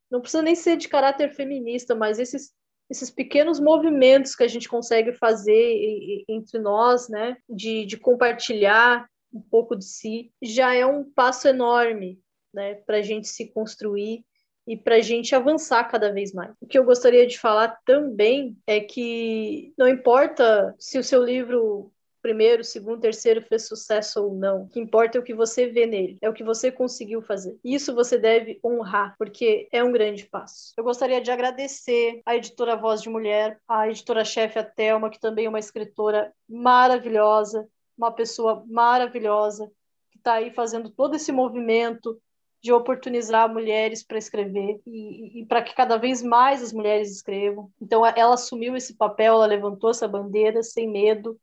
Não 0.10 0.22
precisa 0.22 0.42
nem 0.42 0.56
ser 0.56 0.78
de 0.78 0.90
caráter 0.90 1.34
feminista, 1.34 1.96
mas 1.96 2.20
esses, 2.20 2.54
esses 2.90 3.10
pequenos 3.10 3.60
movimentos 3.60 4.36
que 4.36 4.44
a 4.44 4.48
gente 4.48 4.68
consegue 4.68 5.14
fazer 5.14 6.26
entre 6.28 6.60
nós, 6.60 7.08
né, 7.08 7.38
de, 7.50 7.86
de 7.86 7.98
compartilhar 7.98 9.10
um 9.34 9.42
pouco 9.42 9.76
de 9.76 9.86
si, 9.86 10.34
já 10.42 10.76
é 10.76 10.86
um 10.86 11.10
passo 11.10 11.48
enorme 11.48 12.22
né, 12.54 12.76
para 12.76 12.98
a 12.98 13.02
gente 13.02 13.28
se 13.30 13.48
construir 13.48 14.26
e 14.68 14.78
para 14.78 14.96
a 14.96 15.02
gente 15.02 15.36
avançar 15.36 15.84
cada 15.86 16.12
vez 16.12 16.34
mais. 16.34 16.54
O 16.62 16.68
que 16.68 16.78
eu 16.78 16.84
gostaria 16.84 17.26
de 17.26 17.40
falar 17.40 17.80
também 17.86 18.58
é 18.68 18.80
que 18.80 19.74
não 19.78 19.88
importa 19.88 20.76
se 20.80 20.98
o 20.98 21.04
seu 21.04 21.24
livro 21.24 21.92
primeiro, 22.22 22.64
segundo, 22.64 23.02
terceiro 23.02 23.42
fez 23.42 23.68
sucesso 23.68 24.24
ou 24.24 24.36
não. 24.36 24.64
O 24.64 24.68
que 24.68 24.80
importa 24.80 25.18
é 25.18 25.22
o 25.22 25.24
que 25.24 25.34
você 25.34 25.68
vê 25.68 25.86
nele, 25.86 26.18
é 26.22 26.30
o 26.30 26.34
que 26.34 26.44
você 26.44 26.72
conseguiu 26.72 27.22
fazer. 27.22 27.58
Isso 27.64 27.96
você 27.96 28.18
deve 28.18 28.60
honrar, 28.64 29.16
porque 29.18 29.68
é 29.72 29.84
um 29.84 29.92
grande 29.92 30.26
passo. 30.26 30.74
Eu 30.78 30.84
gostaria 30.84 31.20
de 31.20 31.32
agradecer 31.32 32.22
a 32.26 32.36
editora 32.36 32.76
Voz 32.76 33.02
de 33.02 33.10
Mulher, 33.10 33.60
a 33.68 33.90
editora-chefe, 33.90 34.60
a 34.60 34.64
Thelma, 34.64 35.10
que 35.10 35.20
também 35.20 35.46
é 35.46 35.50
uma 35.50 35.60
escritora 35.60 36.32
maravilhosa, 36.48 37.68
uma 37.98 38.12
pessoa 38.12 38.64
maravilhosa, 38.68 39.70
que 40.12 40.18
está 40.18 40.34
aí 40.34 40.52
fazendo 40.52 40.90
todo 40.90 41.16
esse 41.16 41.32
movimento 41.32 42.22
de 42.62 42.72
oportunizar 42.72 43.52
mulheres 43.52 44.04
para 44.04 44.18
escrever 44.18 44.80
e, 44.86 45.42
e 45.42 45.46
para 45.46 45.62
que 45.62 45.74
cada 45.74 45.98
vez 45.98 46.22
mais 46.22 46.62
as 46.62 46.72
mulheres 46.72 47.12
escrevam. 47.12 47.72
Então, 47.82 48.06
ela 48.06 48.36
assumiu 48.36 48.76
esse 48.76 48.96
papel, 48.96 49.34
ela 49.34 49.46
levantou 49.46 49.90
essa 49.90 50.08
bandeira 50.08 50.62
sem 50.62 50.88
medo 50.88 51.40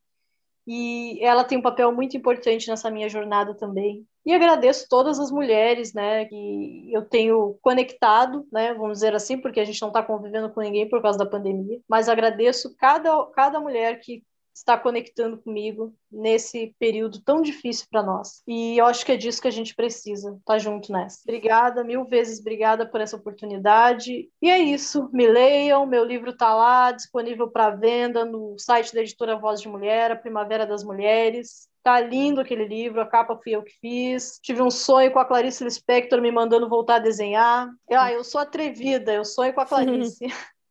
e 0.70 1.18
ela 1.24 1.44
tem 1.44 1.56
um 1.56 1.62
papel 1.62 1.90
muito 1.90 2.14
importante 2.14 2.68
nessa 2.68 2.90
minha 2.90 3.08
jornada 3.08 3.54
também. 3.54 4.06
E 4.24 4.34
agradeço 4.34 4.86
todas 4.86 5.18
as 5.18 5.30
mulheres, 5.30 5.94
né, 5.94 6.26
que 6.26 6.92
eu 6.92 7.02
tenho 7.02 7.58
conectado, 7.62 8.46
né, 8.52 8.74
vamos 8.74 8.98
dizer 8.98 9.14
assim, 9.14 9.38
porque 9.38 9.58
a 9.58 9.64
gente 9.64 9.80
não 9.80 9.88
está 9.88 10.02
convivendo 10.02 10.50
com 10.50 10.60
ninguém 10.60 10.86
por 10.86 11.00
causa 11.00 11.18
da 11.18 11.24
pandemia, 11.24 11.80
mas 11.88 12.10
agradeço 12.10 12.76
cada, 12.76 13.24
cada 13.34 13.58
mulher 13.58 13.98
que 14.00 14.22
está 14.58 14.76
conectando 14.76 15.38
comigo 15.38 15.94
nesse 16.10 16.74
período 16.78 17.20
tão 17.20 17.40
difícil 17.40 17.86
para 17.90 18.02
nós. 18.02 18.42
E 18.46 18.78
eu 18.78 18.86
acho 18.86 19.04
que 19.04 19.12
é 19.12 19.16
disso 19.16 19.40
que 19.40 19.48
a 19.48 19.52
gente 19.52 19.74
precisa, 19.74 20.30
estar 20.30 20.40
tá 20.44 20.58
junto 20.58 20.92
nessa. 20.92 21.20
Obrigada, 21.22 21.84
mil 21.84 22.04
vezes 22.04 22.40
obrigada 22.40 22.86
por 22.86 23.00
essa 23.00 23.16
oportunidade. 23.16 24.28
E 24.42 24.50
é 24.50 24.58
isso, 24.58 25.08
me 25.12 25.26
leiam, 25.26 25.86
meu 25.86 26.04
livro 26.04 26.30
está 26.30 26.54
lá, 26.54 26.92
disponível 26.92 27.48
para 27.48 27.70
venda 27.70 28.24
no 28.24 28.58
site 28.58 28.94
da 28.94 29.00
editora 29.00 29.36
Voz 29.36 29.60
de 29.60 29.68
Mulher, 29.68 30.10
a 30.10 30.16
Primavera 30.16 30.66
das 30.66 30.82
Mulheres. 30.82 31.68
Tá 31.82 32.00
lindo 32.00 32.40
aquele 32.40 32.66
livro, 32.66 33.00
a 33.00 33.06
capa 33.06 33.38
fui 33.42 33.54
eu 33.54 33.62
que 33.62 33.72
fiz. 33.80 34.38
Tive 34.42 34.60
um 34.60 34.70
sonho 34.70 35.12
com 35.12 35.18
a 35.18 35.24
Clarice 35.24 35.64
Lispector 35.64 36.20
me 36.20 36.30
mandando 36.30 36.68
voltar 36.68 36.96
a 36.96 36.98
desenhar. 36.98 37.70
Ah, 37.90 38.12
eu 38.12 38.24
sou 38.24 38.40
atrevida, 38.40 39.12
eu 39.12 39.24
sonho 39.24 39.54
com 39.54 39.60
a 39.60 39.64
Clarice. 39.66 40.26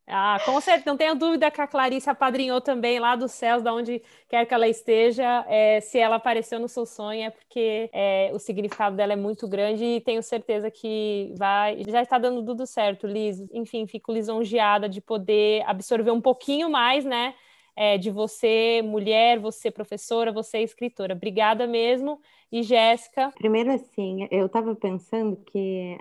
Ah, 0.10 0.40
com 0.46 0.62
certeza, 0.62 0.90
não 0.90 0.96
tenho 0.96 1.16
dúvida 1.16 1.52
que 1.52 1.60
a 1.60 1.68
Clarice 1.68 2.10
apadrinhou 2.10 2.62
também 2.62 2.98
lá 2.98 3.14
dos 3.18 3.34
céus, 3.34 3.62
da 3.62 3.74
onde 3.74 4.02
quer 4.30 4.46
que 4.46 4.54
ela 4.54 4.66
esteja. 4.66 5.44
É, 5.50 5.82
se 5.82 6.00
ela 6.00 6.16
apareceu 6.16 6.62
no 6.62 6.70
seu 6.70 6.86
sonho, 6.86 7.24
é 7.24 7.30
porque 7.30 7.90
é, 7.92 8.32
o 8.34 8.40
significado 8.40 8.96
dela 8.96 9.12
é 9.12 9.18
muito 9.18 9.46
grande 9.50 9.84
e 9.84 10.00
tenho 10.00 10.24
certeza 10.24 10.72
que 10.72 11.34
vai. 11.38 11.84
Já 11.90 12.02
está 12.02 12.18
dando 12.18 12.42
tudo 12.46 12.66
certo, 12.66 13.06
Liz. 13.06 13.44
Enfim, 13.52 13.86
fico 13.86 14.14
lisonjeada 14.14 14.88
de 14.88 15.02
poder 15.02 15.62
absorver 15.68 16.12
um 16.12 16.22
pouquinho 16.22 16.70
mais, 16.70 17.04
né? 17.04 17.36
É, 17.76 17.98
de 17.98 18.10
você, 18.10 18.82
mulher, 18.84 19.38
você, 19.40 19.70
professora, 19.70 20.32
você, 20.32 20.60
escritora. 20.60 21.14
Obrigada 21.14 21.68
mesmo. 21.68 22.22
E 22.50 22.64
Jéssica? 22.64 23.30
Primeiro, 23.36 23.74
assim, 23.74 24.26
eu 24.32 24.46
estava 24.46 24.74
pensando 24.74 25.36
que. 25.36 25.98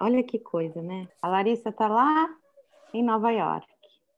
Olha 0.00 0.22
que 0.22 0.38
coisa, 0.38 0.80
né? 0.80 1.08
A 1.20 1.28
Larissa 1.28 1.68
está 1.68 1.86
lá 1.86 2.30
em 2.92 3.02
Nova 3.02 3.30
York. 3.30 3.66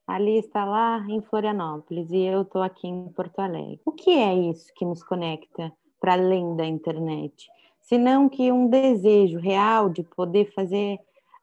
Ali 0.06 0.38
está 0.38 0.64
lá 0.64 1.04
em 1.08 1.22
Florianópolis 1.22 2.10
e 2.10 2.18
eu 2.18 2.42
estou 2.42 2.62
aqui 2.62 2.86
em 2.86 3.08
Porto 3.08 3.38
Alegre. 3.38 3.80
O 3.84 3.92
que 3.92 4.10
é 4.10 4.34
isso 4.34 4.72
que 4.74 4.84
nos 4.84 5.02
conecta 5.02 5.72
para 5.98 6.12
além 6.12 6.54
da 6.56 6.66
internet? 6.66 7.48
Senão 7.80 8.28
que 8.28 8.52
um 8.52 8.68
desejo 8.68 9.38
real 9.38 9.88
de 9.88 10.02
poder 10.02 10.52
fazer 10.52 10.98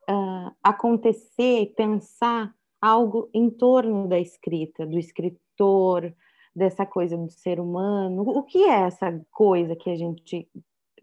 uh, 0.10 0.52
acontecer, 0.64 1.74
pensar 1.76 2.54
algo 2.80 3.30
em 3.34 3.50
torno 3.50 4.08
da 4.08 4.20
escrita, 4.20 4.86
do 4.86 4.98
escritor, 4.98 6.14
dessa 6.56 6.86
coisa 6.86 7.18
do 7.18 7.30
ser 7.30 7.60
humano. 7.60 8.24
O 8.28 8.44
que 8.44 8.64
é 8.64 8.82
essa 8.82 9.20
coisa 9.32 9.76
que 9.76 9.90
a 9.90 9.96
gente 9.96 10.48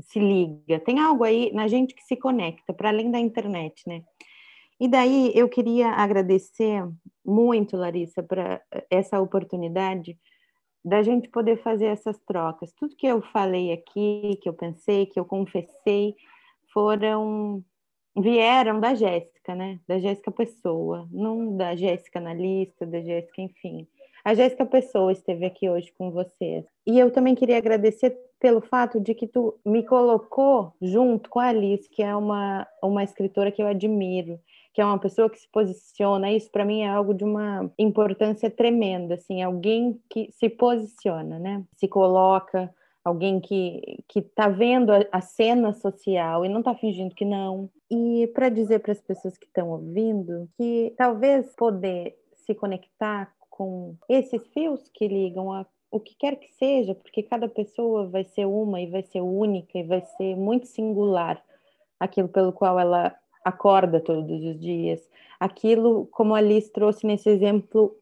se 0.00 0.18
liga? 0.18 0.78
Tem 0.80 0.98
algo 1.00 1.24
aí 1.24 1.52
na 1.52 1.66
gente 1.68 1.94
que 1.94 2.02
se 2.02 2.16
conecta 2.16 2.72
para 2.72 2.90
além 2.90 3.10
da 3.10 3.18
internet, 3.18 3.82
né? 3.86 4.02
E 4.80 4.86
daí 4.88 5.32
eu 5.34 5.48
queria 5.48 5.88
agradecer 5.88 6.88
muito, 7.24 7.76
Larissa, 7.76 8.22
para 8.22 8.62
essa 8.90 9.20
oportunidade 9.20 10.16
da 10.84 11.02
gente 11.02 11.28
poder 11.28 11.60
fazer 11.62 11.86
essas 11.86 12.18
trocas. 12.20 12.72
Tudo 12.72 12.96
que 12.96 13.06
eu 13.06 13.20
falei 13.20 13.72
aqui, 13.72 14.38
que 14.40 14.48
eu 14.48 14.54
pensei, 14.54 15.06
que 15.06 15.18
eu 15.18 15.24
confessei, 15.24 16.14
foram 16.72 17.62
vieram 18.16 18.80
da 18.80 18.94
Jéssica, 18.94 19.54
né? 19.54 19.80
Da 19.86 19.98
Jéssica 19.98 20.30
Pessoa, 20.30 21.08
não 21.10 21.56
da 21.56 21.74
Jéssica 21.76 22.18
analista, 22.18 22.86
da 22.86 23.00
Jéssica, 23.00 23.42
enfim. 23.42 23.86
A 24.24 24.34
Jéssica 24.34 24.66
Pessoa 24.66 25.12
esteve 25.12 25.46
aqui 25.46 25.68
hoje 25.68 25.92
com 25.96 26.10
vocês. 26.10 26.64
E 26.86 26.98
eu 26.98 27.10
também 27.10 27.34
queria 27.34 27.58
agradecer 27.58 28.16
pelo 28.40 28.60
fato 28.60 29.00
de 29.00 29.14
que 29.14 29.26
tu 29.26 29.58
me 29.64 29.82
colocou 29.82 30.72
junto 30.80 31.28
com 31.28 31.40
a 31.40 31.48
Alice, 31.48 31.88
que 31.88 32.02
é 32.02 32.14
uma, 32.14 32.66
uma 32.82 33.04
escritora 33.04 33.50
que 33.50 33.62
eu 33.62 33.66
admiro 33.66 34.38
que 34.78 34.82
é 34.82 34.84
uma 34.84 34.96
pessoa 34.96 35.28
que 35.28 35.40
se 35.40 35.48
posiciona, 35.48 36.30
isso 36.30 36.48
para 36.52 36.64
mim 36.64 36.82
é 36.82 36.88
algo 36.88 37.12
de 37.12 37.24
uma 37.24 37.68
importância 37.76 38.48
tremenda, 38.48 39.14
assim, 39.14 39.42
alguém 39.42 40.00
que 40.08 40.30
se 40.30 40.48
posiciona, 40.48 41.36
né? 41.36 41.64
Se 41.74 41.88
coloca, 41.88 42.72
alguém 43.02 43.40
que 43.40 44.04
que 44.06 44.20
está 44.20 44.46
vendo 44.46 44.92
a, 44.92 45.04
a, 45.10 45.20
cena 45.20 45.72
social 45.72 46.44
e 46.44 46.48
não 46.48 46.60
está 46.60 46.76
fingindo 46.76 47.12
que 47.12 47.24
não. 47.24 47.68
E 47.90 48.30
para 48.32 48.48
dizer 48.48 48.78
para 48.78 48.92
as 48.92 49.00
pessoas 49.00 49.36
que 49.36 49.46
estão 49.46 49.68
ouvindo 49.68 50.48
que 50.56 50.94
talvez 50.96 51.52
poder 51.56 52.16
se 52.36 52.54
conectar 52.54 53.34
com 53.50 53.96
esses 54.08 54.46
fios 54.54 54.88
que 54.94 55.08
ligam 55.08 55.52
a 55.52 55.66
o 55.90 55.98
que 55.98 56.14
quer 56.14 56.36
que 56.36 56.52
seja, 56.52 56.94
porque 56.94 57.24
cada 57.24 57.48
pessoa 57.48 58.06
vai 58.06 58.22
ser 58.22 58.44
uma 58.44 58.80
e 58.80 58.86
vai 58.86 59.02
ser 59.02 59.22
única 59.22 59.76
e 59.76 59.82
vai 59.82 60.02
ser 60.02 60.36
muito 60.36 60.68
singular 60.68 61.42
aquilo 61.98 62.28
pelo 62.28 62.52
qual 62.52 62.78
ela 62.78 63.12
acorda 63.48 64.00
todos 64.00 64.42
os 64.44 64.58
dias. 64.60 65.00
Aquilo, 65.40 66.06
como 66.10 66.34
a 66.34 66.40
Liz 66.40 66.68
trouxe 66.70 67.06
nesse 67.06 67.28
exemplo 67.28 67.94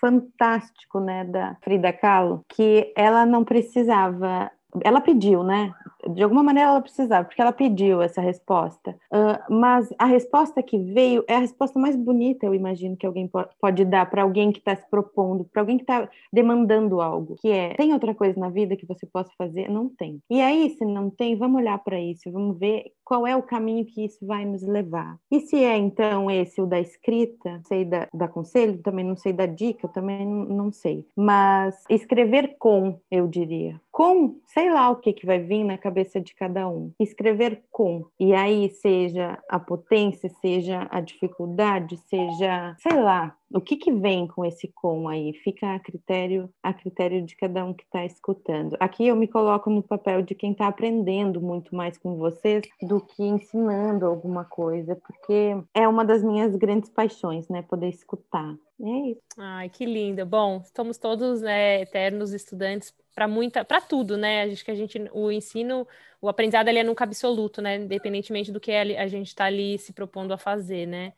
fantástico, 0.00 1.00
né, 1.00 1.24
da 1.24 1.56
Frida 1.62 1.92
Kahlo, 1.92 2.44
que 2.48 2.92
ela 2.96 3.24
não 3.24 3.44
precisava, 3.44 4.50
ela 4.82 5.00
pediu, 5.00 5.42
né? 5.42 5.72
De 6.08 6.22
alguma 6.22 6.42
maneira 6.42 6.70
ela 6.70 6.80
precisava, 6.80 7.24
porque 7.24 7.40
ela 7.40 7.52
pediu 7.52 8.02
essa 8.02 8.20
resposta. 8.20 8.96
Uh, 9.12 9.54
mas 9.54 9.88
a 9.98 10.06
resposta 10.06 10.62
que 10.62 10.78
veio 10.78 11.24
é 11.28 11.36
a 11.36 11.40
resposta 11.40 11.78
mais 11.78 11.96
bonita, 11.96 12.46
eu 12.46 12.54
imagino, 12.54 12.96
que 12.96 13.06
alguém 13.06 13.30
pode 13.60 13.84
dar 13.84 14.08
para 14.10 14.22
alguém 14.22 14.52
que 14.52 14.58
está 14.58 14.74
se 14.74 14.88
propondo, 14.90 15.44
para 15.44 15.62
alguém 15.62 15.76
que 15.76 15.84
está 15.84 16.08
demandando 16.32 17.00
algo, 17.00 17.36
que 17.40 17.50
é: 17.50 17.74
tem 17.74 17.92
outra 17.92 18.14
coisa 18.14 18.38
na 18.38 18.48
vida 18.48 18.76
que 18.76 18.86
você 18.86 19.06
possa 19.06 19.30
fazer? 19.36 19.70
Não 19.70 19.88
tem. 19.88 20.20
E 20.30 20.40
aí, 20.40 20.70
se 20.70 20.84
não 20.84 21.10
tem, 21.10 21.36
vamos 21.36 21.60
olhar 21.60 21.78
para 21.78 22.00
isso, 22.00 22.30
vamos 22.30 22.58
ver 22.58 22.92
qual 23.04 23.24
é 23.24 23.36
o 23.36 23.42
caminho 23.42 23.84
que 23.84 24.04
isso 24.04 24.26
vai 24.26 24.44
nos 24.44 24.62
levar. 24.62 25.16
E 25.30 25.40
se 25.40 25.62
é 25.62 25.76
então 25.76 26.30
esse 26.30 26.60
o 26.60 26.66
da 26.66 26.80
escrita, 26.80 27.60
sei 27.64 27.84
da, 27.84 28.08
da 28.12 28.26
conselho, 28.26 28.82
também 28.82 29.04
não 29.04 29.16
sei 29.16 29.32
da 29.32 29.46
dica, 29.46 29.86
também 29.86 30.26
não 30.26 30.72
sei. 30.72 31.06
Mas 31.16 31.84
escrever 31.88 32.56
com, 32.58 32.98
eu 33.10 33.28
diria. 33.28 33.80
Com, 33.96 34.38
sei 34.44 34.70
lá 34.70 34.90
o 34.90 34.96
que, 34.96 35.10
que 35.10 35.24
vai 35.24 35.38
vir 35.38 35.64
na 35.64 35.78
cabeça 35.78 36.20
de 36.20 36.34
cada 36.34 36.68
um. 36.68 36.92
Escrever 37.00 37.64
com. 37.70 38.04
E 38.20 38.34
aí, 38.34 38.68
seja 38.68 39.42
a 39.48 39.58
potência, 39.58 40.28
seja 40.42 40.86
a 40.90 41.00
dificuldade, 41.00 41.96
seja, 41.96 42.76
sei 42.78 42.92
lá, 42.92 43.34
o 43.52 43.60
que, 43.60 43.76
que 43.76 43.92
vem 43.92 44.26
com 44.26 44.44
esse 44.44 44.68
com 44.68 45.08
aí? 45.08 45.32
Fica 45.32 45.74
a 45.74 45.78
critério, 45.78 46.52
a 46.62 46.72
critério 46.72 47.22
de 47.22 47.36
cada 47.36 47.64
um 47.64 47.72
que 47.72 47.84
está 47.84 48.04
escutando. 48.04 48.76
Aqui 48.80 49.06
eu 49.06 49.16
me 49.16 49.28
coloco 49.28 49.70
no 49.70 49.82
papel 49.82 50.22
de 50.22 50.34
quem 50.34 50.52
está 50.52 50.66
aprendendo 50.66 51.40
muito 51.40 51.74
mais 51.74 51.96
com 51.96 52.16
vocês 52.16 52.62
do 52.82 53.00
que 53.00 53.22
ensinando 53.22 54.06
alguma 54.06 54.44
coisa, 54.44 54.96
porque 54.96 55.56
é 55.72 55.86
uma 55.86 56.04
das 56.04 56.22
minhas 56.22 56.54
grandes 56.56 56.90
paixões, 56.90 57.48
né? 57.48 57.62
Poder 57.62 57.88
escutar. 57.88 58.56
É 58.80 59.10
isso. 59.10 59.22
Ai, 59.38 59.68
que 59.68 59.86
linda. 59.86 60.24
Bom, 60.24 60.60
estamos 60.62 60.98
todos 60.98 61.40
né, 61.40 61.80
eternos 61.80 62.32
estudantes 62.32 62.92
para 63.14 63.26
muita, 63.26 63.64
para 63.64 63.80
tudo, 63.80 64.18
né? 64.18 64.42
Acho 64.42 64.64
que 64.64 64.70
a 64.70 64.74
gente, 64.74 64.98
o 65.12 65.30
ensino, 65.30 65.86
o 66.20 66.28
aprendizado 66.28 66.68
ele 66.68 66.80
é 66.80 66.84
nunca 66.84 67.04
absoluto, 67.04 67.62
né? 67.62 67.76
Independentemente 67.76 68.52
do 68.52 68.60
que 68.60 68.72
a 68.72 69.06
gente 69.06 69.28
está 69.28 69.46
ali 69.46 69.78
se 69.78 69.92
propondo 69.92 70.32
a 70.32 70.38
fazer, 70.38 70.86
né? 70.86 71.14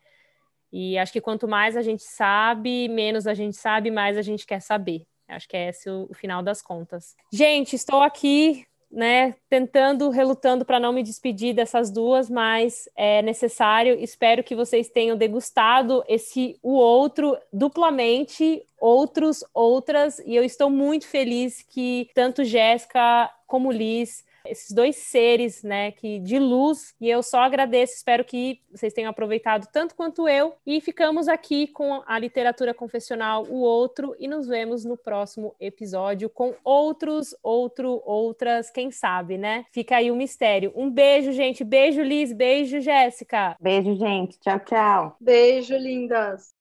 E 0.71 0.97
acho 0.97 1.11
que 1.11 1.21
quanto 1.21 1.47
mais 1.47 1.75
a 1.75 1.81
gente 1.81 2.03
sabe, 2.03 2.87
menos 2.87 3.25
a 3.27 3.33
gente 3.33 3.57
sabe, 3.57 3.89
mais 3.89 4.17
a 4.17 4.21
gente 4.21 4.45
quer 4.45 4.61
saber. 4.61 5.03
Acho 5.27 5.47
que 5.47 5.57
é 5.57 5.69
esse 5.69 5.89
o, 5.89 6.07
o 6.09 6.13
final 6.13 6.41
das 6.41 6.61
contas. 6.61 7.15
Gente, 7.31 7.75
estou 7.75 8.01
aqui, 8.01 8.65
né, 8.91 9.35
tentando, 9.47 10.09
relutando 10.09 10.65
para 10.65 10.79
não 10.79 10.91
me 10.91 11.03
despedir 11.03 11.53
dessas 11.53 11.91
duas, 11.91 12.29
mas 12.29 12.89
é 12.95 13.21
necessário. 13.21 13.95
Espero 13.99 14.43
que 14.43 14.55
vocês 14.55 14.89
tenham 14.89 15.15
degustado 15.15 16.03
esse 16.07 16.57
o 16.63 16.73
outro 16.73 17.37
duplamente, 17.53 18.63
outros, 18.79 19.43
outras, 19.53 20.19
e 20.19 20.35
eu 20.35 20.43
estou 20.43 20.69
muito 20.69 21.07
feliz 21.07 21.61
que 21.61 22.09
tanto 22.15 22.43
Jéssica 22.43 23.29
como 23.45 23.71
Liz 23.71 24.23
esses 24.49 24.71
dois 24.71 24.95
seres, 24.95 25.63
né, 25.63 25.91
que 25.91 26.19
de 26.19 26.39
luz, 26.39 26.93
e 26.99 27.09
eu 27.09 27.21
só 27.23 27.39
agradeço, 27.39 27.93
espero 27.93 28.23
que 28.23 28.61
vocês 28.71 28.93
tenham 28.93 29.09
aproveitado 29.09 29.67
tanto 29.71 29.95
quanto 29.95 30.27
eu, 30.27 30.53
e 30.65 30.81
ficamos 30.81 31.27
aqui 31.27 31.67
com 31.67 32.01
a 32.05 32.17
literatura 32.19 32.73
confessional 32.73 33.45
O 33.49 33.61
Outro, 33.61 34.15
e 34.19 34.27
nos 34.27 34.47
vemos 34.47 34.83
no 34.85 34.97
próximo 34.97 35.55
episódio 35.59 36.29
com 36.29 36.53
outros, 36.63 37.35
outro, 37.41 38.01
outras, 38.05 38.69
quem 38.69 38.91
sabe, 38.91 39.37
né? 39.37 39.65
Fica 39.71 39.97
aí 39.97 40.11
o 40.11 40.15
mistério. 40.15 40.71
Um 40.75 40.89
beijo, 40.89 41.31
gente, 41.31 41.63
beijo, 41.63 42.01
Liz, 42.01 42.33
beijo, 42.33 42.79
Jéssica. 42.79 43.55
Beijo, 43.59 43.95
gente, 43.95 44.39
tchau, 44.39 44.59
tchau. 44.59 45.15
Beijo, 45.19 45.75
lindas. 45.75 46.58